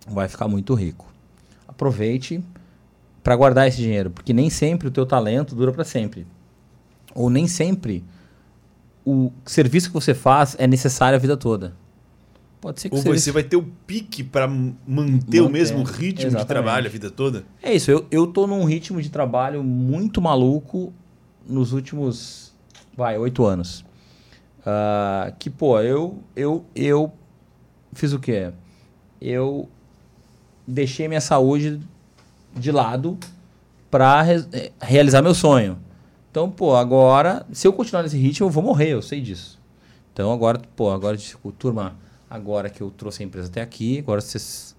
Vai 0.08 0.28
ficar 0.28 0.48
muito 0.48 0.76
rico. 0.76 1.12
Aproveite 1.68 2.44
para 3.24 3.36
guardar 3.36 3.68
esse 3.68 3.78
dinheiro, 3.78 4.12
porque 4.12 4.32
nem 4.32 4.52
sempre 4.52 4.88
o 4.88 4.92
teu 4.92 5.08
talento 5.08 5.56
dura 5.56 5.72
para 5.72 5.84
sempre. 5.84 6.28
Ou 7.16 7.32
nem 7.32 7.48
sempre 7.48 8.06
o 9.04 9.32
serviço 9.44 9.88
que 9.88 9.94
você 9.96 10.14
faz 10.14 10.56
é 10.60 10.68
necessário 10.68 11.16
a 11.16 11.20
vida 11.20 11.36
toda. 11.36 11.74
Pode 12.66 12.82
ser 12.82 12.90
que 12.90 12.96
Ou 12.96 13.02
seja. 13.04 13.20
você 13.20 13.32
vai 13.32 13.44
ter 13.44 13.58
o 13.58 13.62
pique 13.86 14.24
para 14.24 14.48
manter, 14.48 14.80
manter, 14.88 15.42
o 15.42 15.50
mesmo 15.50 15.84
ritmo 15.84 16.22
exatamente. 16.22 16.40
de 16.40 16.46
trabalho 16.48 16.88
a 16.88 16.90
vida 16.90 17.12
toda? 17.12 17.46
É 17.62 17.72
isso, 17.72 17.92
eu, 17.92 18.08
eu 18.10 18.26
tô 18.26 18.48
num 18.48 18.64
ritmo 18.64 19.00
de 19.00 19.12
trabalho 19.12 19.64
muito 19.64 20.20
maluco 20.20 20.92
nos 21.48 21.74
últimos, 21.74 22.56
vai, 22.98 23.20
oito 23.20 23.46
anos. 23.46 23.82
Uh, 24.62 25.32
que, 25.38 25.48
pô, 25.48 25.80
eu, 25.80 26.18
eu, 26.36 26.66
eu 26.76 27.14
fiz 27.94 28.14
o 28.14 28.20
quê? 28.20 28.52
Eu 29.22 29.70
deixei 30.66 31.08
minha 31.08 31.22
saúde 31.22 31.80
de 32.56 32.72
lado 32.72 33.16
para 33.92 34.24
re 34.24 34.44
eh, 34.54 34.72
realizar 34.82 35.22
meu 35.22 35.36
sonho. 35.36 35.78
Então, 36.32 36.50
pô, 36.50 36.76
agora, 36.76 37.46
se 37.52 37.68
eu 37.68 37.74
continuar 37.74 38.02
nesse 38.02 38.18
ritmo, 38.18 38.48
eu 38.48 38.52
vou 38.52 38.64
morrer, 38.64 38.90
eu 38.90 39.04
sei 39.04 39.22
disso. 39.22 39.62
Então, 40.12 40.34
agora, 40.34 40.60
pô, 40.76 40.90
agora, 40.90 41.16
tipo, 41.16 41.52
turma, 41.52 41.96
Agora 42.36 42.70
que 42.70 42.82
eu 42.82 42.92
trouxe 42.92 43.24
a 43.24 43.26
empresa 43.26 43.48
até 43.48 43.62
aqui, 43.62 44.00
agora 44.00 44.20
vocês 44.20 44.76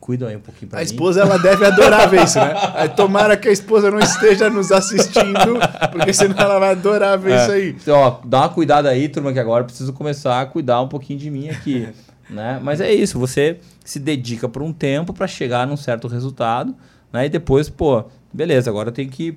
cuidam 0.00 0.28
aí 0.28 0.36
um 0.36 0.40
pouquinho 0.40 0.68
pra 0.68 0.80
a 0.80 0.82
mim. 0.82 0.88
A 0.88 0.90
esposa, 0.90 1.20
ela 1.20 1.38
deve 1.38 1.64
adorar 1.64 2.08
ver 2.10 2.24
isso, 2.24 2.38
né? 2.38 2.54
Tomara 2.96 3.36
que 3.36 3.48
a 3.48 3.52
esposa 3.52 3.90
não 3.90 4.00
esteja 4.00 4.50
nos 4.50 4.72
assistindo, 4.72 5.58
porque 5.92 6.12
senão 6.12 6.36
ela 6.36 6.58
vai 6.58 6.70
adorar 6.70 7.16
ver 7.16 7.32
é. 7.32 7.42
isso 7.42 7.52
aí. 7.52 7.68
Então, 7.70 7.96
ó, 7.96 8.20
dá 8.24 8.40
uma 8.40 8.48
cuidada 8.48 8.88
aí, 8.88 9.08
turma, 9.08 9.32
que 9.32 9.38
agora 9.38 9.62
eu 9.62 9.66
preciso 9.66 9.92
começar 9.92 10.40
a 10.40 10.46
cuidar 10.46 10.80
um 10.82 10.88
pouquinho 10.88 11.18
de 11.18 11.30
mim 11.30 11.48
aqui. 11.48 11.88
né? 12.28 12.60
Mas 12.62 12.80
é 12.80 12.92
isso, 12.92 13.18
você 13.18 13.58
se 13.84 14.00
dedica 14.00 14.48
por 14.48 14.62
um 14.62 14.72
tempo 14.72 15.12
para 15.12 15.28
chegar 15.28 15.64
num 15.64 15.76
certo 15.76 16.08
resultado, 16.08 16.74
né? 17.12 17.26
E 17.26 17.28
depois, 17.28 17.68
pô, 17.68 18.04
beleza, 18.32 18.68
agora 18.68 18.90
tem 18.90 19.08
que... 19.08 19.36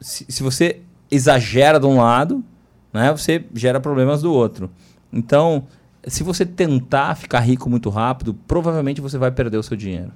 Se, 0.00 0.24
se 0.28 0.42
você 0.42 0.80
exagera 1.10 1.80
de 1.80 1.86
um 1.86 1.98
lado, 1.98 2.44
né? 2.92 3.10
Você 3.10 3.44
gera 3.54 3.80
problemas 3.80 4.22
do 4.22 4.32
outro. 4.32 4.70
Então 5.12 5.66
se 6.06 6.22
você 6.22 6.44
tentar 6.44 7.14
ficar 7.14 7.40
rico 7.40 7.70
muito 7.70 7.88
rápido, 7.90 8.34
provavelmente 8.34 9.00
você 9.00 9.18
vai 9.18 9.30
perder 9.30 9.56
o 9.56 9.62
seu 9.62 9.76
dinheiro. 9.76 10.12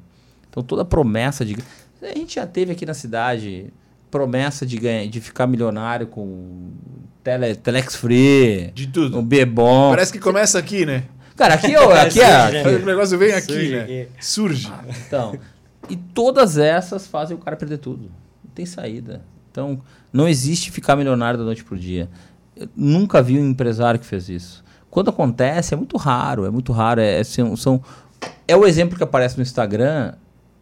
Então 0.48 0.62
toda 0.62 0.84
promessa 0.84 1.44
de 1.44 1.56
a 2.02 2.18
gente 2.18 2.36
já 2.36 2.46
teve 2.46 2.72
aqui 2.72 2.84
na 2.86 2.94
cidade 2.94 3.72
promessa 4.10 4.64
de 4.64 4.78
ganhar, 4.78 5.06
de 5.08 5.20
ficar 5.20 5.46
milionário 5.46 6.06
com 6.06 6.70
tele, 7.22 7.54
telex 7.54 7.96
free, 7.96 8.70
de 8.74 8.86
tudo, 8.86 9.18
um 9.18 9.24
bebom. 9.24 9.90
Parece 9.90 10.12
que 10.12 10.18
começa 10.18 10.58
aqui, 10.58 10.86
né? 10.86 11.04
Cara, 11.36 11.54
aqui, 11.54 11.76
ó, 11.76 11.92
aqui 11.92 12.20
é, 12.20 12.60
aqui, 12.60 12.82
o 12.82 12.86
negócio 12.86 13.18
vem 13.18 13.32
aqui, 13.32 13.52
Surge 13.52 13.76
né? 13.76 13.82
Aqui. 13.82 14.08
Surge. 14.20 14.72
Ah, 14.72 14.84
então, 15.06 15.38
e 15.90 15.96
todas 15.96 16.56
essas 16.56 17.06
fazem 17.06 17.36
o 17.36 17.40
cara 17.40 17.56
perder 17.56 17.78
tudo. 17.78 18.10
Não 18.42 18.50
tem 18.54 18.64
saída. 18.64 19.22
Então, 19.50 19.82
não 20.12 20.26
existe 20.28 20.70
ficar 20.70 20.96
milionário 20.96 21.38
da 21.38 21.44
noite 21.44 21.62
pro 21.62 21.78
dia. 21.78 22.08
Eu 22.56 22.68
nunca 22.74 23.22
vi 23.22 23.38
um 23.38 23.50
empresário 23.50 24.00
que 24.00 24.06
fez 24.06 24.28
isso. 24.28 24.64
Quando 24.96 25.10
acontece, 25.10 25.74
é 25.74 25.76
muito 25.76 25.98
raro, 25.98 26.46
é 26.46 26.50
muito 26.50 26.72
raro. 26.72 27.02
É, 27.02 27.20
é, 27.20 27.22
são, 27.22 27.82
é 28.48 28.56
o 28.56 28.64
exemplo 28.64 28.96
que 28.96 29.04
aparece 29.04 29.36
no 29.36 29.42
Instagram, 29.42 30.14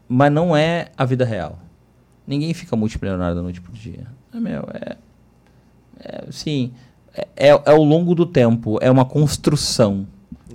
mas 0.09 0.33
não 0.33 0.57
é 0.57 0.89
a 0.97 1.05
vida 1.05 1.25
real. 1.25 1.57
Ninguém 2.27 2.53
fica 2.53 2.75
multimilionário 2.75 3.37
da 3.37 3.43
noite 3.43 3.61
pro 3.61 3.73
dia. 3.73 4.09
É, 4.35 4.41
meu, 4.41 4.69
é, 4.75 4.97
É, 6.01 6.25
sim, 6.33 6.73
é, 7.15 7.29
é 7.37 7.51
ao 7.53 7.85
longo 7.85 8.13
do 8.13 8.27
tempo, 8.27 8.77
é 8.83 8.91
uma 8.91 9.05
construção. 9.05 10.05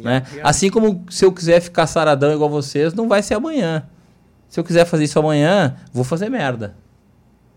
Né? 0.04 0.24
Assim 0.44 0.70
como 0.70 1.06
se 1.10 1.24
eu 1.24 1.32
quiser 1.32 1.62
ficar 1.62 1.88
saradão 1.88 2.34
igual 2.34 2.50
vocês, 2.50 2.94
não 2.94 3.08
vai 3.08 3.24
ser 3.24 3.36
amanhã. 3.36 3.88
Se 4.50 4.60
eu 4.60 4.64
quiser 4.66 4.84
fazer 4.84 5.06
isso 5.06 5.18
amanhã, 5.18 5.78
vou 5.94 6.04
fazer 6.04 6.28
merda. 6.28 6.76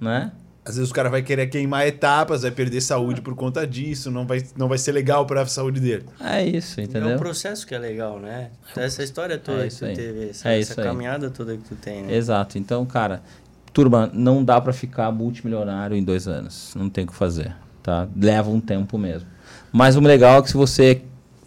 Né? 0.00 0.30
Às 0.64 0.76
vezes 0.76 0.90
o 0.92 0.94
cara 0.94 1.10
vai 1.10 1.22
querer 1.22 1.48
queimar 1.48 1.86
etapas, 1.88 2.42
vai 2.42 2.50
perder 2.52 2.80
saúde 2.80 3.20
por 3.20 3.34
conta 3.34 3.66
disso, 3.66 4.12
não 4.12 4.24
vai, 4.26 4.44
não 4.56 4.68
vai 4.68 4.78
ser 4.78 4.92
legal 4.92 5.26
para 5.26 5.42
a 5.42 5.46
saúde 5.46 5.80
dele. 5.80 6.04
É 6.20 6.44
isso, 6.44 6.80
entendeu? 6.80 7.10
É 7.10 7.14
um 7.16 7.18
processo 7.18 7.66
que 7.66 7.74
é 7.74 7.78
legal, 7.78 8.20
né? 8.20 8.50
Então, 8.70 8.82
essa 8.84 9.02
história 9.02 9.36
toda 9.38 9.66
É 9.66 9.68
que 9.68 9.74
tu 9.76 9.84
aí. 9.84 9.96
teve, 9.96 10.28
essa, 10.30 10.48
É 10.48 10.60
essa 10.60 10.72
isso 10.72 10.80
aí. 10.80 10.86
caminhada 10.86 11.30
toda 11.30 11.56
que 11.56 11.64
tu 11.64 11.74
tem, 11.74 12.02
né? 12.02 12.14
Exato. 12.14 12.58
Então, 12.58 12.86
cara, 12.86 13.22
turma, 13.72 14.08
não 14.14 14.44
dá 14.44 14.60
pra 14.60 14.72
ficar 14.72 15.10
multimilionário 15.10 15.96
em 15.96 16.04
dois 16.04 16.28
anos. 16.28 16.72
Não 16.76 16.88
tem 16.88 17.02
o 17.04 17.06
que 17.08 17.14
fazer, 17.14 17.56
tá? 17.82 18.06
Leva 18.16 18.48
um 18.48 18.60
tempo 18.60 18.96
mesmo. 18.96 19.28
Mas 19.72 19.96
o 19.96 20.00
legal 20.00 20.38
é 20.38 20.42
que 20.42 20.48
se 20.48 20.56
você 20.56 21.02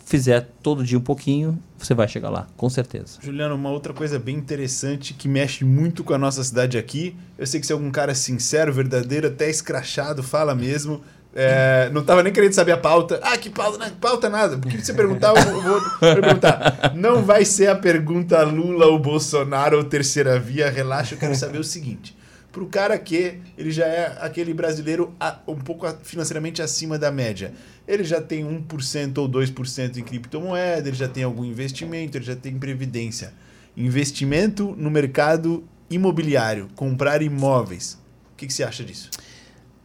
fizer 0.05 0.49
todo 0.61 0.83
dia 0.83 0.97
um 0.97 1.01
pouquinho, 1.01 1.57
você 1.77 1.93
vai 1.93 2.07
chegar 2.07 2.29
lá, 2.29 2.47
com 2.55 2.69
certeza. 2.69 3.19
Juliano, 3.21 3.55
uma 3.55 3.69
outra 3.69 3.93
coisa 3.93 4.17
bem 4.17 4.35
interessante 4.35 5.13
que 5.13 5.27
mexe 5.27 5.63
muito 5.63 6.03
com 6.03 6.13
a 6.13 6.17
nossa 6.17 6.43
cidade 6.43 6.77
aqui. 6.77 7.15
Eu 7.37 7.45
sei 7.45 7.59
que 7.59 7.67
você 7.67 7.73
é 7.73 7.75
algum 7.75 7.91
cara 7.91 8.15
sincero, 8.15 8.73
verdadeiro, 8.73 9.27
até 9.27 9.49
escrachado, 9.49 10.23
fala 10.23 10.55
mesmo. 10.55 11.01
É, 11.37 11.89
não 11.91 12.01
tava 12.01 12.23
nem 12.23 12.31
querendo 12.31 12.53
saber 12.53 12.71
a 12.71 12.77
pauta. 12.77 13.19
Ah, 13.21 13.37
que 13.37 13.49
pauta? 13.49 13.77
Não, 13.77 13.89
pauta 13.97 14.29
nada. 14.29 14.57
Porque 14.57 14.77
você 14.77 14.93
perguntar, 14.93 15.35
eu 15.35 15.51
vou, 15.51 15.61
vou 15.61 15.81
perguntar. 15.99 16.93
Não 16.95 17.23
vai 17.23 17.43
ser 17.43 17.67
a 17.67 17.75
pergunta 17.75 18.41
Lula 18.43 18.85
ou 18.85 18.97
Bolsonaro 18.97 19.77
ou 19.77 19.83
terceira 19.83 20.39
via. 20.39 20.69
Relaxa, 20.69 21.15
eu 21.15 21.19
quero 21.19 21.35
saber 21.35 21.59
o 21.59 21.63
seguinte. 21.63 22.15
Pro 22.55 22.67
cara 22.67 22.97
que 22.97 23.41
ele 23.57 23.69
já 23.69 23.85
é 23.85 24.17
aquele 24.21 24.53
brasileiro 24.53 25.13
um 25.45 25.55
pouco 25.55 25.85
financeiramente 26.03 26.61
acima 26.61 26.97
da 26.97 27.11
média. 27.11 27.51
Ele 27.85 28.05
já 28.05 28.21
tem 28.21 28.45
1% 28.45 29.17
ou 29.17 29.27
2% 29.27 29.97
em 29.97 30.01
criptomoeda, 30.01 30.87
ele 30.87 30.95
já 30.95 31.09
tem 31.09 31.25
algum 31.25 31.43
investimento, 31.43 32.17
ele 32.17 32.23
já 32.23 32.33
tem 32.33 32.57
previdência. 32.57 33.33
Investimento 33.75 34.73
no 34.77 34.89
mercado 34.89 35.65
imobiliário, 35.89 36.69
comprar 36.77 37.21
imóveis. 37.21 37.99
O 38.31 38.37
que, 38.37 38.47
que 38.47 38.53
você 38.53 38.63
acha 38.63 38.85
disso? 38.85 39.09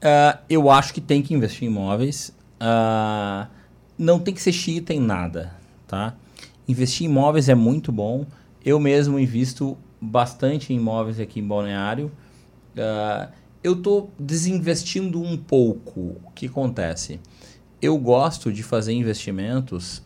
Ah, 0.01 0.39
eu 0.49 0.71
acho 0.71 0.95
que 0.95 1.01
tem 1.01 1.23
que 1.23 1.35
investir 1.35 1.65
em 1.65 1.73
imóveis. 1.73 2.33
Ah, 2.61 3.49
não 3.99 4.21
tem 4.21 4.33
que 4.33 4.41
ser 4.41 4.53
xiita 4.53 4.95
em 4.95 5.01
nada, 5.01 5.53
tá? 5.89 6.15
Investir 6.69 7.05
em 7.05 7.11
imóveis 7.11 7.49
é 7.49 7.55
muito 7.57 7.91
bom. 7.91 8.25
Eu 8.65 8.79
mesmo 8.79 9.19
invisto 9.19 9.77
bastante 10.01 10.73
em 10.73 10.77
imóveis 10.77 11.19
aqui 11.19 11.41
em 11.41 11.45
Balneário. 11.45 12.13
Ah, 12.77 13.31
eu 13.63 13.75
estou 13.75 14.11
desinvestindo 14.19 15.21
um 15.21 15.37
pouco. 15.37 16.17
O 16.25 16.31
que 16.35 16.47
acontece? 16.47 17.21
Eu 17.81 17.99
gosto 17.99 18.53
de 18.53 18.63
fazer 18.63 18.93
investimentos 18.93 20.03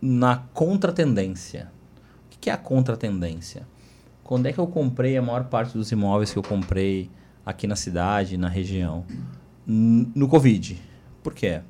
na 0.00 0.36
contratendência. 0.54 1.70
O 2.26 2.38
que 2.40 2.50
é 2.50 2.52
a 2.52 2.56
contratendência? 2.56 3.66
Quando 4.22 4.46
é 4.46 4.52
que 4.52 4.58
eu 4.58 4.66
comprei 4.66 5.16
a 5.16 5.22
maior 5.22 5.44
parte 5.44 5.76
dos 5.76 5.90
imóveis 5.90 6.32
que 6.32 6.38
eu 6.38 6.42
comprei 6.42 7.10
aqui 7.44 7.66
na 7.66 7.76
cidade, 7.76 8.36
na 8.36 8.48
região? 8.48 9.04
No 9.66 10.28
Covid. 10.28 10.80
Por 11.22 11.34
quê? 11.34 11.60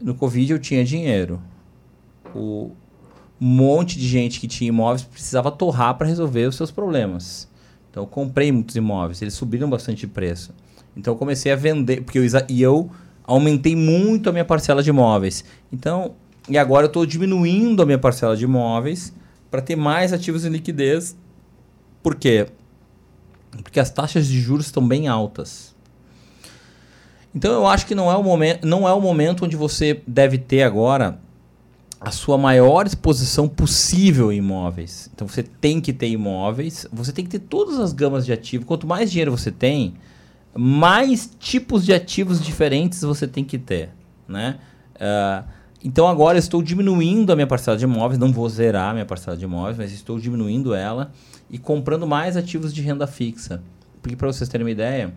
No 0.00 0.14
Covid 0.14 0.52
eu 0.52 0.58
tinha 0.58 0.84
dinheiro. 0.84 1.42
O 2.34 2.72
monte 3.40 3.98
de 3.98 4.06
gente 4.06 4.38
que 4.40 4.46
tinha 4.46 4.68
imóveis 4.68 5.02
precisava 5.02 5.50
torrar 5.50 5.96
para 5.96 6.06
resolver 6.06 6.46
os 6.46 6.56
seus 6.56 6.70
problemas. 6.70 7.48
Então 7.90 8.02
eu 8.02 8.06
comprei 8.06 8.52
muitos 8.52 8.76
imóveis, 8.76 9.20
eles 9.22 9.34
subiram 9.34 9.68
bastante 9.68 10.00
de 10.00 10.06
preço. 10.06 10.52
Então 10.96 11.14
eu 11.14 11.18
comecei 11.18 11.52
a 11.52 11.56
vender, 11.56 12.02
porque 12.02 12.18
eu, 12.18 12.24
e 12.48 12.62
eu 12.62 12.90
aumentei 13.24 13.76
muito 13.76 14.28
a 14.28 14.32
minha 14.32 14.44
parcela 14.44 14.82
de 14.82 14.90
imóveis. 14.90 15.44
Então, 15.72 16.14
e 16.48 16.56
agora 16.56 16.84
eu 16.84 16.88
estou 16.88 17.04
diminuindo 17.04 17.82
a 17.82 17.86
minha 17.86 17.98
parcela 17.98 18.36
de 18.36 18.44
imóveis 18.44 19.12
para 19.50 19.60
ter 19.60 19.76
mais 19.76 20.12
ativos 20.12 20.44
em 20.44 20.50
liquidez. 20.50 21.16
Por 22.02 22.14
quê? 22.14 22.46
Porque 23.62 23.80
as 23.80 23.90
taxas 23.90 24.26
de 24.26 24.40
juros 24.40 24.66
estão 24.66 24.86
bem 24.86 25.08
altas. 25.08 25.74
Então 27.34 27.52
eu 27.52 27.66
acho 27.66 27.86
que 27.86 27.94
não 27.94 28.10
é 28.10 28.16
o 28.16 28.22
momento, 28.22 28.66
não 28.66 28.88
é 28.88 28.92
o 28.92 29.00
momento 29.00 29.44
onde 29.44 29.56
você 29.56 30.02
deve 30.06 30.38
ter 30.38 30.62
agora 30.62 31.20
a 32.00 32.10
sua 32.10 32.38
maior 32.38 32.86
exposição 32.86 33.48
possível 33.48 34.32
em 34.32 34.38
imóveis. 34.38 35.10
Então 35.12 35.26
você 35.26 35.42
tem 35.42 35.80
que 35.80 35.92
ter 35.92 36.08
imóveis, 36.08 36.86
você 36.92 37.12
tem 37.12 37.24
que 37.24 37.30
ter 37.30 37.40
todas 37.40 37.78
as 37.78 37.92
gamas 37.92 38.24
de 38.24 38.32
ativos. 38.32 38.66
Quanto 38.66 38.86
mais 38.86 39.10
dinheiro 39.10 39.36
você 39.36 39.50
tem, 39.50 39.94
mais 40.54 41.30
tipos 41.38 41.84
de 41.84 41.92
ativos 41.92 42.40
diferentes 42.40 43.02
você 43.02 43.26
tem 43.26 43.44
que 43.44 43.58
ter, 43.58 43.90
né? 44.28 44.58
Ah, 45.00 45.44
então 45.82 46.08
agora 46.08 46.36
eu 46.36 46.40
estou 46.40 46.62
diminuindo 46.62 47.32
a 47.32 47.36
minha 47.36 47.46
parcela 47.46 47.76
de 47.76 47.84
imóveis, 47.84 48.18
não 48.18 48.32
vou 48.32 48.48
zerar 48.48 48.90
a 48.90 48.92
minha 48.92 49.06
parcela 49.06 49.36
de 49.36 49.44
imóveis, 49.44 49.76
mas 49.76 49.92
estou 49.92 50.18
diminuindo 50.18 50.74
ela 50.74 51.12
e 51.50 51.58
comprando 51.58 52.06
mais 52.06 52.36
ativos 52.36 52.72
de 52.72 52.82
renda 52.82 53.06
fixa. 53.06 53.62
Porque 54.00 54.16
para 54.16 54.28
vocês 54.28 54.48
terem 54.48 54.64
uma 54.64 54.70
ideia, 54.70 55.12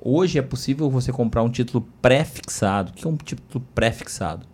hoje 0.00 0.38
é 0.38 0.42
possível 0.42 0.90
você 0.90 1.12
comprar 1.12 1.42
um 1.42 1.50
título 1.50 1.86
pré-fixado. 2.00 2.90
O 2.90 2.94
que 2.94 3.06
é 3.06 3.10
um 3.10 3.16
título 3.16 3.64
pré-fixado? 3.74 4.46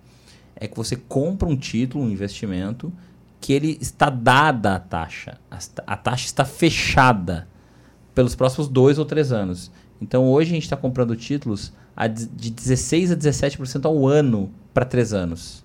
É 0.63 0.69
que 0.69 0.77
você 0.77 0.95
compra 0.95 1.49
um 1.49 1.57
título, 1.57 2.05
um 2.05 2.09
investimento, 2.09 2.93
que 3.41 3.53
ele 3.53 3.77
está 3.81 4.09
dada 4.09 4.77
a 4.77 4.79
taxa. 4.79 5.41
A, 5.85 5.97
taxa 5.97 6.27
está 6.27 6.45
fechada 6.45 7.49
pelos 8.15 8.37
próximos 8.37 8.69
dois 8.69 8.97
ou 8.97 9.05
três 9.05 9.33
anos. 9.33 9.73
Então 10.01 10.31
hoje 10.31 10.53
a 10.53 10.55
gente 10.55 10.63
está 10.63 10.77
comprando 10.77 11.17
títulos 11.17 11.73
a 11.97 12.07
de 12.07 12.49
16 12.49 13.11
a 13.11 13.17
17% 13.17 13.87
ao 13.87 14.07
ano 14.07 14.53
para 14.73 14.85
três 14.85 15.13
anos. 15.13 15.65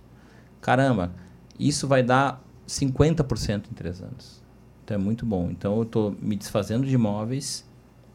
Caramba, 0.59 1.11
isso 1.59 1.87
vai 1.87 2.01
dar 2.01 2.43
50% 2.67 3.65
em 3.71 3.75
três 3.75 4.01
anos. 4.01 4.41
Então 4.83 4.95
é 4.95 4.97
muito 4.97 5.27
bom. 5.27 5.51
Então 5.51 5.75
eu 5.75 5.83
estou 5.83 6.15
me 6.19 6.35
desfazendo 6.35 6.87
de 6.87 6.95
imóveis 6.95 7.63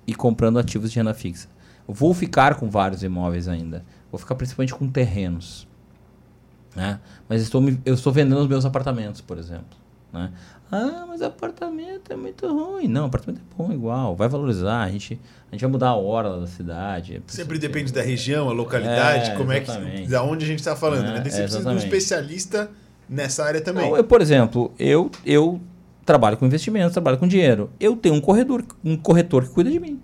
e 0.05 0.17
comprando 0.17 0.59
ativos 0.59 0.91
de 0.91 0.99
renda 0.99 1.15
fixa. 1.15 1.49
Eu 1.87 1.95
vou 1.95 2.13
ficar 2.13 2.57
com 2.57 2.69
vários 2.69 3.05
imóveis 3.05 3.47
ainda. 3.47 3.85
Vou 4.11 4.19
ficar 4.19 4.35
principalmente 4.35 4.75
com 4.75 4.89
terrenos. 4.89 5.71
Né? 6.75 6.99
Mas 7.29 7.43
estou 7.43 7.61
me- 7.61 7.81
eu 7.85 7.95
estou 7.95 8.13
vendendo 8.13 8.41
os 8.41 8.49
meus 8.49 8.65
apartamentos, 8.65 9.21
por 9.21 9.39
exemplo. 9.39 9.77
Né? 10.13 10.31
Ah, 10.71 11.05
mas 11.07 11.21
apartamento 11.23 12.11
é 12.13 12.17
muito 12.17 12.47
ruim. 12.47 12.89
Não, 12.89 13.07
apartamento 13.07 13.41
é 13.43 13.55
bom 13.63 13.73
igual. 13.73 14.17
Vai 14.17 14.29
valorizar. 14.29 14.83
A 14.83 14.91
gente, 14.91 15.21
a 15.51 15.55
gente 15.55 15.61
vai 15.61 15.71
mudar 15.71 15.89
a 15.89 15.97
hora 15.97 16.41
da 16.41 16.47
cidade. 16.47 17.23
Sempre 17.27 17.59
depende 17.59 17.93
da 17.93 18.01
região, 18.03 18.49
a 18.49 18.53
localidade, 18.53 19.31
É, 19.31 19.35
como 19.37 19.53
é 19.53 19.61
que. 19.61 19.71
exatamente. 19.71 20.09
Da 20.11 20.23
onde 20.23 20.45
a 20.45 20.49
gente 20.49 20.61
está 20.61 20.75
falando, 20.75 21.05
É, 21.07 21.13
né? 21.13 21.13
Você 21.13 21.19
é, 21.19 21.21
precisa 21.21 21.47
de 21.49 21.55
um 21.57 21.59
exatamente. 21.61 21.85
especialista 21.85 22.71
nessa 23.09 23.45
área 23.45 23.61
também. 23.61 23.91
Não, 23.91 23.97
eu, 23.99 24.05
por 24.05 24.23
exemplo, 24.23 24.73
eu, 24.79 25.11
eu 25.27 25.61
trabalho 26.07 26.37
com 26.39 26.47
investimentos, 26.47 26.93
trabalho 26.93 27.19
com 27.19 27.29
dinheiro. 27.29 27.71
Eu 27.79 27.95
tenho 27.97 28.15
um 28.15 28.21
corretor, 28.21 28.65
um 28.83 28.97
corretor 28.97 29.45
que 29.45 29.51
cuida 29.51 29.71
de 29.71 29.79
mim. 29.79 30.01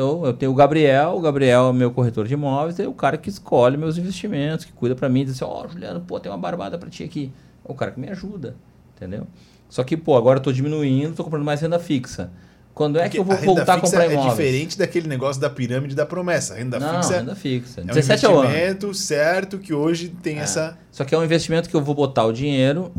Então, 0.00 0.24
eu 0.24 0.32
tenho 0.32 0.50
o 0.50 0.54
Gabriel, 0.54 1.10
o 1.14 1.20
Gabriel 1.20 1.68
é 1.68 1.72
meu 1.74 1.90
corretor 1.90 2.26
de 2.26 2.32
imóveis, 2.32 2.80
é 2.80 2.88
o 2.88 2.94
cara 2.94 3.18
que 3.18 3.28
escolhe 3.28 3.76
meus 3.76 3.98
investimentos, 3.98 4.64
que 4.64 4.72
cuida 4.72 4.94
pra 4.96 5.10
mim, 5.10 5.26
diz 5.26 5.34
assim, 5.34 5.44
ó, 5.44 5.68
Juliano, 5.68 6.00
pô, 6.00 6.18
tem 6.18 6.32
uma 6.32 6.38
barbada 6.38 6.78
pra 6.78 6.88
ti 6.88 7.04
aqui. 7.04 7.30
É 7.62 7.70
o 7.70 7.74
cara 7.74 7.90
que 7.90 8.00
me 8.00 8.08
ajuda, 8.08 8.56
entendeu? 8.96 9.26
Só 9.68 9.84
que, 9.84 9.98
pô, 9.98 10.16
agora 10.16 10.38
eu 10.38 10.42
tô 10.42 10.50
diminuindo, 10.52 11.14
tô 11.14 11.22
comprando 11.22 11.44
mais 11.44 11.60
renda 11.60 11.78
fixa. 11.78 12.30
Quando 12.72 12.98
é 12.98 13.02
Porque 13.02 13.18
que 13.18 13.20
eu 13.20 13.24
vou 13.24 13.34
a 13.34 13.36
renda 13.40 13.54
voltar 13.54 13.74
a 13.74 13.80
comprar 13.82 14.04
é 14.04 14.12
imóveis? 14.14 14.30
diferente 14.32 14.78
daquele 14.78 15.06
negócio 15.06 15.38
da 15.38 15.50
pirâmide 15.50 15.94
da 15.94 16.06
promessa. 16.06 16.54
A 16.54 16.56
renda 16.56 16.80
Não, 16.80 17.02
fixa 17.02 17.18
renda 17.18 17.34
fixa. 17.36 17.80
é 17.82 17.84
um 17.84 17.86
17 17.88 18.24
ao 18.24 18.38
ano. 18.38 18.44
investimento 18.48 18.94
certo 18.94 19.58
que 19.58 19.74
hoje 19.74 20.08
tem 20.22 20.38
essa. 20.38 20.78
Só 20.90 21.04
que 21.04 21.14
é 21.14 21.18
um 21.18 21.24
investimento 21.24 21.68
que 21.68 21.76
eu 21.76 21.82
vou 21.82 21.94
botar 21.94 22.24
o 22.24 22.32
dinheiro, 22.32 22.90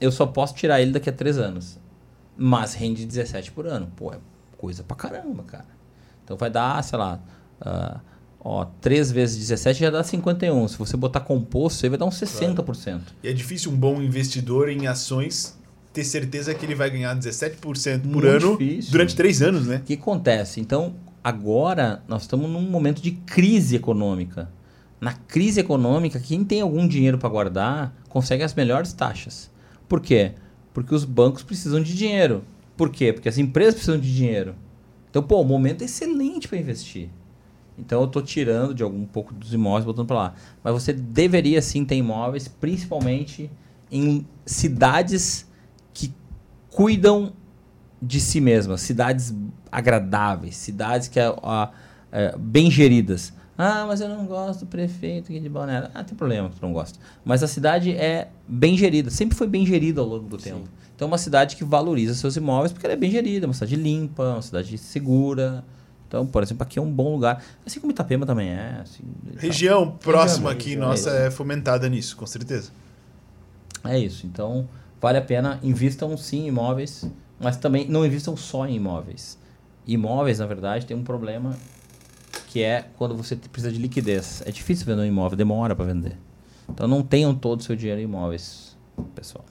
eu 0.00 0.12
só 0.12 0.24
posso 0.24 0.54
tirar 0.54 0.80
ele 0.80 0.92
daqui 0.92 1.10
a 1.10 1.12
três 1.12 1.36
anos. 1.36 1.80
Mas 2.36 2.74
rende 2.74 3.04
17 3.04 3.50
por 3.50 3.66
ano. 3.66 3.90
Pô, 3.96 4.12
é 4.12 4.18
coisa 4.56 4.84
pra 4.84 4.96
caramba, 4.96 5.42
cara. 5.42 5.73
Então 6.24 6.36
vai 6.36 6.50
dar, 6.50 6.82
sei 6.82 6.98
lá, 6.98 7.20
ah, 7.60 8.00
ó, 8.40 8.64
3 8.80 9.10
vezes 9.12 9.38
17 9.38 9.80
já 9.80 9.90
dá 9.90 10.02
51. 10.02 10.68
Se 10.68 10.78
você 10.78 10.96
botar 10.96 11.20
composto, 11.20 11.84
aí 11.84 11.90
vai 11.90 11.98
dar 11.98 12.06
uns 12.06 12.18
60%. 12.18 13.00
E 13.22 13.28
é 13.28 13.32
difícil 13.32 13.70
um 13.70 13.76
bom 13.76 14.00
investidor 14.02 14.68
em 14.68 14.86
ações 14.86 15.58
ter 15.92 16.04
certeza 16.04 16.52
que 16.54 16.66
ele 16.66 16.74
vai 16.74 16.90
ganhar 16.90 17.16
17% 17.16 18.00
por 18.00 18.08
Muito 18.08 18.26
ano 18.26 18.58
difícil. 18.58 18.90
durante 18.90 19.14
três 19.14 19.40
anos, 19.40 19.66
né? 19.66 19.76
O 19.76 19.80
que 19.82 19.94
acontece? 19.94 20.60
Então, 20.60 20.94
agora 21.22 22.02
nós 22.08 22.22
estamos 22.22 22.50
num 22.50 22.62
momento 22.62 23.00
de 23.00 23.12
crise 23.12 23.76
econômica. 23.76 24.50
Na 25.00 25.12
crise 25.12 25.60
econômica, 25.60 26.18
quem 26.18 26.42
tem 26.44 26.62
algum 26.62 26.88
dinheiro 26.88 27.16
para 27.18 27.28
guardar 27.28 27.94
consegue 28.08 28.42
as 28.42 28.54
melhores 28.54 28.92
taxas. 28.92 29.50
Por 29.88 30.00
quê? 30.00 30.32
Porque 30.72 30.94
os 30.94 31.04
bancos 31.04 31.42
precisam 31.44 31.80
de 31.80 31.94
dinheiro. 31.94 32.42
Por 32.76 32.90
quê? 32.90 33.12
Porque 33.12 33.28
as 33.28 33.38
empresas 33.38 33.74
precisam 33.74 34.00
de 34.00 34.12
dinheiro. 34.12 34.56
Então, 35.14 35.22
pô, 35.22 35.40
o 35.40 35.44
momento 35.44 35.82
é 35.82 35.84
excelente 35.84 36.48
para 36.48 36.58
investir. 36.58 37.08
Então, 37.78 38.00
eu 38.00 38.06
estou 38.08 38.20
tirando 38.20 38.74
de 38.74 38.82
algum 38.82 39.02
um 39.02 39.06
pouco 39.06 39.32
dos 39.32 39.54
imóveis, 39.54 39.84
botando 39.84 40.08
para 40.08 40.16
lá. 40.16 40.34
Mas 40.60 40.72
você 40.74 40.92
deveria 40.92 41.62
sim 41.62 41.84
ter 41.84 41.94
imóveis, 41.94 42.48
principalmente 42.48 43.48
em 43.92 44.26
cidades 44.44 45.48
que 45.92 46.12
cuidam 46.68 47.32
de 48.02 48.20
si 48.20 48.40
mesmas, 48.40 48.80
cidades 48.80 49.32
agradáveis, 49.70 50.56
cidades 50.56 51.06
que 51.06 51.20
a- 51.20 51.32
a- 51.44 51.70
é, 52.10 52.36
bem 52.36 52.68
geridas. 52.68 53.32
Ah, 53.56 53.84
mas 53.86 54.00
eu 54.00 54.08
não 54.08 54.26
gosto 54.26 54.60
do 54.60 54.66
prefeito 54.66 55.26
aqui 55.30 55.38
de 55.38 55.48
Balneário. 55.48 55.90
Ah, 55.94 56.02
tem 56.02 56.16
problema 56.16 56.48
que 56.50 56.56
tu 56.56 56.62
não 56.66 56.72
gosta. 56.72 56.98
Mas 57.24 57.40
a 57.40 57.46
cidade 57.46 57.92
é 57.92 58.32
bem 58.48 58.76
gerida, 58.76 59.10
sempre 59.10 59.36
foi 59.38 59.46
bem 59.46 59.64
gerida 59.64 60.00
ao 60.00 60.08
longo 60.08 60.26
do 60.28 60.36
tempo. 60.38 60.68
Então 60.94 61.06
é 61.06 61.10
uma 61.10 61.18
cidade 61.18 61.56
que 61.56 61.64
valoriza 61.64 62.14
seus 62.14 62.36
imóveis 62.36 62.72
porque 62.72 62.86
ela 62.86 62.92
é 62.92 62.96
bem 62.96 63.10
gerida, 63.10 63.46
uma 63.46 63.54
cidade 63.54 63.76
limpa, 63.76 64.34
uma 64.34 64.42
cidade 64.42 64.78
segura. 64.78 65.64
Então, 66.06 66.24
por 66.26 66.42
exemplo, 66.42 66.62
aqui 66.62 66.78
é 66.78 66.82
um 66.82 66.90
bom 66.90 67.12
lugar. 67.12 67.42
Assim 67.66 67.80
como 67.80 67.90
Itapema 67.90 68.24
também 68.24 68.50
é. 68.50 68.78
Assim, 68.82 69.02
Região 69.36 69.90
próxima 69.90 70.50
Região, 70.50 70.60
aqui, 70.60 70.70
região, 70.70 70.88
nossa, 70.88 71.10
é 71.10 71.26
é 71.26 71.30
fomentada 71.30 71.88
nisso, 71.88 72.16
com 72.16 72.26
certeza. 72.26 72.70
É 73.82 73.98
isso. 73.98 74.26
Então, 74.26 74.68
vale 75.00 75.18
a 75.18 75.22
pena. 75.22 75.58
Invistam 75.62 76.16
sim 76.16 76.44
em 76.44 76.48
imóveis, 76.48 77.04
mas 77.40 77.56
também 77.56 77.88
não 77.88 78.06
invistam 78.06 78.36
só 78.36 78.66
em 78.66 78.76
imóveis. 78.76 79.36
Imóveis, 79.86 80.38
na 80.38 80.46
verdade, 80.46 80.86
tem 80.86 80.96
um 80.96 81.02
problema 81.02 81.56
que 82.46 82.62
é 82.62 82.86
quando 82.96 83.16
você 83.16 83.34
precisa 83.34 83.72
de 83.72 83.78
liquidez. 83.78 84.42
É 84.46 84.52
difícil 84.52 84.86
vender 84.86 85.02
um 85.02 85.06
imóvel, 85.06 85.36
demora 85.36 85.74
para 85.74 85.84
vender. 85.84 86.16
Então, 86.68 86.86
não 86.86 87.02
tenham 87.02 87.34
todo 87.34 87.60
o 87.60 87.62
seu 87.64 87.74
dinheiro 87.74 88.00
em 88.00 88.04
imóveis, 88.04 88.76
pessoal. 89.16 89.44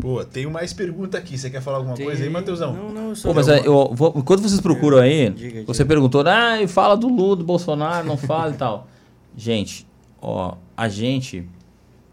Pô, 0.00 0.24
tenho 0.24 0.50
mais 0.50 0.72
pergunta 0.72 1.16
aqui. 1.16 1.38
Você 1.38 1.48
quer 1.48 1.60
falar 1.62 1.78
alguma 1.78 1.96
coisa 1.96 2.22
aí, 2.22 2.28
Matheusão? 2.30 2.72
Não, 2.72 2.88
não, 2.90 3.08
eu 3.10 3.16
sou 3.16 3.30
Pô, 3.30 3.34
mas 3.36 3.48
é, 3.48 3.60
eu 3.66 3.90
vou, 3.94 4.12
enquanto 4.16 4.40
vocês 4.42 4.60
procuram 4.60 4.98
aí, 4.98 5.30
Diga, 5.30 5.62
você 5.64 5.82
diga. 5.82 5.86
perguntou, 5.88 6.22
ah, 6.26 6.60
e 6.60 6.66
fala 6.66 6.96
do 6.96 7.08
Lula, 7.08 7.36
do 7.36 7.44
Bolsonaro, 7.44 8.06
não 8.06 8.16
fala 8.16 8.52
e 8.52 8.56
tal. 8.56 8.88
Gente, 9.36 9.86
ó, 10.20 10.54
a 10.76 10.88
gente 10.88 11.48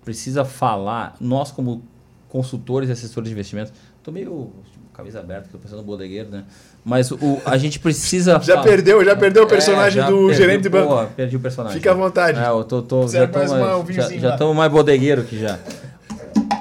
precisa 0.04 0.44
falar, 0.44 1.16
nós 1.20 1.52
como 1.52 1.82
consultores 2.30 2.90
e 2.90 2.92
assessores 2.92 3.30
de 3.30 3.34
investimentos, 3.34 3.72
tô 4.04 4.12
meio 4.12 4.52
tipo, 4.72 4.86
camisa 4.94 5.20
aberta, 5.22 5.48
que 5.48 5.56
eu 5.56 5.60
tô 5.60 5.64
pensando 5.64 5.80
no 5.80 5.86
bodegueiro, 5.86 6.30
né? 6.30 6.44
Mas 6.84 7.12
o, 7.12 7.40
a 7.46 7.58
gente 7.58 7.80
precisa 7.80 8.40
Já 8.44 8.56
falar- 8.56 8.64
perdeu, 8.68 9.04
já 9.06 9.16
perdeu 9.16 9.44
o 9.44 9.48
personagem 9.48 10.04
É, 10.04 10.06
do 10.08 10.18
perdi, 10.28 10.34
gerente 10.36 10.62
de 10.64 10.70
banco. 10.70 10.90
Pô, 10.96 11.06
perdi 11.16 11.38
o 11.38 11.40
personagem. 11.40 11.78
Fica 11.78 11.92
à 11.92 11.94
vontade. 11.96 12.38
É, 12.38 12.50
eu 12.50 12.64
tô, 12.66 12.82
tô, 12.82 13.04
já 13.04 13.08
Serve 13.08 13.34
mais 13.34 13.46
estamos 13.52 13.68
uma- 13.68 13.78
um 13.78 13.84
mais, 13.84 13.96
já, 13.96 14.38
já 14.38 14.54
mais 14.54 14.72
bodegueiro 14.72 15.22
aqui 15.22 15.40
já. 15.40 15.58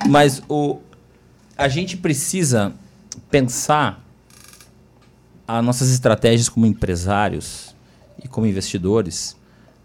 Mas 0.08 0.42
o, 0.48 0.78
a 1.56 1.68
gente 1.68 1.96
precisa 1.96 2.72
pensar 3.30 4.04
as 5.46 5.64
nossas 5.64 5.90
estratégias 5.90 6.48
como 6.48 6.66
empresários 6.66 7.74
e 8.22 8.28
como 8.28 8.46
investidores, 8.46 9.36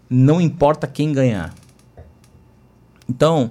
não 0.08 0.40
importa 0.40 0.86
quem 0.86 1.12
ganhar. 1.12 1.54
Então, 3.08 3.50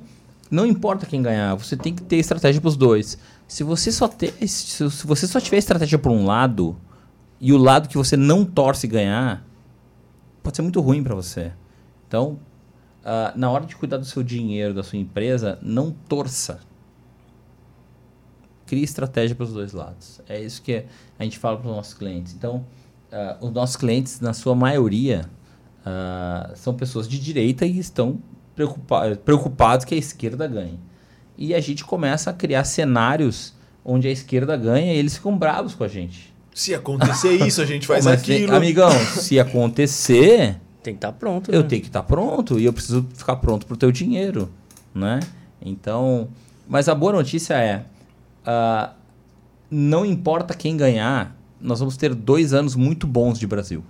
não 0.49 0.65
importa 0.65 1.05
quem 1.05 1.21
ganhar, 1.21 1.55
você 1.55 1.75
tem 1.75 1.93
que 1.93 2.01
ter 2.01 2.17
estratégia 2.17 2.61
para 2.61 2.69
os 2.69 2.77
dois. 2.77 3.17
Se 3.47 3.63
você 3.63 3.91
só 3.91 4.07
ter, 4.07 4.33
se 4.47 4.83
você 5.05 5.27
só 5.27 5.39
tiver 5.39 5.57
estratégia 5.57 5.99
para 5.99 6.11
um 6.11 6.25
lado 6.25 6.75
e 7.39 7.53
o 7.53 7.57
lado 7.57 7.87
que 7.87 7.97
você 7.97 8.17
não 8.17 8.45
torce 8.45 8.87
ganhar, 8.87 9.45
pode 10.41 10.55
ser 10.55 10.61
muito 10.63 10.79
ruim 10.79 11.03
para 11.03 11.15
você. 11.15 11.51
Então, 12.07 12.39
ah, 13.03 13.33
na 13.35 13.49
hora 13.49 13.65
de 13.65 13.75
cuidar 13.75 13.97
do 13.97 14.05
seu 14.05 14.23
dinheiro, 14.23 14.73
da 14.73 14.83
sua 14.83 14.97
empresa, 14.97 15.59
não 15.61 15.91
torça. 15.91 16.59
Crie 18.67 18.83
estratégia 18.83 19.35
para 19.35 19.45
os 19.45 19.53
dois 19.53 19.73
lados. 19.73 20.21
É 20.29 20.39
isso 20.39 20.61
que 20.61 20.83
a 21.17 21.23
gente 21.23 21.39
fala 21.39 21.57
para 21.57 21.67
os 21.69 21.75
nossos 21.75 21.93
clientes. 21.95 22.33
Então, 22.33 22.63
ah, 23.11 23.37
os 23.41 23.51
nossos 23.51 23.75
clientes, 23.75 24.19
na 24.21 24.33
sua 24.33 24.53
maioria, 24.53 25.25
ah, 25.85 26.51
são 26.55 26.75
pessoas 26.75 27.07
de 27.07 27.17
direita 27.19 27.65
e 27.65 27.79
estão 27.79 28.19
preocupa 28.55 29.17
preocupados 29.23 29.85
que 29.85 29.95
a 29.95 29.97
esquerda 29.97 30.47
ganhe. 30.47 30.79
E 31.37 31.53
a 31.55 31.59
gente 31.59 31.83
começa 31.85 32.29
a 32.29 32.33
criar 32.33 32.63
cenários 32.65 33.53
onde 33.85 34.07
a 34.07 34.11
esquerda 34.11 34.57
ganha 34.57 34.93
e 34.93 34.97
eles 34.97 35.15
ficam 35.15 35.37
bravos 35.37 35.73
com 35.75 35.83
a 35.83 35.87
gente. 35.87 36.33
Se 36.53 36.73
acontecer 36.73 37.33
isso, 37.45 37.61
a 37.61 37.65
gente 37.65 37.85
faz 37.87 38.03
mas 38.03 38.21
tem- 38.23 38.37
aquilo. 38.43 38.55
amigão, 38.55 38.89
se 38.91 39.39
acontecer, 39.39 40.59
Tem 40.83 40.93
que 40.93 40.97
estar 40.97 41.11
pronto. 41.13 41.51
eu 41.51 41.61
né? 41.61 41.67
tenho 41.67 41.81
que 41.83 41.87
estar 41.87 42.03
pronto 42.03 42.59
e 42.59 42.65
eu 42.65 42.73
preciso 42.73 43.07
ficar 43.13 43.35
pronto 43.37 43.65
pro 43.67 43.77
teu 43.77 43.91
dinheiro, 43.91 44.49
né? 44.93 45.19
Então, 45.61 46.27
mas 46.67 46.89
a 46.89 46.95
boa 46.95 47.13
notícia 47.13 47.53
é, 47.53 47.85
ah, 48.47 48.93
não 49.69 50.05
importa 50.05 50.53
quem 50.53 50.75
ganhar, 50.77 51.35
nós 51.59 51.79
vamos 51.79 51.97
ter 51.97 52.15
dois 52.15 52.53
anos 52.53 52.75
muito 52.75 53.05
bons 53.05 53.37
de 53.37 53.45
Brasil. 53.45 53.83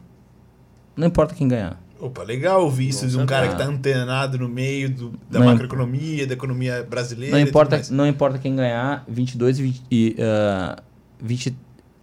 Não 0.96 1.06
importa 1.08 1.36
quem 1.36 1.48
ganhar. 1.48 1.80
Opa, 2.00 2.24
legal 2.24 2.64
ouvir 2.64 2.90
isso 2.90 3.08
de 3.08 3.18
um 3.18 3.26
cara 3.26 3.48
que 3.48 3.56
tá 3.56 3.66
antenado 3.66 4.38
no 4.38 4.48
meio 4.50 4.90
do- 4.90 5.14
da 5.30 5.40
Não 5.40 5.48
macroeconomia, 5.48 6.28
da 6.28 6.34
economia 6.34 6.84
brasileira. 6.88 7.32
Não 7.34 7.40
e 7.40 7.44
tudo 7.44 7.50
importa, 7.50 7.76
mais. 7.78 7.90
não 7.90 8.08
importa 8.08 8.38
quem 8.40 8.56
ganhar, 8.56 9.04
22 9.08 9.58
e, 9.60 9.64
20, 9.64 9.82
e 9.92 10.16
ah, 10.20 10.82
20 11.22 11.56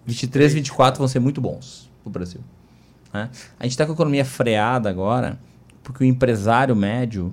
23 0.07 0.53
e 0.53 0.55
24 0.57 0.99
vão 0.99 1.09
ser 1.09 1.19
muito 1.19 1.41
bons 1.41 1.91
pro 2.03 2.11
Brasil. 2.11 2.41
né? 3.13 3.31
A 3.59 3.63
gente 3.65 3.73
está 3.73 3.85
com 3.87 3.93
a 3.93 3.95
economia 3.95 4.25
freada 4.25 4.89
agora, 4.91 5.39
porque 5.83 6.03
o 6.05 6.07
empresário 6.07 6.75
médio 6.77 7.33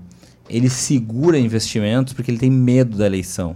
ele 0.50 0.70
segura 0.70 1.38
investimentos 1.40 2.14
porque 2.14 2.30
ele 2.32 2.38
tem 2.38 2.50
medo 2.52 2.98
da 2.98 3.06
eleição. 3.06 3.56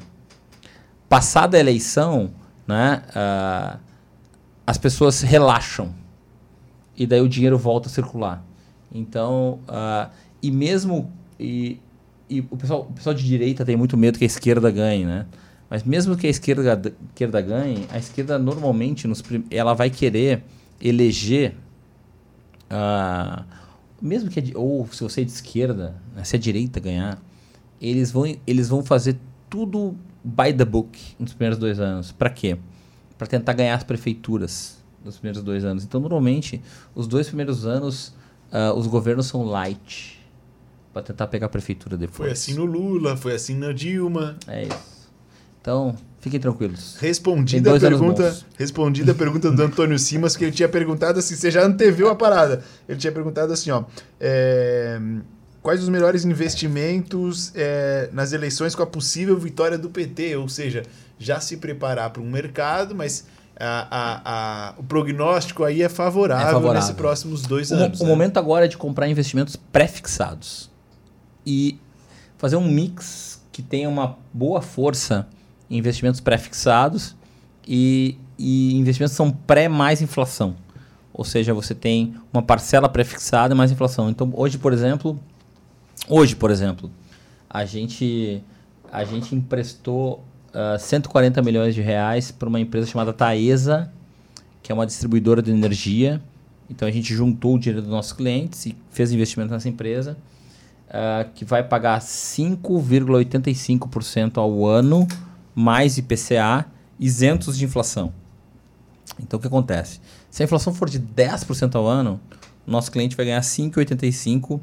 Passada 1.08 1.58
a 1.58 1.60
eleição, 1.60 2.32
né, 2.68 3.03
ah, 3.14 3.80
as 4.66 4.78
pessoas 4.78 5.22
relaxam 5.22 5.93
e 6.97 7.06
daí 7.06 7.22
o 7.22 7.30
dinheiro 7.30 7.58
volta 7.58 7.88
a 7.88 7.91
circular. 7.91 8.43
Então, 8.91 9.60
ah, 9.68 10.10
e 10.41 10.51
mesmo 10.51 11.12
e, 11.39 11.80
e 12.30 12.39
o 12.41 12.58
pessoal, 12.58 12.88
o 12.89 12.93
pessoal 12.93 13.14
de 13.14 13.24
direita 13.24 13.66
tem 13.66 13.76
muito 13.76 13.97
medo 13.97 14.18
que 14.18 14.26
a 14.26 14.28
esquerda 14.28 14.72
ganhe, 14.72 15.06
né? 15.06 15.26
Mas 15.70 15.84
mesmo 15.84 16.16
que 16.16 16.28
a 16.28 16.30
esquerda, 16.30 16.93
esquerda 17.10 17.41
ganhe, 17.41 17.86
a 17.91 17.97
esquerda 17.97 18.38
normalmente 18.38 19.08
nos, 19.08 19.24
ela 19.49 19.74
vai 19.74 19.89
querer 19.89 20.43
eleger 20.80 21.56
ah, 22.70 23.43
mesmo 24.01 24.30
que 24.30 24.39
a 24.39 24.60
ou 24.60 24.88
se 24.91 25.03
você 25.03 25.22
é 25.22 25.24
de 25.24 25.32
esquerda, 25.32 25.95
né, 26.16 26.24
se 26.24 26.36
a 26.36 26.39
direita 26.39 26.80
ganhar, 26.80 27.22
eles 27.82 28.12
vão 28.12 28.36
eles 28.45 28.70
vão 28.70 28.84
fazer 28.84 29.18
tudo 29.49 29.95
by 30.26 30.52
the 30.52 30.66
book 30.66 30.98
nos 31.20 31.34
primeiros 31.34 31.60
dois 31.60 31.80
anos. 31.80 32.12
Para 32.12 32.32
quê? 32.32 32.58
Para 33.18 33.28
tentar 33.28 33.54
ganhar 33.54 33.76
as 33.76 33.84
prefeituras 33.84 34.84
nos 35.04 35.18
primeiros 35.18 35.44
dois 35.44 35.64
anos. 35.64 35.84
Então, 35.84 36.02
normalmente, 36.02 36.60
os 36.96 37.08
dois 37.08 37.28
primeiros 37.28 37.66
anos, 37.66 38.14
ah, 38.52 38.74
os 38.74 38.88
governos 38.88 39.28
são 39.28 39.44
light 39.44 40.20
para 40.92 41.04
tentar 41.04 41.28
pegar 41.28 41.46
a 41.46 41.50
prefeitura 41.50 41.96
depois. 41.96 42.18
Foi 42.18 42.32
assim 42.32 42.56
no 42.56 42.66
Lula, 42.66 43.16
foi 43.16 43.36
assim 43.36 43.56
na 43.56 43.72
Dilma. 43.72 44.36
É 44.48 44.64
isso. 44.64 44.96
Então, 45.62 45.96
fiquem 46.20 46.40
tranquilos. 46.40 46.98
Respondida 47.00 47.76
a 47.76 47.80
pergunta, 47.80 48.38
respondida 48.58 49.12
a 49.12 49.16
pergunta 49.16 49.52
do 49.52 49.62
Antônio 49.62 49.98
Simas, 50.00 50.36
que 50.36 50.46
ele 50.46 50.52
tinha 50.52 50.70
perguntado 50.70 51.20
assim, 51.20 51.36
você 51.36 51.52
já 51.52 51.64
anteveu 51.64 52.10
a 52.10 52.16
parada. 52.16 52.64
Ele 52.88 52.98
tinha 52.98 53.12
perguntado 53.12 53.54
assim, 53.54 53.72
ó, 53.72 53.84
é, 54.20 55.00
quais 55.66 55.82
os 55.82 55.89
melhores 55.89 56.24
investimentos 56.26 57.51
é, 57.55 58.07
nas 58.13 58.32
eleições 58.34 58.76
com 58.76 58.84
a 58.84 58.86
possível 58.86 59.36
vitória 59.38 59.80
do 59.80 59.89
PT? 59.89 60.36
Ou 60.36 60.47
seja, 60.47 60.84
já 61.18 61.39
se 61.39 61.57
preparar 61.57 62.11
para 62.11 62.22
um 62.22 62.30
mercado, 62.30 62.93
mas 62.93 63.26
a- 63.59 63.88
a- 63.89 64.22
a- 64.26 64.74
o 64.78 64.84
prognóstico 64.84 65.63
aí 65.63 65.82
é 65.82 65.89
favorável, 65.89 66.47
É 66.49 66.51
favorável. 66.51 66.74
nesses 66.82 66.95
próximos 66.95 67.41
dois 67.41 67.72
O, 67.72 67.76
anos. 67.76 67.99
o 67.99 68.03
né? 68.03 68.09
momento 68.09 68.38
agora 68.38 68.66
é 68.66 68.68
de 68.68 68.78
comprar 68.78 69.07
investimentos 69.07 69.55
pré-fixados 69.55 70.70
e 71.45 71.80
fazer 72.38 72.57
um 72.57 72.68
mix 72.70 73.41
que 73.51 73.63
tenha 73.63 73.89
uma 73.89 74.18
boa 74.32 74.61
força 74.61 75.28
em 75.68 75.78
investimentos 75.80 76.20
pré-fixados 76.22 77.16
e, 77.68 78.20
e 78.38 78.76
investimentos 78.76 79.13
que 79.13 79.18
são 79.18 79.32
pré 79.32 79.68
mais 79.68 79.99
inflação. 80.01 80.55
Ou 81.11 81.26
seja, 81.26 81.53
você 81.55 81.74
tem 81.74 82.13
uma 82.32 82.43
parcela 82.43 82.88
pré-fixada 82.88 83.55
e 83.55 83.57
mais 83.57 83.72
inflação. 83.72 84.09
Então, 84.11 84.30
hoje, 84.36 84.57
por 84.59 84.72
exemplo, 84.74 85.18
hoje, 86.08 86.36
por 86.36 86.51
exemplo, 86.51 86.91
a 87.49 87.66
gente 87.66 88.43
a 88.91 89.03
gente 89.03 89.34
emprestou 89.36 90.24
ah, 90.53 90.78
140 90.80 91.41
milhões 91.41 91.74
de 91.76 91.82
reais 91.82 92.32
para 92.32 92.47
uma 92.47 92.58
empresa 92.60 92.88
chamada 92.88 93.12
Taesa, 93.12 93.91
que 94.64 94.72
é 94.72 94.76
uma 94.76 94.86
distribuidora 94.86 95.41
de 95.41 95.51
energia. 95.51 96.22
Então 96.70 96.88
a 96.88 96.91
gente 96.91 97.14
juntou 97.14 97.56
o 97.56 97.60
dinheiro 97.60 97.82
dos 97.82 97.91
nossos 97.91 98.14
clientes 98.14 98.66
e 98.66 98.74
fez 98.89 99.12
investimento 99.12 99.51
nessa 99.51 99.68
empresa, 99.68 100.16
ah, 100.89 101.26
que 101.36 101.43
vai 101.43 101.62
pagar 101.64 101.99
5,85% 101.99 104.38
ao 104.38 104.66
ano, 104.66 105.06
mais 105.53 105.97
IPCA, 105.97 106.66
isentos 106.99 107.58
de 107.58 107.66
inflação. 107.66 108.14
Então 109.20 109.38
o 109.38 109.41
que 109.41 109.47
acontece? 109.47 109.99
Se 110.32 110.41
a 110.41 110.45
inflação 110.45 110.74
for 110.74 110.89
de 110.89 110.99
10% 110.99 111.76
ao 111.76 111.86
ano, 111.86 112.20
nosso 112.66 112.91
cliente 112.91 113.16
vai 113.16 113.26
ganhar 113.26 113.41
5,85% 113.41 114.60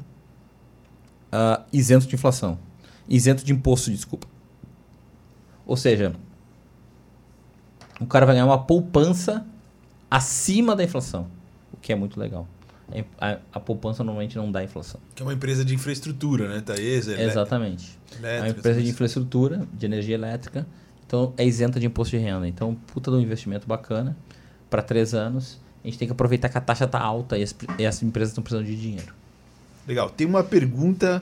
ah, 1.33 1.61
isento 1.73 2.05
de 2.07 2.15
inflação. 2.15 2.57
Isento 3.09 3.43
de 3.43 3.51
imposto, 3.51 3.89
desculpa. 3.91 4.27
Ou 5.65 5.75
seja, 5.75 6.13
o 7.99 8.05
cara 8.05 8.25
vai 8.25 8.35
ganhar 8.35 8.45
uma 8.45 8.63
poupança 8.63 9.45
acima 10.09 10.75
da 10.75 10.83
inflação, 10.83 11.27
o 11.73 11.77
que 11.77 11.91
é 11.91 11.95
muito 11.95 12.19
legal. 12.19 12.47
A, 13.19 13.31
a- 13.31 13.39
a 13.53 13.59
poupança 13.59 14.03
normalmente 14.03 14.35
não 14.35 14.51
dá 14.51 14.63
inflação. 14.63 14.99
Que 15.15 15.23
é 15.23 15.25
uma 15.25 15.33
empresa 15.33 15.63
de 15.65 15.73
infraestrutura, 15.73 16.47
né? 16.49 16.61
Taesa, 16.61 17.13
ele- 17.13 17.23
Exatamente. 17.23 17.97
É 18.11 18.17
uma 18.19 18.27
elétrica, 18.29 18.59
empresa 18.59 18.81
de 18.81 18.89
infraestrutura, 18.89 19.67
de 19.73 19.85
energia 19.85 20.15
elétrica, 20.15 20.67
então 21.07 21.33
é 21.37 21.45
isenta 21.45 21.79
de 21.79 21.85
imposto 21.87 22.15
de 22.15 22.21
renda. 22.23 22.47
Então, 22.47 22.75
puta 22.93 23.09
de 23.09 23.17
um 23.17 23.21
investimento 23.21 23.65
bacana 23.67 24.15
para 24.69 24.81
três 24.81 25.13
anos 25.13 25.59
a 25.83 25.87
gente 25.87 25.97
tem 25.97 26.07
que 26.07 26.11
aproveitar 26.13 26.47
que 26.47 26.57
a 26.57 26.61
taxa 26.61 26.87
tá 26.87 26.97
alta 26.99 27.37
e 27.37 27.43
as, 27.43 27.53
e 27.77 27.85
as 27.85 28.01
empresas 28.01 28.29
estão 28.31 28.41
precisando 28.43 28.65
de 28.65 28.75
dinheiro. 28.79 29.13
Legal. 29.87 30.09
Tem 30.09 30.25
uma 30.27 30.43
pergunta 30.43 31.21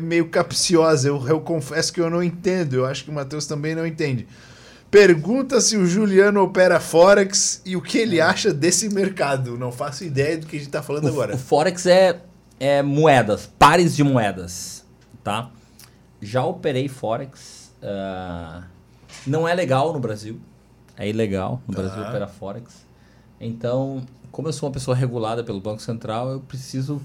meio 0.00 0.28
capciosa. 0.28 1.08
Eu, 1.08 1.26
eu 1.28 1.40
confesso 1.40 1.92
que 1.92 2.00
eu 2.00 2.08
não 2.10 2.22
entendo. 2.22 2.74
Eu 2.74 2.86
acho 2.86 3.04
que 3.04 3.10
o 3.10 3.12
Matheus 3.12 3.46
também 3.46 3.74
não 3.74 3.86
entende. 3.86 4.26
Pergunta 4.90 5.60
se 5.60 5.76
o 5.76 5.86
Juliano 5.86 6.42
opera 6.42 6.80
Forex 6.80 7.62
e 7.64 7.76
o 7.76 7.80
que 7.82 7.98
ele 7.98 8.20
acha 8.20 8.52
desse 8.52 8.88
mercado. 8.88 9.56
Não 9.56 9.70
faço 9.70 10.04
ideia 10.04 10.36
do 10.36 10.46
que 10.46 10.56
a 10.56 10.58
gente 10.58 10.68
está 10.68 10.82
falando 10.82 11.04
O, 11.04 11.08
agora. 11.08 11.34
o 11.34 11.38
Forex 11.38 11.86
é, 11.86 12.20
é 12.58 12.82
moedas, 12.82 13.48
pares 13.58 13.94
de 13.94 14.02
moedas, 14.02 14.84
tá? 15.22 15.50
Já 16.20 16.44
operei 16.44 16.88
Forex. 16.88 17.70
ah, 17.82 18.64
não 19.26 19.46
é 19.46 19.54
legal 19.54 19.92
no 19.92 20.00
Brasil. 20.00 20.40
É 20.96 21.08
ilegal 21.08 21.62
no 21.68 21.74
Tá. 21.74 21.82
Brasil 21.82 22.02
operar 22.02 22.28
Forex. 22.28 22.84
Então, 23.40 24.02
como 24.32 24.48
eu 24.48 24.52
sou 24.52 24.68
uma 24.68 24.72
pessoa 24.72 24.96
regulada 24.96 25.42
pelo 25.44 25.60
Banco 25.60 25.80
Central, 25.80 26.30
eu 26.30 26.40
preciso... 26.40 27.00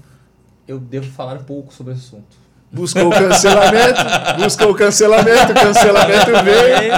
Eu 0.66 0.78
devo 0.78 1.10
falar 1.10 1.38
pouco 1.40 1.72
sobre 1.72 1.92
esse 1.92 2.06
assunto. 2.06 2.36
Buscou 2.72 3.06
o 3.08 3.10
cancelamento, 3.10 4.00
buscou 4.42 4.70
o 4.70 4.74
cancelamento, 4.74 5.52
o 5.52 5.54
cancelamento 5.54 6.30
veio. 6.44 6.92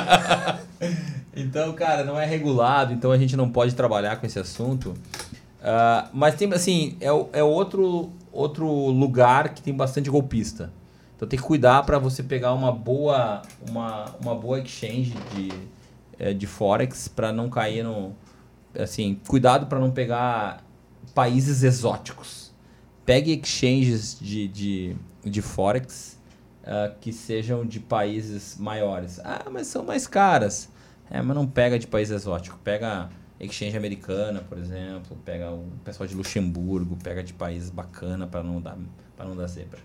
Então, 1.41 1.73
cara, 1.73 2.03
não 2.03 2.19
é 2.19 2.27
regulado, 2.27 2.93
então 2.93 3.13
a 3.13 3.17
gente 3.19 3.37
não 3.37 3.49
pode 3.49 3.73
trabalhar 3.75 4.17
com 4.17 4.27
esse 4.27 4.41
assunto. 4.41 4.95
Ah, 5.63 6.09
mas 6.13 6.35
tem, 6.35 6.53
assim, 6.53 6.97
é, 7.01 7.13
o- 7.13 7.29
é 7.33 7.43
outro, 7.45 8.11
outro 8.33 8.67
lugar 8.67 9.51
que 9.51 9.63
tem 9.63 9.73
bastante 9.73 10.11
golpista. 10.11 10.73
Então 11.15 11.29
tem 11.29 11.39
que 11.39 11.45
cuidar 11.45 11.85
para 11.85 11.97
você 11.99 12.25
pegar 12.25 12.53
uma 12.55 12.73
boa, 12.73 13.43
uma, 13.69 14.07
uma 14.21 14.35
boa 14.35 14.59
exchange 14.59 15.15
de, 15.35 15.53
eh, 16.19 16.33
de 16.33 16.47
Forex 16.47 17.07
para 17.07 17.33
não 17.33 17.49
cair 17.49 17.85
no. 17.85 18.13
Assim, 18.77 19.21
cuidado 19.27 19.67
para 19.67 19.79
não 19.79 19.91
pegar 19.93 20.65
países 21.15 21.63
exóticos. 21.63 22.48
Pegue 23.09 23.33
exchanges 23.43 24.19
de, 24.21 24.47
de, 24.49 24.97
de 25.25 25.41
Forex 25.41 26.19
ah, 26.63 26.93
que 27.01 27.11
sejam 27.11 27.65
de 27.65 27.81
países 27.81 28.59
maiores. 28.59 29.19
Ah, 29.25 29.47
mas 29.51 29.67
são 29.67 29.83
mais 29.83 30.07
caras. 30.07 30.69
É, 31.11 31.23
mas 31.23 31.35
não 31.35 31.47
pega 31.47 31.79
de 31.79 31.87
país 31.87 32.11
exótico. 32.11 32.59
Pega 32.63 33.09
exchange 33.41 33.75
americana, 33.79 34.43
por 34.47 34.59
exemplo. 34.59 35.17
Pega 35.25 35.51
o 35.51 35.65
pessoal 35.83 36.07
de 36.07 36.15
Luxemburgo. 36.15 36.99
Pega 37.03 37.25
de 37.25 37.33
países 37.33 37.71
bacana 37.71 38.27
para 38.27 38.43
não 38.43 38.61
dar 38.61 38.77
para 39.17 39.25
não 39.25 39.35
dar 39.35 39.47
zebra. 39.47 39.81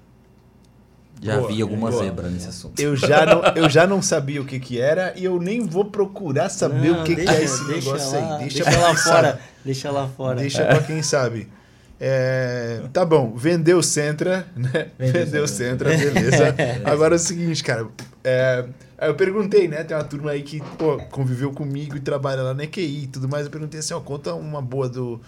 Já 1.21 1.37
Boa, 1.37 1.47
vi 1.47 1.61
alguma 1.61 1.91
boa. 1.91 2.03
zebra 2.03 2.27
nesse 2.29 2.49
assunto. 2.49 2.77
Eu 2.77 2.93
já, 2.97 3.25
não, 3.25 3.41
eu 3.55 3.69
já 3.69 3.87
não 3.87 4.01
sabia 4.01 4.41
o 4.41 4.45
que, 4.45 4.59
que 4.59 4.81
era 4.81 5.13
e 5.17 5.23
eu 5.23 5.39
nem 5.39 5.61
vou 5.65 5.85
procurar 5.85 6.49
saber 6.49 6.91
Não, 6.91 7.01
o 7.01 7.03
que, 7.05 7.15
que 7.15 7.23
deixa- 7.23 7.33
é 7.35 7.43
esse 7.43 7.67
deixa 7.67 7.85
negócio 7.93 8.19
lá, 8.19 8.35
aí. 8.35 8.39
Deixa, 8.41 8.63
pra 8.65 8.79
lá 8.81 8.95
fora. 8.97 9.31
sabe. 9.31 9.41
Deixa 9.63 9.91
lá 9.91 10.07
fora. 10.09 10.35
Deixa 10.41 10.65
pra 10.65 10.83
quem 10.83 11.01
sabe. 11.01 11.47
É, 12.05 12.81
tá 12.91 13.05
bom, 13.05 13.33
vendeu 13.33 13.77
o 13.77 13.81
Centra, 13.81 14.45
né? 14.57 14.87
Vendeu 14.99 15.25
Vendeu 15.25 15.43
o 15.45 15.47
Centra, 15.47 15.89
beleza. 15.89 16.53
Agora 16.83 17.15
é 17.15 17.17
o 17.17 17.19
seguinte, 17.19 17.63
cara. 17.63 17.87
é, 18.21 18.65
eu 18.99 19.15
perguntei, 19.15 19.69
né? 19.69 19.85
Tem 19.85 19.95
uma 19.95 20.03
turma 20.03 20.31
aí 20.31 20.43
que 20.43 20.59
pô, 20.77 20.97
conviveu 21.09 21.53
comigo 21.53 21.95
e 21.95 22.01
trabalha 22.01 22.41
lá 22.41 22.53
na 22.53 22.65
EQI 22.65 23.03
e 23.03 23.07
tudo 23.07 23.29
mais. 23.29 23.45
Eu 23.45 23.51
perguntei 23.51 23.79
assim, 23.79 23.93
ó, 23.93 24.01
conta 24.01 24.33
uma 24.33 24.61
boa 24.61 24.89
do, 24.89 25.21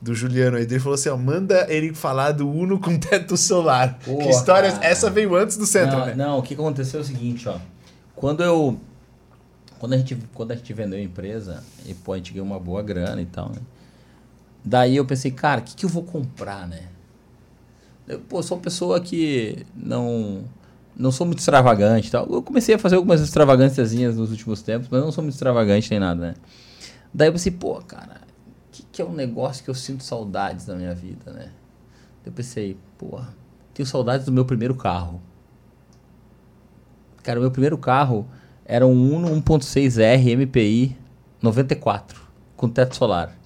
do 0.00 0.14
Juliano 0.14 0.56
aí. 0.56 0.62
Ele 0.62 0.78
falou 0.78 0.94
assim, 0.94 1.10
ó, 1.10 1.16
manda 1.18 1.66
ele 1.68 1.92
falar 1.92 2.32
do 2.32 2.48
Uno 2.48 2.80
com 2.80 2.96
teto 2.96 3.36
solar. 3.36 3.98
Pô, 4.02 4.16
que 4.16 4.30
história? 4.30 4.72
cara. 4.72 4.86
Essa 4.86 5.10
veio 5.10 5.36
antes 5.36 5.58
do 5.58 5.66
Centra, 5.66 5.98
não, 5.98 6.06
né? 6.06 6.14
não, 6.14 6.38
o 6.38 6.42
que 6.42 6.54
aconteceu 6.54 7.00
é 7.00 7.02
o 7.02 7.06
seguinte, 7.06 7.46
ó. 7.46 7.58
Quando 8.16 8.42
eu. 8.42 8.80
Quando 9.78 9.92
a 9.92 9.98
gente, 9.98 10.16
quando 10.32 10.52
a 10.52 10.56
gente 10.56 10.72
vendeu 10.72 10.98
a 10.98 11.02
empresa, 11.02 11.62
e 11.84 11.92
pô, 11.92 12.14
a 12.14 12.16
gente 12.16 12.32
ganhou 12.32 12.46
uma 12.46 12.58
boa 12.58 12.82
grana 12.82 13.20
e 13.20 13.26
tal, 13.26 13.50
né? 13.50 13.58
Daí 14.64 14.96
eu 14.96 15.04
pensei, 15.04 15.30
cara, 15.30 15.60
o 15.60 15.64
que, 15.64 15.74
que 15.74 15.84
eu 15.84 15.90
vou 15.90 16.02
comprar, 16.02 16.66
né? 16.66 16.88
Eu, 18.08 18.20
pô, 18.20 18.42
sou 18.42 18.56
uma 18.56 18.62
pessoa 18.62 19.00
que 19.00 19.66
não. 19.76 20.44
Não 20.96 21.10
sou 21.10 21.26
muito 21.26 21.40
extravagante 21.40 22.10
tal. 22.10 22.26
Eu 22.30 22.40
comecei 22.40 22.76
a 22.76 22.78
fazer 22.78 22.94
algumas 22.94 23.20
extravagânciazinhas 23.20 24.16
nos 24.16 24.30
últimos 24.30 24.62
tempos, 24.62 24.88
mas 24.88 25.02
não 25.02 25.10
sou 25.10 25.24
muito 25.24 25.34
extravagante 25.34 25.90
nem 25.90 25.98
nada, 25.98 26.28
né? 26.28 26.34
Daí 27.12 27.28
eu 27.28 27.32
pensei, 27.32 27.50
pô, 27.50 27.74
cara, 27.82 28.20
o 28.68 28.72
que, 28.72 28.84
que 28.92 29.02
é 29.02 29.04
um 29.04 29.12
negócio 29.12 29.64
que 29.64 29.70
eu 29.70 29.74
sinto 29.74 30.04
saudades 30.04 30.66
na 30.66 30.76
minha 30.76 30.94
vida, 30.94 31.32
né? 31.32 31.50
Eu 32.24 32.30
pensei, 32.30 32.76
porra, 32.96 33.34
tenho 33.74 33.86
saudades 33.86 34.24
do 34.24 34.32
meu 34.32 34.44
primeiro 34.44 34.74
carro. 34.74 35.20
Cara, 37.22 37.40
o 37.40 37.42
meu 37.42 37.50
primeiro 37.50 37.76
carro 37.76 38.26
era 38.64 38.86
um 38.86 39.14
Uno 39.14 39.28
1.6R 39.42 40.36
MPI 40.36 40.96
94, 41.42 42.20
com 42.56 42.68
teto 42.68 42.94
solar. 42.94 43.36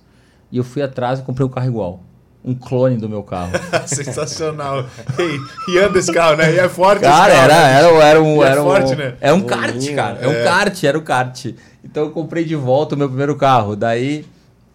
E 0.50 0.58
eu 0.58 0.64
fui 0.64 0.82
atrás 0.82 1.18
e 1.18 1.22
comprei 1.22 1.46
um 1.46 1.50
carro 1.50 1.66
igual. 1.66 2.00
Um 2.44 2.54
clone 2.54 2.96
do 2.96 3.08
meu 3.08 3.22
carro. 3.22 3.50
Sensacional. 3.86 4.86
e, 5.18 5.72
e 5.72 5.78
anda 5.78 5.98
esse 5.98 6.12
carro, 6.12 6.36
né? 6.36 6.54
E 6.54 6.58
é 6.58 6.68
forte 6.68 7.02
Cara, 7.02 7.32
esse 7.32 7.36
carro. 7.36 7.50
era, 7.50 7.54
né? 7.54 7.78
era, 7.78 8.04
era 8.04 8.22
um. 8.22 8.36
E 8.36 8.46
é 8.46 8.50
Era 8.50 8.62
um, 8.62 8.64
forte, 8.64 8.96
né? 8.96 9.14
é 9.20 9.32
um 9.32 9.40
kart, 9.42 9.94
cara. 9.94 10.18
É 10.20 10.28
um 10.28 10.32
é. 10.32 10.44
kart, 10.44 10.84
era 10.84 10.98
um 10.98 11.02
kart. 11.02 11.46
Então 11.84 12.04
eu 12.04 12.10
comprei 12.10 12.44
de 12.44 12.56
volta 12.56 12.94
o 12.94 12.98
meu 12.98 13.08
primeiro 13.08 13.36
carro. 13.36 13.76
Daí 13.76 14.24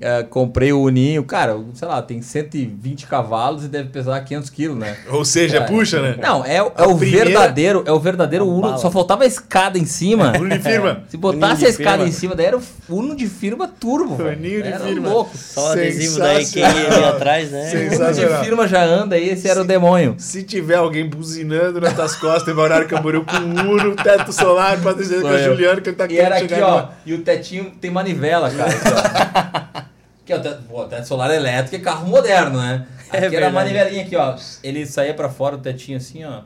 eh, 0.03 0.23
comprei 0.29 0.73
o 0.73 0.81
Uninho. 0.81 1.23
Cara, 1.23 1.57
sei 1.73 1.87
lá, 1.87 2.01
tem 2.01 2.21
120 2.21 3.07
cavalos 3.07 3.63
e 3.63 3.67
deve 3.67 3.89
pesar 3.89 4.19
500 4.21 4.49
quilos, 4.49 4.77
né? 4.77 4.97
Ou 5.09 5.23
seja, 5.23 5.59
Cara, 5.59 5.71
puxa, 5.71 6.01
né? 6.01 6.15
Não, 6.21 6.45
é, 6.45 6.61
o- 6.61 6.71
é 6.77 6.83
A 6.83 6.87
o 6.87 6.97
primeira- 6.97 7.25
verdadeiro, 7.29 7.83
é 7.87 7.91
o 7.91 7.99
verdadeiro 7.99 8.47
Uno. 8.47 8.61
bala. 8.61 8.77
Só 8.77 8.91
faltava 8.91 9.23
a 9.23 9.25
escada 9.27 9.77
em 9.79 9.85
cima. 9.85 10.33
Uno 10.39 10.49
de 10.49 10.59
firma. 10.59 11.03
Se 11.07 11.15
botasse 11.17 11.65
a 11.65 11.69
escada 11.69 11.97
firma. 11.99 12.09
em 12.09 12.11
cima, 12.11 12.35
daí 12.35 12.45
era 12.47 12.57
o 12.57 12.61
Uno 12.89 13.15
de 13.15 13.27
firma 13.27 13.67
turbo. 13.67 14.15
velho. 14.17 14.37
Uninho 14.37 14.61
de 14.61 14.67
era 14.69 14.79
firma. 14.85 15.09
louco. 15.09 15.37
Só 15.37 15.69
o 15.69 15.71
adesivo 15.71 16.19
da 16.19 16.33
EQI 16.35 16.45
Sensacional. 16.45 16.93
ali 16.97 17.05
atrás, 17.05 17.51
né? 17.51 17.71
O 17.73 17.95
Uno 17.95 18.13
de 18.13 18.43
firma 18.45 18.67
já 18.67 18.83
anda 18.83 19.15
aí, 19.15 19.29
esse 19.29 19.47
era 19.47 19.61
o 19.61 19.63
demônio. 19.63 20.15
Se 20.17 20.43
tiver 20.43 20.75
alguém 20.75 21.09
buzinando 21.09 21.79
nas 21.79 21.93
tuas 21.93 22.15
costas 22.15 22.53
em 22.53 22.59
Horário 22.59 22.87
Camboriú 22.87 23.23
com 23.25 23.37
um 23.37 23.71
Uno, 23.71 23.95
teto 23.95 24.31
solar, 24.33 24.79
pode 24.81 24.97
dizer 24.99 25.15
que 25.15 25.21
Sou 25.21 25.31
é 25.31 25.35
o 25.35 25.37
eu. 25.39 25.51
Juliano 25.55 25.81
que 25.81 25.91
tá 25.93 26.05
E 26.09 26.17
era 26.17 26.35
querendo 26.35 26.43
aqui, 26.45 26.53
chegar 26.55 26.67
ó. 26.67 26.81
no- 26.81 26.87
E 27.05 27.13
o 27.13 27.21
tetinho 27.21 27.71
tem 27.79 27.89
manivela, 27.91 28.49
cara. 28.51 29.83
Que 30.25 30.31
é 30.33 30.37
o 30.37 30.41
teto, 30.41 30.63
pô, 30.63 30.85
teto 30.85 31.05
solar 31.07 31.31
elétrico 31.31 31.75
é 31.75 31.79
carro 31.79 32.07
moderno, 32.07 32.59
né? 32.61 32.87
É 33.13 33.27
Aqui 33.27 33.35
era 33.35 33.47
a 33.47 33.51
manivelinha 33.51 34.03
aqui, 34.03 34.15
ó. 34.15 34.35
Ele 34.63 34.85
saía 34.87 35.13
pra 35.13 35.29
fora, 35.29 35.55
o 35.55 35.59
tetinho 35.59 35.97
assim, 35.97 36.23
ó. 36.23 36.41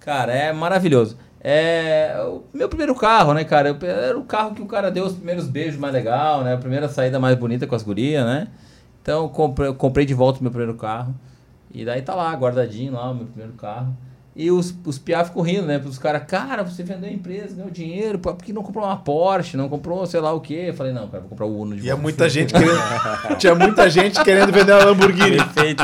Cara, 0.00 0.32
é 0.34 0.52
maravilhoso. 0.52 1.16
É 1.42 2.14
o 2.26 2.42
meu 2.52 2.68
primeiro 2.68 2.94
carro, 2.94 3.32
né, 3.32 3.42
cara? 3.44 3.68
Eu- 3.70 3.78
Era 3.88 4.18
o 4.18 4.24
carro 4.24 4.54
que 4.54 4.60
o 4.60 4.66
cara 4.66 4.90
deu 4.90 5.04
os 5.06 5.14
primeiros 5.14 5.46
beijos 5.46 5.78
mais 5.80 5.94
legal, 5.94 6.42
né? 6.44 6.52
A 6.54 6.58
primeira 6.58 6.88
saída 6.88 7.18
mais 7.18 7.36
bonita 7.36 7.66
com 7.66 7.74
as 7.74 7.82
gurias, 7.82 8.24
né? 8.26 8.48
Então 9.00 9.22
eu 9.22 9.28
comprei, 9.30 9.68
eu 9.68 9.74
comprei 9.74 10.04
de 10.04 10.12
volta 10.12 10.40
o 10.40 10.42
meu 10.42 10.50
primeiro 10.52 10.74
carro. 10.76 11.14
E 11.72 11.84
daí 11.84 12.02
tá 12.02 12.14
lá, 12.14 12.34
guardadinho 12.34 12.92
lá, 12.92 13.10
o 13.10 13.14
meu 13.14 13.26
primeiro 13.26 13.54
carro. 13.54 13.96
E 14.42 14.50
os, 14.50 14.74
os 14.86 14.98
piá 14.98 15.22
ficam 15.22 15.42
rindo, 15.42 15.66
né? 15.66 15.78
Os 15.84 15.98
caras, 15.98 16.22
cara, 16.26 16.62
você 16.62 16.82
vendeu 16.82 17.10
a 17.10 17.12
empresa, 17.12 17.54
ganhou 17.54 17.70
dinheiro, 17.70 18.18
pô, 18.18 18.32
por 18.32 18.42
que 18.42 18.54
não 18.54 18.62
comprou 18.62 18.86
uma 18.86 18.96
Porsche? 18.96 19.54
Não 19.54 19.68
comprou 19.68 20.06
sei 20.06 20.18
lá 20.18 20.32
o 20.32 20.40
quê? 20.40 20.64
Eu 20.68 20.74
falei, 20.74 20.94
não, 20.94 21.06
cara, 21.08 21.20
vou 21.20 21.28
comprar 21.28 21.44
o 21.44 21.60
Uno 21.60 21.76
de 21.76 21.82
E 21.82 21.88
é 21.88 21.90
volta. 21.90 22.02
muita 22.02 22.26
gente 22.30 22.54
querendo. 22.54 22.80
tinha 23.36 23.54
muita 23.54 23.90
gente 23.90 24.24
querendo 24.24 24.50
vender 24.50 24.72
uma 24.72 24.84
Lamborghini. 24.84 25.36
Perfeito. 25.36 25.82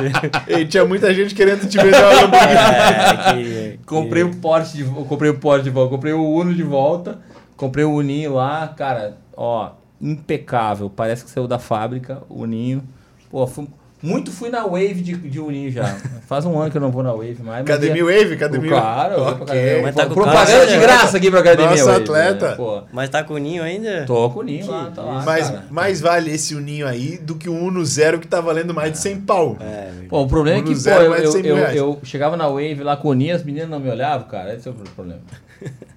E 0.49 0.65
tinha 0.65 0.87
muita 0.87 1.13
gente 1.13 1.35
querendo 1.35 1.69
te 1.69 1.77
vender 1.77 1.99
uma 2.03 2.15
Lamborghini. 2.23 2.55
É, 2.55 3.73
que, 3.77 3.81
Comprei 3.85 4.23
o 4.23 4.35
Porsche 4.37 4.79
de 4.79 4.85
comprei 4.85 5.31
o 5.31 5.39
Porsche 5.39 5.65
de 5.65 5.71
volta, 5.71 5.91
comprei 5.91 6.13
o 6.15 6.25
Uno 6.27 6.55
de 6.55 6.63
volta, 6.63 7.19
comprei 7.59 7.85
o 7.85 7.93
Uninho 7.93 8.33
lá, 8.37 8.69
cara, 8.69 9.19
ó, 9.37 9.73
impecável, 10.01 10.89
parece 10.89 11.25
que 11.25 11.31
saiu 11.31 11.47
da 11.47 11.59
fábrica, 11.59 12.23
o 12.29 12.43
Uninho. 12.43 12.83
Pô, 13.31 13.47
fui- 13.47 13.69
muito 14.07 14.31
fui 14.31 14.49
na 14.51 14.63
Wave 14.65 14.95
de, 14.95 15.15
de 15.17 15.41
Uninho 15.41 15.71
já. 15.71 15.97
Faz 16.27 16.45
um 16.45 16.59
ano 16.59 16.71
que 16.71 16.77
eu 16.77 16.81
não 16.81 16.91
vou 16.91 17.03
na 17.03 17.11
Wave 17.13 17.37
mais. 17.43 17.65
mas 17.65 17.71
Academia 17.71 17.97
ia- 18.13 18.19
Wave, 18.21 18.35
Academia 18.35 18.69
Claro, 18.71 19.15
eu 19.15 19.25
vou 19.25 19.35
pra 19.35 19.43
Ok. 19.45 19.55
academia. 19.59 19.83
Mas 19.83 19.95
tá 19.95 20.07
com 20.07 20.15
Propaganda 20.15 20.47
carro, 20.47 20.67
de 20.67 20.73
né? 20.77 20.81
graça 20.81 21.17
aqui 21.17 21.31
pra 21.31 21.41
academia. 21.41 21.71
Nosso 21.71 21.85
Wave, 21.87 22.03
atleta. 22.03 22.49
né? 22.51 22.55
Pô, 22.57 22.83
Mas 22.93 23.09
tá 23.11 23.25
com 23.25 23.35
o 23.35 23.39
ninho 23.39 23.63
ainda? 23.63 24.05
tô 24.07 24.31
com 24.31 24.41
o 24.41 24.43
Ninho 24.43 24.71
lá, 24.71 24.91
tá 24.95 25.03
lá. 25.03 25.23
Mas 25.25 25.51
cara. 25.51 25.65
mais 25.71 26.01
vale 26.01 26.31
esse 26.33 26.55
Uninho 26.55 26.87
aí 26.87 27.19
do 27.19 27.35
que 27.35 27.49
o 27.49 27.55
Uno 27.55 27.85
Zero 27.85 28.19
que 28.19 28.27
tá 28.27 28.41
valendo 28.41 28.73
mais 28.73 28.93
de 28.93 28.99
100 28.99 29.21
pau. 29.23 29.57
É, 29.61 29.91
Pô, 30.09 30.23
o 30.23 30.29
problema 30.29 30.59
é 30.59 30.61
Uno 30.61 30.69
que, 30.69 30.75
pô, 30.75 30.81
zero 30.81 31.05
eu, 31.05 31.11
mais 31.11 31.21
de 31.23 31.27
eu, 31.27 31.33
100 31.33 31.43
mil 31.43 31.57
eu, 31.59 31.67
eu 31.75 32.01
chegava 32.05 32.37
na 32.37 32.47
Wave 32.49 32.83
lá 32.83 32.97
com 32.97 33.09
o 33.09 33.13
Ninho, 33.15 33.35
as 33.35 33.43
meninas 33.43 33.69
não 33.69 33.81
me 33.81 33.91
olhavam, 33.91 34.27
cara. 34.29 34.55
Esse 34.55 34.69
é 34.69 34.71
o 34.71 34.75
problema. 34.75 35.21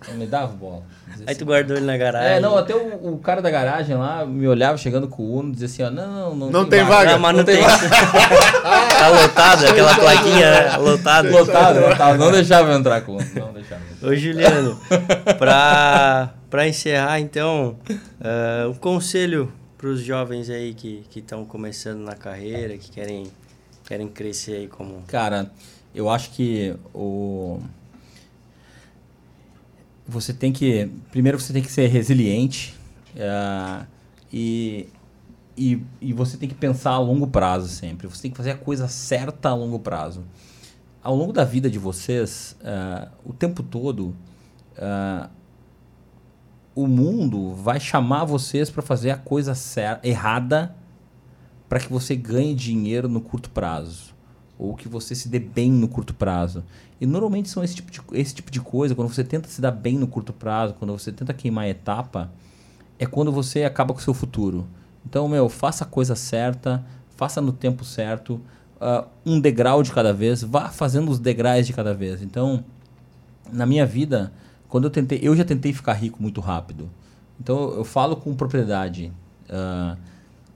Não 0.07 0.15
me 0.15 0.25
dava 0.25 0.53
bola. 0.53 0.83
Aí 1.07 1.23
assim, 1.27 1.39
tu 1.39 1.45
guardou 1.45 1.75
ele 1.75 1.85
na 1.85 1.97
garagem. 1.97 2.37
É, 2.37 2.39
não, 2.39 2.57
até 2.57 2.75
o, 2.75 3.13
o 3.13 3.19
cara 3.19 3.41
da 3.41 3.49
garagem 3.49 3.95
lá 3.95 4.25
me 4.25 4.47
olhava 4.47 4.77
chegando 4.77 5.07
com 5.07 5.23
o 5.23 5.39
Uno, 5.39 5.51
dizia 5.51 5.67
assim, 5.67 5.83
ó, 5.83 5.89
não, 5.89 6.35
não, 6.35 6.49
Não 6.49 6.65
tem 6.65 6.83
vaga. 6.83 7.11
Não, 7.11 7.19
mas 7.19 7.31
não, 7.31 7.39
Não 7.39 7.45
tem 7.45 7.57
tem. 7.57 7.65
tá 7.67 9.07
lotado, 9.09 9.65
aquela 9.65 9.95
plaquinha 9.95 10.51
né? 10.51 10.77
lotada. 10.77 11.29
Lotado, 11.29 11.79
lotado, 11.81 12.17
não 12.17 12.31
deixava 12.31 12.71
eu 12.71 12.77
entrar 12.77 13.01
com 13.01 13.13
o 13.13 13.15
Uno, 13.15 13.25
não 13.35 13.53
deixava. 13.53 13.81
Ô 14.01 14.15
Juliano, 14.15 14.79
pra, 15.37 16.33
pra 16.49 16.67
encerrar 16.67 17.19
então, 17.19 17.77
ah, 18.21 18.67
um 18.69 18.73
conselho 18.73 19.51
pros 19.77 20.01
jovens 20.01 20.49
aí 20.49 20.73
que 20.73 21.05
estão 21.15 21.45
começando 21.45 21.99
na 21.99 22.15
carreira, 22.15 22.77
que 22.77 22.91
querem, 22.91 23.27
querem 23.87 24.07
crescer 24.07 24.53
aí 24.53 24.67
como. 24.67 25.03
Cara, 25.07 25.49
eu 25.93 26.09
acho 26.09 26.31
que 26.31 26.75
o 26.93 27.59
você 30.09 30.33
tem 30.33 30.51
que 30.51 30.89
primeiro 31.11 31.39
você 31.39 31.53
tem 31.53 31.61
que 31.61 31.71
ser 31.71 31.87
resiliente 31.87 32.75
eh, 33.15 33.85
e 34.31 34.89
e, 35.59 35.83
e 35.99 36.13
você 36.13 36.37
tem 36.37 36.47
que 36.47 36.55
pensar 36.55 36.91
a 36.91 36.99
longo 36.99 37.27
prazo 37.27 37.67
sempre. 37.67 38.07
Você 38.07 38.21
tem 38.21 38.31
que 38.31 38.37
fazer 38.37 38.51
a 38.51 38.57
coisa 38.57 38.87
certa 38.87 39.49
a 39.49 39.53
longo 39.53 39.77
prazo. 39.77 40.23
Ao 41.03 41.13
longo 41.13 41.33
da 41.33 41.43
vida 41.43 41.69
de 41.69 41.77
vocês, 41.77 42.55
uh, 42.61 43.09
o 43.25 43.33
tempo 43.33 43.61
todo, 43.61 44.15
uh, 44.77 45.29
o 46.73 46.87
mundo 46.87 47.53
vai 47.55 47.77
chamar 47.77 48.23
vocês 48.23 48.69
para 48.69 48.81
fazer 48.81 49.11
a 49.11 49.17
coisa 49.17 49.51
errada 50.01 50.73
para 51.67 51.81
que 51.81 51.91
você 51.91 52.15
ganhe 52.15 52.55
dinheiro 52.55 53.09
no 53.09 53.19
curto 53.19 53.49
prazo 53.49 54.15
ou 54.59 54.75
que 54.75 54.89
você 54.89 55.15
se 55.15 55.29
dê 55.29 55.39
bem 55.39 55.71
no 55.71 55.87
curto 55.87 56.13
prazo. 56.13 56.65
E 56.99 57.05
normalmente 57.05 57.47
são 57.49 57.63
esse 57.63 57.75
tipo 57.75 57.89
de, 57.89 58.01
esse 58.11 58.35
tipo 58.35 58.51
de 58.51 58.59
coisa, 58.59 58.93
quando 58.93 59.07
você 59.07 59.23
tenta 59.23 59.47
se 59.47 59.61
dar 59.61 59.71
bem 59.71 59.97
no 59.97 60.05
curto 60.05 60.33
prazo, 60.33 60.75
quando 60.77 60.91
você 60.91 61.13
tenta 61.13 61.33
queimar 61.33 61.63
a 61.63 61.69
etapa, 61.69 62.29
é 62.99 63.05
quando 63.05 63.31
você 63.31 63.63
acaba 63.63 63.93
com 63.93 64.01
o 64.01 64.03
seu 64.03 64.13
futuro. 64.13 64.67
Então, 65.05 65.29
meu, 65.29 65.47
faça 65.47 65.85
a 65.85 65.87
coisa 65.87 66.13
certa, 66.13 66.85
faça 67.15 67.39
no 67.39 67.53
tempo 67.53 67.85
certo, 67.85 68.41
uh, 68.81 69.07
um 69.25 69.39
degrau 69.39 69.81
de 69.81 69.93
cada 69.93 70.13
vez, 70.13 70.43
vá 70.43 70.67
fazendo 70.67 71.09
os 71.09 71.19
degraus 71.19 71.65
de 71.65 71.71
cada 71.71 71.93
vez. 71.93 72.21
Então, 72.21 72.65
na 73.49 73.65
minha 73.65 73.85
vida, 73.85 74.33
quando 74.67 74.83
eu 74.83 74.91
tentei, 74.91 75.19
eu 75.23 75.33
já 75.37 75.45
tentei 75.45 75.71
ficar 75.71 75.93
rico 75.93 76.21
muito 76.21 76.41
rápido. 76.41 76.89
Então, 77.39 77.71
eu 77.71 77.85
falo 77.85 78.17
com 78.17 78.35
propriedade. 78.35 79.13
Uh, 79.49 79.97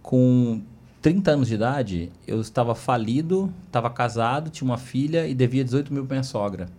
com 0.02 0.62
30 1.04 1.32
anos 1.32 1.50
de 1.50 1.56
idade, 1.56 2.12
eu 2.26 2.40
estava 2.40 2.74
falido, 2.74 3.54
estava 3.66 3.90
casado, 3.90 4.50
tinha 4.50 4.66
uma 4.66 4.78
filha 4.78 5.28
e 5.28 5.36
devia 5.36 5.62
18 5.62 5.94
mil 5.94 6.06
para 6.06 6.16
minha 6.16 6.24
sogra. 6.24 6.70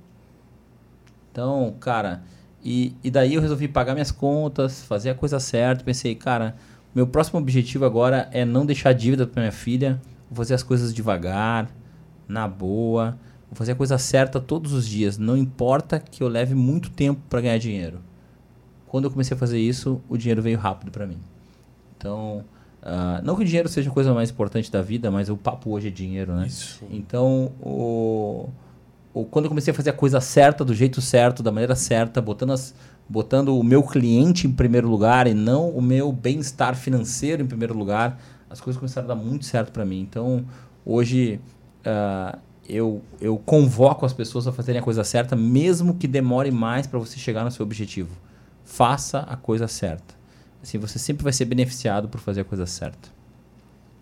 Então, 1.31 1.77
cara, 1.79 2.23
e, 2.65 2.97
e 3.05 3.11
daí 3.11 3.35
eu 3.35 3.43
resolvi 3.43 3.69
pagar 3.69 3.93
minhas 3.93 4.11
contas, 4.11 4.83
fazer 4.83 5.11
a 5.11 5.15
coisa 5.15 5.39
certa. 5.39 5.85
Pensei, 5.85 6.15
cara, 6.15 6.57
meu 6.95 7.07
próximo 7.07 7.39
objetivo 7.39 7.85
agora 7.85 8.27
é 8.33 8.47
não 8.47 8.65
deixar 8.65 8.95
dívida 8.95 9.27
para 9.27 9.43
minha 9.43 9.53
filha, 9.53 10.01
vou 10.31 10.39
fazer 10.39 10.55
as 10.55 10.63
coisas 10.63 10.95
devagar, 10.95 11.69
na 12.27 12.49
boa, 12.49 13.19
vou 13.51 13.57
fazer 13.57 13.73
a 13.73 13.77
coisa 13.77 13.99
certa 13.99 14.41
todos 14.41 14.73
os 14.73 14.89
dias. 14.89 15.19
Não 15.19 15.37
importa 15.37 16.01
que 16.01 16.23
eu 16.23 16.29
leve 16.29 16.55
muito 16.55 16.89
tempo 16.91 17.21
para 17.29 17.43
ganhar 17.43 17.59
dinheiro. 17.59 18.01
Quando 18.87 19.05
eu 19.05 19.11
comecei 19.11 19.37
a 19.37 19.39
fazer 19.39 19.59
isso, 19.59 20.01
o 20.09 20.17
dinheiro 20.17 20.41
veio 20.41 20.59
rápido 20.59 20.91
para 20.91 21.07
mim. 21.07 21.19
Então, 21.99 22.43
Uh, 22.85 23.25
não 23.25 23.35
que 23.35 23.41
o 23.41 23.45
dinheiro 23.47 23.67
seja 23.67 23.89
a 23.89 23.93
coisa 23.93 24.13
mais 24.13 24.31
importante 24.31 24.71
da 24.71 24.83
vida, 24.83 25.11
mas 25.11 25.31
o 25.31 25.39
papo 25.39 25.71
hoje 25.71 25.89
é 25.89 25.91
dinheiro, 25.91 26.35
né? 26.35 26.47
Isso. 26.47 26.85
Então, 26.91 27.51
o, 27.59 28.51
o, 29.15 29.25
quando 29.25 29.47
eu 29.47 29.49
comecei 29.49 29.73
a 29.73 29.75
fazer 29.75 29.89
a 29.89 29.95
coisa 29.95 30.21
certa, 30.21 30.63
do 30.63 30.75
jeito 30.75 31.01
certo, 31.01 31.43
da 31.43 31.51
maneira 31.51 31.75
certa, 31.75 32.21
botando, 32.21 32.53
as, 32.53 32.75
botando 33.09 33.59
o 33.59 33.65
meu 33.65 33.83
cliente 33.83 34.47
em 34.47 34.53
primeiro 34.53 34.87
lugar 34.87 35.27
e 35.27 35.33
não 35.33 35.71
o 35.71 35.81
meu 35.81 36.13
bem-estar 36.13 36.77
financeiro 36.77 37.43
em 37.43 37.47
primeiro 37.47 37.73
lugar, 37.73 38.21
as 38.51 38.61
coisas 38.61 38.79
começaram 38.79 39.11
a 39.11 39.15
dar 39.15 39.21
muito 39.21 39.47
certo 39.47 39.73
para 39.73 39.87
mim. 39.87 40.01
Então, 40.01 40.45
hoje, 40.85 41.41
uh, 41.87 42.39
eu, 42.69 43.01
eu 43.19 43.39
convoco 43.39 44.05
as 44.05 44.13
pessoas 44.13 44.47
a 44.47 44.53
fazerem 44.53 44.83
a 44.83 44.85
coisa 44.85 45.03
certa, 45.05 45.35
mesmo 45.35 45.95
que 45.95 46.07
demore 46.07 46.51
mais 46.51 46.87
para 46.87 46.99
você 46.99 47.19
chegar 47.19 47.45
no 47.45 47.51
seu 47.51 47.65
objetivo. 47.65 48.15
Faça 48.63 49.21
a 49.21 49.37
coisa 49.37 49.67
certa. 49.67 50.23
Assim, 50.65 50.79
você 50.79 50.99
sempre 50.99 51.23
vai 51.23 51.33
ser 51.33 51.45
beneficiado 51.45 52.09
por 52.09 52.19
fazer 52.19 52.41
a 52.41 52.45
coisa 52.45 52.65
certa. 52.65 53.11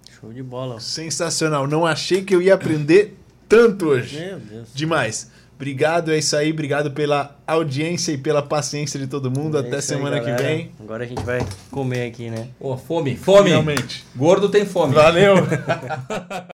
Show 0.08 0.32
de 0.32 0.44
bola. 0.44 0.78
Sensacional. 0.78 1.66
Não 1.66 1.84
achei 1.84 2.22
que 2.22 2.32
eu 2.32 2.40
ia 2.40 2.54
aprender 2.54 3.18
tanto 3.48 3.88
hoje. 3.88 4.16
Meu 4.16 4.38
Deus. 4.38 4.68
Demais. 4.72 5.28
Obrigado, 5.56 6.12
é 6.12 6.18
isso 6.18 6.36
aí. 6.36 6.52
Obrigado 6.52 6.92
pela 6.92 7.36
audiência 7.44 8.12
e 8.12 8.18
pela 8.18 8.42
paciência 8.42 8.98
de 8.98 9.08
todo 9.08 9.28
mundo. 9.28 9.56
É 9.56 9.60
Até 9.60 9.80
semana 9.80 10.16
aí, 10.16 10.24
que 10.24 10.40
vem. 10.40 10.70
Agora 10.78 11.02
a 11.02 11.06
gente 11.06 11.22
vai 11.24 11.44
comer 11.68 12.06
aqui, 12.06 12.30
né? 12.30 12.46
Ô, 12.60 12.72
oh, 12.72 12.76
fome, 12.76 13.16
fome. 13.16 13.50
Finalmente. 13.50 14.04
Gordo 14.14 14.48
tem 14.48 14.64
fome. 14.64 14.94
Valeu. 14.94 15.34